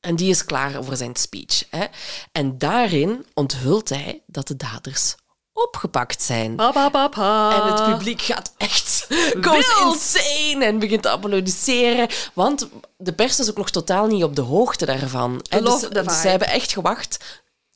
En 0.00 0.16
die 0.16 0.30
is 0.30 0.44
klaar 0.44 0.84
voor 0.84 0.96
zijn 0.96 1.16
speech. 1.16 1.64
Hè? 1.70 1.84
En 2.32 2.58
daarin 2.58 3.26
onthult 3.34 3.88
hij 3.88 4.22
dat 4.26 4.48
de 4.48 4.56
daders 4.56 5.14
opgepakt 5.52 6.22
zijn. 6.22 6.54
pa, 6.54 6.70
pa, 6.70 6.88
pa, 6.88 7.08
pa. 7.08 7.60
En 7.60 7.72
het 7.72 7.92
publiek 7.92 8.22
gaat 8.22 8.52
echt 8.56 9.06
goes 9.40 9.82
insane 9.84 10.64
en 10.64 10.78
begint 10.78 11.02
te 11.02 11.10
applaudisseren. 11.10 12.08
Want 12.34 12.68
de 12.96 13.12
pers 13.12 13.38
is 13.38 13.50
ook 13.50 13.56
nog 13.56 13.70
totaal 13.70 14.06
niet 14.06 14.24
op 14.24 14.36
de 14.36 14.42
hoogte 14.42 14.86
daarvan. 14.86 15.42
Love 15.50 15.88
dus, 15.88 15.98
vibe. 15.98 16.14
ze 16.14 16.28
hebben 16.28 16.48
echt 16.48 16.72
gewacht 16.72 17.18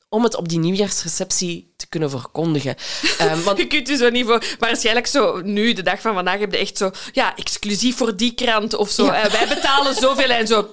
om 0.09 0.23
het 0.23 0.35
op 0.35 0.49
die 0.49 0.59
nieuwjaarsreceptie 0.59 1.73
te 1.77 1.87
kunnen 1.87 2.09
verkondigen. 2.09 2.75
Ehm, 3.17 3.41
want 3.41 3.57
Je 3.57 3.67
kunt 3.67 3.87
je 3.87 3.95
zo 3.95 4.09
niet 4.09 4.25
voor... 4.25 4.43
Maar 4.59 4.69
waarschijnlijk 4.69 5.07
zo, 5.07 5.41
nu, 5.41 5.73
de 5.73 5.83
dag 5.83 6.01
van 6.01 6.13
vandaag, 6.13 6.39
heb 6.39 6.51
je 6.51 6.57
echt 6.57 6.77
zo... 6.77 6.91
Ja, 7.11 7.35
exclusief 7.35 7.97
voor 7.97 8.15
die 8.15 8.33
krant 8.33 8.73
of 8.73 8.89
zo. 8.89 9.05
Ja. 9.05 9.23
Eh, 9.23 9.31
wij 9.31 9.47
betalen 9.47 9.95
zoveel 9.95 10.29
en 10.29 10.47
zo... 10.47 10.69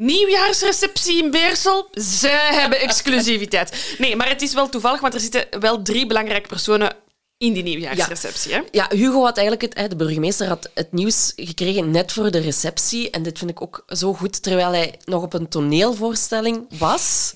Nieuwjaarsreceptie 0.00 1.24
in 1.24 1.30
Beersel. 1.30 1.88
Ze 1.92 2.28
hebben 2.28 2.80
exclusiviteit. 2.80 3.96
Nee, 3.98 4.16
maar 4.16 4.28
het 4.28 4.42
is 4.42 4.54
wel 4.54 4.68
toevallig, 4.68 5.00
want 5.00 5.14
er 5.14 5.20
zitten 5.20 5.60
wel 5.60 5.82
drie 5.82 6.06
belangrijke 6.06 6.48
personen 6.48 6.96
in 7.38 7.52
die 7.52 7.62
nieuwjaarsreceptie. 7.62 8.52
Hè? 8.52 8.60
Ja, 8.70 8.86
Hugo 8.88 9.24
had 9.24 9.36
eigenlijk 9.36 9.74
het, 9.74 9.90
de 9.90 9.96
burgemeester 9.96 10.48
had 10.48 10.70
het 10.74 10.92
nieuws 10.92 11.32
gekregen 11.36 11.90
net 11.90 12.12
voor 12.12 12.30
de 12.30 12.38
receptie. 12.38 13.10
En 13.10 13.22
dit 13.22 13.38
vind 13.38 13.50
ik 13.50 13.62
ook 13.62 13.84
zo 13.88 14.14
goed, 14.14 14.42
terwijl 14.42 14.70
hij 14.70 14.94
nog 15.04 15.22
op 15.22 15.32
een 15.32 15.48
toneelvoorstelling 15.48 16.66
was. 16.78 17.34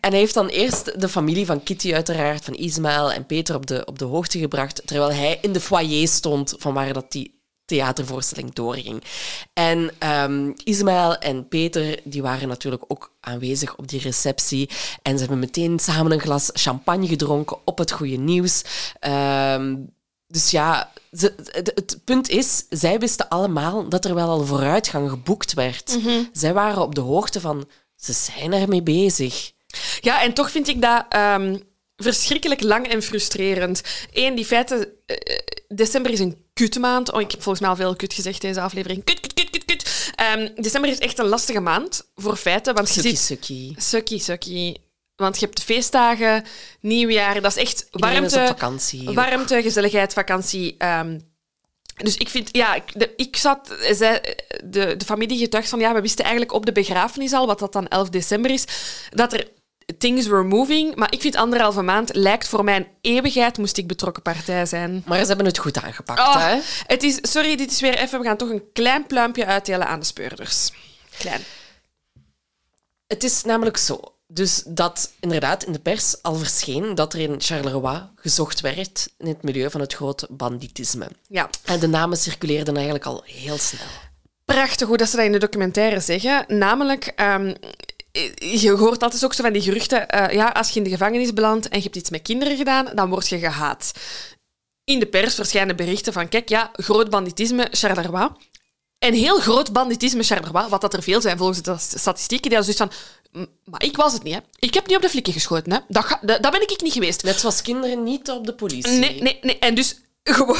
En 0.00 0.10
hij 0.10 0.18
heeft 0.18 0.34
dan 0.34 0.48
eerst 0.48 1.00
de 1.00 1.08
familie 1.08 1.46
van 1.46 1.62
Kitty, 1.62 1.94
uiteraard, 1.94 2.44
van 2.44 2.54
Ismaël 2.54 3.12
en 3.12 3.26
Peter 3.26 3.54
op 3.54 3.66
de, 3.66 3.84
op 3.84 3.98
de 3.98 4.04
hoogte 4.04 4.38
gebracht, 4.38 4.82
terwijl 4.84 5.12
hij 5.12 5.38
in 5.42 5.52
de 5.52 5.60
foyer 5.60 6.08
stond 6.08 6.54
van 6.58 6.74
waar 6.74 6.92
dat 6.92 7.12
die 7.12 7.33
theatervoorstelling 7.64 8.52
doorging. 8.52 9.02
En 9.52 9.90
ehm 9.98 10.52
Ismaël 10.64 11.16
en 11.16 11.48
Peter 11.48 12.00
die 12.04 12.22
waren 12.22 12.48
natuurlijk 12.48 12.84
ook 12.88 13.12
aanwezig 13.20 13.76
op 13.76 13.88
die 13.88 14.00
receptie. 14.00 14.70
En 15.02 15.12
ze 15.12 15.18
hebben 15.18 15.38
meteen 15.38 15.78
samen 15.78 16.12
een 16.12 16.20
glas 16.20 16.50
champagne 16.52 17.06
gedronken 17.06 17.56
op 17.64 17.78
het 17.78 17.92
goede 17.92 18.16
nieuws. 18.16 18.62
Ehm, 19.00 19.76
dus 20.26 20.50
ja, 20.50 20.92
ze, 21.12 21.34
het, 21.50 21.72
het 21.74 22.00
punt 22.04 22.28
is, 22.28 22.66
zij 22.68 22.98
wisten 22.98 23.28
allemaal 23.28 23.88
dat 23.88 24.04
er 24.04 24.14
wel 24.14 24.28
al 24.28 24.44
vooruitgang 24.44 25.10
geboekt 25.10 25.54
werd. 25.54 25.98
Zij 26.32 26.52
waren 26.52 26.82
op 26.82 26.94
de 26.94 27.00
hoogte 27.00 27.40
van, 27.40 27.68
ze 27.96 28.12
zijn 28.12 28.52
ermee 28.52 28.82
bezig. 28.82 29.52
Ja, 30.00 30.22
en 30.22 30.32
toch 30.32 30.50
vind 30.50 30.68
ik 30.68 30.82
dat 30.82 31.04
ehm, 31.08 31.56
verschrikkelijk 31.96 32.62
lang 32.62 32.86
en 32.88 33.02
frustrerend. 33.02 33.82
Eén, 34.12 34.34
die 34.34 34.44
feiten... 34.44 34.88
eh, 35.06 35.16
december 35.68 36.12
is 36.12 36.20
een 36.20 36.43
kutmaand. 36.54 37.12
Oh, 37.12 37.20
ik 37.20 37.30
heb 37.30 37.42
volgens 37.42 37.60
mij 37.60 37.70
al 37.70 37.76
veel 37.76 37.96
kut 37.96 38.14
gezegd 38.14 38.40
deze 38.40 38.60
aflevering. 38.60 39.04
Kut, 39.04 39.20
kut, 39.20 39.34
kut, 39.34 39.50
kut, 39.50 39.64
kut. 39.64 40.12
Ehm, 40.14 40.48
december 40.56 40.90
is 40.90 40.98
echt 40.98 41.18
een 41.18 41.26
lastige 41.26 41.60
maand 41.60 42.08
voor 42.14 42.36
feiten. 42.36 42.74
Want 42.74 42.88
je 42.94 43.00
Sukkie, 43.00 43.16
sukkie. 43.16 43.74
Sukkie, 43.78 44.20
sukkie. 44.20 44.82
Want 45.16 45.40
je 45.40 45.46
hebt 45.46 45.62
feestdagen, 45.62 46.44
nieuwjaar. 46.80 47.40
Dat 47.40 47.56
is 47.56 47.62
echt 47.62 47.80
is 47.80 47.88
warmte, 47.90 48.44
vakantie. 48.46 49.10
warmte, 49.10 49.62
gezelligheid, 49.62 50.12
vakantie. 50.12 50.74
ehm. 50.78 51.18
dus 51.96 52.16
ik 52.16 52.28
vind, 52.28 52.48
ja, 52.52 52.74
ik, 52.74 52.82
de, 52.94 53.12
ik 53.16 53.36
zat, 53.36 53.76
zij, 53.90 54.36
de, 54.64 54.96
de 54.96 55.04
familie 55.04 55.38
getuigt 55.38 55.68
van, 55.68 55.78
ja, 55.80 55.94
we 55.94 56.00
wisten 56.00 56.24
eigenlijk 56.24 56.54
op 56.54 56.66
de 56.66 56.72
begrafenis 56.72 57.32
al, 57.32 57.46
wat 57.46 57.58
dat 57.58 57.72
dan 57.72 57.88
11 57.88 58.08
december 58.08 58.50
is, 58.50 58.64
dat 59.10 59.32
er 59.32 59.48
things 59.98 60.26
were 60.26 60.42
moving. 60.42 60.94
Maar 60.94 61.12
ik 61.12 61.20
vind 61.20 61.36
anderhalve 61.36 61.82
maand 61.82 62.14
lijkt 62.14 62.48
voor 62.48 62.64
mij 62.64 62.76
een 62.76 62.86
eeuwigheid, 63.00 63.58
moest 63.58 63.76
ik 63.76 63.86
betrokken 63.86 64.22
partij 64.22 64.66
zijn. 64.66 65.02
Maar 65.06 65.20
ze 65.20 65.26
hebben 65.26 65.46
het 65.46 65.58
goed 65.58 65.82
aangepakt, 65.82 66.20
Oh, 66.20 66.36
hè? 66.36 66.58
het 66.86 67.02
is, 67.02 67.18
sorry, 67.22 67.56
dit 67.56 67.70
is 67.70 67.80
weer 67.80 67.94
even, 67.98 68.18
we 68.20 68.24
gaan 68.26 68.36
toch 68.36 68.50
een 68.50 68.64
klein 68.72 69.06
pluimpje 69.06 69.46
uitdelen 69.46 69.86
aan 69.86 70.00
de 70.00 70.06
speurders. 70.06 70.70
Klein. 71.18 71.40
Het 73.06 73.24
is 73.24 73.42
namelijk 73.44 73.76
zo. 73.76 74.00
Dus 74.26 74.62
dat 74.66 75.12
inderdaad 75.20 75.62
in 75.64 75.72
de 75.72 75.78
pers 75.78 76.22
al 76.22 76.34
verscheen 76.34 76.94
dat 76.94 77.12
er 77.12 77.20
in 77.20 77.40
Charleroi 77.40 78.02
gezocht 78.16 78.60
werd 78.60 79.08
in 79.18 79.26
het 79.26 79.42
milieu 79.42 79.70
van 79.70 79.80
het 79.80 79.94
grote 79.94 80.26
banditisme. 80.30 81.08
Ja. 81.28 81.50
En 81.64 81.80
de 81.80 81.86
namen 81.86 82.16
circuleerden 82.18 82.74
eigenlijk 82.74 83.04
al 83.06 83.22
heel 83.24 83.58
snel. 83.58 83.86
prachtig 84.44 84.88
hoe 84.88 84.96
dat 84.96 85.08
ze 85.08 85.16
dat 85.16 85.24
in 85.24 85.32
de 85.32 85.38
documentaire 85.38 86.00
zeggen. 86.00 86.44
Namelijk, 86.48 87.06
ehm, 87.06 87.54
je 88.38 88.70
hoort 88.70 89.02
altijd 89.02 89.24
ook 89.24 89.34
zo 89.34 89.42
van 89.42 89.52
die 89.52 89.62
geruchten. 89.62 90.08
eh, 90.08 90.34
ja, 90.34 90.48
als 90.48 90.68
je 90.70 90.76
in 90.78 90.84
de 90.84 90.90
gevangenis 90.90 91.32
belandt 91.32 91.68
en 91.68 91.76
je 91.78 91.84
hebt 91.84 91.96
iets 91.96 92.10
met 92.10 92.22
kinderen 92.22 92.56
gedaan, 92.56 92.88
dan 92.94 93.08
word 93.10 93.28
je 93.28 93.38
gehaat. 93.38 93.92
In 94.84 94.98
de 94.98 95.06
pers 95.06 95.34
verschijnen 95.34 95.76
berichten 95.76 96.12
van, 96.12 96.28
kijk, 96.28 96.48
ja, 96.48 96.70
groot 96.72 97.10
banditisme, 97.10 97.68
Charleroi. 97.70 98.28
En 98.98 99.14
heel 99.14 99.40
groot 99.40 99.72
banditisme, 99.72 100.22
Charleroi, 100.22 100.68
wat 100.68 100.80
dat 100.80 100.94
er 100.94 101.02
veel 101.02 101.20
zijn 101.20 101.36
volgens 101.38 101.62
de 101.62 101.74
statistieken, 101.78 102.50
die 102.50 102.62
zoiets 102.62 102.78
van, 102.78 102.90
"M, 103.32 103.46
maar 103.64 103.82
ik 103.84 103.96
was 103.96 104.12
het 104.12 104.22
niet, 104.22 104.34
hè. 104.34 104.40
Ik 104.58 104.74
heb 104.74 104.86
niet 104.86 104.96
op 104.96 105.02
de 105.02 105.08
flikken 105.08 105.32
geschoten, 105.32 105.72
hè. 105.72 105.78
Dat, 105.88 106.04
ga- 106.04 106.18
dat, 106.22 106.42
dat 106.42 106.52
ben 106.52 106.62
ik 106.62 106.82
niet 106.82 106.92
geweest. 106.92 107.22
Net 107.22 107.40
zoals 107.40 107.62
kinderen 107.62 108.02
niet 108.02 108.30
op 108.30 108.46
de 108.46 108.54
politie. 108.54 108.92
Nee, 108.98 109.22
nee, 109.22 109.38
nee. 109.42 109.58
En 109.58 109.74
dus 109.74 110.00
gewoon... 110.22 110.56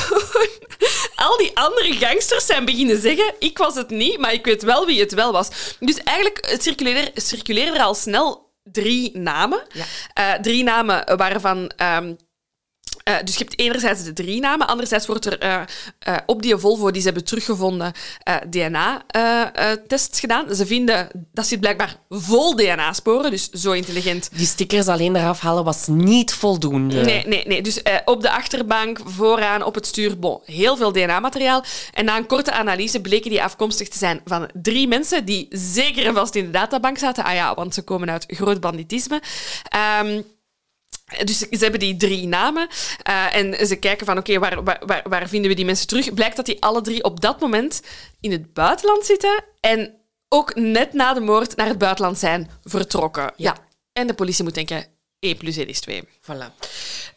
Al 1.25 1.37
die 1.37 1.51
andere 1.57 1.93
gangsters 1.93 2.47
zijn 2.47 2.65
beginnen 2.65 3.01
zeggen, 3.01 3.35
ik 3.39 3.59
was 3.59 3.75
het 3.75 3.91
niet, 3.91 4.19
maar 4.19 4.33
ik 4.33 4.45
weet 4.45 4.63
wel 4.63 4.87
wie 4.87 5.01
het 5.01 5.15
wel 5.15 5.33
was. 5.33 5.77
Dus 5.81 5.99
eigenlijk 5.99 6.57
circuleerde, 6.61 7.11
circuleerden 7.15 7.75
er 7.75 7.83
al 7.83 7.95
snel 7.95 8.53
drie 8.63 9.19
namen. 9.19 9.63
Ja. 9.73 9.85
Eh, 10.15 10.41
drie 10.41 10.63
namen 10.63 11.17
waarvan... 11.17 11.73
ehm, 11.77 12.15
eh, 13.05 13.15
dus 13.25 13.37
je 13.37 13.45
hebt 13.45 13.59
enerzijds 13.59 14.05
de 14.05 14.13
drie 14.13 14.41
namen, 14.41 14.67
anderzijds 14.67 15.07
wordt 15.07 15.27
er 15.27 15.39
eh, 15.39 15.61
eh, 15.99 16.17
op 16.27 16.43
die 16.43 16.57
Volvo 16.57 16.91
die 16.91 17.01
ze 17.01 17.07
hebben 17.07 17.25
teruggevonden 17.25 17.93
DNA-tests 18.51 20.21
gedaan. 20.21 20.55
Ze 20.55 20.67
vinden, 20.67 21.09
dat 21.33 21.47
zit 21.47 21.61
blijkbaar 21.61 21.97
vol 22.09 22.57
DNA-sporen, 22.57 23.31
dus 23.31 23.51
zo 23.51 23.73
intelligent 23.73 24.29
Die 24.33 24.47
stickers 24.47 24.89
alleen 24.89 25.17
eraf 25.17 25.41
halen 25.41 25.65
was 25.65 25.87
niet 25.87 26.35
voldoende. 26.35 27.01
Nee, 27.01 27.27
nee, 27.27 27.47
nee. 27.47 27.63
Dus 27.63 27.83
op 28.05 28.23
de 28.23 28.31
achterbank, 28.31 28.99
vooraan, 29.05 29.63
op 29.63 29.75
het 29.75 29.87
stuur, 29.87 30.19
bon, 30.19 30.41
heel 30.45 30.77
veel 30.77 30.93
DNA-materiaal. 30.93 31.65
En 31.93 32.05
na 32.05 32.17
een 32.17 32.27
korte 32.27 32.53
analyse 32.53 33.01
bleken 33.01 33.31
die 33.31 33.43
afkomstig 33.43 33.89
te 33.89 33.99
zijn 33.99 34.21
van 34.25 34.51
drie 34.53 34.89
mensen 34.89 35.25
die 35.25 35.47
zeker 35.51 36.07
en 36.07 36.15
vast 36.15 36.35
in 36.35 36.45
de 36.45 36.51
databank 36.51 36.99
zaten. 36.99 37.25
Ah 37.25 37.35
ja, 37.35 37.55
want 37.55 37.75
ze 37.75 37.83
komen 37.83 38.11
uit 38.11 38.25
groot 38.29 38.61
banditisme. 38.61 39.23
Ehm, 39.69 40.21
Dus 41.25 41.39
ze 41.39 41.59
hebben 41.59 41.81
die 41.81 41.97
drie 41.97 42.27
namen 42.27 42.69
uh, 43.09 43.37
en 43.37 43.67
ze 43.67 43.77
kijken 43.77 44.07
van 44.07 44.19
oké, 44.19 44.39
waar, 44.39 44.63
waar, 44.63 45.03
waar 45.09 45.29
vinden 45.29 45.51
we 45.51 45.57
die 45.57 45.65
mensen 45.65 45.87
terug? 45.87 46.15
Blijkt 46.15 46.37
dat 46.37 46.47
die 46.47 46.63
alle 46.63 46.81
drie 46.81 47.05
op 47.05 47.21
dat 47.21 47.41
moment 47.41 47.83
in 48.21 48.33
het 48.33 48.53
buitenland 48.53 49.05
zitten 49.05 49.45
en 49.61 49.95
ook 50.29 50.55
net 50.55 50.93
na 50.93 51.15
de 51.15 51.21
moord 51.21 51.57
naar 51.57 51.67
het 51.67 51.79
buitenland 51.79 52.19
zijn 52.19 52.51
vertrokken. 52.65 53.33
Ja. 53.37 53.57
En 53.93 54.07
de 54.07 54.15
politie 54.15 54.45
moet 54.45 54.55
denken, 54.55 54.87
1 55.19 55.37
plus 55.37 55.57
1 55.57 55.69
is 55.69 55.81
2. 55.81 56.03
Voilà. 56.03 56.55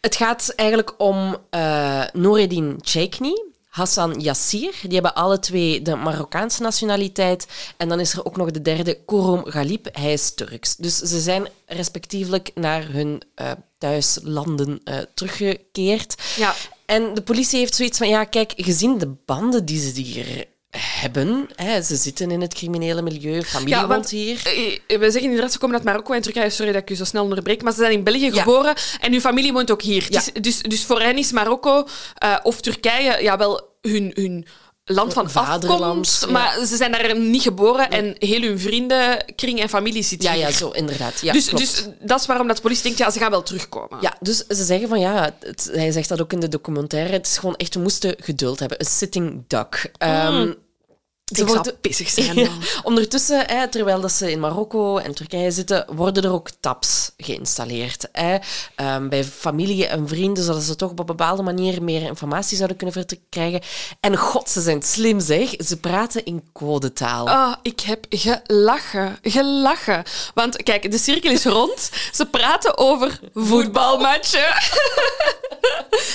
Het 0.02 0.16
gaat 0.16 0.54
eigenlijk 0.56 0.94
om 0.98 1.38
uh, 1.52 2.04
Noureddin 2.14 2.80
Chekni, 2.82 3.44
Hassan 3.78 4.20
Yassir. 4.20 4.74
Die 4.82 4.94
hebben 4.94 5.16
alle 5.16 5.40
twee 5.40 5.82
de 5.82 5.96
Marokkaanse 5.96 6.62
nationaliteit. 6.62 7.48
En 7.78 7.90
dan 7.90 8.00
is 8.00 8.14
er 8.14 8.26
ook 8.26 8.38
nog 8.38 8.52
de 8.52 8.62
derde, 8.62 9.04
Korom 9.06 9.46
Galip. 9.46 9.90
Hij 9.92 10.14
is 10.14 10.34
Turks. 10.34 10.76
Dus 10.76 10.98
ze 10.98 11.20
zijn 11.20 11.48
respectievelijk 11.66 12.52
naar 12.56 12.92
hun 12.92 13.22
uh, 13.42 13.52
thuislanden 13.78 14.82
uh, 14.84 14.98
teruggekeerd. 15.14 16.16
Ja. 16.36 16.54
En 16.86 17.14
de 17.14 17.22
politie 17.22 17.60
heeft 17.60 17.76
zoiets 17.76 17.98
van, 17.98 18.10
ja, 18.10 18.24
kijk, 18.24 18.54
gezien 18.56 18.98
de 18.98 19.16
banden 19.26 19.66
die 19.66 19.92
ze 19.92 20.02
hier 20.02 20.46
hebben. 20.78 21.50
Hè. 21.56 21.82
Ze 21.82 21.96
zitten 21.96 22.32
in 22.32 22.42
het 22.42 22.54
criminele 22.54 23.02
milieu, 23.02 23.44
familie 23.44 23.76
ja, 23.76 23.88
woont 23.88 24.10
hier. 24.10 24.42
Eh, 24.88 24.98
we 25.00 25.12
zeggen 25.12 25.22
inderdaad, 25.22 25.52
ze 25.52 25.58
komen 25.58 25.76
uit 25.76 25.86
Marokko 25.86 26.14
en 26.14 26.22
Turkije. 26.22 26.50
Sorry 26.50 26.72
dat 26.72 26.82
ik 26.82 26.90
u 26.90 26.96
zo 26.96 27.04
snel 27.04 27.24
onderbreek, 27.24 27.62
maar 27.62 27.74
ze 27.74 27.80
zijn 27.80 27.92
in 27.92 28.04
België 28.04 28.32
geboren 28.32 28.76
en 29.00 29.14
uw 29.14 29.20
familie 29.20 29.54
woont 29.54 29.72
ook 29.72 29.82
hier. 29.82 30.06
Ja. 30.10 30.22
Dus, 30.42 30.62
dus 30.62 30.86
voor 30.86 31.02
hen 31.02 31.18
is 31.18 31.32
Marokko 31.32 31.88
uh, 32.24 32.38
of 32.44 32.62
Turkije 32.62 33.24
ja, 33.24 33.38
wel 33.38 33.62
hun... 33.82 34.12
hun 34.14 34.48
land 34.90 35.14
van 35.14 35.30
afkomst, 35.34 36.28
maar 36.28 36.66
ze 36.66 36.76
zijn 36.76 36.92
daar 36.92 37.20
niet 37.20 37.42
geboren 37.42 37.90
en 37.90 38.16
heel 38.18 38.42
hun 38.42 38.60
vriendenkring 38.60 39.60
en 39.60 39.70
familie 39.70 40.04
zit 40.04 40.22
hier. 40.22 40.32
Ja, 40.32 40.48
ja, 40.48 40.52
zo 40.52 40.70
inderdaad. 40.70 41.20
Ja, 41.22 41.34
dus, 41.34 41.46
dus 41.46 41.88
dat 42.00 42.20
is 42.20 42.26
waarom 42.26 42.48
dat 42.48 42.56
de 42.56 42.62
politie 42.62 42.84
denkt, 42.84 42.98
ja, 42.98 43.12
ze 43.12 43.20
gaan 43.20 43.32
wel 43.32 43.44
terugkomen. 43.44 43.98
Ja, 44.02 44.18
dus 44.20 44.38
ze 44.48 44.64
zeggen 44.64 44.88
van 44.88 45.00
ja, 45.00 45.36
het, 45.40 45.70
hij 45.74 45.92
zegt 45.92 46.10
dat 46.10 46.22
ook 46.22 46.34
in 46.34 46.40
de 46.40 46.48
documentaire, 46.48 47.14
het 47.14 47.28
is 47.28 47.38
gewoon 47.38 47.56
echt, 47.56 47.74
we 47.74 47.82
moesten 47.82 48.16
geduld 48.20 48.60
hebben. 48.60 48.80
Een 48.80 48.86
sitting 48.86 49.44
duck. 49.48 49.92
Um, 50.04 50.56
ze 51.36 51.46
worden 51.46 51.76
bezig 51.82 52.10
zijn. 52.10 52.50
Ondertussen, 52.84 53.48
hè, 53.48 53.68
terwijl 53.68 54.02
dat 54.02 54.12
ze 54.12 54.32
in 54.32 54.40
Marokko 54.40 54.98
en 54.98 55.16
Turkije 55.16 55.52
zitten, 55.52 55.86
worden 55.96 56.24
er 56.24 56.32
ook 56.32 56.50
tabs 56.60 57.12
geïnstalleerd. 57.18 58.08
Hè. 58.12 58.38
Um, 58.96 59.10
bij 59.10 59.24
familie 59.24 59.88
en 59.88 60.08
vrienden, 60.08 60.44
zodat 60.44 60.64
ze 60.64 60.76
toch 60.76 60.92
op 60.92 61.00
een 61.00 61.06
bepaalde 61.06 61.44
manier 61.44 61.84
meer 61.84 62.02
informatie 62.02 62.56
zouden 62.58 62.78
kunnen 62.78 63.06
verkrijgen. 63.08 63.62
En 64.00 64.18
god, 64.18 64.50
ze 64.50 64.62
zijn 64.62 64.82
slim 64.82 65.20
zeg. 65.20 65.54
Ze 65.58 65.78
praten 65.78 66.26
in 66.26 66.44
codetaal. 66.54 67.26
Oh, 67.26 67.54
ik 67.62 67.80
heb 67.80 68.06
gelachen. 68.10 69.18
Gelachen. 69.22 70.04
Want 70.34 70.64
kijk, 70.64 70.92
de 70.92 70.98
cirkel 70.98 71.32
is 71.32 71.46
rond. 71.46 71.90
Ze 72.12 72.26
praten 72.26 72.78
over 72.78 73.20
voetbalmatchen. 73.34 74.56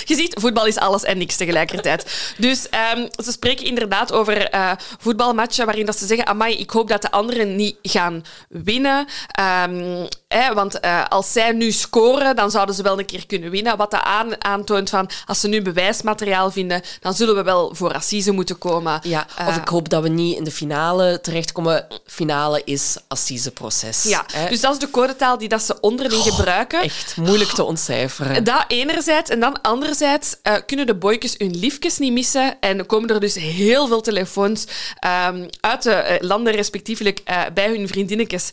Je 0.04 0.14
ziet, 0.14 0.34
voetbal 0.40 0.66
is 0.66 0.76
alles 0.76 1.04
en 1.04 1.18
niks 1.18 1.36
tegelijkertijd. 1.36 2.32
Dus 2.38 2.66
um, 2.94 3.08
ze 3.24 3.32
spreken 3.32 3.66
inderdaad 3.66 4.12
over 4.12 4.54
uh, 4.54 4.72
voetbalmatchen 5.02 5.66
waarin 5.66 5.86
dat 5.86 5.98
ze 5.98 6.06
zeggen, 6.06 6.26
amai, 6.26 6.56
ik 6.56 6.70
hoop 6.70 6.88
dat 6.88 7.02
de 7.02 7.10
anderen 7.10 7.56
niet 7.56 7.76
gaan 7.82 8.24
winnen. 8.48 9.06
Um, 9.68 10.08
hè, 10.28 10.54
want 10.54 10.84
uh, 10.84 11.04
als 11.08 11.32
zij 11.32 11.52
nu 11.52 11.72
scoren, 11.72 12.36
dan 12.36 12.50
zouden 12.50 12.74
ze 12.74 12.82
wel 12.82 12.98
een 12.98 13.04
keer 13.04 13.26
kunnen 13.26 13.50
winnen. 13.50 13.76
Wat 13.76 13.90
dat 13.90 14.02
aan, 14.02 14.44
aantoont 14.44 14.90
van, 14.90 15.10
als 15.26 15.40
ze 15.40 15.48
nu 15.48 15.62
bewijsmateriaal 15.62 16.50
vinden, 16.50 16.82
dan 17.00 17.14
zullen 17.14 17.34
we 17.34 17.42
wel 17.42 17.74
voor 17.74 17.94
assise 17.94 18.32
moeten 18.32 18.58
komen. 18.58 19.00
Ja, 19.02 19.26
of 19.40 19.48
uh, 19.48 19.56
ik 19.56 19.68
hoop 19.68 19.88
dat 19.88 20.02
we 20.02 20.08
niet 20.08 20.36
in 20.36 20.44
de 20.44 20.50
finale 20.50 21.20
terechtkomen. 21.20 21.86
Finale 22.06 22.62
is 22.64 22.96
assiseproces. 23.08 24.02
Ja, 24.02 24.24
hè? 24.32 24.48
dus 24.48 24.60
dat 24.60 24.72
is 24.72 24.78
de 24.78 24.90
codetaal 24.90 25.38
die 25.38 25.48
dat 25.48 25.62
ze 25.62 25.80
onderling 25.80 26.22
oh, 26.22 26.26
gebruiken. 26.26 26.80
Echt 26.82 27.16
moeilijk 27.16 27.50
te 27.50 27.64
ontcijferen. 27.64 28.44
Dat 28.44 28.64
enerzijds. 28.68 29.30
En 29.30 29.40
dan 29.40 29.60
anderzijds 29.62 30.36
uh, 30.42 30.54
kunnen 30.66 30.86
de 30.86 30.94
boykes 30.94 31.34
hun 31.38 31.58
liefjes 31.58 31.98
niet 31.98 32.12
missen. 32.12 32.60
En 32.60 32.86
komen 32.86 33.08
er 33.08 33.20
dus 33.20 33.34
heel 33.34 33.86
veel 33.86 34.00
telefoons 34.00 34.66
um, 35.00 35.48
uit 35.60 35.82
de 35.82 36.18
uh, 36.20 36.28
landen 36.28 36.52
respectievelijk 36.52 37.20
uh, 37.30 37.42
bij 37.54 37.68
hun 37.68 37.88
vriendinnetjes 37.88 38.50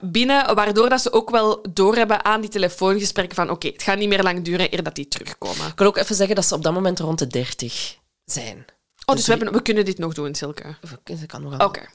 binnen. 0.00 0.54
Waardoor 0.54 0.88
dat 0.88 1.00
ze 1.00 1.12
ook 1.12 1.30
wel 1.30 1.64
doorhebben 1.70 2.24
aan 2.24 2.40
die 2.40 2.50
telefoongesprekken 2.50 3.36
van 3.36 3.44
oké, 3.44 3.54
okay, 3.54 3.70
het 3.70 3.82
gaat 3.82 3.98
niet 3.98 4.08
meer 4.08 4.22
lang 4.22 4.44
duren 4.44 4.72
eer 4.72 4.82
dat 4.82 4.94
die 4.94 5.08
terugkomen. 5.08 5.66
Ik 5.66 5.78
wil 5.78 5.86
ook 5.86 5.96
even 5.96 6.14
zeggen 6.14 6.34
dat 6.34 6.44
ze 6.44 6.54
op 6.54 6.62
dat 6.62 6.72
moment 6.72 6.98
rond 6.98 7.18
de 7.18 7.26
30 7.26 7.96
zijn. 8.24 8.64
Oh, 9.04 9.16
dus 9.16 9.26
we, 9.26 9.32
hebben, 9.32 9.52
we 9.52 9.62
kunnen 9.62 9.84
dit 9.84 9.98
nog 9.98 10.14
doen, 10.14 10.34
Silke? 10.34 10.76
Dat 11.04 11.26
kan 11.26 11.42
nog 11.42 11.56
wel. 11.56 11.66
Oké. 11.66 11.86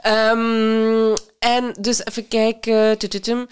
Okay. 0.00 0.30
Um, 0.30 1.14
en 1.38 1.74
dus 1.80 2.04
even 2.04 2.28
kijken. 2.28 2.98
Tututum. 2.98 3.46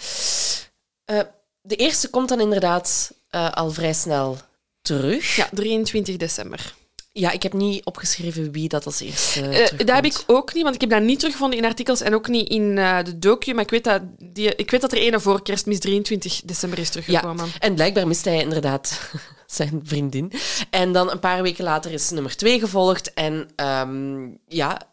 Uh, 1.11 1.21
de 1.61 1.77
eerste 1.77 2.11
komt 2.11 2.29
dan 2.29 2.41
inderdaad 2.41 3.13
uh, 3.31 3.53
al 3.53 3.71
vrij 3.71 3.93
snel 3.93 4.39
terug. 4.83 5.37
Ja, 5.37 5.49
23 5.53 6.17
december. 6.17 6.75
Ja, 7.13 7.31
ik 7.31 7.43
heb 7.43 7.53
niet 7.53 7.85
opgeschreven 7.85 8.53
wie 8.53 8.69
dat 8.69 8.87
als 8.87 9.01
eerste. 9.01 9.41
Uh, 9.41 9.79
dat 9.79 9.95
heb 9.97 10.05
ik 10.05 10.23
ook 10.27 10.55
niet, 10.55 10.63
want 10.63 10.75
ik 10.75 10.81
heb 10.81 10.91
dat 10.91 11.03
niet 11.03 11.19
teruggevonden 11.19 11.59
in 11.59 11.65
artikels 11.65 12.01
en 12.01 12.15
ook 12.15 12.29
niet 12.29 12.49
in 12.49 12.77
uh, 12.77 13.03
de 13.03 13.19
docu. 13.19 13.55
Maar 13.55 13.63
ik 13.63 13.71
weet 13.71 13.85
dat, 13.85 14.03
die, 14.19 14.55
ik 14.55 14.71
weet 14.71 14.81
dat 14.81 14.93
er 14.93 14.99
ene 14.99 15.21
voor 15.21 15.43
kerstmis 15.43 15.79
23 15.79 16.43
december 16.45 16.79
is 16.79 16.91
teruggekomen. 16.91 17.47
Ja, 17.47 17.53
en 17.59 17.75
blijkbaar 17.75 18.07
miste 18.07 18.29
hij 18.29 18.41
inderdaad 18.41 19.11
zijn 19.47 19.81
vriendin. 19.85 20.33
En 20.71 20.93
dan 20.93 21.11
een 21.11 21.21
paar 21.21 21.43
weken 21.43 21.65
later 21.65 21.93
is 21.93 22.11
nummer 22.11 22.37
twee 22.37 22.61
gevolgd. 22.61 23.15
En 23.15 23.49
um, 23.57 24.39
ja, 24.47 24.89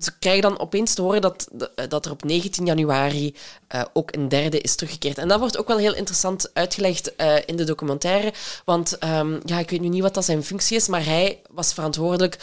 ze 0.00 0.18
krijgen 0.18 0.42
dan 0.42 0.58
opeens 0.58 0.94
te 0.94 1.02
horen 1.02 1.20
dat, 1.20 1.48
dat 1.88 2.04
er 2.06 2.10
op 2.10 2.24
19 2.24 2.66
januari 2.66 3.34
uh, 3.74 3.82
ook 3.92 4.14
een 4.14 4.28
derde 4.28 4.60
is 4.60 4.74
teruggekeerd. 4.74 5.18
En 5.18 5.28
dat 5.28 5.38
wordt 5.38 5.58
ook 5.58 5.68
wel 5.68 5.78
heel 5.78 5.94
interessant 5.94 6.50
uitgelegd 6.52 7.12
uh, 7.16 7.36
in 7.46 7.56
de 7.56 7.64
documentaire. 7.64 8.32
Want 8.64 9.04
um, 9.04 9.40
ja, 9.44 9.58
ik 9.58 9.70
weet 9.70 9.80
nu 9.80 9.88
niet 9.88 10.02
wat 10.02 10.14
dat 10.14 10.24
zijn 10.24 10.44
functie 10.44 10.76
is, 10.76 10.88
maar 10.88 11.04
hij 11.04 11.40
was 11.50 11.74
verantwoordelijk. 11.74 12.38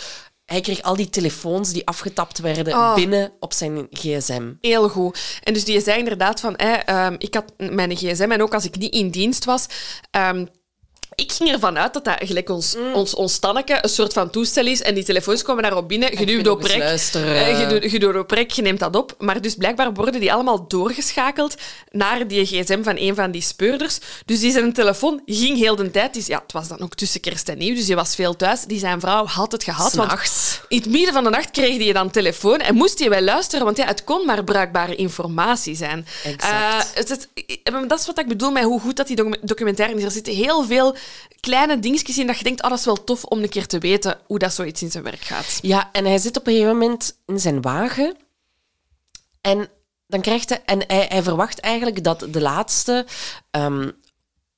Hij 0.46 0.62
kreeg 0.62 0.82
al 0.82 0.96
die 0.96 1.10
telefoons 1.10 1.72
die 1.72 1.88
afgetapt 1.88 2.40
werden 2.40 2.74
oh. 2.74 2.96
binnen 2.96 3.32
op 3.40 3.54
zijn 3.54 3.88
gsm. 3.92 4.52
Heel 4.62 4.90
goed. 4.90 5.40
En 5.44 5.54
dus 5.54 5.66
die 5.66 5.82
zei 5.82 5.98
inderdaad 6.00 6.40
van, 6.40 6.56
eh, 6.56 7.06
um, 7.06 7.16
ik 7.18 7.34
had 7.34 7.54
mijn 7.58 7.96
gsm 7.96 8.32
en 8.32 8.42
ook 8.42 8.54
als 8.54 8.66
ik 8.66 8.78
niet 8.78 8.94
in 8.94 9.10
dienst 9.10 9.46
was, 9.46 9.66
um, 10.12 10.48
ik 11.22 11.32
ging 11.32 11.52
ervan 11.52 11.78
uit 11.78 11.94
dat 11.94 12.04
dat 12.04 12.16
gelijk 12.20 12.50
ons, 12.50 12.76
mm. 12.76 12.94
ons, 12.94 13.16
ons 13.16 13.38
tanneke 13.38 13.78
een 13.82 13.90
soort 13.90 14.14
van 14.14 14.30
toestel 14.30 14.66
is 14.66 14.82
en 14.82 14.96
die 14.96 15.04
telefoons 15.04 15.44
komen 15.44 15.64
daarop 15.64 15.88
binnen. 15.88 16.20
Je 16.20 16.26
duwt 16.26 16.48
op 16.48 16.64
rek, 16.64 17.00
je 17.92 18.00
duwt 18.00 18.16
op 18.16 18.32
rek, 18.32 18.52
je 18.52 18.62
neemt 18.62 18.80
dat 18.80 18.96
op. 18.96 19.16
Maar 19.20 19.42
dus 19.42 19.56
blijkbaar 19.56 19.94
worden 19.94 20.20
die 20.20 20.34
allemaal 20.34 20.68
doorgeschakeld 20.68 21.56
naar 21.92 22.28
die 22.28 22.46
gsm 22.46 22.84
van 22.84 22.98
een 22.98 23.16
van 23.16 23.32
die 23.32 23.42
speurders. 23.42 24.00
Dus 24.26 24.40
die 24.40 24.52
zijn 24.52 24.74
telefoon 24.74 25.22
ging 25.26 25.58
heel 25.58 25.76
de 25.76 25.92
tijd. 25.92 26.14
Die, 26.14 26.24
ja, 26.28 26.40
het 26.44 26.52
was 26.52 26.68
dan 26.68 26.82
ook 26.82 26.96
tussen 26.96 27.22
kerst 27.22 27.50
en 27.50 27.58
nieuw, 27.58 27.76
dus 27.76 27.88
je 27.88 27.96
was 27.96 28.16
veel 28.16 28.36
thuis. 28.36 28.64
Die 28.64 28.80
zijn 28.80 29.00
vrouw 29.00 29.26
had 29.26 29.52
het 29.52 29.64
gehad. 29.64 29.94
Want 29.94 30.12
in 30.68 30.78
het 30.78 30.90
midden 30.90 31.14
van 31.14 31.24
de 31.24 31.30
nacht 31.30 31.52
kreeg 31.52 31.78
hij 31.78 31.94
dan 31.94 32.12
telefoon 32.12 32.60
en 32.60 32.76
moest 32.76 33.00
hij 33.00 33.10
wel 33.10 33.22
luisteren, 33.22 33.66
want 33.66 33.78
ja, 33.78 33.86
het 33.86 34.04
kon 34.04 34.26
maar 34.26 34.44
bruikbare 34.44 34.96
informatie 34.96 35.76
zijn. 35.76 36.08
Exact. 36.24 36.44
Uh, 36.44 36.80
het, 36.94 37.10
het, 37.10 37.30
dat 37.90 38.00
is 38.00 38.06
wat 38.06 38.20
ik 38.20 38.28
bedoel 38.28 38.52
met 38.52 38.64
hoe 38.64 38.80
goed 38.80 38.96
dat 38.96 39.08
die 39.08 39.40
documentaire 39.42 39.98
is. 39.98 40.04
Er 40.04 40.12
zitten 40.12 40.34
heel 40.34 40.64
veel 40.64 40.96
kleine 41.40 41.80
dingetjes 41.80 42.18
in 42.18 42.28
dat 42.28 42.38
je 42.38 42.44
denkt, 42.44 42.64
oh, 42.64 42.70
dat 42.70 42.80
is 42.80 42.86
wel 42.86 43.04
tof 43.04 43.24
om 43.24 43.44
een 43.44 43.50
keer 43.50 43.68
te 43.68 43.80
weten 43.80 44.20
hoe 44.26 44.40
dat 44.40 44.54
zoiets 44.54 44.82
in 44.82 44.92
zijn 44.92 45.04
werk 45.04 45.22
gaat. 45.22 45.60
Ja, 45.62 45.90
en 45.92 46.06
hij 46.06 46.18
zit 46.18 46.38
op 46.38 46.48
een 46.48 46.54
gegeven 46.54 46.78
moment 46.78 47.18
in 47.26 47.40
zijn 47.40 47.62
wagen 47.62 48.16
en 49.42 49.70
dan 50.08 50.22
krijgt 50.22 50.50
hij... 50.50 50.62
En 50.66 50.84
hij, 50.88 51.06
hij 51.10 51.24
verwacht 51.24 51.60
eigenlijk 51.60 52.04
dat 52.04 52.28
de 52.30 52.42
laatste 52.42 53.06
um, 53.52 53.92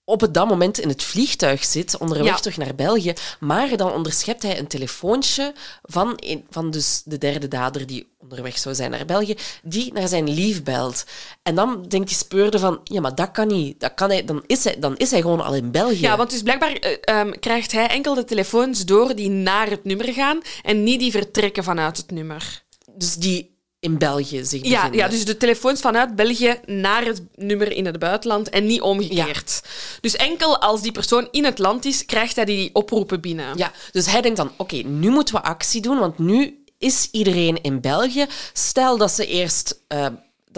op 0.09 0.21
het 0.21 0.33
dat 0.33 0.47
moment 0.47 0.79
in 0.79 0.89
het 0.89 1.03
vliegtuig 1.03 1.63
zit, 1.63 1.97
onderweg 1.97 2.27
ja. 2.27 2.35
terug 2.35 2.57
naar 2.57 2.75
België. 2.75 3.13
Maar 3.39 3.77
dan 3.77 3.91
onderschept 3.91 4.43
hij 4.43 4.59
een 4.59 4.67
telefoontje 4.67 5.53
van, 5.83 6.13
een, 6.15 6.45
van 6.49 6.71
dus 6.71 7.01
de 7.05 7.17
derde 7.17 7.47
dader 7.47 7.87
die 7.87 8.07
onderweg 8.17 8.57
zou 8.57 8.75
zijn 8.75 8.91
naar 8.91 9.05
België, 9.05 9.35
die 9.63 9.93
naar 9.93 10.07
zijn 10.07 10.29
lief 10.29 10.63
belt. 10.63 11.05
En 11.43 11.55
dan 11.55 11.85
denkt 11.87 12.07
die 12.07 12.17
speurde 12.17 12.59
van, 12.59 12.79
ja, 12.83 13.01
maar 13.01 13.15
dat 13.15 13.31
kan 13.31 13.47
niet. 13.47 13.79
Dat 13.79 13.93
kan 13.93 14.09
hij, 14.09 14.25
dan, 14.25 14.43
is 14.45 14.63
hij, 14.63 14.79
dan 14.79 14.97
is 14.97 15.11
hij 15.11 15.21
gewoon 15.21 15.41
al 15.41 15.55
in 15.55 15.71
België. 15.71 16.01
Ja, 16.01 16.17
want 16.17 16.29
dus 16.29 16.41
blijkbaar 16.41 16.71
uh, 16.71 17.19
um, 17.19 17.39
krijgt 17.39 17.71
hij 17.71 17.87
enkel 17.87 18.13
de 18.13 18.23
telefoons 18.23 18.85
door 18.85 19.15
die 19.15 19.29
naar 19.29 19.69
het 19.69 19.83
nummer 19.83 20.13
gaan 20.13 20.41
en 20.63 20.83
niet 20.83 20.99
die 20.99 21.11
vertrekken 21.11 21.63
vanuit 21.63 21.97
het 21.97 22.11
nummer. 22.11 22.63
Dus 22.95 23.15
die 23.15 23.57
in 23.79 23.97
België 23.97 24.45
zich 24.45 24.65
ja, 24.65 24.89
ja, 24.91 25.07
dus 25.07 25.25
de 25.25 25.37
telefoons 25.37 25.81
vanuit 25.81 26.15
België 26.15 26.59
naar 26.65 27.05
het 27.05 27.21
nummer 27.35 27.71
in 27.71 27.85
het 27.85 27.99
buitenland 27.99 28.49
en 28.49 28.65
niet 28.65 28.81
omgekeerd. 28.81 29.61
Ja. 29.63 29.69
Dus 30.01 30.15
enkel 30.15 30.61
als 30.61 30.81
die 30.81 30.91
persoon 30.91 31.27
in 31.31 31.45
het 31.45 31.59
land 31.59 31.85
is, 31.85 32.05
krijgt 32.05 32.35
hij 32.35 32.45
die 32.45 32.69
oproepen 32.73 33.21
binnen. 33.21 33.57
Ja, 33.57 33.71
dus 33.91 34.05
hij 34.05 34.21
denkt 34.21 34.37
dan, 34.37 34.51
oké, 34.57 34.61
okay, 34.61 34.81
nu 34.81 35.09
moeten 35.09 35.35
we 35.35 35.41
actie 35.41 35.81
doen, 35.81 35.99
want 35.99 36.17
nu 36.17 36.63
is 36.77 37.07
iedereen 37.11 37.61
in 37.61 37.81
België. 37.81 38.25
Stel 38.53 38.97
dat 38.97 39.11
ze 39.11 39.27
eerst... 39.27 39.81
Uh, 39.93 40.05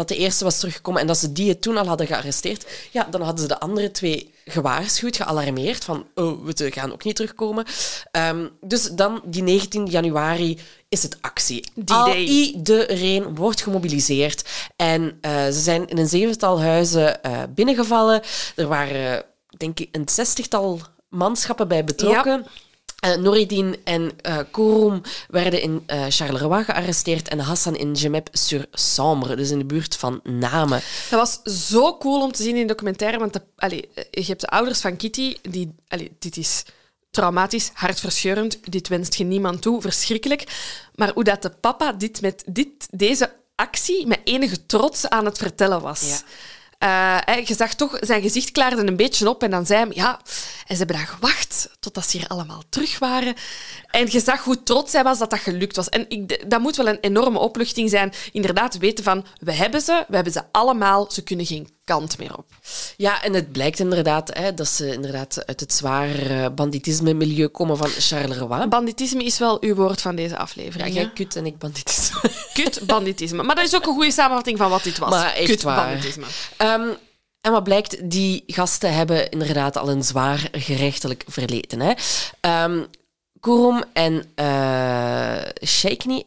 dat 0.07 0.17
de 0.17 0.23
eerste 0.23 0.43
was 0.43 0.59
teruggekomen 0.59 1.01
en 1.01 1.07
dat 1.07 1.17
ze 1.17 1.31
die 1.31 1.49
het 1.49 1.61
toen 1.61 1.77
al 1.77 1.87
hadden 1.87 2.07
gearresteerd, 2.07 2.65
ja, 2.91 3.07
dan 3.09 3.21
hadden 3.21 3.41
ze 3.41 3.47
de 3.47 3.59
andere 3.59 3.91
twee 3.91 4.33
gewaarschuwd, 4.45 5.15
gealarmeerd 5.15 5.83
van 5.83 6.07
oh, 6.15 6.45
we 6.45 6.71
gaan 6.71 6.91
ook 6.91 7.03
niet 7.03 7.15
terugkomen. 7.15 7.65
Um, 8.11 8.49
dus 8.61 8.83
dan, 8.83 9.21
die 9.25 9.43
19 9.43 9.85
januari, 9.85 10.59
is 10.89 11.03
het 11.03 11.17
actie. 11.21 11.71
Al 11.85 12.15
iedereen 12.15 13.35
wordt 13.35 13.61
gemobiliseerd. 13.61 14.49
En 14.75 15.01
uh, 15.01 15.45
ze 15.45 15.59
zijn 15.59 15.87
in 15.87 15.97
een 15.97 16.07
zevental 16.07 16.61
huizen 16.61 17.19
uh, 17.25 17.41
binnengevallen. 17.49 18.21
Er 18.55 18.67
waren 18.67 19.23
denk 19.57 19.79
ik, 19.79 19.89
een 19.91 20.09
zestigtal 20.09 20.79
manschappen 21.09 21.67
bij 21.67 21.83
betrokken. 21.83 22.45
Uh, 23.05 23.71
en 23.83 24.11
uh, 24.27 24.37
Kouroum 24.51 25.01
werden 25.27 25.61
in 25.61 25.83
uh, 25.87 26.05
Charleroi 26.09 26.63
gearresteerd 26.63 27.27
en 27.27 27.39
Hassan 27.39 27.75
in 27.75 27.97
Gemep-sur-Sambre, 27.97 29.35
dus 29.35 29.49
in 29.49 29.57
de 29.57 29.65
buurt 29.65 29.95
van 29.95 30.19
Namen. 30.23 30.81
Dat 31.09 31.19
was 31.19 31.67
zo 31.69 31.97
cool 31.97 32.21
om 32.21 32.31
te 32.31 32.43
zien 32.43 32.55
in 32.55 32.61
de 32.61 32.67
documentaire, 32.67 33.19
want 33.19 33.33
de, 33.33 33.41
allee, 33.55 33.89
je 34.11 34.25
hebt 34.25 34.41
de 34.41 34.47
ouders 34.47 34.81
van 34.81 34.97
Kitty, 34.97 35.37
die, 35.41 35.75
allee, 35.87 36.11
dit 36.19 36.37
is 36.37 36.63
traumatisch, 37.11 37.71
hartverscheurend, 37.73 38.71
dit 38.71 38.87
wenst 38.87 39.13
je 39.13 39.23
niemand 39.23 39.61
toe, 39.61 39.81
verschrikkelijk. 39.81 40.43
Maar 40.95 41.11
hoe 41.13 41.23
dat 41.23 41.41
de 41.41 41.49
papa 41.49 41.91
dit 41.93 42.21
met 42.21 42.43
dit, 42.45 42.87
deze 42.91 43.33
actie 43.55 44.07
met 44.07 44.19
enige 44.23 44.65
trots 44.65 45.09
aan 45.09 45.25
het 45.25 45.37
vertellen 45.37 45.81
was. 45.81 46.01
Ja. 46.79 47.19
Uh, 47.27 47.45
je 47.45 47.55
zag 47.55 47.73
toch, 47.73 47.97
zijn 47.99 48.21
gezicht 48.21 48.51
klaarde 48.51 48.87
een 48.87 48.95
beetje 48.95 49.29
op 49.29 49.43
en 49.43 49.51
dan 49.51 49.65
zei 49.65 49.85
hij, 49.85 49.95
ja, 49.95 50.19
en 50.71 50.77
ze 50.77 50.83
hebben 50.83 51.05
dan 51.05 51.15
gewacht 51.15 51.69
totdat 51.79 52.09
ze 52.09 52.17
hier 52.17 52.27
allemaal 52.27 52.63
terug 52.69 52.99
waren. 52.99 53.35
En 53.87 54.07
je 54.09 54.19
zag 54.19 54.43
hoe 54.43 54.63
trots 54.63 54.93
hij 54.93 55.03
was 55.03 55.19
dat 55.19 55.29
dat 55.29 55.39
gelukt 55.39 55.75
was. 55.75 55.89
En 55.89 56.05
ik, 56.09 56.49
dat 56.49 56.61
moet 56.61 56.75
wel 56.75 56.87
een 56.87 56.99
enorme 57.01 57.39
opluchting 57.39 57.89
zijn. 57.89 58.13
Inderdaad, 58.31 58.77
weten 58.77 59.03
van, 59.03 59.25
we 59.39 59.53
hebben 59.53 59.81
ze, 59.81 60.05
we 60.07 60.15
hebben 60.15 60.33
ze 60.33 60.41
allemaal, 60.51 61.11
ze 61.11 61.23
kunnen 61.23 61.45
geen 61.45 61.69
kant 61.83 62.17
meer 62.17 62.37
op. 62.37 62.45
Ja, 62.97 63.23
en 63.23 63.33
het 63.33 63.51
blijkt 63.51 63.79
inderdaad 63.79 64.37
hè, 64.37 64.53
dat 64.53 64.67
ze 64.67 64.93
inderdaad 64.93 65.45
uit 65.45 65.59
het 65.59 65.73
zwaar 65.73 66.15
eh, 66.15 66.45
banditisme-milieu 66.55 67.47
komen 67.47 67.77
van 67.77 67.89
Charleroi. 67.89 68.67
Banditisme 68.67 69.23
is 69.23 69.39
wel 69.39 69.57
uw 69.61 69.75
woord 69.75 70.01
van 70.01 70.15
deze 70.15 70.37
aflevering. 70.37 70.87
Ja, 70.87 71.01
jij 71.01 71.11
kut 71.13 71.35
en 71.35 71.45
ik 71.45 71.57
banditisme. 71.57 72.31
Kut, 72.53 72.85
banditisme. 72.85 73.43
Maar 73.43 73.55
dat 73.55 73.65
is 73.65 73.75
ook 73.75 73.85
een 73.85 73.93
goede 73.93 74.11
samenvatting 74.11 74.57
van 74.57 74.69
wat 74.69 74.83
dit 74.83 74.97
was. 74.97 75.09
Maar 75.09 75.33
echt 75.33 75.49
kut, 75.49 75.61
waar. 75.61 75.85
banditisme. 75.85 76.25
Um, 76.57 76.97
en 77.41 77.51
wat 77.51 77.63
blijkt, 77.63 78.09
die 78.09 78.43
gasten 78.47 78.93
hebben 78.93 79.29
inderdaad 79.29 79.77
al 79.77 79.89
een 79.89 80.03
zwaar 80.03 80.49
gerechtelijk 80.51 81.23
verleden. 81.27 81.79
Hè. 81.79 81.93
Um, 82.63 82.87
Kurum 83.39 83.83
en 83.93 84.23
uh, 84.35 85.41
Sheikni, 85.65 86.23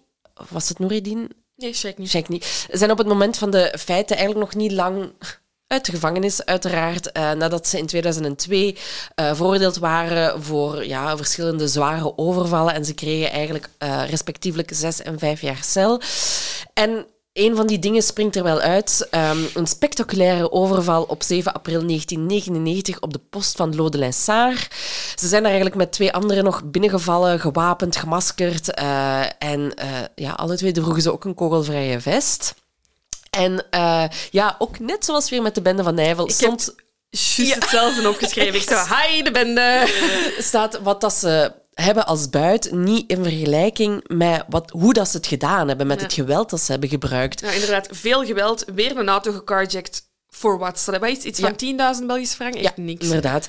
was 0.50 0.68
het 0.68 0.78
Noureddin? 0.78 1.30
Nee, 1.56 1.74
Sheikni. 1.74 2.06
Sheikni. 2.06 2.40
Zijn 2.70 2.90
op 2.90 2.98
het 2.98 3.06
moment 3.06 3.36
van 3.36 3.50
de 3.50 3.74
feiten 3.78 4.16
eigenlijk 4.16 4.46
nog 4.46 4.62
niet 4.62 4.72
lang 4.72 5.12
uit 5.66 5.84
de 5.84 5.92
gevangenis, 5.92 6.44
uiteraard, 6.44 7.10
uh, 7.16 7.32
nadat 7.32 7.66
ze 7.68 7.78
in 7.78 7.86
2002 7.86 8.76
uh, 9.20 9.34
veroordeeld 9.34 9.76
waren 9.76 10.42
voor 10.42 10.86
ja, 10.86 11.16
verschillende 11.16 11.68
zware 11.68 12.18
overvallen. 12.18 12.74
En 12.74 12.84
ze 12.84 12.94
kregen 12.94 13.30
eigenlijk 13.30 13.68
uh, 13.78 14.08
respectievelijk 14.08 14.70
zes 14.74 15.02
en 15.02 15.18
vijf 15.18 15.40
jaar 15.40 15.62
cel. 15.62 16.00
En 16.74 17.06
een 17.34 17.56
van 17.56 17.66
die 17.66 17.78
dingen 17.78 18.02
springt 18.02 18.36
er 18.36 18.42
wel 18.42 18.60
uit. 18.60 19.08
Um, 19.10 19.48
een 19.54 19.66
spectaculaire 19.66 20.52
overval 20.52 21.02
op 21.02 21.22
7 21.22 21.52
april 21.52 21.86
1999 21.86 23.00
op 23.00 23.12
de 23.12 23.20
post 23.30 23.56
van 23.56 23.76
Lode 23.76 24.12
Saar. 24.12 24.68
Ze 25.14 25.28
zijn 25.28 25.42
daar 25.42 25.50
eigenlijk 25.50 25.80
met 25.80 25.92
twee 25.92 26.12
anderen 26.12 26.44
nog 26.44 26.64
binnengevallen, 26.64 27.40
gewapend, 27.40 27.96
gemaskerd. 27.96 28.78
Uh, 28.80 29.20
en 29.38 29.60
uh, 29.60 30.00
ja, 30.14 30.32
alle 30.32 30.56
twee 30.56 30.72
droegen 30.72 31.02
ze 31.02 31.12
ook 31.12 31.24
een 31.24 31.34
kogelvrije 31.34 32.00
vest. 32.00 32.54
En 33.30 33.66
uh, 33.70 34.04
ja, 34.30 34.56
ook 34.58 34.78
net 34.78 35.04
zoals 35.04 35.30
weer 35.30 35.42
met 35.42 35.54
de 35.54 35.62
bende 35.62 35.82
van 35.82 35.94
Nijvel 35.94 36.30
stond... 36.30 36.74
Juist 37.10 37.36
ja. 37.36 37.54
hetzelfde 37.54 38.08
opgeschreven. 38.08 38.54
Ik 38.54 38.68
zo, 38.68 38.76
hi, 38.94 39.22
de 39.22 39.30
bende. 39.30 39.86
Staat 40.38 40.80
wat 40.82 41.00
dat 41.00 41.12
ze 41.12 41.52
hebben 41.74 42.06
als 42.06 42.30
buit 42.30 42.72
niet 42.72 43.10
in 43.10 43.22
vergelijking 43.22 44.04
met 44.06 44.44
wat, 44.48 44.70
hoe 44.70 44.92
dat 44.92 45.08
ze 45.08 45.16
het 45.16 45.26
gedaan 45.26 45.68
hebben, 45.68 45.86
met 45.86 45.98
ja. 45.98 46.04
het 46.04 46.12
geweld 46.12 46.50
dat 46.50 46.60
ze 46.60 46.70
hebben 46.70 46.88
gebruikt. 46.88 47.40
Ja, 47.40 47.50
inderdaad. 47.50 47.88
Veel 47.90 48.24
geweld. 48.24 48.64
Weer 48.74 48.96
een 48.96 49.08
auto 49.08 49.32
gecarjacked. 49.32 50.12
Voor 50.28 50.58
wat? 50.58 50.82
Dat 50.86 51.08
iets, 51.08 51.24
iets 51.24 51.40
van 51.40 51.54
ja. 51.56 51.94
10.000 52.00 52.06
Belgische 52.06 52.36
frank? 52.36 52.54
Echt 52.54 52.76
ja, 52.76 52.82
niks. 52.82 53.04
inderdaad. 53.04 53.48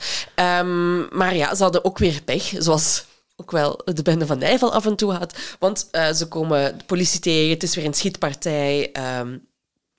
Um, 0.59 1.07
maar 1.17 1.35
ja, 1.35 1.55
ze 1.55 1.63
hadden 1.63 1.85
ook 1.85 1.97
weer 1.97 2.21
pech, 2.25 2.53
zoals 2.57 3.05
ook 3.35 3.51
wel 3.51 3.81
de 3.85 4.01
bende 4.01 4.25
van 4.25 4.37
Nijvel 4.37 4.73
af 4.73 4.85
en 4.85 4.95
toe 4.95 5.11
had. 5.11 5.37
Want 5.59 5.87
uh, 5.91 6.11
ze 6.11 6.27
komen 6.27 6.77
de 6.77 6.83
politie 6.83 7.19
tegen, 7.19 7.49
het 7.49 7.63
is 7.63 7.75
weer 7.75 7.85
een 7.85 7.93
schietpartij. 7.93 8.91
Um, 9.19 9.47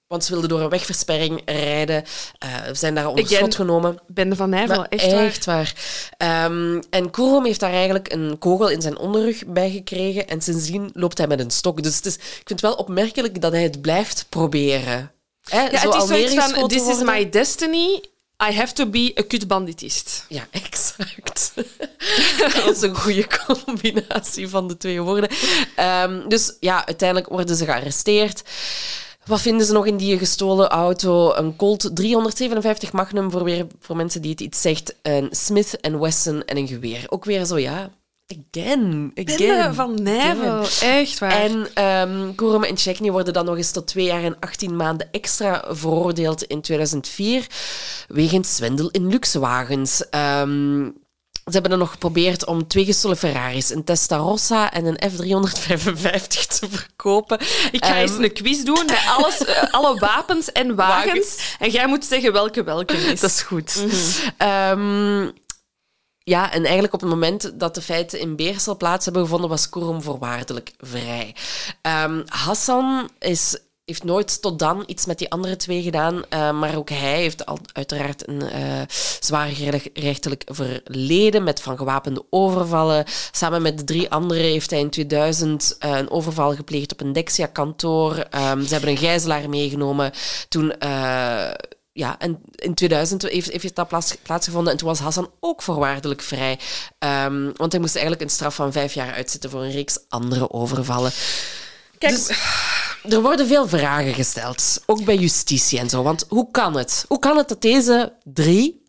want 0.09 0.24
ze 0.24 0.32
wilden 0.32 0.48
door 0.48 0.61
een 0.61 0.68
wegversperring 0.68 1.42
rijden. 1.44 2.04
Uh, 2.44 2.50
zijn 2.72 2.94
daar 2.94 3.09
onder 3.09 3.26
slot 3.26 3.54
genomen. 3.54 3.98
Bende 4.07 4.36
van 4.36 4.50
Nijvel, 4.50 4.84
echt 4.84 5.12
waar. 5.12 5.24
Echt 5.24 5.44
waar. 5.44 5.74
Um, 6.44 6.82
en 6.90 7.11
Kurum 7.11 7.44
heeft 7.44 7.61
daar 7.61 7.72
eigenlijk 7.72 8.12
een 8.12 8.38
kogel 8.38 8.68
in 8.68 8.80
zijn 8.80 8.98
onderrug 8.98 9.46
bij 9.46 9.70
gekregen. 9.70 10.28
En 10.28 10.40
sindsdien 10.40 10.90
loopt 10.92 11.18
hij 11.18 11.26
met 11.26 11.40
een 11.40 11.50
stok. 11.50 11.82
Dus 11.82 11.96
het 11.96 12.07
is, 12.07 12.14
ik 12.14 12.22
vind 12.22 12.48
het 12.48 12.61
wel 12.61 12.74
opmerkelijk 12.74 13.40
dat 13.40 13.52
hij 13.52 13.62
het 13.62 13.80
blijft 13.80 14.26
proberen. 14.28 15.11
Hè, 15.42 15.61
ja, 15.61 15.78
zo 15.80 15.90
het 15.90 16.02
is 16.02 16.09
zoiets 16.09 16.34
van, 16.34 16.68
this 16.68 16.78
worden. 16.82 16.96
is 16.96 17.02
my 17.02 17.30
destiny. 17.30 18.00
I 18.50 18.52
have 18.52 18.72
to 18.72 18.86
be 18.86 19.12
a 19.18 19.22
kutbanditist. 19.22 20.24
Ja, 20.28 20.46
exact. 20.62 21.52
dat 22.64 22.76
is 22.76 22.82
een 22.82 22.96
goede 22.96 23.26
combinatie 23.46 24.48
van 24.48 24.68
de 24.68 24.76
twee 24.76 25.00
woorden. 25.00 25.30
Um, 26.02 26.28
dus 26.28 26.57
ja, 26.61 26.86
uiteindelijk 26.86 27.28
worden 27.28 27.57
ze 27.57 27.64
gearresteerd. 27.64 28.42
Wat 29.26 29.40
vinden 29.40 29.66
ze 29.66 29.72
nog 29.72 29.86
in 29.86 29.96
die 29.96 30.18
gestolen 30.18 30.68
auto? 30.68 31.34
Een 31.34 31.56
Colt 31.56 31.90
357 31.94 32.92
Magnum, 32.92 33.30
voor, 33.30 33.44
weer, 33.44 33.66
voor 33.80 33.96
mensen 33.96 34.22
die 34.22 34.30
het 34.30 34.40
iets 34.40 34.60
zegt. 34.60 34.94
Een 35.02 35.28
Smith 35.30 35.78
Wesson 35.80 36.44
en 36.44 36.56
een 36.56 36.68
geweer. 36.68 37.04
Ook 37.08 37.24
weer 37.24 37.44
zo, 37.44 37.58
ja... 37.58 37.90
Again, 38.52 39.12
again. 39.14 39.36
Binnen 39.36 39.74
van 39.74 40.02
Nijvel, 40.02 40.60
echt 40.80 41.18
waar. 41.18 41.30
En 41.30 41.84
um, 41.84 42.34
Kurum 42.34 42.64
en 42.64 42.76
Chekni 42.76 43.10
worden 43.10 43.32
dan 43.32 43.44
nog 43.44 43.56
eens 43.56 43.70
tot 43.70 43.86
twee 43.86 44.04
jaar 44.04 44.22
en 44.22 44.38
18 44.40 44.76
maanden 44.76 45.08
extra 45.10 45.64
veroordeeld 45.68 46.42
in 46.42 46.60
2004 46.60 47.46
wegens 48.08 48.56
zwendel 48.56 48.88
in 48.90 49.08
luxewagens. 49.08 50.04
Um, 50.10 50.94
ze 51.47 51.53
hebben 51.53 51.70
dan 51.70 51.78
nog 51.80 51.90
geprobeerd 51.90 52.44
om 52.44 52.66
twee 52.66 52.84
gestolen 52.84 53.16
Ferraris, 53.16 53.70
een 53.70 53.84
Testarossa 53.84 54.72
en 54.72 54.86
een 54.86 55.11
F355 55.11 56.47
te 56.59 56.66
verkopen. 56.70 57.38
Ik 57.70 57.84
ga 57.84 57.90
um, 57.90 57.97
eens 57.97 58.16
een 58.18 58.32
quiz 58.32 58.62
doen 58.62 58.84
met 58.86 59.05
alles, 59.16 59.40
uh, 59.40 59.62
alle 59.70 59.99
wapens 59.99 60.53
en 60.53 60.74
wagens, 60.74 61.07
wagens. 61.07 61.57
En 61.59 61.70
jij 61.70 61.86
moet 61.86 62.05
zeggen 62.05 62.32
welke 62.32 62.64
welke 62.64 62.97
is. 62.97 63.20
Dat 63.20 63.30
is 63.30 63.42
goed. 63.42 63.76
Mm 63.76 63.90
-hmm. 64.38 64.80
um, 64.80 65.32
ja, 66.18 66.53
en 66.53 66.62
eigenlijk 66.62 66.94
op 66.94 67.01
het 67.01 67.09
moment 67.09 67.61
dat 67.61 67.74
de 67.74 67.82
feiten 67.82 68.20
in 68.20 68.36
Beersel 68.36 68.76
plaats 68.76 69.05
hebben 69.05 69.22
gevonden, 69.22 69.49
was 69.49 69.68
Kurum 69.68 70.03
voorwaardelijk 70.03 70.72
vrij. 70.78 71.34
Um, 72.05 72.22
Hassan 72.26 73.11
is 73.18 73.59
heeft 73.87 74.05
nooit 74.05 74.43
tot 74.43 74.59
dan 74.59 74.82
iets 74.87 75.07
met 75.07 75.18
die 75.18 75.30
andere 75.30 75.57
twee 75.57 75.82
gedaan. 75.82 76.14
Uh, 76.14 76.59
maar 76.59 76.76
ook 76.76 76.89
hij 76.89 77.16
heeft 77.16 77.47
al, 77.47 77.59
uiteraard 77.72 78.28
een 78.28 78.43
uh, 78.43 78.80
zwaar 79.20 79.49
gerechtelijk 79.49 80.43
verleden 80.47 81.45
met 81.45 81.61
van 81.61 81.76
gewapende 81.76 82.24
overvallen. 82.30 83.05
Samen 83.30 83.62
met 83.62 83.78
de 83.78 83.84
drie 83.84 84.11
anderen 84.11 84.43
heeft 84.43 84.70
hij 84.70 84.80
in 84.80 84.91
2000 84.91 85.76
uh, 85.80 85.97
een 85.97 86.11
overval 86.11 86.55
gepleegd 86.55 86.93
op 86.93 87.01
een 87.01 87.12
Dexia-kantoor. 87.12 88.12
Um, 88.18 88.66
ze 88.66 88.72
hebben 88.72 88.91
een 88.91 88.97
gijzelaar 88.97 89.49
meegenomen. 89.49 90.12
Toen 90.49 90.72
ja, 91.93 92.18
en 92.18 92.39
in 92.55 92.74
2000 92.74 93.22
heeft, 93.22 93.51
heeft 93.51 93.76
dat 93.76 93.89
plaats, 93.89 94.16
plaatsgevonden 94.22 94.72
en 94.72 94.78
toen 94.78 94.89
was 94.89 94.99
Hassan 94.99 95.30
ook 95.41 95.62
voorwaardelijk 95.62 96.22
vrij. 96.22 96.59
Um, 96.99 97.53
want 97.57 97.72
hij 97.72 97.80
moest 97.80 97.95
eigenlijk 97.95 98.24
een 98.24 98.30
straf 98.30 98.55
van 98.55 98.72
vijf 98.72 98.95
jaar 98.95 99.14
uitzitten 99.14 99.51
voor 99.51 99.62
een 99.62 99.72
reeks 99.72 99.99
andere 100.09 100.51
overvallen. 100.51 101.11
Kijk, 101.99 102.12
dus, 102.12 102.28
er 103.09 103.22
worden 103.22 103.46
veel 103.46 103.68
vragen 103.68 104.14
gesteld, 104.14 104.82
ook 104.86 105.04
bij 105.04 105.16
justitie 105.16 105.78
en 105.78 105.88
zo. 105.88 106.02
Want 106.02 106.24
hoe 106.28 106.50
kan 106.50 106.76
het? 106.76 107.04
Hoe 107.09 107.18
kan 107.18 107.36
het 107.36 107.48
dat 107.48 107.62
deze 107.62 108.12
drie 108.24 108.84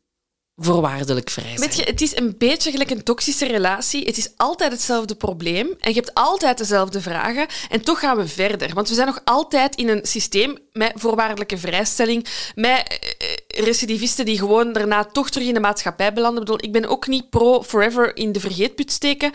voorwaardelijk 0.56 1.30
vrij 1.30 1.58
zijn? 1.58 1.60
Weet 1.60 1.76
je, 1.76 1.84
het 1.84 2.02
is 2.02 2.18
een 2.18 2.36
beetje 2.38 2.72
gelijk 2.72 2.90
een 2.90 3.04
toxische 3.04 3.46
relatie. 3.46 4.06
Het 4.06 4.18
is 4.18 4.30
altijd 4.36 4.72
hetzelfde 4.72 5.16
probleem 5.16 5.68
en 5.80 5.94
je 5.94 6.00
hebt 6.00 6.14
altijd 6.14 6.58
dezelfde 6.58 7.02
vragen. 7.02 7.48
En 7.70 7.82
toch 7.82 8.00
gaan 8.00 8.18
we 8.18 8.28
verder. 8.28 8.74
Want 8.74 8.90
we 8.90 8.96
zijn 8.96 9.08
nog 9.08 9.22
altijd 9.24 9.76
in 9.76 9.90
een 9.90 10.06
systeem 10.06 10.58
met 10.72 10.92
voorwaardelijke 10.96 11.58
vrijstelling, 11.58 12.28
met 12.56 13.00
recidivisten 13.48 14.26
die 14.26 14.38
gewoon 14.38 14.74
daarna 14.74 15.04
toch 15.04 15.30
terug 15.30 15.48
in 15.48 15.54
de 15.54 15.60
maatschappij 15.60 16.14
belanden. 16.14 16.42
Ik 16.42 16.46
bedoel, 16.46 16.64
ik 16.64 16.72
ben 16.72 16.90
ook 16.90 17.08
niet 17.08 17.30
pro 17.30 17.64
forever 17.64 18.16
in 18.16 18.32
de 18.32 18.40
vergeetput 18.40 18.92
steken. 18.92 19.32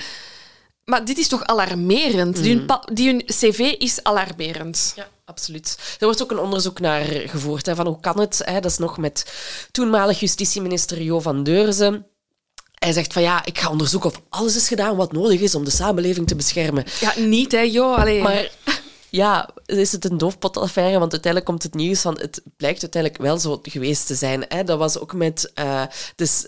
Maar 0.84 1.04
dit 1.04 1.18
is 1.18 1.28
toch 1.28 1.44
alarmerend? 1.44 2.36
Mm. 2.36 2.42
Die, 2.42 2.56
hun 2.56 2.78
die, 2.92 3.08
hun, 3.08 3.24
cv 3.26 3.58
is 3.78 4.02
alarmerend. 4.02 4.92
Ja, 4.96 5.08
absoluut. 5.24 5.76
Er 5.98 6.06
wordt 6.06 6.22
ook 6.22 6.30
een 6.30 6.38
onderzoek 6.38 6.80
naar 6.80 7.04
gevoerd. 7.04 7.66
Hè, 7.66 7.74
van 7.74 7.86
hoe 7.86 8.00
kan 8.00 8.20
het? 8.20 8.40
Hè, 8.44 8.60
dat 8.60 8.70
is 8.70 8.78
nog 8.78 8.98
met 8.98 9.32
toenmalig 9.70 10.20
justitieminister 10.20 11.02
Jo 11.02 11.20
van 11.20 11.42
Deurzen. 11.42 12.06
Hij 12.74 12.92
zegt 12.92 13.12
van 13.12 13.22
ja, 13.22 13.44
ik 13.44 13.58
ga 13.58 13.70
onderzoeken 13.70 14.10
of 14.10 14.20
alles 14.28 14.56
is 14.56 14.68
gedaan 14.68 14.96
wat 14.96 15.12
nodig 15.12 15.40
is 15.40 15.54
om 15.54 15.64
de 15.64 15.70
samenleving 15.70 16.26
te 16.26 16.36
beschermen. 16.36 16.84
Ja, 17.00 17.12
niet 17.16 17.52
hè, 17.52 17.60
Jo. 17.60 17.96
Maar 17.96 18.50
ja, 19.12 19.50
is 19.66 19.92
het 19.92 20.04
een 20.04 20.18
doofpotaffaire? 20.18 20.98
Want 20.98 21.12
uiteindelijk 21.12 21.50
komt 21.50 21.62
het 21.62 21.74
nieuws 21.74 22.00
van 22.00 22.18
het 22.20 22.42
blijkt 22.56 22.82
uiteindelijk 22.82 23.22
wel 23.22 23.38
zo 23.38 23.60
geweest 23.62 24.06
te 24.06 24.14
zijn. 24.14 24.44
Hè. 24.48 24.64
Dat 24.64 24.78
was 24.78 24.98
ook 24.98 25.12
met... 25.12 25.52
Uh, 25.58 25.82
dus 26.16 26.46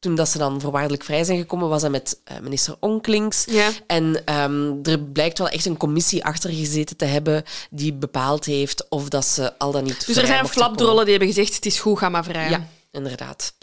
toen 0.00 0.14
dat 0.14 0.28
ze 0.28 0.38
dan 0.38 0.60
voorwaardelijk 0.60 1.04
vrij 1.04 1.24
zijn 1.24 1.38
gekomen, 1.38 1.68
was 1.68 1.82
dat 1.82 1.90
met 1.90 2.18
uh, 2.30 2.38
minister 2.38 2.76
Onklings. 2.80 3.44
Ja. 3.50 3.70
En 3.86 4.22
um, 4.34 4.78
er 4.82 4.98
blijkt 4.98 5.38
wel 5.38 5.48
echt 5.48 5.64
een 5.64 5.76
commissie 5.76 6.24
achter 6.24 6.50
gezeten 6.50 6.96
te 6.96 7.04
hebben 7.04 7.44
die 7.70 7.92
bepaald 7.92 8.44
heeft 8.44 8.86
of 8.88 9.08
dat 9.08 9.26
ze 9.26 9.58
al 9.58 9.72
dan 9.72 9.84
niet 9.84 10.06
Dus 10.06 10.16
er 10.16 10.26
zijn 10.26 10.48
flapdrollen 10.48 11.04
die 11.04 11.10
hebben 11.16 11.34
gezegd, 11.34 11.54
het 11.54 11.66
is 11.66 11.80
goed, 11.80 11.98
ga 11.98 12.08
maar 12.08 12.24
vrij. 12.24 12.50
Ja. 12.50 12.68
inderdaad. 12.90 13.54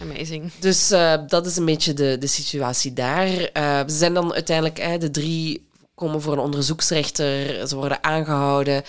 Amazing. 0.00 0.50
Dus 0.58 0.90
eh, 0.90 1.14
dat 1.26 1.46
is 1.46 1.56
een 1.56 1.64
beetje 1.64 1.92
de, 1.92 2.16
de 2.18 2.26
situatie 2.26 2.92
daar. 2.92 3.28
Eh, 3.28 3.80
ze 3.86 3.96
zijn 3.96 4.14
dan 4.14 4.32
uiteindelijk, 4.32 4.78
eh, 4.78 4.98
de 4.98 5.10
drie 5.10 5.66
komen 5.94 6.22
voor 6.22 6.32
een 6.32 6.38
onderzoeksrechter, 6.38 7.26
ze 7.68 7.76
worden 7.76 8.04
aangehouden. 8.04 8.82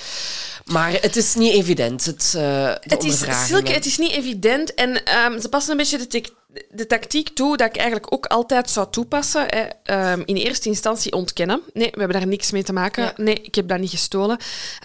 Maar 0.65 0.91
het 0.91 1.15
is 1.15 1.35
niet 1.35 1.53
evident, 1.53 2.05
het, 2.05 2.33
uh, 2.37 2.73
het 2.79 3.03
is, 3.03 3.23
Silke, 3.45 3.71
het 3.71 3.85
is 3.85 3.97
niet 3.97 4.11
evident. 4.11 4.73
En 4.73 4.89
um, 4.89 5.41
ze 5.41 5.49
passen 5.49 5.71
een 5.71 5.77
beetje 5.77 6.07
de, 6.07 6.23
de, 6.69 6.85
tactiek 6.87 7.29
toe 7.29 7.57
dat 7.57 7.67
ik 7.67 7.75
eigenlijk 7.75 8.13
ook 8.13 8.25
altijd 8.25 8.69
zou 8.69 8.87
toepassen. 8.91 9.45
Hè. 9.47 10.11
Um, 10.11 10.23
in 10.25 10.35
eerste 10.35 10.69
instantie 10.69 11.11
ontkennen. 11.11 11.61
Nee, 11.73 11.89
we 11.91 11.99
hebben 11.99 12.19
daar 12.19 12.27
niks 12.27 12.51
mee 12.51 12.63
te 12.63 12.73
maken. 12.73 13.03
Ja. 13.03 13.13
Nee, 13.15 13.41
ik 13.41 13.55
heb 13.55 13.67
dat 13.67 13.79
niet 13.79 13.89
gestolen. 13.89 14.37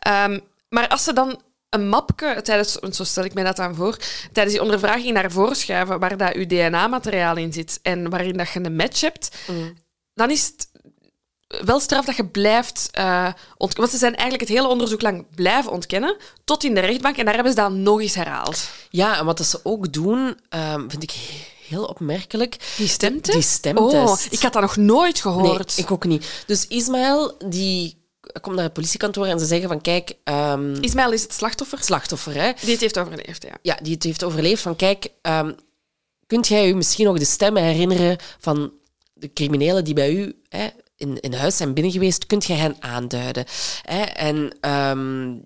Um, 0.08 0.40
maar 0.68 0.88
als 0.88 1.04
ze 1.04 1.12
dan 1.12 1.42
een 1.68 1.88
mapje, 1.88 2.42
tijdens, 2.42 2.72
zo 2.72 3.04
stel 3.04 3.24
ik 3.24 3.34
mij 3.34 3.44
dat 3.44 3.58
aan 3.58 3.74
voor, 3.74 3.96
tijdens 4.32 4.54
die 4.54 4.64
ondervraging 4.64 5.12
naar 5.12 5.30
voren 5.30 5.56
schuiven 5.56 5.98
waar 5.98 6.16
dat 6.16 6.34
je 6.34 6.46
DNA-materiaal 6.46 7.36
in 7.36 7.52
zit 7.52 7.78
en 7.82 8.10
waarin 8.10 8.36
dat 8.36 8.50
je 8.50 8.64
een 8.64 8.76
match 8.76 9.00
hebt, 9.00 9.36
mm. 9.46 9.74
dan 10.14 10.30
is 10.30 10.46
het 10.46 10.68
wel 11.64 11.80
straf 11.80 12.04
dat 12.04 12.16
je 12.16 12.26
blijft 12.26 12.88
uh, 12.98 13.26
ontkennen. 13.56 13.76
Want 13.76 13.90
ze 13.90 13.98
zijn 13.98 14.16
eigenlijk 14.16 14.48
het 14.48 14.58
hele 14.58 14.68
onderzoek 14.68 15.02
lang 15.02 15.26
blijven 15.34 15.72
ontkennen, 15.72 16.16
tot 16.44 16.64
in 16.64 16.74
de 16.74 16.80
rechtbank. 16.80 17.16
En 17.16 17.24
daar 17.24 17.34
hebben 17.34 17.52
ze 17.52 17.58
dan 17.58 17.82
nog 17.82 18.00
eens 18.00 18.14
herhaald. 18.14 18.68
Ja, 18.90 19.18
en 19.18 19.24
wat 19.24 19.46
ze 19.46 19.60
ook 19.62 19.92
doen, 19.92 20.38
um, 20.50 20.90
vind 20.90 21.02
ik 21.02 21.12
heel 21.70 21.84
opmerkelijk. 21.84 22.56
Die 22.76 22.88
stemtest? 22.88 23.32
Die 23.32 23.42
stemtest. 23.42 24.26
Oh, 24.26 24.32
ik 24.32 24.40
had 24.40 24.52
dat 24.52 24.62
nog 24.62 24.76
nooit 24.76 25.20
gehoord. 25.20 25.76
Nee, 25.76 25.86
ik 25.86 25.92
ook 25.92 26.04
niet. 26.04 26.44
Dus 26.46 26.66
Ismaël, 26.66 27.34
die 27.48 27.98
komt 28.40 28.54
naar 28.54 28.64
het 28.64 28.72
politiekantoor 28.72 29.26
en 29.26 29.38
ze 29.38 29.46
zeggen 29.46 29.68
van 29.68 29.80
kijk... 29.80 30.14
Um, 30.24 30.74
Ismaël 30.74 31.12
is 31.12 31.22
het 31.22 31.32
slachtoffer? 31.32 31.82
Slachtoffer, 31.82 32.34
hè. 32.34 32.52
Die 32.60 32.72
het 32.72 32.80
heeft 32.80 32.98
overleefd, 32.98 33.42
ja. 33.42 33.54
Ja, 33.62 33.78
die 33.82 33.94
het 33.94 34.02
heeft 34.02 34.24
overleefd. 34.24 34.62
Van 34.62 34.76
kijk, 34.76 35.08
um, 35.22 35.54
kunt 36.26 36.48
jij 36.48 36.68
u 36.68 36.74
misschien 36.74 37.06
nog 37.06 37.18
de 37.18 37.24
stemmen 37.24 37.62
herinneren 37.62 38.18
van 38.38 38.72
de 39.12 39.32
criminelen 39.32 39.84
die 39.84 39.94
bij 39.94 40.12
u 40.12 40.40
hè, 40.48 40.68
in, 40.96 41.20
in 41.20 41.32
huis 41.32 41.56
zijn 41.56 41.74
binnen 41.74 41.92
geweest? 41.92 42.26
Kunt 42.26 42.44
jij 42.44 42.56
hen 42.56 42.76
aanduiden? 42.78 43.44
Hè? 43.82 44.02
En... 44.02 44.70
Um, 44.70 45.42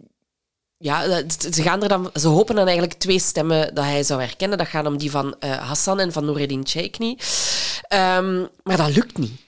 ja, 0.78 1.22
ze, 1.50 1.62
gaan 1.62 1.82
er 1.82 1.88
dan, 1.88 2.10
ze 2.14 2.28
hopen 2.28 2.54
dan 2.54 2.66
eigenlijk 2.66 2.98
twee 2.98 3.18
stemmen 3.18 3.74
dat 3.74 3.84
hij 3.84 4.02
zou 4.02 4.20
herkennen. 4.20 4.58
Dat 4.58 4.66
gaat 4.66 4.86
om 4.86 4.98
die 4.98 5.10
van 5.10 5.34
uh, 5.40 5.68
Hassan 5.68 6.00
en 6.00 6.12
van 6.12 6.24
Noureddin 6.24 6.66
Chekni. 6.66 7.18
Um, 7.88 8.48
maar 8.62 8.76
dat 8.76 8.94
lukt 8.94 9.18
niet. 9.18 9.42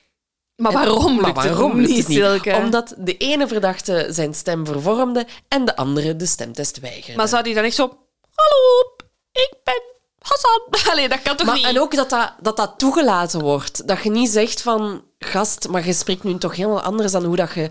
Maar 0.57 0.73
waarom 0.73 1.13
lukt 1.13 1.23
maar 1.23 1.35
waarom 1.35 1.79
het 1.79 1.89
niet, 1.89 2.05
Silke? 2.05 2.55
Omdat 2.55 2.95
de 2.99 3.17
ene 3.17 3.49
verdachte 3.49 4.07
zijn 4.11 4.35
stem 4.35 4.67
vervormde 4.67 5.27
en 5.49 5.65
de 5.65 5.77
andere 5.77 6.17
de 6.17 6.27
stemtest 6.27 6.81
weigerde. 6.81 7.17
Maar 7.17 7.29
zou 7.29 7.43
die 7.43 7.55
dan 7.55 7.65
echt 7.65 7.75
zo... 7.75 7.99
Hallo, 8.35 8.95
ik 9.33 9.55
ben 9.65 9.83
Hassan. 10.19 10.61
Allee, 10.93 11.09
dat 11.09 11.23
kan 11.23 11.37
toch 11.37 11.47
maar, 11.47 11.57
niet? 11.57 11.65
En 11.65 11.81
ook 11.81 11.95
dat 11.95 12.11
dat, 12.11 12.33
dat 12.41 12.57
dat 12.57 12.75
toegelaten 12.77 13.41
wordt. 13.41 13.89
Dat 13.89 14.03
je 14.03 14.11
niet 14.11 14.31
zegt 14.31 14.63
van... 14.63 15.05
Gast, 15.19 15.69
maar 15.69 15.87
je 15.87 15.93
spreekt 15.93 16.25
nu 16.25 16.39
toch 16.39 16.57
helemaal 16.57 16.81
anders 16.81 17.13
dan 17.13 17.25
hoe 17.25 17.37
dat 17.37 17.55
je 17.55 17.71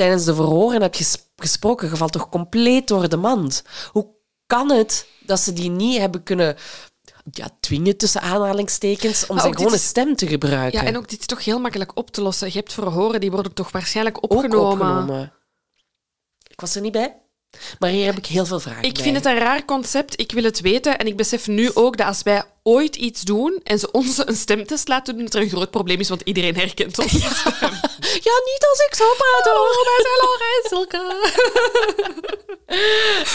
tijdens 0.00 0.24
de 0.24 0.34
verhoren 0.34 0.82
hebt 0.82 1.28
gesproken. 1.36 1.90
Je 1.90 1.96
valt 1.96 2.12
toch 2.12 2.28
compleet 2.28 2.88
door 2.88 3.08
de 3.08 3.16
mand. 3.16 3.62
Hoe 3.92 4.06
kan 4.46 4.70
het 4.70 5.06
dat 5.26 5.40
ze 5.40 5.52
die 5.52 5.70
niet 5.70 5.98
hebben 5.98 6.22
kunnen 6.22 6.56
ja, 7.30 7.48
dwingen 7.60 7.96
tussen 7.96 8.20
aanhalingstekens 8.20 9.26
om 9.26 9.38
zijn 9.38 9.56
gewone 9.56 9.78
stem 9.78 10.16
te 10.16 10.26
gebruiken. 10.26 10.80
Ja, 10.80 10.86
en 10.86 10.96
ook 10.96 11.08
dit 11.08 11.20
is 11.20 11.26
toch 11.26 11.44
heel 11.44 11.58
makkelijk 11.58 11.96
op 11.96 12.10
te 12.10 12.22
lossen. 12.22 12.46
Je 12.46 12.58
hebt 12.58 12.72
verhoren, 12.72 13.20
die 13.20 13.30
worden 13.30 13.54
toch 13.54 13.70
waarschijnlijk 13.70 14.22
opgenomen. 14.22 14.70
opgenomen. 14.70 15.32
Ik 16.46 16.60
was 16.60 16.74
er 16.74 16.80
niet 16.80 16.92
bij. 16.92 17.22
Maar 17.78 17.90
hier 17.90 18.06
heb 18.06 18.16
ik 18.16 18.26
heel 18.26 18.46
veel 18.46 18.60
vragen 18.60 18.82
Ik 18.82 18.98
vind 18.98 19.16
het 19.16 19.24
een 19.24 19.38
raar 19.38 19.64
concept. 19.64 20.20
Ik 20.20 20.32
wil 20.32 20.42
het 20.42 20.60
weten. 20.60 20.98
En 20.98 21.06
ik 21.06 21.16
besef 21.16 21.46
nu 21.46 21.70
ook 21.74 21.96
dat 21.96 22.06
als 22.06 22.22
wij 22.22 22.42
ooit 22.62 22.96
iets 22.96 23.22
doen 23.22 23.60
en 23.64 23.78
ze 23.78 23.90
ons 23.90 24.18
een 24.26 24.36
stemtest 24.36 24.88
laten 24.88 25.14
doen, 25.14 25.24
dat 25.24 25.34
er 25.34 25.40
een 25.40 25.48
groot 25.48 25.70
probleem 25.70 26.00
is, 26.00 26.08
want 26.08 26.20
iedereen 26.24 26.56
herkent 26.56 26.98
ons. 26.98 27.12
ja, 28.28 28.36
niet 28.44 28.66
als 28.70 28.84
ik 28.88 28.94
zo 28.94 29.04
praat 29.16 29.54
hoor. 29.54 29.68
Wij 29.84 30.04
zijn 30.06 30.20
Laura 30.20 30.68
Silke. 30.68 31.28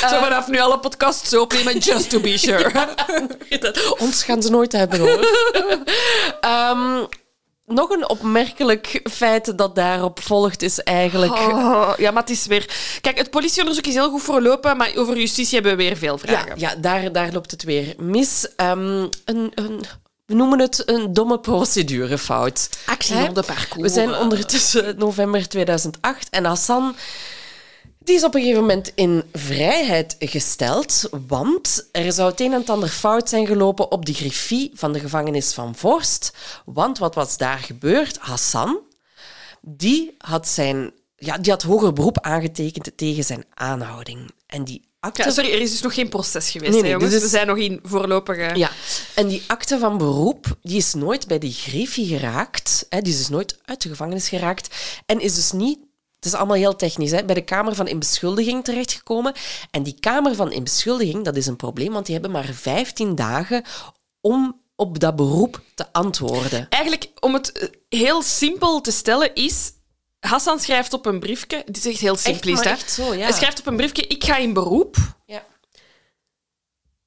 Zo 0.09 0.19
vanaf 0.19 0.47
nu 0.47 0.59
alle 0.59 0.79
podcasts 0.79 1.29
zo 1.29 1.41
opnemen, 1.41 1.77
just 1.77 2.09
to 2.09 2.19
be 2.19 2.37
sure. 2.37 2.95
ons 3.97 4.23
gaan 4.23 4.41
ze 4.41 4.49
nooit 4.49 4.71
hebben 4.71 4.99
hoor. 4.99 5.27
um, 6.41 7.07
nog 7.65 7.89
een 7.89 8.09
opmerkelijk 8.09 9.01
feit 9.11 9.57
dat 9.57 9.75
daarop 9.75 10.21
volgt 10.21 10.61
is 10.61 10.79
eigenlijk... 10.79 11.33
Oh, 11.33 11.93
ja, 11.97 12.11
maar 12.11 12.21
het 12.21 12.31
is 12.31 12.45
weer... 12.45 12.97
Kijk, 13.01 13.17
het 13.17 13.29
politieonderzoek 13.29 13.85
is 13.85 13.93
heel 13.93 14.09
goed 14.09 14.23
verlopen, 14.23 14.77
maar 14.77 14.91
over 14.95 15.17
justitie 15.17 15.53
hebben 15.53 15.77
we 15.77 15.83
weer 15.83 15.97
veel 15.97 16.17
vragen. 16.17 16.59
Ja, 16.59 16.69
ja 16.69 16.75
daar, 16.75 17.11
daar 17.11 17.31
loopt 17.31 17.51
het 17.51 17.63
weer 17.63 17.93
mis. 17.97 18.47
Um, 18.57 19.09
een, 19.25 19.51
een, 19.55 19.85
we 20.25 20.33
noemen 20.33 20.59
het 20.59 20.83
een 20.85 21.13
domme 21.13 21.39
procedurefout. 21.39 22.69
Actie 22.85 23.27
op 23.27 23.35
de 23.35 23.43
parcours. 23.43 23.81
We 23.81 23.89
zijn 23.89 24.15
ondertussen 24.15 24.97
november 24.97 25.47
2008 25.47 26.29
en 26.29 26.45
Hassan 26.45 26.95
die 28.05 28.15
is 28.15 28.23
op 28.23 28.35
een 28.35 28.41
gegeven 28.41 28.61
moment 28.61 28.91
in 28.95 29.23
vrijheid 29.33 30.15
gesteld, 30.19 31.09
want 31.27 31.87
er 31.91 32.11
zou 32.11 32.29
het 32.29 32.39
een 32.39 32.53
en 32.53 32.65
ander 32.65 32.89
fout 32.89 33.29
zijn 33.29 33.47
gelopen 33.47 33.91
op 33.91 34.05
de 34.05 34.13
griffie 34.13 34.71
van 34.73 34.93
de 34.93 34.99
gevangenis 34.99 35.53
van 35.53 35.75
Vorst. 35.75 36.33
Want 36.65 36.97
wat 36.97 37.15
was 37.15 37.37
daar 37.37 37.57
gebeurd? 37.57 38.17
Hassan, 38.17 38.79
die 39.61 40.15
had, 40.17 40.47
zijn, 40.47 40.91
ja, 41.15 41.37
die 41.37 41.51
had 41.51 41.61
hoger 41.63 41.93
beroep 41.93 42.19
aangetekend 42.19 42.91
tegen 42.95 43.23
zijn 43.23 43.45
aanhouding. 43.53 44.31
En 44.47 44.63
die 44.63 44.81
akte... 44.99 45.23
Ja, 45.23 45.31
sorry, 45.31 45.51
er 45.51 45.61
is 45.61 45.71
dus 45.71 45.81
nog 45.81 45.93
geen 45.93 46.09
proces 46.09 46.49
geweest, 46.49 46.71
nee, 46.71 46.81
nee, 46.81 46.91
jongens. 46.91 47.11
Dus 47.11 47.21
We 47.21 47.27
zijn 47.27 47.47
nog 47.47 47.57
in 47.57 47.79
voorlopige... 47.83 48.51
Ja, 48.53 48.71
en 49.15 49.27
die 49.27 49.43
akte 49.47 49.79
van 49.79 49.97
beroep 49.97 50.57
die 50.61 50.77
is 50.77 50.93
nooit 50.93 51.27
bij 51.27 51.39
die 51.39 51.53
griffie 51.53 52.07
geraakt. 52.07 52.85
Hè, 52.89 53.01
die 53.01 53.13
is 53.13 53.19
dus 53.19 53.29
nooit 53.29 53.57
uit 53.65 53.81
de 53.81 53.89
gevangenis 53.89 54.29
geraakt 54.29 54.75
en 55.05 55.19
is 55.19 55.35
dus 55.35 55.51
niet 55.51 55.79
het 56.25 56.33
is 56.33 56.39
allemaal 56.39 56.57
heel 56.57 56.75
technisch. 56.75 57.11
Hè? 57.11 57.25
Bij 57.25 57.35
de 57.35 57.43
Kamer 57.43 57.75
van 57.75 57.87
Inbeschuldiging 57.87 58.63
terechtgekomen. 58.63 59.33
En 59.71 59.83
die 59.83 59.99
Kamer 59.99 60.35
van 60.35 60.51
Inbeschuldiging, 60.51 61.23
dat 61.23 61.35
is 61.35 61.45
een 61.45 61.55
probleem, 61.55 61.91
want 61.91 62.05
die 62.05 62.13
hebben 62.13 62.31
maar 62.31 62.45
15 62.53 63.15
dagen 63.15 63.63
om 64.21 64.61
op 64.75 64.99
dat 64.99 65.15
beroep 65.15 65.61
te 65.75 65.85
antwoorden. 65.91 66.67
Eigenlijk, 66.69 67.07
om 67.19 67.33
het 67.33 67.51
eh, 67.51 67.69
heel 67.99 68.21
simpel 68.21 68.81
te 68.81 68.91
stellen, 68.91 69.35
is... 69.35 69.73
Hassan 70.19 70.59
schrijft 70.59 70.93
op 70.93 71.05
een 71.05 71.19
briefje... 71.19 71.61
Dit 71.65 71.77
is 71.77 71.85
echt 71.85 71.99
heel 71.99 72.17
echt, 72.23 72.91
Zo, 72.91 73.13
ja. 73.13 73.23
Hij 73.23 73.33
schrijft 73.33 73.59
op 73.59 73.65
een 73.67 73.75
briefje, 73.75 74.07
ik 74.07 74.23
ga 74.23 74.37
in 74.37 74.53
beroep. 74.53 74.95
Ja. 75.25 75.43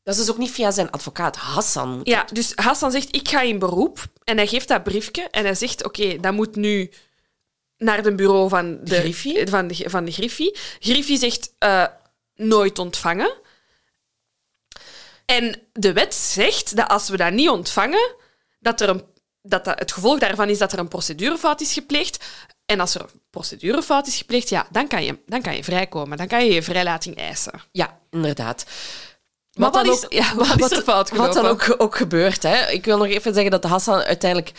Dat 0.03 0.15
is 0.15 0.21
dus 0.25 0.31
ook 0.31 0.39
niet 0.39 0.51
via 0.51 0.71
zijn 0.71 0.91
advocaat, 0.91 1.37
Hassan. 1.37 2.01
Ja, 2.03 2.27
dus 2.33 2.53
Hassan 2.55 2.91
zegt, 2.91 3.17
ik 3.17 3.29
ga 3.29 3.41
in 3.41 3.59
beroep. 3.59 4.07
En 4.25 4.37
hij 4.37 4.47
geeft 4.47 4.69
dat 4.69 4.83
briefje 4.83 5.23
en 5.31 5.45
hij 5.45 5.55
zegt, 5.55 5.85
oké, 5.85 6.21
dat 6.21 6.33
moet 6.33 6.57
nu 6.57 6.91
naar 7.79 8.05
het 8.05 8.17
bureau 8.17 8.49
van 8.49 8.79
de, 8.85 8.95
Griffie? 8.95 9.49
Van 9.49 9.67
de, 9.67 9.85
van 9.87 10.05
de 10.05 10.13
Griffie. 10.13 10.57
Griffie 10.79 11.19
zegt 11.19 11.53
uh, 11.59 11.87
nooit 12.35 12.79
ontvangen. 12.79 13.33
En 15.25 15.63
de 15.73 15.93
wet 15.93 16.15
zegt 16.15 16.77
dat 16.77 16.89
als 16.89 17.09
we 17.09 17.17
dat 17.17 17.33
niet 17.33 17.49
ontvangen, 17.49 18.15
dat, 18.61 18.81
er 18.81 18.89
een, 18.89 19.05
dat, 19.43 19.65
dat 19.65 19.79
het 19.79 19.93
gevolg 19.93 20.19
daarvan 20.19 20.49
is 20.49 20.59
dat 20.59 20.73
er 20.73 20.79
een 20.79 20.89
procedurefout 20.89 21.61
is 21.61 21.73
gepleegd. 21.73 22.25
En 22.67 22.81
als 22.81 22.95
er 22.95 23.01
een 23.01 23.21
procedurefout 23.31 24.07
is 24.07 24.17
gepleegd, 24.17 24.49
ja, 24.49 24.67
dan 24.71 24.89
kan 24.89 25.05
je, 25.05 25.19
dan 25.27 25.43
kan 25.43 25.57
je 25.57 25.65
vrijkomen. 25.65 26.19
Dan 26.19 26.27
kan 26.27 26.45
je 26.45 26.55
je 26.55 26.63
vrijlating 26.63 27.17
eisen. 27.17 27.63
Ja, 27.73 27.99
inderdaad. 28.11 28.65
Maar 29.53 29.71
wat, 29.71 29.87
is, 29.87 30.05
ja, 30.09 30.35
wat, 30.35 30.47
wat, 30.59 30.71
is 30.71 30.79
er 30.79 30.83
fout 30.83 31.09
gelopen? 31.09 31.35
Wat 31.35 31.43
dan 31.43 31.53
ook, 31.53 31.75
ook 31.83 31.97
gebeurt. 31.97 32.43
Hè? 32.43 32.71
Ik 32.71 32.85
wil 32.85 32.99
nog 32.99 33.07
even 33.07 33.35
zeggen 33.35 33.51
dat 33.51 33.65
Hassan 33.65 34.01
uiteindelijk 34.01 34.53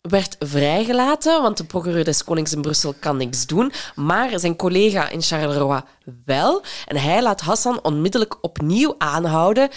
werd 0.00 0.36
vrijgelaten, 0.38 1.42
want 1.42 1.56
de 1.56 1.64
procureur 1.64 2.04
des 2.04 2.24
Konings 2.24 2.52
in 2.52 2.62
Brussel 2.62 2.94
kan 3.00 3.16
niks 3.16 3.46
doen. 3.46 3.72
Maar 3.94 4.38
zijn 4.38 4.56
collega 4.56 5.08
in 5.08 5.22
Charleroi 5.22 5.82
wel. 6.24 6.62
En 6.86 6.96
hij 6.96 7.22
laat 7.22 7.40
Hassan 7.40 7.82
onmiddellijk 7.82 8.36
opnieuw 8.40 8.94
aanhouden 8.98 9.68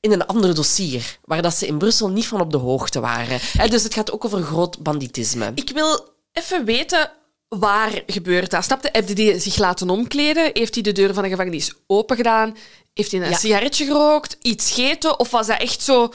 in 0.00 0.12
een 0.12 0.26
ander 0.26 0.54
dossier, 0.54 1.18
waar 1.24 1.42
dat 1.42 1.54
ze 1.54 1.66
in 1.66 1.78
Brussel 1.78 2.08
niet 2.08 2.26
van 2.26 2.40
op 2.40 2.50
de 2.50 2.58
hoogte 2.58 3.00
waren. 3.00 3.40
Dus 3.70 3.82
het 3.82 3.94
gaat 3.94 4.12
ook 4.12 4.24
over 4.24 4.42
groot 4.42 4.78
banditisme. 4.78 5.52
Ik 5.54 5.70
wil 5.70 6.08
even 6.32 6.64
weten 6.64 7.10
waar 7.48 8.02
gebeurt 8.06 8.50
dat? 8.50 8.64
Snapte? 8.64 8.88
Heb 8.92 9.08
hij 9.08 9.38
zich 9.38 9.56
laten 9.56 9.90
omkleden? 9.90 10.50
Heeft 10.52 10.74
hij 10.74 10.82
de 10.82 10.92
deur 10.92 11.14
van 11.14 11.22
de 11.22 11.28
gevangenis 11.28 11.72
open 11.86 12.16
gedaan? 12.16 12.56
Heeft 12.94 13.12
hij 13.12 13.20
een 13.20 13.30
ja. 13.30 13.36
sigaretje 13.36 13.84
gerookt? 13.84 14.36
Iets 14.42 14.70
gegeten? 14.70 15.18
Of 15.18 15.30
was 15.30 15.46
dat 15.46 15.60
echt 15.60 15.82
zo 15.82 16.12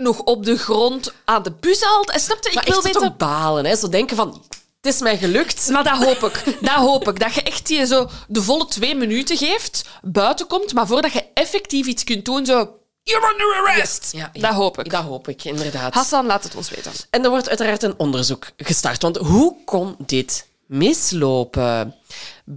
nog 0.00 0.18
op 0.18 0.44
de 0.44 0.58
grond 0.58 1.12
aan 1.24 1.42
de 1.42 1.52
bus 1.60 1.82
haalt. 1.82 2.10
En 2.10 2.20
snapte, 2.20 2.50
ik 2.50 2.62
wil 2.62 2.82
weten... 2.82 3.14
balen, 3.16 3.64
hè? 3.64 3.76
Zo 3.76 3.88
denken 3.88 4.16
van... 4.16 4.42
Het 4.80 4.94
is 4.94 5.00
mij 5.00 5.18
gelukt. 5.18 5.68
Maar 5.68 5.84
dat 5.84 6.04
hoop 6.04 6.30
ik. 6.30 6.44
Dat 6.60 6.74
hoop 6.74 7.08
ik. 7.08 7.20
Dat 7.20 7.34
je 7.34 7.42
echt 7.42 7.66
die 7.66 7.86
zo 7.86 8.08
de 8.28 8.42
volle 8.42 8.66
twee 8.66 8.94
minuten 8.94 9.36
geeft, 9.36 9.84
buiten 10.02 10.46
komt, 10.46 10.74
maar 10.74 10.86
voordat 10.86 11.12
je 11.12 11.24
effectief 11.34 11.86
iets 11.86 12.04
kunt 12.04 12.24
doen, 12.24 12.46
zo... 12.46 12.74
You're 13.02 13.30
under 13.32 13.62
arrest! 13.62 14.12
Ja, 14.12 14.30
dat 14.32 14.52
hoop 14.52 14.78
ik. 14.78 14.90
Dat 14.90 15.02
hoop 15.02 15.28
ik, 15.28 15.44
inderdaad. 15.44 15.94
Hassan, 15.94 16.26
laat 16.26 16.44
het 16.44 16.54
ons 16.54 16.70
weten. 16.70 16.92
En 17.10 17.24
er 17.24 17.30
wordt 17.30 17.48
uiteraard 17.48 17.82
een 17.82 17.94
onderzoek 17.96 18.46
gestart. 18.56 19.02
Want 19.02 19.16
hoe 19.16 19.56
kon 19.64 19.96
dit 20.06 20.46
mislopen? 20.66 21.94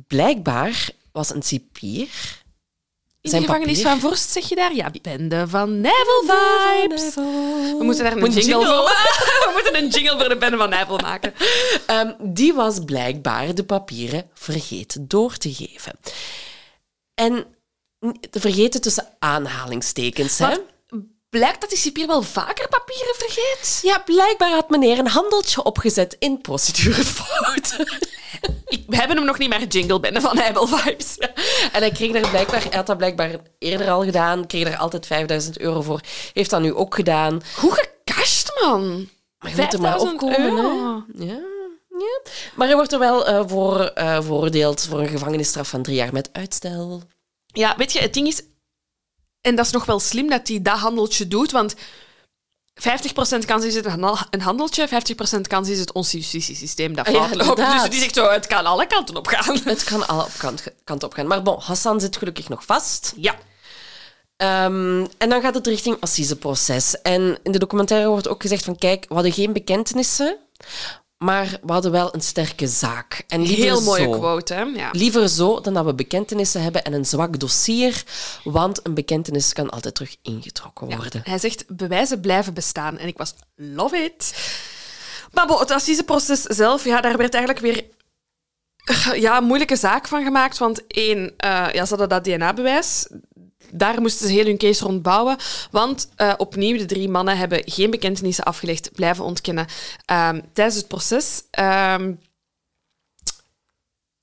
Blijkbaar 0.08 0.90
was 1.12 1.34
een 1.34 1.44
cipier 1.44 2.43
in 3.24 3.30
Zijn 3.30 3.42
de 3.42 3.48
gevangenis 3.48 3.82
papier. 3.82 4.00
van 4.00 4.10
Vorst, 4.10 4.30
zeg 4.30 4.50
je 4.50 4.56
daar? 4.56 4.76
Ja, 4.76 4.92
bende 5.02 5.48
van 5.48 5.82
Nijvel 5.82 6.24
vibes. 6.26 7.16
We 7.16 7.80
moeten 7.82 8.04
daar 8.04 8.18
een, 8.18 8.20
jingle, 8.20 8.42
jingle. 8.42 8.66
voor 8.66 8.84
maken. 8.84 9.26
We 9.48 9.50
moeten 9.54 9.84
een 9.84 9.90
jingle 9.90 10.18
voor 10.20 10.30
de 10.30 10.38
bende 10.38 10.58
van 10.58 10.70
Nijvel 10.70 10.98
maken. 10.98 11.34
Ehm, 11.86 12.14
die 12.20 12.54
was 12.54 12.80
blijkbaar 12.86 13.56
de 13.56 13.64
papieren 13.64 14.30
vergeten 14.34 15.08
door 15.08 15.38
te 15.38 15.54
geven. 15.54 16.00
En 17.14 17.46
te 18.30 18.40
vergeten 18.40 18.82
tussen 18.82 19.08
aanhalingstekens. 19.20 20.38
Hè? 20.38 20.56
Blijkt 21.30 21.62
dat 21.62 21.70
die 21.70 21.80
cipier 21.80 22.08
wel 22.08 22.22
vaker 22.22 22.68
papieren 22.68 23.16
vergeet? 23.18 23.80
Ja, 23.82 24.00
blijkbaar 24.00 24.52
had 24.52 24.70
meneer 24.70 25.00
een 25.00 25.08
handeltje 25.08 25.64
opgezet 25.64 26.16
in 26.20 26.42
procedurefouten. 26.42 27.98
Ik, 28.66 28.84
we 28.88 28.96
hebben 28.96 29.18
hem 29.18 29.26
nog 29.26 29.38
niet 29.38 29.50
meer 29.50 29.68
jingle 29.68 30.00
bende 30.00 30.22
van 30.22 30.36
Nijvel 30.36 30.68
vibes. 30.68 31.18
En 31.72 31.82
hij 31.82 31.92
kreeg 31.92 32.12
daar 32.12 32.30
blijkbaar, 32.30 32.62
hij 32.62 32.72
had 32.72 32.88
dat 32.88 32.98
blijkbaar 32.98 33.36
eerder 33.60 33.90
al 33.90 34.04
gedaan, 34.04 34.48
kreeg 34.48 34.68
er 34.68 34.78
altijd 34.78 35.06
5000 35.06 35.60
euro 35.60 35.82
voor. 35.82 36.02
Heeft 36.34 36.50
dat 36.50 36.62
nu 36.62 36.74
ook 36.74 36.96
gedaan. 36.96 37.42
Hoe 37.56 37.72
gecashed, 37.72 38.52
man. 38.62 39.10
Maar 39.38 39.56
je 39.56 39.62
moet 39.62 39.74
er 39.74 39.82
maar 39.82 40.00
5000 40.00 40.24
opkomen, 40.24 40.66
hè? 41.18 41.26
Ja, 41.26 41.40
ja. 41.98 42.22
Maar 42.56 42.68
hij 42.68 42.76
wordt 42.76 42.92
er 42.92 43.00
wel 43.00 43.28
eh, 43.28 43.44
voor 43.48 43.80
eh, 43.80 44.22
veroordeeld 44.22 44.86
voor 44.90 45.00
een 45.00 45.08
gevangenisstraf 45.08 45.70
van 45.70 45.82
drie 45.82 45.96
jaar 45.96 46.14
met 46.14 46.30
uitstel. 46.32 47.02
Ja, 47.46 47.74
weet 47.78 47.92
je, 47.92 48.00
het 48.00 48.14
ding 48.14 48.28
is... 48.28 48.42
En 49.42 49.56
dat 49.56 49.66
is 49.66 49.72
nog 49.72 49.86
wel 49.86 50.00
slim 50.00 50.30
dat 50.30 50.48
hij 50.48 50.62
dat 50.62 50.78
handeltje 50.78 51.28
doet, 51.28 51.52
want 51.52 51.76
50% 52.74 53.46
kans 53.46 53.66
is 53.66 53.76
het 53.76 53.86
een 53.86 53.92
handel- 53.92 54.18
een 54.30 54.42
handeltje, 54.42 54.88
50% 54.88 55.48
kans 55.48 55.70
is 55.70 55.80
het 55.80 55.92
ons 55.92 56.12
justitiesysteem 56.12 56.96
dat 56.96 57.08
fout 57.08 57.36
loopt. 57.36 57.58
Dus 57.58 57.90
die 57.90 58.00
zegt 58.00 58.16
zo, 58.16 58.30
het 58.30 58.48
kan 58.48 58.66
alle 58.66 58.88
kanten 58.88 59.16
op 59.16 59.28
gaan. 59.28 59.60
Het 59.64 59.84
kan 59.84 60.08
alle 60.08 60.28
kant, 60.38 60.64
kant 60.84 61.04
op 61.04 61.14
gaan. 61.14 61.28
Maar 61.28 61.42
bon, 61.42 61.60
Hassan 61.60 62.00
zit 62.00 62.18
gelukkig 62.18 62.50
nog 62.50 62.66
vast. 62.66 63.14
Ja. 63.16 63.36
Ehm, 64.38 65.06
en 65.18 65.30
dan 65.30 65.42
gaat 65.42 65.54
het 65.56 65.68
richting 65.68 65.98
assiseproces. 66.00 67.02
En 67.02 67.38
in 67.44 67.52
de 67.52 67.60
documentaire 67.60 68.10
wordt 68.10 68.28
ook 68.28 68.42
gezegd 68.42 68.64
van 68.64 68.76
kijk, 68.78 69.06
we 69.08 69.14
hadden 69.14 69.32
geen 69.34 69.54
bekentenissen, 69.54 70.38
maar 71.18 71.58
we 71.62 71.72
hadden 71.72 71.92
wel 71.92 72.16
een 72.16 72.22
sterke 72.22 72.68
zaak. 72.68 73.24
En 73.28 73.42
Heel 73.42 73.82
mooie 73.82 74.04
zo. 74.04 74.10
quote, 74.10 74.54
hè? 74.54 74.62
Ja. 74.62 74.90
Liever 74.92 75.30
zo 75.30 75.62
dan 75.62 75.74
dat 75.74 75.86
we 75.86 75.94
bekentenissen 75.94 76.62
hebben 76.62 76.84
en 76.84 76.94
een 76.94 77.06
zwak 77.06 77.40
dossier, 77.40 78.04
want 78.44 78.80
een 78.88 78.94
bekentenis 78.94 79.54
kan 79.54 79.70
altijd 79.70 79.96
terug 79.96 80.16
ingetrokken 80.22 80.88
worden. 80.88 81.22
Hij 81.24 81.38
zegt, 81.38 81.66
bewijzen 81.68 82.20
blijven 82.20 82.54
bestaan. 82.54 82.98
En 82.98 83.08
ik 83.08 83.18
was, 83.18 83.34
love 83.56 83.98
it. 83.98 84.34
Maar 85.32 85.48
bon, 85.48 85.60
het 85.60 85.72
assiseproces 85.72 86.42
zelf, 86.42 86.84
ja, 86.84 87.02
daar 87.02 87.18
werd 87.18 87.34
eigenlijk 87.34 87.66
weer 87.66 87.86
ja, 89.22 89.38
een 89.38 89.44
moeilijke 89.44 89.76
zaak 89.76 90.08
van 90.08 90.24
gemaakt. 90.24 90.58
Want 90.58 90.88
één, 90.88 91.34
eh, 91.38 91.68
ja, 91.72 91.86
ze 91.86 91.96
hadden 91.96 92.10
dat 92.10 92.24
DNA-bewijs. 92.24 93.08
Daar 93.74 94.02
moesten 94.02 94.28
ze 94.28 94.34
heel 94.34 94.46
hun 94.46 94.58
case 94.58 94.84
rond 94.84 95.02
bouwen. 95.02 95.38
Want 95.72 96.10
eh, 96.16 96.34
opnieuw, 96.38 96.78
de 96.78 96.86
drie 96.86 97.10
mannen 97.10 97.38
hebben 97.38 97.62
geen 97.66 97.92
bekentenissen 97.92 98.44
afgelegd, 98.44 98.92
blijven 98.94 99.24
ontkennen 99.24 99.66
ehm, 100.06 100.42
tijdens 100.54 100.78
het 100.78 100.88
proces. 100.88 101.44
Ehm, 101.52 102.12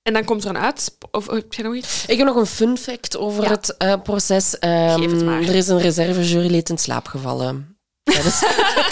en 0.02 0.12
dan 0.12 0.24
komt 0.24 0.44
er 0.44 0.50
een 0.50 0.58
uit. 0.58 0.96
Of 1.10 1.28
of 1.28 1.34
heb 1.34 1.56
nog 1.56 1.74
iets? 1.74 2.06
Ik 2.06 2.18
heb 2.18 2.26
nog 2.26 2.36
een 2.36 2.46
fun 2.46 2.78
fact 2.78 3.16
over 3.16 3.42
Ja. 3.42 3.50
het 3.50 3.76
eh, 3.76 3.94
proces. 4.02 4.58
Ehm, 4.58 4.98
Geef 5.00 5.10
het 5.10 5.24
maar. 5.24 5.42
Er 5.42 5.54
is 5.54 5.68
een 5.68 5.80
reservejurylid 5.80 6.68
in 6.68 6.78
slaap 6.78 7.06
gevallen. 7.06 7.69
Tijdens 8.02 8.40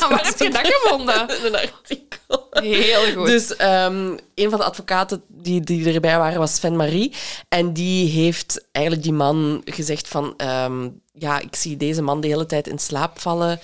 Waar 0.09 0.25
heb 0.27 0.39
je 0.39 0.51
dat 0.51 0.67
gevonden? 0.67 1.29
een 1.47 1.57
artikel. 1.57 2.47
Heel 2.51 3.13
goed. 3.15 3.27
Dus 3.27 3.57
ehm, 3.57 4.17
een 4.35 4.51
van 4.51 4.59
de 4.59 4.65
advocaten 4.65 5.23
die, 5.29 5.61
die 5.61 5.93
erbij 5.95 6.19
waren 6.19 6.39
was 6.39 6.55
Sven 6.55 6.77
Marie. 6.77 7.15
En 7.49 7.73
die 7.73 8.11
heeft 8.11 8.67
eigenlijk 8.73 9.07
die 9.07 9.15
man 9.15 9.63
gezegd 9.65 10.09
van... 10.09 10.35
ehm, 10.37 10.89
ja, 11.13 11.39
ik 11.39 11.57
zie 11.57 11.77
deze 11.77 12.03
man 12.03 12.21
de 12.21 12.29
hele 12.29 12.47
tijd 12.47 12.67
in 12.67 12.79
slaap 12.79 13.21
vallen. 13.21 13.61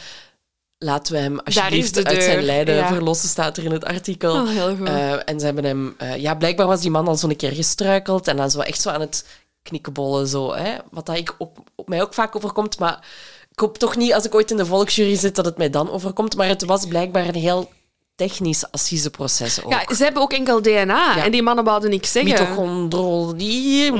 Laten 0.78 1.12
we 1.12 1.18
hem 1.20 1.38
alsjeblieft 1.38 2.04
uit 2.04 2.22
zijn 2.22 2.42
lijden 2.42 2.74
ja. 2.74 2.86
verlossen, 2.86 3.28
staat 3.28 3.56
er 3.56 3.64
in 3.64 3.72
het 3.72 3.84
artikel. 3.84 4.34
Oh, 4.34 4.48
heel 4.48 4.76
goed. 4.76 4.88
Eh, 4.88 5.28
en 5.28 5.40
ze 5.40 5.44
hebben 5.44 5.64
hem... 5.64 5.94
eh, 5.98 6.16
ja, 6.16 6.34
blijkbaar 6.34 6.66
was 6.66 6.80
die 6.80 6.90
man 6.90 7.08
al 7.08 7.16
zo'n 7.16 7.36
keer 7.36 7.52
gestruikeld. 7.52 8.28
En 8.28 8.36
dan 8.36 8.50
zo 8.50 8.60
echt 8.60 8.80
zo 8.80 8.90
aan 8.90 9.00
het 9.00 9.26
knikkenbollen. 9.62 10.26
Zo, 10.28 10.54
hè? 10.54 10.76
Wat 10.90 11.06
dat 11.06 11.16
ik 11.16 11.34
op, 11.38 11.58
op 11.74 11.88
mij 11.88 12.02
ook 12.02 12.14
vaak 12.14 12.36
overkomt. 12.36 12.78
Maar 12.78 13.06
ik 13.54 13.60
hoop 13.60 13.78
toch 13.78 13.96
niet, 13.96 14.12
als 14.14 14.24
ik 14.24 14.34
ooit 14.34 14.50
in 14.50 14.56
de 14.56 14.66
volksjury 14.66 15.16
zit, 15.16 15.34
dat 15.34 15.44
het 15.44 15.56
mij 15.56 15.70
dan 15.70 15.90
overkomt. 15.90 16.36
Maar 16.36 16.48
het 16.48 16.64
was 16.64 16.86
blijkbaar 16.86 17.26
een 17.28 17.34
heel 17.34 17.70
technisch 18.16 18.70
assiseproces 18.70 19.64
ook. 19.64 19.72
Ja, 19.72 19.94
ze 19.94 20.04
hebben 20.04 20.22
ook 20.22 20.32
enkel 20.32 20.62
DNA. 20.62 21.24
En 21.24 21.30
die 21.32 21.42
mannen 21.42 21.64
wouden 21.64 21.90
niks 21.90 22.12
zeggen. 22.12 22.32
Mitochondrie. 22.32 23.92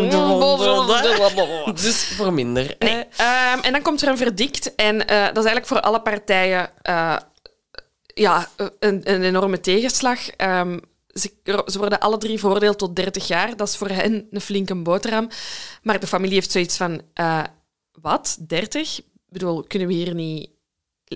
Dus 1.83 2.05
voor 2.05 2.33
minder. 2.33 2.77
Nee. 2.79 3.05
Ehm, 3.17 3.59
en 3.63 3.73
dan 3.73 3.83
komt 3.83 4.03
er 4.03 4.09
een 4.09 4.17
verdict. 4.17 4.75
En 4.75 5.07
eh, 5.07 5.19
dat 5.19 5.45
is 5.45 5.51
eigenlijk 5.51 5.67
voor 5.67 5.81
alle 5.81 6.01
partijen 6.01 6.71
eh, 6.83 7.17
ja, 8.07 8.49
een, 8.79 9.01
een 9.05 9.23
enorme 9.23 9.61
tegenslag. 9.61 10.29
Ehm, 10.29 10.79
ze, 11.13 11.31
ze 11.67 11.79
worden 11.79 12.01
alle 12.01 12.19
drie 12.19 12.39
veroordeeld 12.39 12.79
tot 12.79 12.97
30 12.97 13.27
jaar. 13.27 13.57
Dat 13.57 13.69
is 13.69 13.77
voor 13.77 13.89
hen 13.89 14.27
een 14.31 14.41
flinke 14.41 14.75
boterham. 14.75 15.29
Maar 15.83 16.01
de 16.01 16.07
familie 16.07 16.35
heeft 16.35 16.51
zoiets 16.51 16.77
van... 16.77 17.01
eh, 17.15 17.43
wat? 18.01 18.37
30? 18.41 19.01
Ik 19.35 19.41
bedoel, 19.41 19.63
kunnen 19.63 19.89
we 19.89 19.95
hier 19.95 20.15
niet 20.15 20.51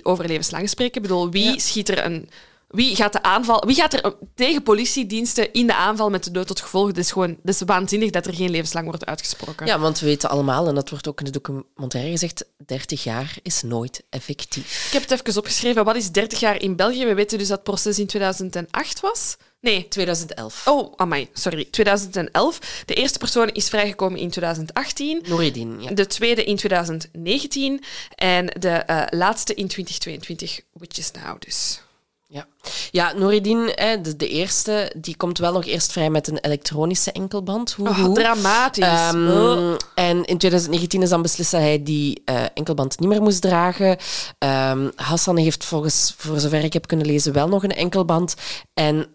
over 0.02 0.26
levenslang 0.26 0.68
spreken? 0.68 0.96
Ik 0.96 1.02
bedoel, 1.02 1.30
wie 1.30 1.44
Ja. 1.44 1.58
schiet 1.58 1.88
er 1.88 2.04
een... 2.04 2.28
Wie 2.68 2.96
gaat 2.96 3.12
de 3.12 3.22
aanval... 3.22 3.62
Wie 3.66 3.74
gaat 3.74 3.92
er 3.92 4.04
eh, 4.04 4.10
tegen 4.34 4.62
politiediensten 4.62 5.52
in 5.52 5.66
de 5.66 5.74
aanval 5.74 6.10
met 6.10 6.24
de 6.24 6.30
dood 6.30 6.46
tot 6.46 6.60
gevolg? 6.60 6.86
Het 6.86 6.98
is 6.98 7.12
gewoon... 7.12 7.28
Het 7.28 7.54
is 7.54 7.62
waanzinnig 7.66 8.10
dat 8.10 8.26
er 8.26 8.34
geen 8.34 8.50
levenslang 8.50 8.86
wordt 8.86 9.06
uitgesproken. 9.06 9.66
Ja, 9.66 9.78
want 9.78 10.00
we 10.00 10.06
weten 10.06 10.30
allemaal, 10.30 10.68
en 10.68 10.74
dat 10.74 10.90
wordt 10.90 11.08
ook 11.08 11.18
in 11.18 11.24
de 11.24 11.30
documentaire 11.30 12.10
gezegd, 12.10 12.44
30 12.66 13.04
jaar 13.04 13.36
is 13.42 13.62
nooit 13.62 14.02
effectief. 14.10 14.86
Ik 14.86 14.92
heb 14.92 15.02
het 15.08 15.10
even 15.10 15.40
opgeschreven. 15.40 15.84
Wat 15.84 15.96
is 15.96 16.10
30 16.10 16.40
jaar 16.40 16.62
in 16.62 16.76
België? 16.76 17.04
We 17.04 17.14
weten 17.14 17.38
dus 17.38 17.48
dat 17.48 17.56
het 17.56 17.66
proces 17.66 17.98
in 17.98 18.06
2008 18.06 19.00
was. 19.00 19.36
Nee. 19.60 19.88
2011. 19.88 20.66
Oh, 20.66 20.92
amai, 20.96 21.28
sorry. 21.32 21.64
2011. 21.70 22.82
De 22.86 22.94
eerste 22.94 23.18
persoon 23.18 23.48
is 23.48 23.68
vrijgekomen 23.68 24.20
in 24.20 24.30
2018. 24.30 25.22
Noureddin, 25.28 25.82
ja. 25.82 25.90
De 25.90 26.06
tweede 26.06 26.44
in 26.44 26.56
2019. 26.56 27.82
En 28.14 28.46
de 28.46 28.68
eh, 28.68 29.18
laatste 29.18 29.54
in 29.54 29.68
2022, 29.68 30.60
which 30.72 30.98
is 30.98 31.10
now 31.10 31.40
dus. 31.40 31.80
Ja, 32.30 32.46
ja 32.90 33.12
Noureddin, 33.12 33.66
de, 34.02 34.16
de 34.16 34.28
eerste, 34.28 34.92
die 34.96 35.16
komt 35.16 35.38
wel 35.38 35.52
nog 35.52 35.64
eerst 35.64 35.92
vrij 35.92 36.10
met 36.10 36.28
een 36.28 36.38
elektronische 36.38 37.12
enkelband. 37.12 37.72
Hoe, 37.72 37.88
Oh, 37.88 38.12
dramatisch. 38.12 38.84
Ehm, 38.84 39.26
Oh. 39.28 39.74
En 39.94 40.24
in 40.24 40.38
2019 40.38 41.02
is 41.02 41.08
dan 41.08 41.22
beslist 41.22 41.50
dat 41.50 41.60
hij 41.60 41.82
die 41.82 42.22
eh, 42.24 42.42
enkelband 42.54 43.00
niet 43.00 43.08
meer 43.08 43.22
moest 43.22 43.40
dragen. 43.40 43.96
Ehm, 44.38 44.88
Hassan 44.94 45.36
heeft 45.36 45.64
volgens, 45.64 46.14
voor 46.16 46.38
zover 46.40 46.64
ik 46.64 46.72
heb 46.72 46.86
kunnen 46.86 47.06
lezen, 47.06 47.32
wel 47.32 47.48
nog 47.48 47.62
een 47.62 47.74
enkelband. 47.74 48.34
En 48.74 49.06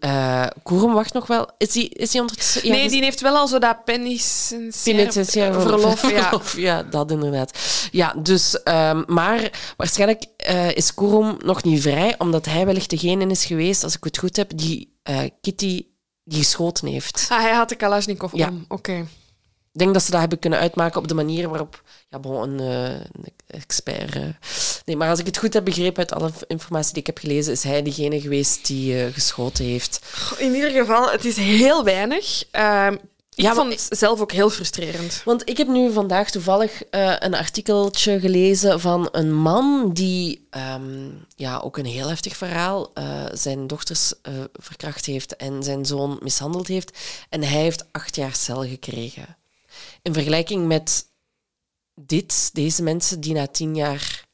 Koerum 0.62 0.92
wacht 0.92 1.12
nog 1.12 1.26
wel. 1.26 1.48
Is 1.58 1.74
hij 1.74 1.82
is 1.84 2.10
die 2.10 2.20
ondertussen... 2.20 2.66
ja, 2.66 2.72
nee, 2.72 2.82
dus- 2.82 2.92
die 2.92 3.02
heeft 3.02 3.20
wel 3.20 3.36
al 3.36 3.48
zo 3.48 3.58
dat 3.58 3.84
penitentiair 3.84 4.70
Penitentiair 4.84 5.60
verlof. 5.60 6.10
Ja. 6.10 6.22
verlof, 6.22 6.56
ja, 6.68 6.82
dat 6.82 7.10
inderdaad. 7.10 7.58
Ja, 7.90 8.14
dus, 8.16 8.62
ehm, 8.62 9.02
maar 9.06 9.50
waarschijnlijk 9.76 10.24
eh, 10.36 10.76
is 10.76 10.94
Koerom 10.94 11.36
nog 11.44 11.62
niet 11.62 11.82
vrij, 11.82 12.14
omdat 12.18 12.44
hij 12.44 12.66
wellicht 12.66 12.90
degene 12.90 13.26
is 13.26 13.43
geweest, 13.44 13.84
als 13.84 13.96
ik 13.96 14.04
het 14.04 14.18
goed 14.18 14.36
heb, 14.36 14.50
die 14.54 14.98
eh, 15.02 15.20
Kitty 15.40 15.86
die 16.24 16.38
geschoten 16.38 16.88
heeft. 16.88 17.26
Ah, 17.30 17.40
hij 17.40 17.52
had 17.52 17.68
de 17.68 17.74
Kalashnikov 17.74 18.32
Ja. 18.34 18.48
om. 18.48 18.64
Oké. 18.68 19.06
Ik 19.72 19.80
denk 19.80 19.94
dat 19.94 20.02
ze 20.02 20.10
dat 20.10 20.20
hebben 20.20 20.38
kunnen 20.38 20.58
uitmaken 20.58 21.00
op 21.00 21.08
de 21.08 21.14
manier 21.14 21.48
waarop 21.48 21.82
ja, 22.08 22.18
bon, 22.18 22.42
een, 22.60 22.60
eh, 22.60 23.00
expert. 23.46 24.14
eh. 24.14 24.22
Nee, 24.84 24.96
maar 24.96 25.08
als 25.10 25.18
ik 25.18 25.26
het 25.26 25.38
goed 25.38 25.52
heb 25.54 25.64
begrepen 25.64 25.98
uit 25.98 26.12
alle 26.12 26.32
informatie 26.46 26.92
die 26.92 27.00
ik 27.00 27.06
heb 27.06 27.18
gelezen, 27.18 27.52
is 27.52 27.62
hij 27.62 27.82
degene 27.82 28.20
geweest 28.20 28.66
die 28.66 29.12
geschoten 29.12 29.64
heeft. 29.64 30.00
In 30.38 30.54
ieder 30.54 30.70
geval, 30.70 31.10
het 31.10 31.24
is 31.24 31.36
heel 31.36 31.84
weinig. 31.84 32.44
Ik 33.34 33.44
Ja, 33.44 33.54
vond 33.54 33.72
het 33.72 33.98
zelf 33.98 34.20
ook 34.20 34.32
heel 34.32 34.50
frustrerend. 34.50 35.22
Want 35.24 35.48
ik 35.48 35.56
heb 35.56 35.68
nu 35.68 35.92
vandaag 35.92 36.30
toevallig 36.30 36.84
eh, 36.84 37.16
een 37.18 37.34
artikeltje 37.34 38.20
gelezen 38.20 38.80
van 38.80 39.08
een 39.12 39.34
man 39.34 39.92
die 39.92 40.46
ehm, 40.50 41.10
ja, 41.36 41.58
ook 41.58 41.76
een 41.76 41.84
heel 41.84 42.08
heftig 42.08 42.36
verhaal 42.36 42.90
eh, 42.92 43.24
zijn 43.32 43.66
dochters 43.66 44.20
eh, 44.22 44.32
verkracht 44.52 45.06
heeft 45.06 45.36
en 45.36 45.62
zijn 45.62 45.86
zoon 45.86 46.18
mishandeld 46.22 46.66
heeft. 46.66 46.98
En 47.28 47.42
hij 47.42 47.60
heeft 47.60 47.86
acht 47.92 48.16
jaar 48.16 48.34
cel 48.34 48.64
gekregen. 48.66 49.36
In 50.02 50.12
vergelijking 50.12 50.66
met 50.66 51.06
dit, 51.94 52.50
deze 52.52 52.82
mensen 52.82 53.20
die 53.20 53.34
na 53.34 53.46
tien 53.46 53.74
jaar 53.74 54.26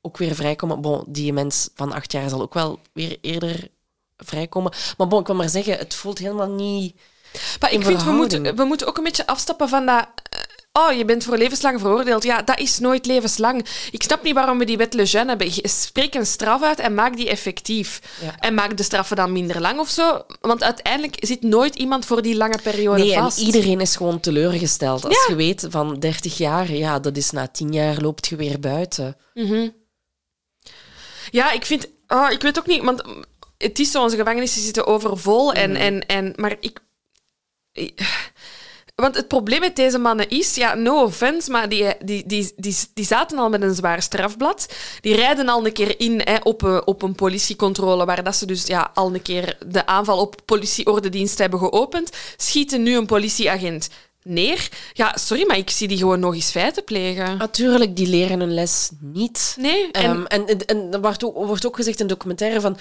ook 0.00 0.16
weer 0.16 0.34
vrijkomen. 0.34 0.80
Bon, 0.80 1.04
die 1.08 1.32
mens 1.32 1.68
van 1.74 1.92
acht 1.92 2.12
jaar 2.12 2.28
zal 2.28 2.42
ook 2.42 2.54
wel 2.54 2.78
weer 2.92 3.18
eerder 3.20 3.68
vrijkomen. 4.16 4.72
Maar 4.96 5.08
bon, 5.08 5.20
ik 5.20 5.26
wil 5.26 5.36
maar 5.36 5.48
zeggen, 5.48 5.78
het 5.78 5.94
voelt 5.94 6.18
helemaal 6.18 6.50
niet... 6.50 6.96
Maar 7.60 7.72
ik 7.72 7.78
in 7.78 7.84
vind, 7.84 8.04
we 8.04 8.10
moeten, 8.10 8.56
we 8.56 8.64
moeten 8.64 8.86
ook 8.86 8.96
een 8.98 9.04
beetje 9.04 9.26
afstappen 9.26 9.68
van 9.68 9.86
dat... 9.86 10.06
eh, 10.30 10.38
Oh, 10.72 10.92
je 10.92 11.04
bent 11.04 11.24
voor 11.24 11.36
levenslang 11.36 11.80
veroordeeld. 11.80 12.22
Ja, 12.22 12.42
dat 12.42 12.58
is 12.58 12.78
nooit 12.78 13.06
levenslang. 13.06 13.66
Ik 13.90 14.02
snap 14.02 14.22
niet 14.22 14.34
waarom 14.34 14.58
we 14.58 14.64
die 14.64 14.76
wet 14.76 14.94
Lejeune 14.94 15.28
hebben. 15.28 15.52
Spreek 15.62 16.14
een 16.14 16.26
straf 16.26 16.62
uit 16.62 16.78
en 16.78 16.94
maak 16.94 17.16
die 17.16 17.28
effectief. 17.28 18.00
Ja. 18.22 18.34
En 18.38 18.54
maak 18.54 18.76
de 18.76 18.82
straffen 18.82 19.16
dan 19.16 19.32
minder 19.32 19.60
lang 19.60 19.78
of 19.80 19.88
zo. 19.88 20.22
Want 20.40 20.62
uiteindelijk 20.62 21.16
zit 21.20 21.42
nooit 21.42 21.74
iemand 21.74 22.06
voor 22.06 22.22
die 22.22 22.36
lange 22.36 22.58
periode 22.62 23.02
Nee, 23.02 23.14
en 23.14 23.22
vast. 23.22 23.38
iedereen 23.38 23.80
is 23.80 23.96
gewoon 23.96 24.20
teleurgesteld. 24.20 25.04
Als 25.04 25.14
Ja. 25.14 25.24
je 25.28 25.34
weet 25.36 25.66
van 25.70 25.98
30 26.00 26.36
jaar, 26.38 26.72
ja, 26.72 26.98
dat 26.98 27.16
is 27.16 27.30
na 27.30 27.48
10 27.48 27.72
jaar 27.72 27.96
loopt 28.00 28.26
je 28.26 28.36
weer 28.36 28.60
buiten. 28.60 29.16
Ja, 31.30 31.50
ik 31.52 31.66
vind... 31.66 31.88
Oh, 32.08 32.30
ik 32.30 32.42
weet 32.42 32.58
ook 32.58 32.66
niet, 32.66 32.82
want 32.84 33.02
het 33.58 33.78
is 33.78 33.90
zo, 33.90 34.02
onze 34.02 34.16
gevangenissen 34.16 34.62
zitten 34.62 34.86
overvol. 34.86 35.52
En, 35.52 35.76
en, 35.76 36.06
en, 36.06 36.32
maar 36.36 36.56
ik... 36.60 36.78
Want 38.94 39.14
het 39.16 39.28
probleem 39.28 39.60
met 39.60 39.76
deze 39.76 39.98
mannen 39.98 40.28
is, 40.28 40.54
ja, 40.54 40.74
no 40.74 41.02
offense, 41.02 41.50
maar 41.50 41.68
die, 41.68 41.94
die, 42.04 42.26
die, 42.26 42.52
die, 42.56 42.76
die 42.94 43.04
zaten 43.04 43.38
al 43.38 43.48
met 43.48 43.62
een 43.62 43.74
zwaar 43.74 44.02
strafblad. 44.02 44.66
Die 45.00 45.14
rijden 45.14 45.48
al 45.48 45.66
een 45.66 45.72
keer 45.72 46.00
in 46.00 46.20
hè, 46.24 46.36
op, 46.42 46.62
een- 46.62 46.86
op 46.86 47.02
een 47.02 47.14
politiecontrole, 47.14 48.04
waar 48.04 48.22
dat 48.24 48.36
ze 48.36 48.46
dus 48.46 48.66
ja, 48.66 48.90
al 48.94 49.14
een 49.14 49.22
keer 49.22 49.56
de 49.66 49.86
aanval 49.86 50.18
op 50.20 50.40
politieordedienst 50.44 51.38
hebben 51.38 51.58
geopend. 51.58 52.10
Schieten 52.36 52.82
nu 52.82 52.96
een 52.96 53.06
politieagent 53.06 53.88
neer. 54.22 54.68
Ja, 54.92 55.16
sorry, 55.16 55.44
maar 55.46 55.56
ik 55.58 55.70
zie 55.70 55.88
die 55.88 55.98
gewoon 55.98 56.20
nog 56.20 56.34
eens 56.34 56.50
feiten 56.50 56.84
plegen. 56.84 57.36
Natuurlijk, 57.38 57.96
die 57.96 58.06
leren 58.06 58.40
hun 58.40 58.54
les 58.54 58.90
niet. 59.00 59.56
Nee, 59.58 59.90
en- 59.90 60.02
Ehm, 60.04 60.24
en, 60.24 60.46
en, 60.46 60.66
en 60.66 60.88
er 60.92 61.00
wordt 61.00 61.24
ook, 61.24 61.46
wordt 61.46 61.66
ook 61.66 61.76
gezegd 61.76 62.00
in 62.00 62.06
documentaire 62.06 62.60
van... 62.60 62.76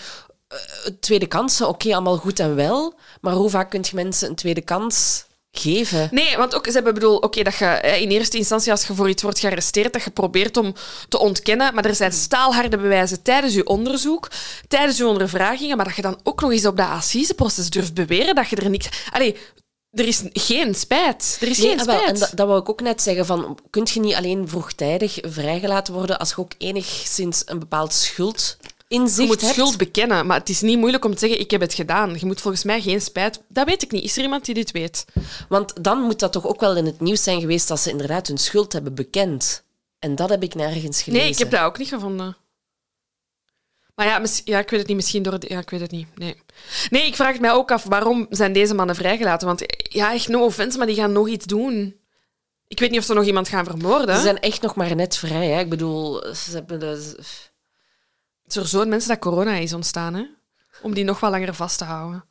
eh, 0.47 0.57
tweede 0.99 1.27
kansen, 1.27 1.67
oké, 1.67 1.93
allemaal 1.93 2.17
goed 2.17 2.39
en 2.39 2.55
wel. 2.55 2.93
Maar 3.21 3.33
hoe 3.33 3.49
vaak 3.49 3.69
kun 3.69 3.83
je 3.83 3.95
mensen 3.95 4.29
een 4.29 4.35
tweede 4.35 4.61
kans 4.61 5.25
geven? 5.51 6.09
Nee, 6.11 6.37
want 6.37 6.55
ook, 6.55 6.65
ze 6.65 6.71
hebben 6.71 6.93
bedoel, 6.93 7.17
oké, 7.17 7.43
dat 7.43 7.55
je 7.55 7.97
in 7.99 8.09
eerste 8.09 8.37
instantie, 8.37 8.71
als 8.71 8.87
je 8.87 8.93
voor 8.93 9.09
iets 9.09 9.23
wordt 9.23 9.39
gearresteerd, 9.39 9.93
dat 9.93 10.03
je 10.03 10.09
probeert 10.11 10.57
om 10.57 10.73
te 11.09 11.19
ontkennen. 11.19 11.73
Maar 11.73 11.85
er 11.85 11.95
zijn 11.95 12.11
staalharde 12.11 12.77
bewijzen 12.77 13.21
tijdens 13.21 13.53
je 13.53 13.67
onderzoek, 13.67 14.27
tijdens 14.67 14.97
je 14.97 15.07
ondervragingen, 15.07 15.77
maar 15.77 15.85
dat 15.85 15.95
je 15.95 16.01
dan 16.01 16.19
ook 16.23 16.41
nog 16.41 16.51
eens 16.51 16.65
op 16.65 16.77
dat 16.77 16.89
assiseproces 16.89 17.69
durft 17.69 17.93
beweren 17.93 18.35
dat 18.35 18.49
je 18.49 18.55
er 18.55 18.69
niks... 18.69 18.89
Allee, 19.11 19.35
er 19.91 20.07
is 20.07 20.21
geen 20.33 20.75
spijt. 20.75 21.37
Er 21.41 21.47
is 21.47 21.57
Nee, 21.57 21.67
geen 21.67 21.79
ah, 21.79 21.85
wel, 21.85 21.95
spijt. 21.95 22.13
en 22.13 22.19
dat, 22.19 22.31
dat 22.35 22.47
wou 22.47 22.59
ik 22.59 22.69
ook 22.69 22.81
net 22.81 23.01
zeggen. 23.01 23.25
Van, 23.25 23.59
kun 23.69 23.87
je 23.93 23.99
niet 23.99 24.15
alleen 24.15 24.47
vroegtijdig 24.49 25.17
vrijgelaten 25.21 25.93
worden 25.93 26.19
als 26.19 26.29
je 26.29 26.37
ook 26.37 26.51
enigszins 26.57 27.41
een 27.45 27.59
bepaald 27.59 27.93
schuld 27.93 28.57
in 28.87 29.05
je 29.15 29.25
moet 29.25 29.41
hebt? 29.41 29.53
schuld 29.53 29.77
bekennen, 29.77 30.25
maar 30.25 30.39
het 30.39 30.49
is 30.49 30.61
niet 30.61 30.77
moeilijk 30.77 31.05
om 31.05 31.13
te 31.13 31.19
zeggen, 31.19 31.39
ik 31.39 31.51
heb 31.51 31.61
het 31.61 31.73
gedaan. 31.73 32.15
Je 32.19 32.25
moet 32.25 32.41
volgens 32.41 32.63
mij 32.63 32.81
geen 32.81 33.01
spijt... 33.01 33.41
Dat 33.47 33.65
weet 33.67 33.83
ik 33.83 33.91
niet. 33.91 34.03
Is 34.03 34.17
er 34.17 34.23
iemand 34.23 34.45
die 34.45 34.53
dit 34.53 34.71
weet? 34.71 35.05
Want 35.49 35.83
dan 35.83 35.99
moet 36.01 36.19
dat 36.19 36.31
toch 36.31 36.47
ook 36.47 36.59
wel 36.59 36.75
in 36.77 36.85
het 36.85 36.99
nieuws 36.99 37.23
zijn 37.23 37.39
geweest 37.41 37.67
dat 37.67 37.79
ze 37.79 37.89
inderdaad 37.89 38.27
hun 38.27 38.37
schuld 38.37 38.73
hebben 38.73 38.95
bekend. 38.95 39.63
En 39.99 40.15
dat 40.15 40.29
heb 40.29 40.43
ik 40.43 40.55
nergens 40.55 41.01
gelezen. 41.01 41.23
Nee, 41.23 41.31
ik 41.33 41.37
heb 41.39 41.51
dat 41.51 41.61
ook 41.61 41.77
niet 41.77 41.87
gevonden. 41.87 42.37
Maar 43.95 44.05
ja, 44.05 44.21
ja, 44.43 44.59
ik 44.59 44.69
weet 44.69 44.79
het 44.79 44.87
niet. 44.87 44.95
Misschien 44.97 45.23
door... 45.23 45.39
de- 45.39 45.49
Ja, 45.49 45.59
ik 45.59 45.69
weet 45.69 45.79
het 45.81 45.91
niet. 45.91 46.07
Nee. 46.17 46.35
nee, 46.89 47.05
ik 47.05 47.15
vraag 47.15 47.31
het 47.31 47.41
mij 47.41 47.51
ook 47.51 47.71
af, 47.71 47.83
waarom 47.83 48.25
zijn 48.29 48.53
deze 48.53 48.73
mannen 48.73 48.95
vrijgelaten? 48.95 49.47
Want 49.47 49.63
ja, 49.89 50.13
echt 50.13 50.27
no 50.27 50.43
offense, 50.45 50.77
maar 50.77 50.87
die 50.87 50.95
gaan 50.95 51.11
nog 51.11 51.27
iets 51.27 51.45
doen. 51.45 51.95
Ik 52.67 52.79
weet 52.79 52.89
niet 52.89 52.99
of 52.99 53.05
ze 53.05 53.13
nog 53.13 53.25
iemand 53.25 53.47
gaan 53.47 53.65
vermoorden. 53.65 54.15
Ze 54.15 54.21
zijn 54.21 54.39
echt 54.39 54.61
nog 54.61 54.75
maar 54.75 54.95
net 54.95 55.17
vrij. 55.17 55.47
Hè? 55.47 55.59
Ik 55.59 55.69
bedoel, 55.69 56.21
ze 56.35 56.51
hebben 56.51 56.79
de... 56.79 57.15
Het 58.47 58.55
is 58.55 58.61
er 58.61 58.67
zo'n 58.67 58.89
mensen 58.89 59.09
dat 59.09 59.19
corona 59.19 59.53
is 59.53 59.73
ontstaan, 59.73 60.13
hè? 60.13 60.25
Om 60.81 60.93
die 60.93 61.03
nog 61.03 61.19
wat 61.19 61.31
langer 61.31 61.53
vast 61.53 61.77
te 61.77 61.83
houden. 61.83 62.25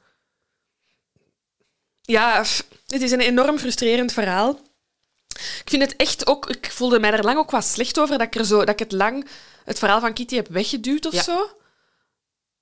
Ja, 2.02 2.44
het 2.86 3.02
is 3.02 3.10
een 3.10 3.20
enorm 3.20 3.58
frustrerend 3.58 4.12
verhaal. 4.12 4.60
Ik 5.36 5.62
vind 5.64 5.82
het 5.82 5.96
echt 5.96 6.26
ook... 6.26 6.50
Ik 6.50 6.70
voelde 6.72 6.98
mij 7.00 7.12
er 7.12 7.24
lang 7.24 7.38
ook 7.38 7.50
wat 7.50 7.64
slecht 7.64 7.98
over 7.98 8.18
dat 8.18 8.26
ik, 8.26 8.34
er 8.34 8.44
zo, 8.44 8.58
dat 8.58 8.68
ik 8.68 8.78
het 8.78 8.92
lang 8.92 9.26
het 9.64 9.78
verhaal 9.78 10.00
van 10.00 10.12
Kitty 10.12 10.34
heb 10.34 10.48
weggeduwd 10.48 11.06
of 11.06 11.12
Ja. 11.12 11.22
zo. 11.22 11.50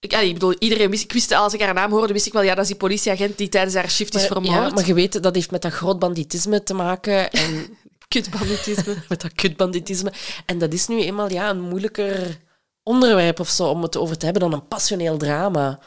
Ik, 0.01 0.13
ik 0.13 0.33
bedoel, 0.33 0.55
iedereen 0.59 0.91
wist... 0.91 1.03
Ik 1.05 1.13
wist, 1.13 1.33
als 1.33 1.55
ik 1.55 1.61
haar 1.61 1.75
naam 1.75 1.91
hoorde, 1.91 2.13
wist 2.13 2.27
ik 2.27 2.33
wel, 2.33 2.43
ja, 2.43 2.55
dat 2.55 2.63
is 2.63 2.71
die 2.71 2.77
politieagent 2.79 3.39
die 3.39 3.49
tijdens 3.49 3.75
haar 3.75 3.91
shift 3.91 4.15
is 4.15 4.27
vermoord. 4.27 4.69
ja, 4.69 4.69
maar 4.69 4.87
je 4.87 4.95
weet, 4.95 5.23
dat 5.23 5.35
heeft 5.35 5.51
met 5.51 5.63
dat 5.63 5.73
groot 5.73 5.99
banditisme 5.99 6.63
te 6.63 6.75
maken. 6.75 7.31
En 7.31 7.77
Kutbanditisme. 8.09 9.03
met 9.09 9.21
dat 9.21 9.33
kutbanditisme. 9.33 10.13
En 10.47 10.59
dat 10.59 10.73
is 10.73 10.87
nu 10.87 11.01
eenmaal 11.01 11.31
ja, 11.31 11.51
een 11.51 11.61
moeilijker 11.61 12.39
onderwerp 12.85 13.41
of 13.41 13.49
zo 13.49 13.69
om 13.69 13.83
het 13.83 13.97
over 13.97 14.19
te 14.19 14.25
hebben 14.25 14.43
dan 14.43 14.53
een 14.53 14.69
passioneel 14.69 15.17
drama. 15.17 15.79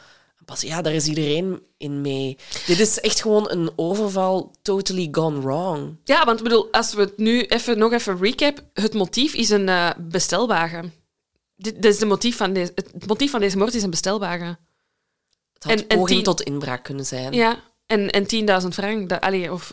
Pas, 0.44 0.60
ja, 0.60 0.82
daar 0.82 0.92
is 0.92 1.06
iedereen 1.06 1.62
in 1.76 2.00
mee. 2.00 2.36
Dit 2.66 2.80
is 2.80 3.00
echt 3.00 3.22
gewoon 3.22 3.50
een 3.50 3.70
overval 3.76 4.54
totally 4.62 5.08
gone 5.10 5.40
wrong. 5.40 5.96
Ja, 6.04 6.24
want 6.24 6.42
bedoel, 6.42 6.68
als 6.72 6.94
we 6.94 7.00
het 7.00 7.18
nu 7.18 7.42
even, 7.42 7.78
nog 7.78 7.92
even 7.92 8.18
recap, 8.20 8.62
het 8.72 8.94
motief 8.94 9.34
is 9.34 9.50
een 9.50 9.68
eh, 9.68 9.90
bestelwagen. 9.98 10.92
Dit, 11.56 11.74
dit 11.82 11.92
is 11.92 11.98
de 11.98 12.06
motief 12.06 12.36
van 12.36 12.52
deze, 12.52 12.72
het 12.74 13.06
motief 13.06 13.30
van 13.30 13.40
deze 13.40 13.56
moord 13.58 13.74
is 13.74 13.82
een 13.82 13.90
bestelwagen. 13.90 14.58
Het 15.52 15.64
had 15.64 15.72
En- 15.72 15.78
en 15.78 15.86
poging 15.86 16.08
tien- 16.08 16.22
tot 16.22 16.42
inbraak 16.42 16.84
kunnen 16.84 17.06
zijn. 17.06 17.32
Ja, 17.32 17.62
en, 17.86 18.10
en 18.10 18.62
10.000 18.62 18.68
frank. 18.68 19.08
Dat, 19.08 19.20
allee, 19.20 19.52
of, 19.52 19.72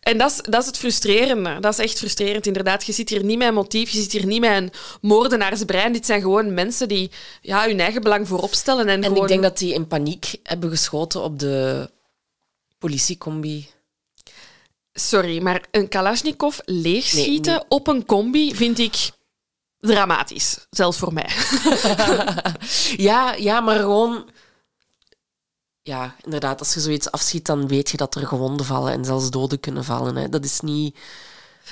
en 0.00 0.18
dat 0.18 0.30
is, 0.30 0.36
dat 0.42 0.60
is 0.60 0.66
het 0.66 0.78
frustrerende. 0.78 1.60
Dat 1.60 1.72
is 1.72 1.84
echt 1.84 1.98
frustrerend, 1.98 2.46
inderdaad. 2.46 2.84
Je 2.84 2.92
zit 2.92 3.08
hier 3.08 3.24
niet 3.24 3.42
een 3.42 3.54
motief, 3.54 3.90
je 3.90 4.00
zit 4.00 4.12
hier 4.12 4.26
niet 4.26 4.44
een 4.44 4.72
moordenaarsbrein. 5.00 5.92
Dit 5.92 6.06
zijn 6.06 6.20
gewoon 6.20 6.54
mensen 6.54 6.88
die 6.88 7.10
ja, 7.40 7.66
hun 7.66 7.80
eigen 7.80 8.02
belang 8.02 8.28
voorop 8.28 8.54
stellen. 8.54 8.88
En, 8.88 9.02
En 9.02 9.04
gewoon... 9.04 9.22
ik 9.22 9.28
denk 9.28 9.42
dat 9.42 9.58
die 9.58 9.74
in 9.74 9.86
paniek 9.86 10.34
hebben 10.42 10.70
geschoten 10.70 11.22
op 11.22 11.38
de 11.38 11.90
politiecombi. 12.78 13.68
Sorry, 14.92 15.42
maar 15.42 15.64
een 15.70 15.88
Kalashnikov 15.88 16.58
leegschieten 16.64 17.52
Nee, 17.52 17.60
nee. 17.60 17.68
op 17.68 17.86
een 17.86 18.06
combi 18.06 18.54
vind 18.54 18.78
ik 18.78 19.10
dramatisch. 19.78 20.66
Zelfs 20.70 20.98
voor 20.98 21.12
mij. 21.12 21.28
Ja, 22.96 23.34
ja, 23.34 23.60
maar 23.60 23.76
gewoon... 23.76 24.30
Ja, 25.88 26.14
inderdaad, 26.24 26.58
als 26.58 26.74
je 26.74 26.80
zoiets 26.80 27.10
afschiet, 27.10 27.46
dan 27.46 27.68
weet 27.68 27.90
je 27.90 27.96
dat 27.96 28.14
er 28.14 28.26
gewonden 28.26 28.66
vallen 28.66 28.92
en 28.92 29.04
zelfs 29.04 29.30
doden 29.30 29.60
kunnen 29.60 29.84
vallen. 29.84 30.16
Hè. 30.16 30.28
Dat 30.28 30.44
is 30.44 30.60
niet... 30.60 30.98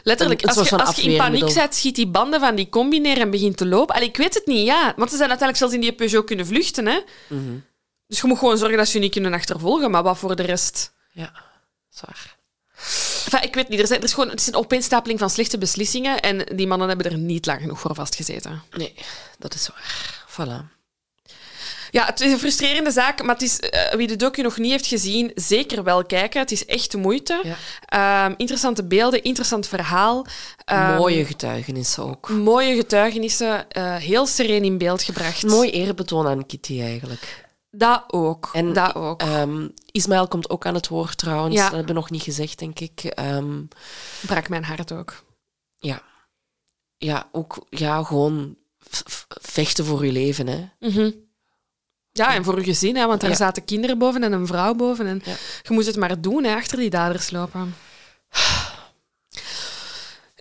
Letterlijk, 0.02 0.42
Een- 0.42 0.48
een 0.48 0.56
als, 0.56 0.68
je, 0.68 0.84
als 0.84 0.96
je 0.96 1.10
in 1.10 1.16
paniek 1.16 1.54
bent, 1.54 1.74
schiet 1.74 1.94
die 1.94 2.06
banden 2.06 2.40
van 2.40 2.54
die 2.54 2.68
combi 2.68 3.00
neer 3.00 3.20
en 3.20 3.30
begint 3.30 3.56
te 3.56 3.66
lopen. 3.66 3.94
Allee, 3.94 4.08
ik 4.08 4.16
weet 4.16 4.34
het 4.34 4.46
niet, 4.46 4.66
ja. 4.66 4.92
Want 4.96 5.10
ze 5.10 5.16
zijn 5.16 5.28
uiteindelijk 5.28 5.56
zelfs 5.58 5.74
in 5.74 5.80
die 5.80 5.92
Peugeot 5.92 6.24
kunnen 6.24 6.46
vluchten. 6.46 6.86
Hè? 6.86 7.00
Mhm. 7.28 7.58
Dus 8.06 8.20
je 8.20 8.26
moet 8.26 8.38
gewoon 8.38 8.58
zorgen 8.58 8.76
dat 8.78 8.88
ze 8.88 8.94
je 8.96 9.02
niet 9.02 9.12
kunnen 9.12 9.32
achtervolgen. 9.32 9.90
Maar 9.90 10.02
wat 10.02 10.18
voor 10.18 10.36
de 10.36 10.42
rest... 10.42 10.92
Ja, 11.12 11.32
zwaar. 11.88 12.36
Enfin, 13.24 13.42
ik 13.42 13.54
weet 13.54 13.68
niet, 13.68 13.80
er, 13.80 13.86
zijn, 13.86 13.98
er 13.98 14.04
is 14.04 14.14
gewoon 14.14 14.28
het 14.30 14.40
is 14.40 14.46
een 14.46 14.54
opeenstapeling 14.54 15.18
van 15.18 15.30
slechte 15.30 15.58
beslissingen 15.58 16.20
en 16.20 16.56
die 16.56 16.66
mannen 16.66 16.88
hebben 16.88 17.10
er 17.10 17.18
niet 17.18 17.46
lang 17.46 17.60
genoeg 17.60 17.80
voor 17.80 17.94
vastgezeten. 17.94 18.62
Nee, 18.70 18.94
dat 19.38 19.54
is 19.54 19.68
waar. 19.68 20.24
Voilà. 20.30 20.75
Ja, 21.90 22.04
het 22.06 22.20
is 22.20 22.32
een 22.32 22.38
frustrerende 22.38 22.90
zaak, 22.90 23.22
maar 23.22 23.34
het 23.34 23.42
is, 23.42 23.60
eh, 23.60 23.94
wie 23.94 24.06
de 24.06 24.16
docu 24.16 24.42
nog 24.42 24.58
niet 24.58 24.70
heeft 24.70 24.86
gezien, 24.86 25.30
zeker 25.34 25.82
wel 25.84 26.04
kijken. 26.04 26.40
Het 26.40 26.50
is 26.50 26.64
echt 26.66 26.90
de 26.90 26.98
moeite. 26.98 27.40
Ja. 27.42 27.56
Ehm, 28.24 28.34
interessante 28.36 28.84
beelden, 28.84 29.22
interessant 29.22 29.66
verhaal. 29.68 30.26
Ehm, 30.64 30.94
Mooie 30.96 31.24
getuigenissen 31.24 32.02
ook. 32.04 32.28
Mooie 32.28 32.76
getuigenissen, 32.76 33.70
eh, 33.70 33.94
heel 33.96 34.26
sereen 34.26 34.64
in 34.64 34.78
beeld 34.78 35.02
gebracht. 35.02 35.42
Mooi 35.42 35.70
eerbetoon 35.70 36.26
aan 36.26 36.46
Kitty 36.46 36.80
eigenlijk. 36.80 37.44
Dat 37.70 38.04
ook. 38.06 38.50
En 38.52 38.72
dat 38.72 38.94
ook. 38.94 39.20
Ehm, 39.20 39.68
Ismaël 39.90 40.28
komt 40.28 40.50
ook 40.50 40.66
aan 40.66 40.74
het 40.74 40.88
woord 40.88 41.18
trouwens. 41.18 41.54
Ja. 41.54 41.62
Dat 41.62 41.70
hebben 41.70 41.94
we 41.94 42.00
nog 42.00 42.10
niet 42.10 42.22
gezegd, 42.22 42.58
denk 42.58 42.80
ik. 42.80 43.14
Brak 44.26 44.48
mijn 44.48 44.64
hart 44.64 44.92
ook. 44.92 45.24
ja. 45.78 46.02
ja, 46.98 47.28
ook 47.32 47.66
ja, 47.70 48.02
gewoon 48.02 48.56
vechten 49.40 49.84
voor 49.84 50.06
je 50.06 50.12
leven. 50.12 50.46
Hè. 50.46 50.68
Mhm. 50.88 51.10
Ja, 52.16 52.34
en 52.34 52.44
voor 52.44 52.58
je 52.58 52.64
gezin, 52.64 52.96
hè, 52.96 53.06
want 53.06 53.20
daar 53.20 53.30
Ja. 53.30 53.36
zaten 53.36 53.64
kinderen 53.64 53.98
boven 53.98 54.22
en 54.22 54.32
een 54.32 54.46
vrouw 54.46 54.74
boven. 54.74 55.06
En 55.06 55.22
Ja. 55.24 55.32
je 55.62 55.72
moet 55.74 55.86
het 55.86 55.96
maar 55.96 56.20
doen, 56.20 56.44
hè, 56.44 56.54
achter 56.54 56.78
die 56.78 56.90
daders 56.90 57.30
lopen. 57.30 57.74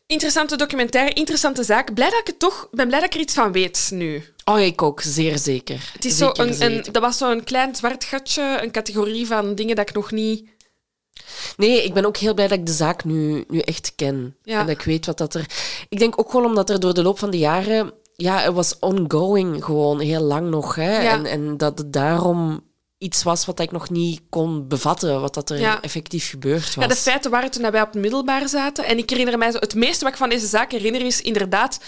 Interessante 0.08 0.58
documentaire, 0.58 1.14
interessante 1.14 1.64
zaak. 1.64 1.94
Blij 1.94 2.10
dat 2.10 2.20
ik 2.20 2.28
het 2.28 2.40
toch, 2.40 2.68
ben 2.72 2.88
blij 2.88 3.00
dat 3.00 3.10
ik 3.10 3.16
er 3.16 3.20
iets 3.22 3.34
van 3.34 3.52
weet 3.52 3.90
nu. 3.94 4.24
Oh, 4.44 4.60
ik 4.60 4.82
ook, 4.82 5.02
zeer 5.02 5.38
zeker. 5.38 5.90
Het 5.94 6.06
is 6.06 6.18
Zeker 6.18 6.54
zo 6.54 6.66
een, 6.66 6.84
dat 6.92 7.02
was 7.02 7.18
zo'n 7.18 7.44
klein 7.44 7.76
zwart 7.76 8.04
gatje, 8.04 8.60
een 8.62 8.72
categorie 8.72 9.28
van 9.28 9.56
dingen 9.56 9.76
dat 9.76 9.90
ik 9.90 9.96
nog 9.96 10.12
niet... 10.12 10.50
Nee, 11.58 11.84
ik 11.84 11.94
ben 11.94 12.06
ook 12.06 12.18
heel 12.18 12.34
blij 12.34 12.48
dat 12.48 12.58
ik 12.58 12.66
de 12.66 12.72
zaak 12.72 13.04
nu, 13.04 13.44
nu 13.48 13.60
echt 13.60 13.94
ken. 13.96 14.36
Ja. 14.44 14.60
En 14.60 14.66
dat 14.66 14.76
ik 14.76 14.82
weet 14.82 15.06
wat 15.06 15.18
dat 15.18 15.34
er... 15.36 15.46
Ik 15.90 16.00
denk 16.00 16.20
ook 16.20 16.30
gewoon 16.30 16.46
omdat 16.46 16.70
er 16.70 16.80
door 16.80 16.94
de 16.94 17.02
loop 17.04 17.20
van 17.20 17.30
de 17.30 17.38
jaren... 17.38 17.94
Ja, 18.16 18.40
het 18.40 18.54
was 18.54 18.80
ongoing 18.80 19.64
gewoon 19.64 20.00
heel 20.00 20.22
lang 20.22 20.50
nog. 20.50 20.76
Hè? 20.76 21.02
Ja. 21.02 21.12
En, 21.12 21.26
en 21.26 21.58
dat 21.58 21.78
het 21.78 21.94
daarom 21.94 22.64
iets 22.98 23.24
was 23.24 23.46
wat 23.46 23.60
ik 23.60 23.72
nog 23.72 23.90
niet 23.90 24.22
kon 24.30 24.68
bevatten, 24.68 25.22
wat 25.22 25.34
dat 25.34 25.50
er 25.50 25.60
Ja. 25.60 25.82
effectief 25.82 26.30
gebeurd 26.30 26.76
was. 26.76 26.84
Ja, 26.84 26.88
de 26.88 26.96
feiten 26.96 27.32
waren 27.32 27.52
toen 27.52 27.72
wij 27.72 27.82
op 27.82 27.92
het 27.94 28.02
middelbaar 28.02 28.50
zaten. 28.50 28.86
En 28.86 28.98
ik 28.98 29.10
herinner 29.10 29.38
mij 29.38 29.52
zo... 29.52 29.58
Het 29.60 29.76
meeste 29.76 30.04
wat 30.04 30.14
ik 30.14 30.20
van 30.20 30.30
deze 30.30 30.48
zaak 30.48 30.72
herinner 30.72 31.02
is 31.06 31.22
inderdaad... 31.22 31.80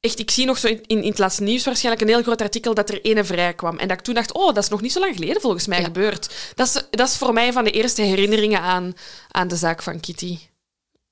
Echt, 0.00 0.18
ik 0.18 0.30
zie 0.30 0.46
nog 0.46 0.58
zo 0.58 0.66
in, 0.66 0.82
in, 0.86 1.02
het 1.08 1.18
laatste 1.18 1.42
nieuws 1.42 1.64
waarschijnlijk 1.64 2.04
een 2.04 2.14
heel 2.14 2.22
groot 2.22 2.40
artikel 2.42 2.74
dat 2.74 2.90
er 2.90 3.00
ene 3.02 3.24
vrij 3.24 3.54
kwam. 3.54 3.78
En 3.78 3.88
dat 3.88 3.98
ik 3.98 4.04
toen 4.04 4.14
dacht, 4.14 4.32
oh, 4.32 4.54
dat 4.54 4.62
is 4.62 4.68
nog 4.68 4.80
niet 4.80 4.92
zo 4.92 5.00
lang 5.00 5.14
geleden 5.14 5.40
volgens 5.40 5.66
mij 5.66 5.78
Ja. 5.78 5.84
gebeurd. 5.84 6.52
Dat 6.54 6.66
is, 6.66 6.72
dat 6.90 7.08
is 7.08 7.16
voor 7.16 7.32
mij 7.32 7.52
van 7.52 7.64
de 7.64 7.70
eerste 7.70 8.02
herinneringen 8.02 8.60
aan, 8.60 8.92
aan 9.30 9.48
de 9.48 9.56
zaak 9.56 9.82
van 9.82 10.00
Kitty. 10.00 10.38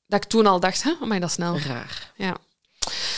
dat 0.06 0.24
ik 0.24 0.30
toen 0.30 0.46
al 0.46 0.60
dacht, 0.60 0.82
hè, 0.82 0.90
oh 0.90 1.08
my, 1.08 1.18
dat 1.18 1.30
snel. 1.30 1.58
Raar. 1.58 2.12
Ja. 2.16 2.36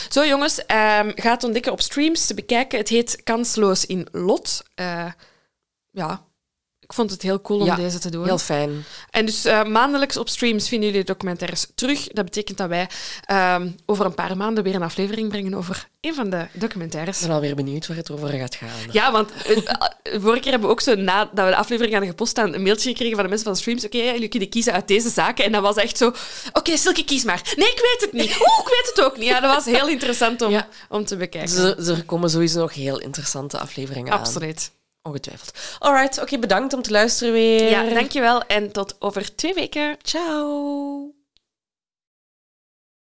Zo 0.09 0.25
jongens, 0.25 0.65
ehm 0.65 1.11
ga 1.15 1.31
het 1.31 1.43
ontdekken 1.43 1.71
op 1.71 1.81
streams 1.81 2.25
te 2.25 2.33
bekijken. 2.33 2.79
Het 2.79 2.89
heet 2.89 3.23
Kansloos 3.23 3.85
in 3.85 4.07
Lot. 4.11 4.63
Eh, 4.75 5.11
ja, 5.91 6.27
ik 6.89 6.95
vond 6.95 7.11
het 7.11 7.21
heel 7.21 7.41
cool 7.41 7.59
om 7.59 7.65
Ja, 7.65 7.75
deze 7.75 7.99
te 7.99 8.09
doen. 8.11 8.25
Heel 8.25 8.37
fijn. 8.37 8.85
En 9.09 9.25
dus 9.25 9.45
eh, 9.45 9.63
maandelijks 9.63 10.17
op 10.17 10.29
streams 10.29 10.67
vinden 10.67 10.89
jullie 10.89 11.03
de 11.05 11.11
documentaires 11.11 11.67
terug. 11.75 12.07
Dat 12.07 12.25
betekent 12.25 12.57
dat 12.57 12.69
wij 12.69 12.89
ehm, 13.25 13.69
over 13.85 14.05
een 14.05 14.13
paar 14.13 14.37
maanden 14.37 14.63
weer 14.63 14.75
een 14.75 14.83
aflevering 14.83 15.29
brengen 15.29 15.53
over 15.53 15.87
een 16.01 16.13
van 16.13 16.29
de 16.29 16.47
documentaires. 16.53 17.19
Ik 17.21 17.25
ben 17.27 17.35
alweer 17.35 17.55
benieuwd 17.55 17.87
waar 17.87 17.97
het 17.97 18.11
over 18.11 18.29
gaat 18.29 18.55
gaan. 18.55 18.67
Ja, 18.91 19.11
want 19.11 19.31
eh, 19.31 19.57
eh, 19.57 20.21
vorige 20.21 20.39
keer 20.41 20.51
hebben 20.51 20.69
we 20.69 20.75
ook 20.75 20.81
zo, 20.81 20.95
nadat 20.95 21.45
we 21.45 21.51
de 21.51 21.55
aflevering 21.55 21.91
hadden 21.91 22.09
gepost, 22.09 22.37
een 22.37 22.61
mailtje 22.61 22.89
gekregen 22.89 23.13
van 23.15 23.23
de 23.23 23.29
mensen 23.29 23.45
van 23.47 23.53
de 23.53 23.59
streams. 23.59 23.85
Oké, 23.85 23.97
jullie 23.97 24.27
kunnen 24.27 24.49
kiezen 24.49 24.73
uit 24.73 24.87
deze 24.87 25.09
zaken. 25.09 25.45
En 25.45 25.51
dat 25.51 25.61
was 25.61 25.75
echt 25.75 25.97
zo... 25.97 26.11
Oké, 26.53 26.77
Silke, 26.77 27.03
kies 27.03 27.23
maar. 27.23 27.53
Nee, 27.55 27.69
ik 27.69 27.79
weet 27.79 28.01
het 28.01 28.11
niet. 28.13 28.29
Oeh, 28.39 28.59
ik 28.59 28.67
weet 28.67 28.91
het 28.95 29.05
ook 29.05 29.17
niet. 29.17 29.27
Ja, 29.27 29.39
dat 29.39 29.55
was 29.55 29.65
heel 29.65 29.87
interessant 29.87 30.41
om, 30.41 30.51
Ja. 30.51 30.67
om 30.89 31.05
te 31.05 31.17
bekijken. 31.17 31.75
Dus 31.77 31.87
er, 31.87 31.97
er 31.97 32.03
komen 32.05 32.29
sowieso 32.29 32.59
nog 32.59 32.73
heel 32.73 32.99
interessante 32.99 33.59
afleveringen 33.59 34.13
aan. 34.13 34.19
Absoluut. 34.19 34.71
Ongetwijfeld. 35.09 35.51
Alright, 35.79 36.21
oké, 36.21 36.39
bedankt 36.39 36.73
om 36.73 36.81
te 36.81 36.91
luisteren 36.91 37.33
weer. 37.33 37.69
Ja, 37.69 37.83
dankjewel. 37.83 38.43
En 38.43 38.71
tot 38.71 38.95
over 38.99 39.35
twee 39.35 39.53
weken. 39.53 39.97
Ciao. 40.01 41.18